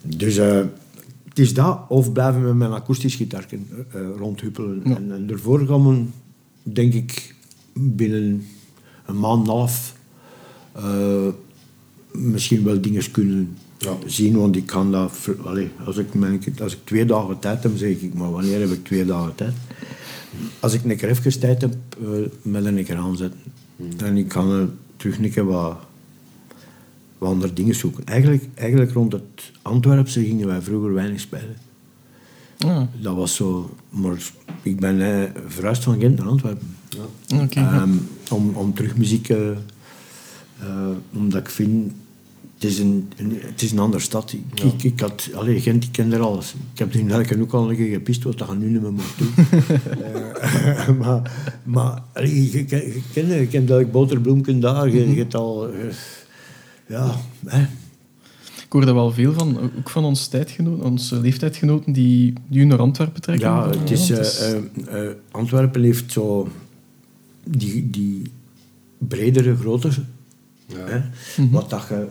Dus 0.01 0.37
eh, 0.37 0.61
het 1.29 1.39
is 1.39 1.53
dat, 1.53 1.79
of 1.87 2.11
blijven 2.11 2.41
we 2.41 2.47
met 2.47 2.57
mijn 2.57 2.71
akoestisch 2.71 3.15
gitaarken 3.15 3.67
eh, 3.93 4.01
rondhuppelen. 4.17 4.81
Ja. 4.83 4.95
En, 4.95 5.11
en 5.11 5.27
daarvoor 5.27 5.67
gaan 5.67 5.87
we, 5.89 6.03
denk 6.63 6.93
ik, 6.93 7.35
binnen 7.73 8.45
een 9.05 9.19
maand 9.19 9.47
en 9.47 9.49
een 9.49 9.57
half 9.57 9.95
eh, 10.71 11.27
misschien 12.13 12.63
wel 12.63 12.81
dingen 12.81 13.11
kunnen 13.11 13.55
Ja. 13.77 13.97
zien. 14.05 14.37
Want 14.37 14.55
ik 14.55 14.65
kan 14.65 14.91
dat... 14.91 15.11
Allee, 15.45 15.69
als, 15.85 15.97
ik, 15.97 16.13
mijn, 16.13 16.43
als 16.61 16.73
ik 16.73 16.79
twee 16.83 17.05
dagen 17.05 17.39
tijd 17.39 17.63
heb, 17.63 17.71
zeg 17.77 17.89
ik, 18.01 18.13
maar 18.13 18.31
wanneer 18.31 18.59
heb 18.59 18.71
ik 18.71 18.83
twee 18.85 19.05
dagen 19.05 19.35
tijd? 19.35 19.53
Als 20.59 20.73
ik 20.73 20.83
een 20.83 20.97
keer 20.97 21.09
even 21.09 21.39
tijd 21.39 21.61
heb, 21.61 21.75
eh, 22.01 22.07
met 22.41 22.65
een 22.65 22.83
keer 22.83 22.95
aanzetten. 22.97 23.39
En 23.97 24.17
ik 24.17 24.27
kan 24.27 24.51
er 24.51 24.69
terug 24.97 25.17
een 25.17 25.31
keer 25.31 25.45
wat, 25.45 25.77
wat 27.17 27.29
andere 27.29 27.53
dingen 27.53 27.75
zoeken. 27.75 28.05
Eigenlijk, 28.05 28.43
eigenlijk 28.55 28.91
rond 28.91 29.11
het 29.11 29.51
Antwerpse 29.61 30.23
gingen 30.23 30.47
wij 30.47 30.61
vroeger 30.61 30.93
weinig 30.93 31.19
spelen. 31.19 31.55
Ah, 32.57 32.81
Dat 33.01 33.15
was 33.15 33.35
zo... 33.35 33.75
Maar 33.89 34.17
ik 34.61 34.79
ben 34.79 35.01
eh, 35.01 35.29
verhuisd 35.47 35.83
van 35.83 35.99
Gent 35.99 36.17
naar 36.17 36.27
Antwerpen. 36.27 36.75
ja. 37.27 37.45
Ehm, 37.49 37.91
om, 38.31 38.49
om 38.55 38.73
terug 38.73 38.97
muziek... 38.97 39.29
eh, 39.29 39.49
eh, 39.49 39.57
omdat 41.13 41.39
ik 41.41 41.49
vind... 41.49 41.93
Het 42.63 42.71
is 42.71 42.79
een, 42.79 43.11
een- 43.17 43.37
het 43.41 43.61
is 43.61 43.71
een 43.71 43.79
andere 43.79 44.01
stad. 44.03 44.33
Ik, 44.33 44.59
ik, 44.63 44.83
ik 44.83 44.99
had... 44.99 45.29
Allee, 45.33 45.61
Gent, 45.61 45.83
ik 45.83 45.91
ken 45.91 46.13
er 46.13 46.19
alles. 46.19 46.53
Ik 46.73 46.79
heb 46.79 46.93
in 46.93 47.11
Elken 47.11 47.41
ook 47.41 47.53
al 47.53 47.69
een 47.69 47.75
keer 47.75 47.93
gepist, 47.93 48.23
wat 48.23 48.37
dat 48.37 48.47
je 48.47 48.55
nu 48.55 48.69
niet 48.69 48.81
meer 48.81 48.93
moet 48.93 49.17
doen. 49.17 49.33
Eh, 50.03 50.89
maar 50.99 51.31
maar 51.63 52.01
allee, 52.13 52.51
je, 52.51 52.57
je, 52.67 52.75
je 52.75 53.01
kent 53.13 53.27
je 53.33 53.47
kent 53.47 53.67
dat 53.67 53.91
boterbloemken 53.91 54.59
daar. 54.59 54.89
Je, 54.89 55.09
je 55.09 55.15
hebt 55.17 55.35
al... 55.35 55.67
eh, 55.69 55.73
ja, 56.87 57.15
hè. 57.45 57.61
Ik 58.65 58.65
hoor 58.79 58.87
er 58.87 58.93
wel 58.93 59.11
veel 59.11 59.33
van, 59.33 59.59
ook 59.77 59.89
van 59.89 60.03
onze 60.03 60.29
tijdgenoten, 60.29 60.85
onze 60.85 61.19
leeftijdgenoten, 61.19 61.93
die 61.93 62.33
nu 62.47 62.63
naar 62.63 62.79
Antwerpen 62.79 63.21
trekken. 63.21 63.47
Ja, 63.47 63.69
het 63.69 63.91
is, 63.91 64.07
Ja, 64.07 64.15
eh, 64.17 64.51
eh, 64.55 65.05
eh, 65.07 65.15
Antwerpen 65.31 65.83
heeft 65.83 66.11
zo 66.11 66.47
die, 67.43 67.89
die 67.89 68.21
bredere 68.97 69.55
grootte. 69.55 69.89
Hè? 70.73 70.99
Wat 71.51 71.69
dat 71.69 71.85
je 71.89 72.05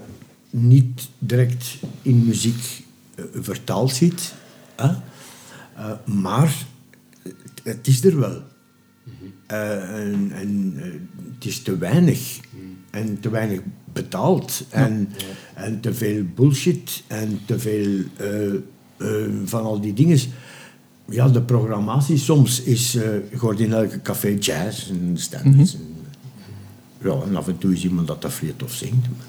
niet 0.52 1.08
direct 1.18 1.78
in 2.02 2.24
muziek 2.24 2.84
eh, 3.14 3.24
vertaald 3.32 3.90
ziet. 3.90 4.34
Hè? 4.76 4.88
Eh, 5.76 5.92
maar 6.04 6.54
het, 7.62 7.86
is 7.86 8.04
er 8.04 8.20
wel. 8.20 8.42
Eh, 9.46 10.00
en 10.00 10.30
en 10.32 10.74
het 11.34 11.44
is 11.44 11.62
te 11.62 11.76
weinig. 11.78 12.40
En 12.90 13.20
te 13.20 13.30
weinig 13.30 13.60
betaald. 13.92 14.64
En, 14.68 15.08
en 15.54 15.80
te 15.80 15.94
veel 15.94 16.24
bullshit. 16.34 17.02
En 17.06 17.40
te 17.44 17.58
veel 17.58 18.04
van 19.44 19.62
al 19.62 19.80
die 19.80 19.92
dingen. 19.92 20.18
Ja, 21.08 21.28
de 21.28 21.42
programmatie 21.42 22.18
soms 22.18 22.62
is... 22.62 22.94
eh 22.94 23.02
je 23.30 23.38
hoort 23.38 23.60
in 23.60 23.72
elke 23.72 24.02
café 24.02 24.28
jazz 24.28 24.90
en 24.90 25.12
standards. 25.14 25.74
en, 25.74 25.80
ja, 27.02 27.22
en 27.26 27.36
af 27.36 27.48
en 27.48 27.58
toe 27.58 27.72
is 27.72 27.84
iemand 27.84 28.06
dat 28.06 28.22
dat 28.22 28.32
vrij 28.32 28.54
tof 28.56 28.72
zingt. 28.72 29.08
Maar 29.08 29.26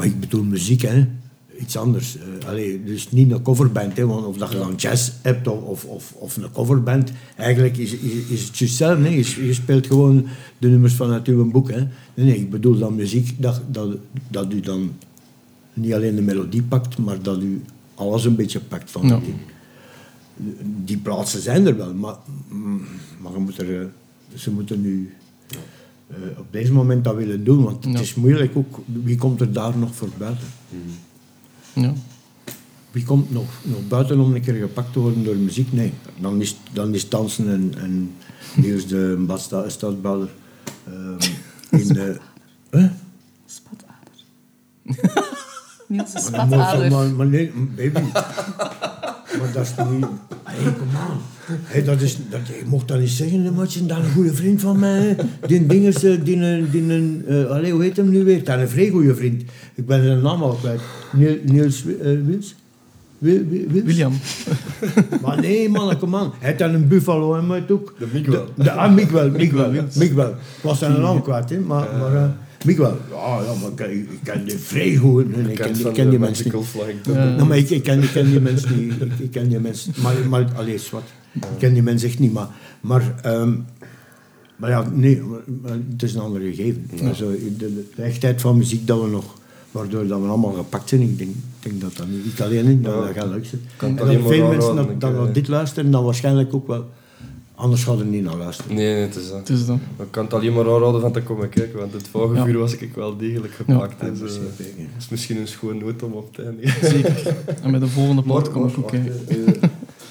ik 0.00 0.20
bedoel 0.20 0.42
muziek, 0.44 0.80
hè. 0.82 1.06
Iets 1.60 1.76
anders. 1.76 2.16
Allee, 2.46 2.84
dus 2.84 3.10
niet 3.10 3.30
een 3.30 3.42
coverband, 3.42 3.96
hè. 3.96 4.06
Want 4.06 4.26
of 4.26 4.36
dat 4.36 4.52
je 4.52 4.58
dan 4.58 4.74
jazz 4.74 5.10
hebt 5.22 5.48
of, 5.48 5.62
of, 5.64 5.84
of, 5.84 6.12
of 6.12 6.36
een 6.36 6.52
coverband. 6.52 7.12
Eigenlijk 7.36 7.76
is, 7.76 7.92
is, 7.92 8.12
is 8.12 8.20
het 8.20 8.58
juist 8.58 8.58
hetzelfde, 8.58 9.02
hè. 9.02 9.08
Je, 9.08 9.46
je 9.46 9.54
speelt 9.54 9.86
gewoon 9.86 10.26
de 10.58 10.68
nummers 10.68 10.94
vanuit 10.94 11.26
uw 11.26 11.50
boek, 11.50 11.70
hè. 11.70 11.78
Nee, 12.14 12.26
nee, 12.26 12.36
ik 12.36 12.50
bedoel 12.50 12.78
dan 12.78 12.94
muziek 12.94 13.34
dat, 13.42 13.60
dat, 13.70 13.96
dat 14.28 14.52
u 14.52 14.60
dan 14.60 14.92
niet 15.74 15.92
alleen 15.94 16.14
de 16.14 16.22
melodie 16.22 16.62
pakt, 16.62 16.98
maar 16.98 17.22
dat 17.22 17.42
u 17.42 17.62
alles 17.94 18.24
een 18.24 18.36
beetje 18.36 18.60
pakt 18.60 18.90
van 18.90 19.06
Ja. 19.06 19.18
die. 19.24 19.34
Die 20.84 20.96
plaatsen 20.96 21.40
zijn 21.40 21.66
er 21.66 21.76
wel, 21.76 21.94
maar, 21.94 22.16
maar 23.20 23.32
je 23.32 23.38
moet 23.38 23.58
er, 23.58 23.80
eh, 23.80 23.86
ze 24.34 24.50
moeten 24.50 24.80
nu 24.80 25.14
eh, 26.10 26.38
op 26.38 26.46
deze 26.50 26.72
moment 26.72 27.04
dat 27.04 27.14
willen 27.14 27.44
doen. 27.44 27.64
Want 27.64 27.84
het 27.84 27.92
Ja. 27.94 28.00
is 28.00 28.14
moeilijk 28.14 28.56
ook. 28.56 28.78
Wie 29.04 29.16
komt 29.18 29.40
er 29.40 29.52
daar 29.52 29.78
nog 29.78 29.94
voor 29.94 30.08
buiten? 30.18 30.46
Ja. 31.72 31.92
Wie 32.90 33.04
komt 33.04 33.30
nog, 33.30 33.48
nog 33.62 33.88
buiten 33.88 34.20
om 34.20 34.34
een 34.34 34.40
keer 34.40 34.54
gepakt 34.54 34.92
te 34.92 34.98
worden 34.98 35.24
door 35.24 35.36
muziek? 35.36 35.72
Nee. 35.72 35.92
Dan 36.20 36.40
is, 36.40 36.56
dan 36.72 36.94
is 36.94 37.08
dansen 37.08 37.48
en, 37.48 37.74
en 37.78 38.12
Niels 38.56 38.86
de 38.86 39.24
Basta, 39.26 39.68
stadsbouwer 39.68 40.28
ehm, 40.86 41.18
in 41.70 41.88
de... 41.88 42.16
Huh? 42.70 42.90
Spatader. 43.46 44.14
Niels 45.88 46.12
de 46.12 46.28
Maar, 46.30 46.48
maar, 46.48 46.58
spatader. 46.58 46.90
maar, 46.90 47.10
maar 47.12 47.26
nee, 47.26 47.52
baby. 47.76 48.00
maar 49.38 49.50
dat 49.52 49.62
is 49.66 49.74
toch 49.74 49.90
niet... 49.90 50.06
Hey, 50.42 50.72
kom 50.72 50.88
aan. 50.96 51.20
Hey, 51.72 51.84
dat 51.84 52.00
is, 52.00 52.16
dat, 52.30 52.40
je 52.46 52.62
mocht 52.66 52.88
dat 52.88 52.98
niet 53.00 53.08
zeggen, 53.10 53.44
hè, 53.44 53.50
maatje. 53.50 53.86
Dat 53.86 53.98
is 53.98 54.04
een 54.04 54.10
goede 54.12 54.34
vriend 54.34 54.60
van 54.60 54.78
mij. 54.78 55.16
Die 55.46 55.66
ding 55.66 55.84
is... 55.86 56.04
eh, 56.04 56.14
Die, 56.24 56.36
een- 56.36 56.70
die, 56.70 56.82
een, 56.92 57.24
eh, 57.28 57.44
allee, 57.44 57.72
hoe 57.72 57.82
heet 57.82 57.96
hem 57.96 58.10
nu 58.10 58.24
weer? 58.24 58.44
Dat 58.44 58.56
is 58.56 58.62
een 58.62 58.68
vrij 58.68 58.88
goede 58.88 59.14
vriend. 59.14 59.42
Ik 59.74 59.86
ben 59.86 60.04
zijn 60.04 60.20
naam 60.22 60.42
al 60.42 60.52
kwijt. 60.54 60.80
Niel- 61.12 61.38
Niels 61.44 61.84
eh, 62.02 62.08
Wils? 62.26 62.54
Wil- 63.18 63.42
Wil-? 63.48 63.82
William. 63.84 64.12
Maar 65.22 65.40
nee, 65.40 65.68
man, 65.68 65.98
kom 65.98 66.16
aan. 66.16 66.32
Hij 66.38 66.54
had 66.58 66.72
een 66.72 66.88
buffalo 66.88 67.34
en 67.34 67.46
maar 67.46 67.62
ook. 67.70 67.94
De 67.98 68.06
Miguel. 68.12 68.46
De, 68.56 68.62
de, 68.62 68.70
ah, 68.70 68.94
Miguel, 68.94 69.30
Miguel. 69.30 69.70
Miguel. 69.94 70.28
Ik 70.28 70.36
was 70.62 70.78
zijn 70.78 71.00
naam 71.00 71.22
kwijt, 71.22 71.50
hè. 71.50 71.58
Maar, 71.58 71.88
maar 71.98 72.14
eh, 72.14 72.28
Miguel. 72.64 72.96
Ja, 73.10 73.42
ja, 73.44 73.52
maar 73.60 73.70
ik, 73.70 73.76
ken- 73.76 73.90
ik 73.90 74.08
ken 74.22 74.44
die 74.44 74.58
vrij 74.58 74.96
goed. 74.96 75.36
Nee, 75.36 75.50
ik 75.52 75.54
ken, 75.56 75.72
die- 75.72 75.86
ik 75.86 75.92
ken 75.92 76.10
die 76.10 76.18
mensen 76.18 76.44
niet. 76.54 76.66
Ja. 77.14 77.44
Maar 77.44 77.56
ik, 77.56 77.70
ik, 77.70 77.82
ken, 77.82 78.02
ik 78.02 78.10
ken 78.12 78.30
die 78.30 78.40
mensen 78.40 78.78
niet. 78.78 78.92
Ik, 79.00 79.12
ik 79.18 79.30
ken 79.30 79.48
die 79.48 79.58
mensen. 79.58 79.92
Maar, 80.02 80.14
maar 80.28 80.46
allee, 80.56 80.78
wat. 80.90 81.02
Ik 81.32 81.42
ken 81.58 81.72
die 81.72 81.82
mensen 81.82 82.08
echt 82.08 82.18
niet. 82.18 82.32
Maar, 82.32 82.48
maar, 82.80 83.14
ehm, 83.22 83.52
maar 84.56 84.70
ja, 84.70 84.88
nee, 84.92 85.22
het 85.90 86.02
is 86.02 86.14
een 86.14 86.20
ander 86.20 86.40
gegeven. 86.40 86.90
Also, 87.04 87.30
de, 87.30 87.56
de, 87.56 87.88
de 87.96 88.02
echtheid 88.02 88.40
van 88.40 88.56
muziek 88.56 88.86
dat 88.86 89.00
we 89.02 89.08
nog, 89.08 89.34
waardoor 89.70 90.06
dat 90.06 90.20
we 90.20 90.26
allemaal 90.26 90.52
gepakt 90.52 90.88
zijn, 90.88 91.00
ik 91.00 91.18
denk, 91.18 91.30
ik 91.30 91.36
denk 91.60 91.80
dat 91.80 91.96
dat 91.96 92.06
niet 92.08 92.24
ik 92.32 92.40
alleen 92.40 92.66
is, 92.66 92.82
dat 92.84 92.94
dat 93.06 93.14
gaat 93.14 93.28
luisteren. 93.28 93.64
Kan 93.76 93.88
En 93.88 93.96
dat 93.96 94.26
veel 94.26 94.48
mensen 94.48 94.98
dat 94.98 95.10
eh. 95.12 95.18
naar 95.18 95.32
dit 95.32 95.48
luisteren, 95.48 95.90
dan 95.90 96.04
waarschijnlijk 96.04 96.54
ook 96.54 96.66
wel. 96.66 96.84
Anders 97.54 97.84
gaan 97.84 97.96
we 97.96 98.02
er 98.02 98.08
niet 98.08 98.22
naar 98.24 98.36
luisteren. 98.36 98.74
Nee, 98.74 98.92
nee, 98.94 99.02
het 99.02 99.16
is 99.16 99.28
dat. 99.28 99.38
Het 99.38 99.48
is 99.48 99.66
dat. 99.66 99.76
Ik 99.98 100.06
kan 100.10 100.24
het 100.24 100.34
alleen 100.34 100.52
maar 100.52 100.70
aanraden 100.74 101.00
van 101.00 101.12
te 101.12 101.22
komen 101.22 101.48
kijken, 101.48 101.78
want 101.78 101.92
het 101.92 102.08
vorige 102.08 102.34
Ja. 102.34 102.46
uur 102.46 102.58
was 102.58 102.76
ik 102.76 102.94
wel 102.94 103.16
degelijk 103.16 103.52
gepakt. 103.52 103.94
Ja, 104.00 104.08
dus, 104.08 104.20
is 104.20 104.36
eh, 104.36 104.84
is 104.98 105.08
misschien 105.08 105.36
een 105.40 105.48
schoon 105.48 105.78
noot 105.78 106.02
om 106.02 106.12
op 106.12 106.34
te 106.34 106.42
eindigen. 106.42 106.88
Zeker. 106.90 107.34
En 107.62 107.70
met 107.70 107.80
de 107.80 107.86
volgende 107.86 108.22
plaat 108.22 108.50
kom 108.50 108.66
ik 108.68 108.78
ook. 108.78 108.92
eh, 108.92 109.06
eh, 109.06 109.62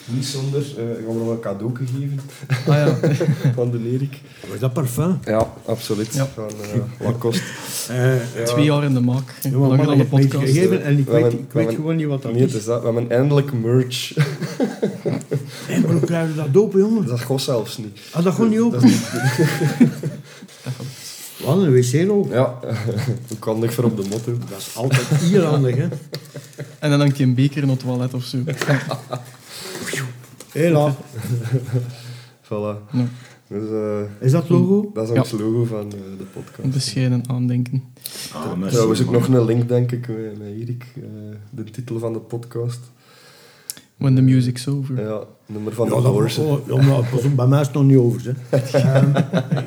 niet 0.05 0.25
zonder, 0.25 0.61
eh, 0.61 0.83
gaan 1.05 1.13
we 1.17 1.23
nog 1.23 1.29
een 1.29 1.39
cadeau 1.39 1.75
geven 1.75 2.19
Ah 2.67 2.75
ja. 2.75 2.97
van 3.55 3.71
de 3.71 3.91
Erik. 3.93 4.21
Was 4.49 4.59
dat 4.59 4.73
parfum? 4.73 5.19
Ja, 5.25 5.47
absoluut. 5.65 6.13
Ja. 6.13 6.27
Van 6.33 6.47
eh, 6.99 7.05
Lacoste. 7.07 7.41
Eh, 7.89 8.43
Twee 8.43 8.65
jaar 8.65 8.83
in 8.83 8.93
de 8.93 8.99
maak. 8.99 9.33
Ja, 9.41 9.49
maar 9.49 9.59
Langer 9.59 9.77
man, 9.77 9.85
dan 9.87 9.97
de 9.97 10.05
podcast. 10.05 10.43
gegeven 10.51 10.83
en 10.83 10.97
ik 10.97 11.05
We 11.05 11.11
weet, 11.11 11.33
ik 11.33 11.39
we 11.51 11.65
weet 11.65 11.75
gewoon 11.75 11.95
niet 11.95 12.05
wat 12.07 12.21
dat 12.21 12.31
Nee, 12.31 12.41
het 12.41 12.49
is. 12.51 12.55
is 12.57 12.65
dat. 12.65 12.79
We 12.79 12.85
hebben 12.85 13.09
eindelijk 13.11 13.53
merch. 13.53 14.13
Maar 15.69 15.91
hoe 15.91 15.99
krijgen 15.99 16.35
we 16.35 16.41
dat 16.51 16.61
open, 16.63 16.79
jongen? 16.79 17.05
Dat 17.05 17.19
gaat 17.19 17.41
zelfs 17.41 17.77
niet. 17.77 17.99
Ah, 18.11 18.23
dat 18.23 18.33
gewoon 18.33 18.49
niet 18.49 18.59
open. 18.59 18.81
Dat 18.81 18.89
is- 18.89 18.99
Wat, 21.45 21.57
een 21.63 21.73
wc-rol? 21.73 22.27
Ja, 22.31 22.59
hoe 23.27 23.37
kan 23.39 23.63
ik 23.63 23.71
voor 23.71 23.83
op 23.83 23.97
de 24.03 24.07
motto? 24.09 24.31
Dat 24.49 24.59
is 24.59 24.75
altijd 24.75 25.07
heel 25.07 25.43
handig, 25.43 25.75
hè. 25.75 25.87
En 26.79 26.89
dan 26.89 26.99
hangt 26.99 27.17
je 27.17 27.23
een 27.23 27.33
beker 27.35 27.61
in 27.63 27.69
het 27.69 27.79
toilet 27.79 28.13
of 28.13 28.23
zo. 28.23 28.37
Hela. 30.59 30.95
Voilà. 32.49 32.77
Ja. 32.91 33.05
Dus, 33.47 33.69
eh, 33.69 33.99
Is 34.25 34.31
dat 34.31 34.41
het 34.41 34.51
logo? 34.51 34.91
dat 34.93 35.03
is 35.07 35.13
Ja. 35.13 35.19
ons 35.19 35.31
logo 35.31 35.65
van 35.65 35.85
eh, 35.85 35.89
de 35.91 35.97
Een 36.19 36.27
podcast. 36.33 36.73
bescheiden 36.73 37.23
aandenken. 37.27 37.83
Ah, 38.33 38.67
Trouwens 38.67 39.01
ook 39.01 39.11
nog 39.11 39.27
een 39.27 39.45
link, 39.45 39.67
denk 39.67 39.91
ik, 39.91 40.07
met, 40.07 40.47
Erik. 40.59 40.85
eh, 40.95 41.01
de 41.49 41.63
titel 41.63 41.99
van 41.99 42.13
de 42.13 42.19
podcast. 42.19 42.79
When 43.97 44.15
the 44.15 44.21
music's 44.21 44.67
over. 44.67 45.01
Ja, 45.01 45.19
nummer 45.45 45.73
van 45.73 45.87
Ja, 45.89 45.95
de 45.95 46.01
dat, 46.01 46.11
Doors. 46.13 46.37
oh, 46.37 46.67
ja, 46.67 46.81
maar 46.81 47.03
bij 47.35 47.47
mij 47.47 47.59
is 47.61 47.65
het 47.67 47.75
nog 47.75 47.85
niet 47.85 47.97
over. 47.97 48.21
Hè. 48.49 48.57
Ehm, 48.79 49.09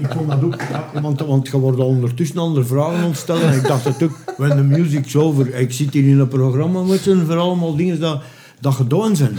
ik 0.00 0.08
vond 0.12 0.28
dat 0.28 0.42
ook, 0.42 0.60
ja, 0.60 1.00
want, 1.02 1.20
want 1.20 1.48
je 1.48 1.58
wordt 1.58 1.78
al 1.80 1.86
ondertussen 1.86 2.38
andere 2.38 2.64
vragen 2.64 3.04
ontstellen. 3.06 3.42
En 3.42 3.56
ik 3.56 3.66
dacht 3.66 4.02
ook, 4.02 4.10
when 4.36 4.50
the 4.56 4.62
music's 4.62 5.16
over. 5.16 5.54
Ik 5.54 5.72
zit 5.72 5.92
hier 5.92 6.08
in 6.08 6.18
een 6.18 6.28
programma 6.28 6.82
met 6.82 7.00
z'n 7.00 7.24
voor 7.24 7.36
allemaal 7.36 7.76
dingen 7.76 8.00
dat, 8.00 8.22
dat 8.62 8.74
gedaan 8.74 9.16
zijn. 9.16 9.32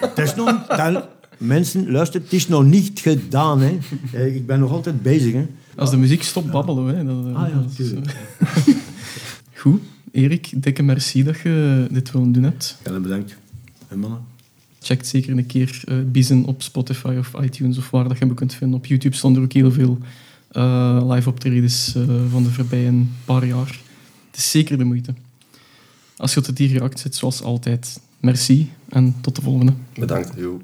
het 0.00 0.18
is 0.18 0.34
nog, 0.34 0.66
dat- 0.66 1.08
mensen, 1.38 1.90
luister, 1.90 2.20
het 2.20 2.32
is 2.32 2.48
nog 2.48 2.64
niet 2.64 3.00
gedaan. 3.00 3.60
Hè. 3.60 3.78
Eh, 4.12 4.34
Ik 4.34 4.46
ben 4.46 4.60
nog 4.60 4.70
altijd 4.70 5.02
bezig. 5.02 5.32
Hè. 5.32 5.46
Als 5.76 5.90
de 5.90 5.96
muziek 5.96 6.22
stopt, 6.22 6.50
babbelen 6.50 6.86
we. 6.86 6.92
hè. 6.92 7.04
Dat, 7.04 7.26
eh, 7.26 7.42
Ah 7.42 7.48
ja, 7.48 7.64
eh, 7.84 8.74
Goed. 9.60 9.80
Erik, 10.12 10.50
dikke 10.62 10.82
merci 10.82 11.22
dat 11.24 11.38
je 11.40 11.86
dit 11.90 12.10
willen 12.10 12.32
doen 12.32 12.42
hebt. 12.42 12.76
Ja, 12.84 12.98
bedankt. 13.00 13.36
En 13.88 13.98
mannen? 13.98 14.18
Check 14.80 15.04
zeker 15.04 15.38
een 15.38 15.46
keer 15.46 15.80
eh 15.84 15.96
Biezen 16.06 16.44
op 16.44 16.62
Spotify 16.62 17.16
of 17.18 17.32
iTunes 17.42 17.78
of 17.78 17.90
waar 17.90 18.08
dat 18.08 18.18
je 18.18 18.24
hem 18.24 18.34
kunt 18.34 18.54
vinden. 18.54 18.78
Op 18.78 18.86
YouTube 18.86 19.16
stonden 19.16 19.40
er 19.42 19.46
ook 19.48 19.52
heel 19.54 19.72
veel 19.72 19.98
eh, 20.50 21.00
live 21.08 21.28
optredens 21.28 21.94
eh, 21.96 22.02
van 22.30 22.42
de 22.42 22.50
voorbije 22.50 22.92
paar 23.24 23.46
jaar. 23.46 23.78
Het 24.30 24.36
is 24.36 24.50
zeker 24.50 24.78
de 24.78 24.84
moeite. 24.84 25.14
Als 26.16 26.30
je 26.34 26.36
tot 26.40 26.46
het 26.46 26.58
hier 26.58 26.68
geraakt 26.68 27.00
zit, 27.00 27.14
zoals 27.16 27.42
altijd, 27.42 28.00
merci 28.24 28.70
en 28.88 29.14
tot 29.20 29.36
de 29.36 29.42
volgende. 29.42 29.72
Bedankt. 29.94 30.32
Jo. 30.36 30.60